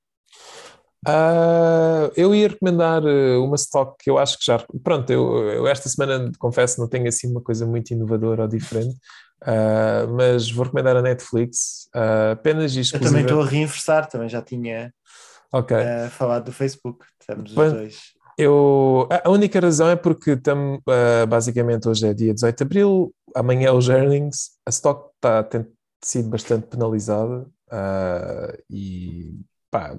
Uh, 1.07 2.11
eu 2.17 2.35
ia 2.35 2.49
recomendar 2.49 3.03
eh, 3.05 3.37
uma 3.37 3.57
stock 3.57 3.95
que 4.03 4.09
eu 4.09 4.19
acho 4.19 4.39
que 4.39 4.47
já. 4.47 4.59
Pronto, 4.83 5.11
eu, 5.11 5.51
eu, 5.51 5.67
esta 5.67 5.89
semana 5.89 6.33
confesso 6.39 6.81
não 6.81 6.89
tenho 6.89 7.07
assim 7.07 7.31
uma 7.31 7.43
coisa 7.43 7.67
muito 7.67 7.91
inovadora 7.91 8.43
ou 8.43 8.49
diferente, 8.49 8.97
uh, 9.43 10.09
mas 10.17 10.51
vou 10.51 10.65
recomendar 10.65 10.97
a 10.97 11.03
Netflix. 11.03 11.89
Uh, 11.95 12.33
apenas 12.33 12.75
Eu 12.75 13.01
também 13.01 13.23
estou 13.23 13.43
a 13.43 13.47
reinversar, 13.47 14.09
também 14.09 14.29
já 14.29 14.41
tinha 14.41 14.93
okay. 15.53 15.79
falado 16.11 16.47
do 16.47 16.53
Facebook. 16.53 17.05
Estamos 17.21 17.51
os 17.51 17.57
dois. 17.57 17.99
Eu, 18.37 19.09
a 19.25 19.31
única 19.31 19.61
razão 19.61 19.89
é 19.89 19.95
porque 19.95 20.37
tam, 20.37 20.81
basicamente 21.29 21.89
hoje 21.89 22.09
é 22.09 22.13
dia 22.13 22.35
18 22.35 22.57
de 22.57 22.63
abril, 22.65 23.15
amanhã 23.33 23.69
é 23.69 23.73
os 23.73 23.89
earnings, 23.89 24.51
a 24.67 24.71
stock 24.71 25.09
está, 25.15 25.45
tem 25.45 25.65
sido 26.03 26.31
bastante 26.31 26.67
penalizada 26.67 27.47
e 28.69 29.39
pá, 29.71 29.97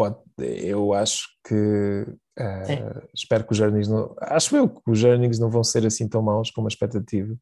pode, 0.00 0.16
eu 0.38 0.94
acho 0.94 1.28
que 1.46 2.06
uh, 2.38 3.08
espero 3.14 3.44
que 3.44 3.52
os 3.52 3.60
earnings 3.60 3.86
não 3.86 4.14
acho 4.18 4.56
eu 4.56 4.66
que 4.66 4.80
os 4.90 5.04
earnings 5.04 5.38
não 5.38 5.50
vão 5.50 5.62
ser 5.62 5.84
assim 5.84 6.08
tão 6.08 6.22
maus 6.22 6.50
como 6.50 6.66
a 6.66 6.70
expectativa 6.70 7.36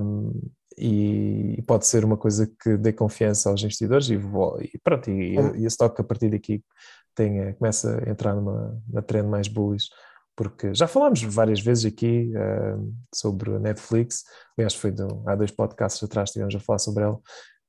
um, 0.00 0.32
e, 0.78 1.62
pode 1.66 1.86
ser 1.86 2.02
uma 2.02 2.16
coisa 2.16 2.50
que 2.62 2.78
dê 2.78 2.94
confiança 2.94 3.50
aos 3.50 3.60
investidores 3.60 4.08
e, 4.08 4.14
e 4.14 4.78
pronto, 4.82 5.10
e, 5.10 5.34
e, 5.34 5.64
a 5.64 5.68
stock 5.68 6.00
a 6.00 6.04
partir 6.04 6.30
daqui 6.30 6.64
tem, 7.14 7.52
começa 7.54 8.02
a 8.06 8.10
entrar 8.10 8.34
numa, 8.34 8.80
na 8.88 9.02
trend 9.02 9.28
mais 9.28 9.46
bullish 9.46 9.90
porque 10.34 10.72
já 10.72 10.86
falámos 10.86 11.22
várias 11.22 11.60
vezes 11.60 11.84
aqui 11.84 12.32
uh, 12.34 12.94
sobre 13.14 13.54
a 13.54 13.58
Netflix, 13.58 14.24
aliás 14.56 14.74
foi 14.74 14.92
de, 14.92 15.02
há 15.26 15.36
dois 15.36 15.50
podcasts 15.50 16.02
atrás 16.02 16.30
estivemos 16.30 16.54
a 16.54 16.60
falar 16.60 16.78
sobre 16.78 17.04
ela 17.04 17.20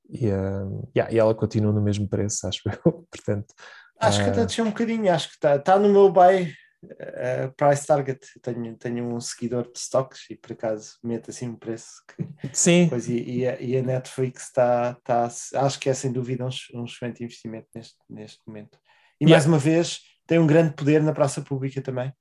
e, 0.09 0.27
uh, 0.27 0.89
yeah, 0.95 1.13
e 1.13 1.17
ela 1.17 1.33
continua 1.33 1.71
no 1.71 1.81
mesmo 1.81 2.07
preço, 2.07 2.45
acho 2.47 2.61
eu, 2.85 3.05
portanto 3.11 3.53
Acho 4.02 4.24
que 4.24 4.30
até 4.30 4.41
ah. 4.41 4.45
desceu 4.45 4.66
um 4.66 4.70
bocadinho, 4.70 5.14
acho 5.14 5.30
que 5.30 5.36
está 5.36 5.60
tá 5.60 5.78
no 5.78 5.89
meu 5.89 6.12
buy 6.12 6.54
uh, 6.84 7.54
price 7.56 7.86
target. 7.86 8.20
Tenho, 8.41 8.76
tenho 8.76 9.06
um 9.06 9.20
seguidor 9.20 9.72
de 9.72 9.80
stocks 9.80 10.30
e 10.30 10.36
por 10.36 10.54
acaso 10.54 10.97
meto 11.04 11.30
assim 11.30 11.49
um 11.49 11.56
preço 11.56 12.04
que 12.08 12.49
Sim. 12.52 12.88
Pois, 12.89 13.08
e, 13.08 13.22
e, 13.22 13.47
a, 13.47 13.62
e 13.62 13.78
a 13.78 13.84
Netflix 13.84 14.45
está, 14.47 14.97
está, 14.97 15.66
acho 15.66 15.80
que 15.80 15.89
é 15.89 15.93
sem 15.93 16.12
dúvida 16.12 16.45
um, 16.45 16.49
um 16.74 16.86
excelente 16.86 17.24
investimento 17.24 17.68
neste, 17.76 17.95
neste 18.10 18.39
momento. 18.47 18.78
E 19.20 19.26
yeah. 19.26 19.36
mais 19.36 19.45
uma 19.45 19.60
vez 19.60 19.99
tem 20.26 20.39
um 20.39 20.47
grande 20.47 20.74
poder 20.74 21.04
na 21.04 21.14
praça 21.14 21.41
pública 21.41 21.82
também. 21.82 22.12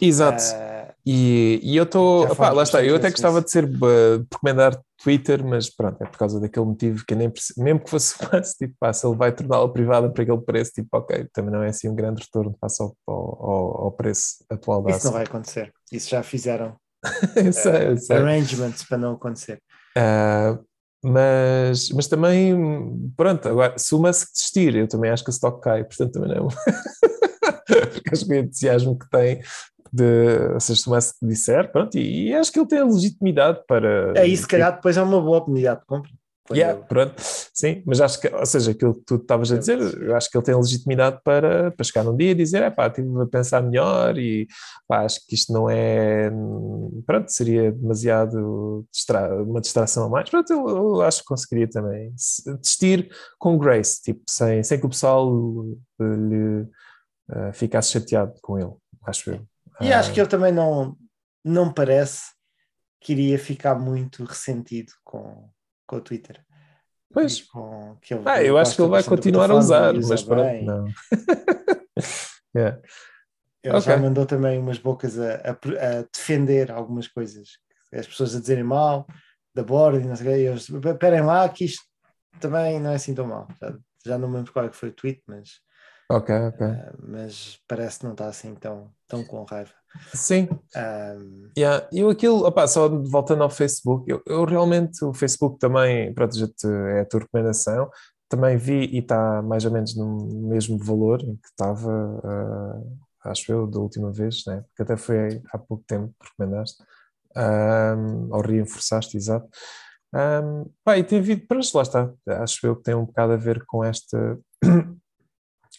Exato. 0.00 0.42
Uh, 0.42 0.92
e, 1.04 1.60
e 1.62 1.76
eu 1.76 1.84
estou. 1.84 2.26
Lá 2.36 2.62
está, 2.62 2.84
eu 2.84 2.96
até 2.96 3.10
gostava 3.10 3.40
de 3.40 3.50
ser 3.50 3.64
uh, 3.64 4.26
recomendar 4.30 4.78
Twitter, 5.02 5.44
mas 5.44 5.70
pronto, 5.70 6.02
é 6.02 6.06
por 6.06 6.18
causa 6.18 6.38
daquele 6.38 6.66
motivo 6.66 7.04
que 7.06 7.14
eu 7.14 7.18
nem 7.18 7.30
percebo, 7.30 7.62
mesmo 7.62 7.80
que 7.80 7.90
fosse 7.90 8.14
fácil, 8.18 8.54
tipo, 8.58 8.74
pá, 8.78 8.92
se 8.92 9.06
ele 9.06 9.16
vai 9.16 9.32
torná-la 9.32 9.72
privada 9.72 10.10
por 10.10 10.20
aquele 10.20 10.40
preço, 10.40 10.72
tipo, 10.72 10.88
ok, 10.92 11.26
também 11.32 11.50
não 11.50 11.62
é 11.62 11.68
assim 11.68 11.88
um 11.88 11.94
grande 11.94 12.22
retorno 12.22 12.54
face 12.60 12.82
ao, 12.82 12.94
ao, 13.06 13.84
ao 13.84 13.92
preço 13.92 14.44
atual 14.50 14.82
da 14.82 14.90
Isso 14.90 15.06
não 15.06 15.12
vai 15.12 15.24
acontecer. 15.24 15.72
Isso 15.90 16.10
já 16.10 16.22
fizeram 16.22 16.76
eu 17.36 17.52
sei, 17.52 17.88
eu 17.88 17.96
sei. 17.96 18.16
arrangements 18.16 18.84
para 18.84 18.98
não 18.98 19.12
acontecer. 19.12 19.62
Uh, 19.96 20.62
mas, 21.02 21.90
mas 21.90 22.08
também, 22.08 23.10
pronto, 23.16 23.48
agora, 23.48 23.78
se 23.78 23.94
o 23.94 24.00
Musk 24.00 24.32
desistir, 24.32 24.74
eu 24.74 24.88
também 24.88 25.10
acho 25.10 25.22
que 25.22 25.30
a 25.30 25.32
stock 25.32 25.60
cai, 25.60 25.84
portanto 25.84 26.12
também 26.12 26.34
não. 26.34 26.48
Porque 27.66 28.10
acho 28.12 28.26
que 28.26 28.32
o 28.32 28.36
entusiasmo 28.36 28.98
que 28.98 29.08
tem 29.10 29.40
de, 29.92 30.60
se 30.60 30.88
Musk 30.88 31.16
disser, 31.22 31.70
pronto, 31.72 31.96
e, 31.96 32.28
e, 32.28 32.34
acho 32.34 32.52
que 32.52 32.58
ele 32.58 32.68
tem 32.68 32.80
a 32.80 32.84
legitimidade 32.84 33.60
para. 33.66 34.12
É 34.16 34.26
isso, 34.26 34.42
se 34.42 34.48
calhar 34.48 34.74
depois 34.74 34.96
é 34.96 35.02
uma 35.02 35.20
boa 35.20 35.38
oportunidade 35.38 35.80
de 35.80 35.86
compra. 35.86 36.10
Yeah, 36.50 36.80
pronto, 36.80 37.14
sim, 37.18 37.82
mas 37.84 38.00
acho 38.00 38.20
que, 38.20 38.28
ou 38.28 38.46
seja, 38.46 38.70
aquilo 38.70 38.94
que 38.94 39.04
tu 39.04 39.16
estavas 39.16 39.52
a 39.52 39.58
dizer, 39.58 39.78
eu 39.78 40.16
acho 40.16 40.30
que 40.30 40.38
ele 40.38 40.44
tem 40.44 40.54
legitimidade 40.54 41.20
para, 41.22 41.70
para 41.72 41.84
chegar 41.84 42.04
num 42.04 42.16
dia 42.16 42.30
e 42.30 42.34
dizer, 42.34 42.62
é 42.62 42.70
pá, 42.70 42.86
estive 42.86 43.22
a 43.22 43.26
pensar 43.26 43.62
melhor 43.62 44.16
e 44.16 44.46
pá, 44.86 45.04
acho 45.04 45.20
que 45.26 45.34
isto 45.34 45.52
não 45.52 45.68
é, 45.68 46.30
pronto, 47.06 47.30
seria 47.30 47.70
demasiado 47.70 48.86
distra 48.90 49.42
uma 49.42 49.60
distração 49.60 50.06
a 50.06 50.08
mais, 50.08 50.30
pronto, 50.30 50.50
eu, 50.50 50.68
eu, 50.68 51.02
acho 51.02 51.20
que 51.20 51.26
conseguiria 51.26 51.68
também 51.68 52.14
desistir 52.14 53.10
com 53.38 53.58
grace, 53.58 54.00
tipo, 54.00 54.22
sem, 54.26 54.62
sem 54.62 54.80
que 54.80 54.86
o 54.86 54.90
pessoal 54.90 55.30
lhe 56.00 56.62
uh, 57.30 57.52
ficasse 57.52 57.92
chateado 57.92 58.32
com 58.40 58.58
ele, 58.58 58.72
acho 59.06 59.30
eu. 59.30 59.40
E 59.80 59.92
acho 59.92 60.12
que 60.12 60.20
ele 60.20 60.28
também 60.28 60.52
não, 60.52 60.96
não 61.44 61.72
parece 61.72 62.32
que 63.00 63.12
iria 63.12 63.38
ficar 63.38 63.74
muito 63.74 64.24
ressentido 64.24 64.92
com, 65.04 65.48
com 65.86 65.96
o 65.96 66.00
Twitter. 66.00 66.44
Pois. 67.12 67.42
Com, 67.42 67.96
que 68.02 68.14
ele, 68.14 68.22
ah, 68.26 68.42
eu 68.42 68.58
acho 68.58 68.74
que 68.74 68.82
ele 68.82 68.90
vai 68.90 69.02
continuar 69.02 69.50
a 69.50 69.54
usar, 69.54 69.94
mas 69.94 70.22
pronto, 70.22 70.64
não. 70.64 70.86
yeah. 72.54 72.80
Ele 73.60 73.76
okay. 73.76 73.92
já 73.92 73.98
mandou 73.98 74.24
também 74.24 74.56
umas 74.56 74.78
bocas 74.78 75.18
a, 75.18 75.34
a, 75.34 75.50
a, 75.50 76.02
defender 76.14 76.70
algumas 76.70 77.08
coisas. 77.08 77.58
As 77.92 78.06
pessoas 78.06 78.34
a 78.36 78.40
dizerem 78.40 78.62
mal 78.62 79.04
da 79.52 79.64
borda 79.64 79.98
e 79.98 80.06
não 80.06 80.14
sei 80.14 80.26
o 80.26 80.30
que. 80.30 80.40
Eles, 80.40 80.68
esperem 80.68 81.22
lá 81.22 81.48
que 81.48 81.64
isto 81.64 81.82
também 82.38 82.78
não 82.78 82.92
é 82.92 82.94
assim 82.94 83.14
tão 83.14 83.26
mal. 83.26 83.48
Já, 83.60 83.78
já 84.06 84.18
não 84.18 84.28
me 84.28 84.36
lembro 84.36 84.52
qual 84.52 84.64
é 84.64 84.68
que 84.68 84.76
foi 84.76 84.90
o 84.90 84.94
tweet, 84.94 85.22
mas 85.26 85.60
Ok, 86.10 86.34
ok. 86.34 86.66
Uh, 86.66 86.96
mas 87.06 87.58
parece 87.68 87.98
que 87.98 88.04
não 88.06 88.12
está 88.12 88.28
assim 88.28 88.54
tão, 88.54 88.90
tão 89.06 89.22
com 89.24 89.44
raiva. 89.44 89.70
Sim. 90.14 90.48
Um... 90.74 91.50
Yeah. 91.56 91.86
Eu 91.92 92.08
aquilo, 92.08 92.46
opa, 92.46 92.66
só 92.66 92.88
voltando 92.88 93.42
ao 93.42 93.50
Facebook, 93.50 94.10
eu, 94.10 94.22
eu, 94.26 94.44
realmente 94.44 95.04
o 95.04 95.12
Facebook 95.12 95.58
também, 95.58 96.12
pronto, 96.14 96.38
já 96.38 96.46
te, 96.46 96.66
é 96.66 97.00
a 97.00 97.04
tua 97.04 97.20
recomendação, 97.20 97.90
também 98.28 98.56
vi 98.56 98.86
e 98.86 98.98
está 98.98 99.42
mais 99.42 99.64
ou 99.64 99.70
menos 99.70 99.96
no 99.96 100.48
mesmo 100.48 100.78
valor 100.78 101.22
em 101.22 101.36
que 101.36 101.48
estava, 101.48 101.90
uh, 101.90 102.98
acho 103.24 103.52
eu, 103.52 103.66
da 103.66 103.78
última 103.78 104.10
vez, 104.10 104.44
né? 104.46 104.62
porque 104.68 104.82
até 104.82 104.96
foi 104.96 105.42
há 105.52 105.58
pouco 105.58 105.84
tempo 105.86 106.14
que 106.20 106.28
recomendaste, 106.28 106.82
um, 107.36 108.34
ou 108.34 108.40
reforçaste, 108.40 109.16
exato. 109.16 109.48
Um, 110.14 110.70
pá, 110.82 110.96
e 110.96 111.04
tem 111.04 111.20
vindo, 111.20 111.46
para 111.46 111.58
lá 111.74 111.82
está, 111.82 112.12
acho 112.42 112.66
eu 112.66 112.76
que 112.76 112.82
tem 112.82 112.94
um 112.94 113.04
bocado 113.04 113.32
a 113.34 113.36
ver 113.36 113.62
com 113.66 113.84
esta 113.84 114.38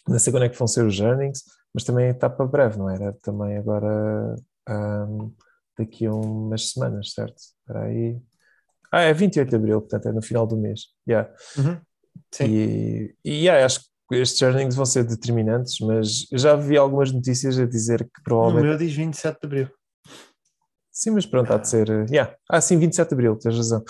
não 0.08 0.18
sei 0.18 0.32
quando 0.32 0.44
é 0.44 0.48
que 0.48 0.58
vão 0.58 0.66
ser 0.66 0.84
os 0.84 0.98
earnings, 0.98 1.42
mas 1.74 1.84
também 1.84 2.10
está 2.10 2.28
para 2.28 2.46
breve, 2.46 2.78
não 2.78 2.88
era? 2.88 3.12
Também 3.22 3.56
agora 3.56 4.36
um, 4.68 5.32
daqui 5.78 6.06
a 6.06 6.12
umas 6.12 6.70
semanas, 6.70 7.12
certo? 7.12 7.36
Espera 7.36 7.84
aí. 7.84 8.20
Ah, 8.92 9.02
é 9.02 9.12
28 9.12 9.48
de 9.48 9.56
abril, 9.56 9.80
portanto 9.80 10.08
é 10.08 10.12
no 10.12 10.22
final 10.22 10.46
do 10.46 10.56
mês. 10.56 10.80
Yeah. 11.08 11.30
Uhum. 11.56 11.80
Sim. 12.32 12.44
E, 12.44 13.14
e 13.24 13.30
yeah, 13.44 13.64
acho 13.64 13.80
que 14.08 14.16
estes 14.16 14.42
earnings 14.42 14.74
vão 14.74 14.84
ser 14.84 15.04
determinantes, 15.04 15.78
mas 15.80 16.26
eu 16.30 16.38
já 16.38 16.56
vi 16.56 16.76
algumas 16.76 17.12
notícias 17.12 17.58
a 17.58 17.66
dizer 17.66 18.04
que 18.04 18.22
provavelmente. 18.24 18.66
meu 18.66 18.76
diz 18.76 18.92
27 18.94 19.40
de 19.40 19.46
abril. 19.46 19.68
Sim, 20.90 21.12
mas 21.12 21.24
pronto, 21.24 21.52
há 21.52 21.56
de 21.56 21.68
ser. 21.68 21.88
Yeah. 22.10 22.34
Ah, 22.48 22.60
sim, 22.60 22.78
27 22.78 23.08
de 23.08 23.14
abril, 23.14 23.36
tens 23.36 23.56
razão. 23.56 23.84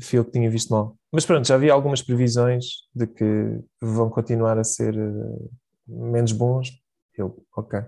Fui 0.00 0.18
eu 0.18 0.24
que 0.24 0.32
tinha 0.32 0.50
visto 0.50 0.70
mal. 0.70 0.96
Mas 1.12 1.24
pronto, 1.24 1.46
já 1.46 1.56
vi 1.56 1.70
algumas 1.70 2.02
previsões 2.02 2.64
de 2.94 3.06
que 3.06 3.60
vão 3.80 4.10
continuar 4.10 4.58
a 4.58 4.64
ser 4.64 4.94
eh, 4.96 5.48
menos 5.86 6.32
bons. 6.32 6.70
Eu, 7.16 7.42
ok. 7.56 7.80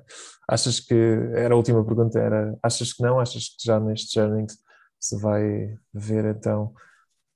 Achas 0.49 0.81
que. 0.81 0.95
Era 1.35 1.53
a 1.55 1.57
última 1.57 1.85
pergunta, 1.85 2.19
era. 2.19 2.57
Achas 2.63 2.93
que 2.93 3.03
não? 3.03 3.21
Achas 3.21 3.49
que 3.49 3.65
já 3.67 3.79
nestes 3.79 4.17
earnings 4.17 4.57
se 4.99 5.17
vai 5.21 5.77
ver 5.93 6.25
então 6.25 6.73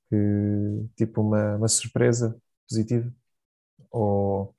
que, 0.09 0.85
tipo 0.97 1.21
uma, 1.21 1.55
uma 1.57 1.67
surpresa 1.67 2.35
positiva? 2.67 3.11
Ou, 3.91 4.55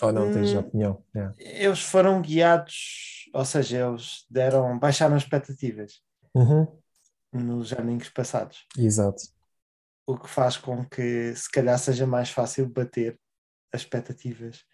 ou 0.00 0.12
não 0.12 0.30
tens 0.30 0.54
Hum. 0.54 0.60
opinião? 0.60 1.04
Yeah. 1.14 1.34
Eles 1.38 1.80
foram 1.82 2.22
guiados, 2.22 3.28
ou 3.34 3.44
seja, 3.44 3.88
eles 3.88 4.24
deram, 4.30 4.78
baixaram 4.78 5.16
as 5.16 5.22
expectativas 5.24 6.00
Uhum. 6.34 6.66
Nos 7.32 7.72
earnings 7.72 8.10
passados. 8.10 8.66
Exato. 8.76 9.22
o 10.06 10.18
que 10.18 10.28
faz 10.28 10.56
com 10.56 10.84
que 10.84 11.34
se 11.34 11.50
calhar 11.50 11.78
seja 11.78 12.06
mais 12.06 12.30
fácil 12.30 12.68
bater 12.68 13.18
as 13.72 13.82
expectativas 13.82 14.64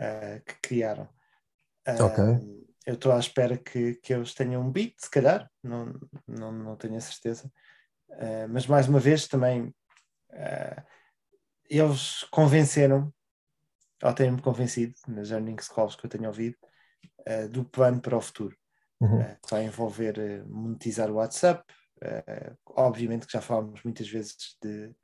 ah, 0.00 0.40
que 0.44 0.54
criaram. 0.60 1.08
Ah, 1.86 2.04
Ok. 2.04 2.58
Eu 2.86 2.94
estou 2.94 3.12
à 3.12 3.18
espera 3.18 3.58
que, 3.58 3.96
que 3.96 4.14
eles 4.14 4.32
tenham 4.32 4.62
um 4.62 4.72
beat, 4.72 4.94
se 4.98 5.10
calhar, 5.10 5.50
não, 5.62 5.92
não, 6.26 6.50
não 6.50 6.76
tenho 6.76 6.96
a 6.96 7.00
certeza. 7.00 7.52
Ah, 8.12 8.46
mas 8.48 8.66
mais 8.66 8.88
uma 8.88 8.98
vez 8.98 9.28
também 9.28 9.74
ah, 10.32 10.84
eles 11.68 12.24
convenceram, 12.30 13.12
ou 14.02 14.14
têm-me 14.14 14.40
convencido 14.40 14.94
nas 15.06 15.30
earnings 15.30 15.68
calls 15.68 15.96
que 15.96 16.06
eu 16.06 16.10
tenho 16.10 16.26
ouvido, 16.26 16.56
do 17.50 17.62
plano 17.62 18.00
para 18.00 18.16
o 18.16 18.20
futuro 18.22 18.56
Uhum. 19.00 19.20
eh, 19.20 19.36
que 19.42 19.50
vai 19.50 19.64
envolver 19.64 20.18
eh, 20.18 20.42
monetizar 20.44 21.10
o 21.10 21.14
WhatsApp. 21.14 21.62
eh, 22.02 22.52
obviamente 22.66 23.26
que 23.26 23.32
já 23.32 23.40
falámos 23.40 23.82
muitas 23.82 24.08
vezes 24.08 24.56
de, 24.62 24.94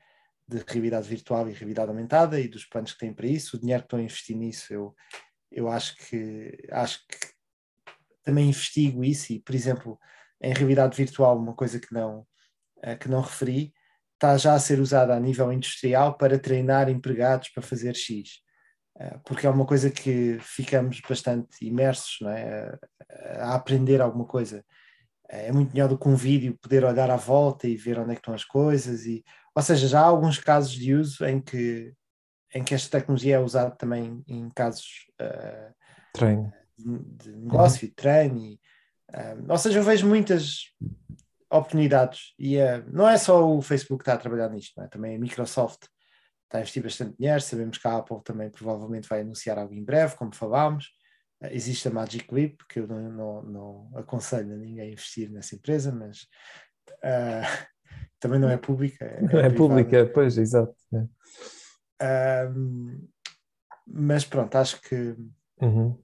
de 0.46 0.64
realidade 0.66 1.08
virtual 1.08 1.48
e 1.48 1.52
realidade 1.52 1.90
aumentada 1.90 2.38
e 2.40 2.48
dos 2.48 2.64
planos 2.64 2.92
que 2.92 2.98
têm 2.98 3.12
para 3.12 3.26
isso. 3.26 3.56
O 3.56 3.60
dinheiro 3.60 3.82
que 3.82 3.86
estão 3.86 3.98
a 3.98 4.02
investir 4.02 4.36
nisso, 4.36 4.72
eu, 4.72 4.94
eu 5.50 5.68
acho 5.68 5.96
que 5.96 6.56
acho 6.70 7.00
que 7.08 7.34
também 8.22 8.48
investigo 8.48 9.04
isso 9.04 9.32
e, 9.32 9.40
por 9.40 9.54
exemplo, 9.54 9.98
em 10.40 10.52
realidade 10.52 10.96
virtual, 10.96 11.36
uma 11.36 11.54
coisa 11.54 11.78
que 11.80 11.92
não, 11.92 12.26
que 13.00 13.08
não 13.08 13.20
referi, 13.20 13.74
está 14.14 14.36
já 14.38 14.54
a 14.54 14.58
ser 14.60 14.80
usada 14.80 15.14
a 15.14 15.20
nível 15.20 15.52
industrial 15.52 16.16
para 16.16 16.38
treinar 16.38 16.88
empregados 16.88 17.48
para 17.50 17.62
fazer 17.62 17.94
X. 17.94 18.43
Eh, 18.98 19.18
Porque 19.24 19.46
é 19.46 19.50
uma 19.50 19.66
coisa 19.66 19.90
que 19.90 20.38
ficamos 20.40 21.00
bastante 21.08 21.64
imersos 21.66 22.18
não 22.20 22.30
é? 22.30 22.78
a 23.38 23.54
aprender 23.54 24.00
alguma 24.00 24.24
coisa. 24.24 24.64
É 25.28 25.50
muito 25.50 25.72
melhor 25.72 25.88
do 25.88 25.98
que 25.98 26.08
um 26.08 26.14
vídeo 26.14 26.56
poder 26.60 26.84
olhar 26.84 27.10
à 27.10 27.16
volta 27.16 27.66
e 27.66 27.76
ver 27.76 27.98
onde 27.98 28.12
é 28.12 28.14
que 28.14 28.20
estão 28.20 28.34
as 28.34 28.44
coisas. 28.44 29.04
E, 29.06 29.24
ou 29.54 29.62
seja, 29.62 29.88
já 29.88 30.00
há 30.00 30.04
alguns 30.04 30.38
casos 30.38 30.72
de 30.72 30.94
uso 30.94 31.24
em 31.24 31.40
que, 31.40 31.92
em 32.54 32.62
que 32.62 32.74
esta 32.74 32.98
tecnologia 32.98 33.36
é 33.36 33.38
usada 33.38 33.70
também 33.74 34.22
em 34.28 34.48
casos 34.50 35.06
eh, 35.18 35.72
Treino. 36.12 36.52
de 36.76 37.32
negócio 37.32 37.88
de 37.88 37.94
treino. 37.94 38.38
E, 38.38 38.60
eh, 39.12 39.36
ou 39.48 39.58
seja, 39.58 39.78
eu 39.78 39.82
vejo 39.82 40.06
muitas 40.06 40.72
oportunidades 41.50 42.34
e 42.38 42.56
eh, 42.56 42.84
não 42.92 43.08
é 43.08 43.16
só 43.16 43.48
o 43.48 43.62
Facebook 43.62 44.04
que 44.04 44.10
está 44.10 44.14
a 44.14 44.22
trabalhar 44.22 44.50
nisto, 44.50 44.80
é? 44.80 44.88
também 44.88 45.16
a 45.16 45.18
Microsoft 45.18 45.86
está 46.44 46.58
a 46.58 46.60
investir 46.60 46.82
bastante 46.82 47.16
dinheiro. 47.18 47.40
Sabemos 47.40 47.78
que 47.78 47.88
a 47.88 47.96
Apple 47.98 48.22
também 48.24 48.50
provavelmente 48.50 49.08
vai 49.08 49.20
anunciar 49.20 49.58
algo 49.58 49.74
em 49.74 49.84
breve, 49.84 50.16
como 50.16 50.34
falámos. 50.34 50.90
Eh, 51.42 51.54
existe 51.54 51.88
a 51.88 51.90
Magic 51.90 52.32
Leap, 52.32 52.60
que 52.68 52.80
eu 52.80 52.86
não, 52.86 53.10
não, 53.10 53.42
não 53.42 53.98
aconselho 53.98 54.54
a 54.54 54.56
ninguém 54.56 54.88
a 54.88 54.92
investir 54.92 55.30
nessa 55.30 55.54
empresa, 55.56 55.92
mas 55.92 56.26
eh, 57.02 57.42
também 58.20 58.38
não 58.38 58.48
é 58.48 58.56
pública. 58.56 59.04
É, 59.04 59.20
privada. 59.26 59.54
pública, 59.54 60.06
pois, 60.12 60.38
exato. 60.38 60.74
é. 60.94 61.08
Ahm, 62.00 63.06
mas 63.86 64.24
pronto, 64.24 64.54
acho 64.56 64.80
que 64.82 65.16
Uhum. 65.60 65.96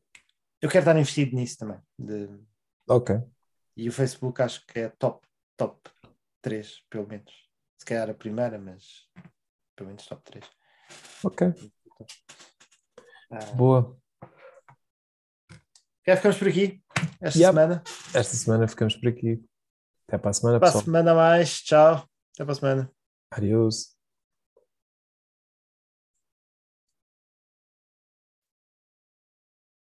eu 0.62 0.68
quero 0.68 0.80
estar 0.82 0.96
investido 0.98 1.34
nisso 1.34 1.58
também. 1.58 1.78
de- 1.98 2.40
Ok. 2.88 3.16
e 3.76 3.88
o 3.88 3.92
Facebook 3.92 4.40
acho 4.42 4.66
que 4.66 4.80
é 4.80 4.88
top, 4.88 5.26
top 5.56 5.90
3, 6.42 6.82
pelo 6.90 7.06
menos. 7.06 7.32
Se 7.78 7.84
calhar 7.86 8.08
a 8.10 8.14
primeira, 8.14 8.58
mas 8.58 9.08
pelo 9.80 9.88
menos 9.88 10.04
top 10.06 10.22
3. 10.24 10.44
Ok. 11.24 11.54
Ah, 13.30 13.44
Boa. 13.54 13.96
já 16.06 16.16
ficamos 16.16 16.36
por 16.36 16.48
aqui 16.48 16.82
esta 17.20 17.38
Yep. 17.38 17.48
semana. 17.52 17.82
Esta 18.14 18.36
semana 18.36 18.68
ficamos 18.68 18.94
por 18.96 19.08
aqui. 19.08 19.42
Até 20.06 20.18
para 20.18 20.30
a 20.30 20.34
semana, 20.34 20.58
Para 20.60 20.68
a 20.68 20.72
pessoal. 20.72 20.84
semana 20.84 21.12
a 21.12 21.14
mais. 21.14 21.62
Tchau. 21.62 21.94
Até 22.34 22.44
para 22.44 22.52
a 22.52 22.54
semana. 22.54 22.92
Adiós. 23.30 23.96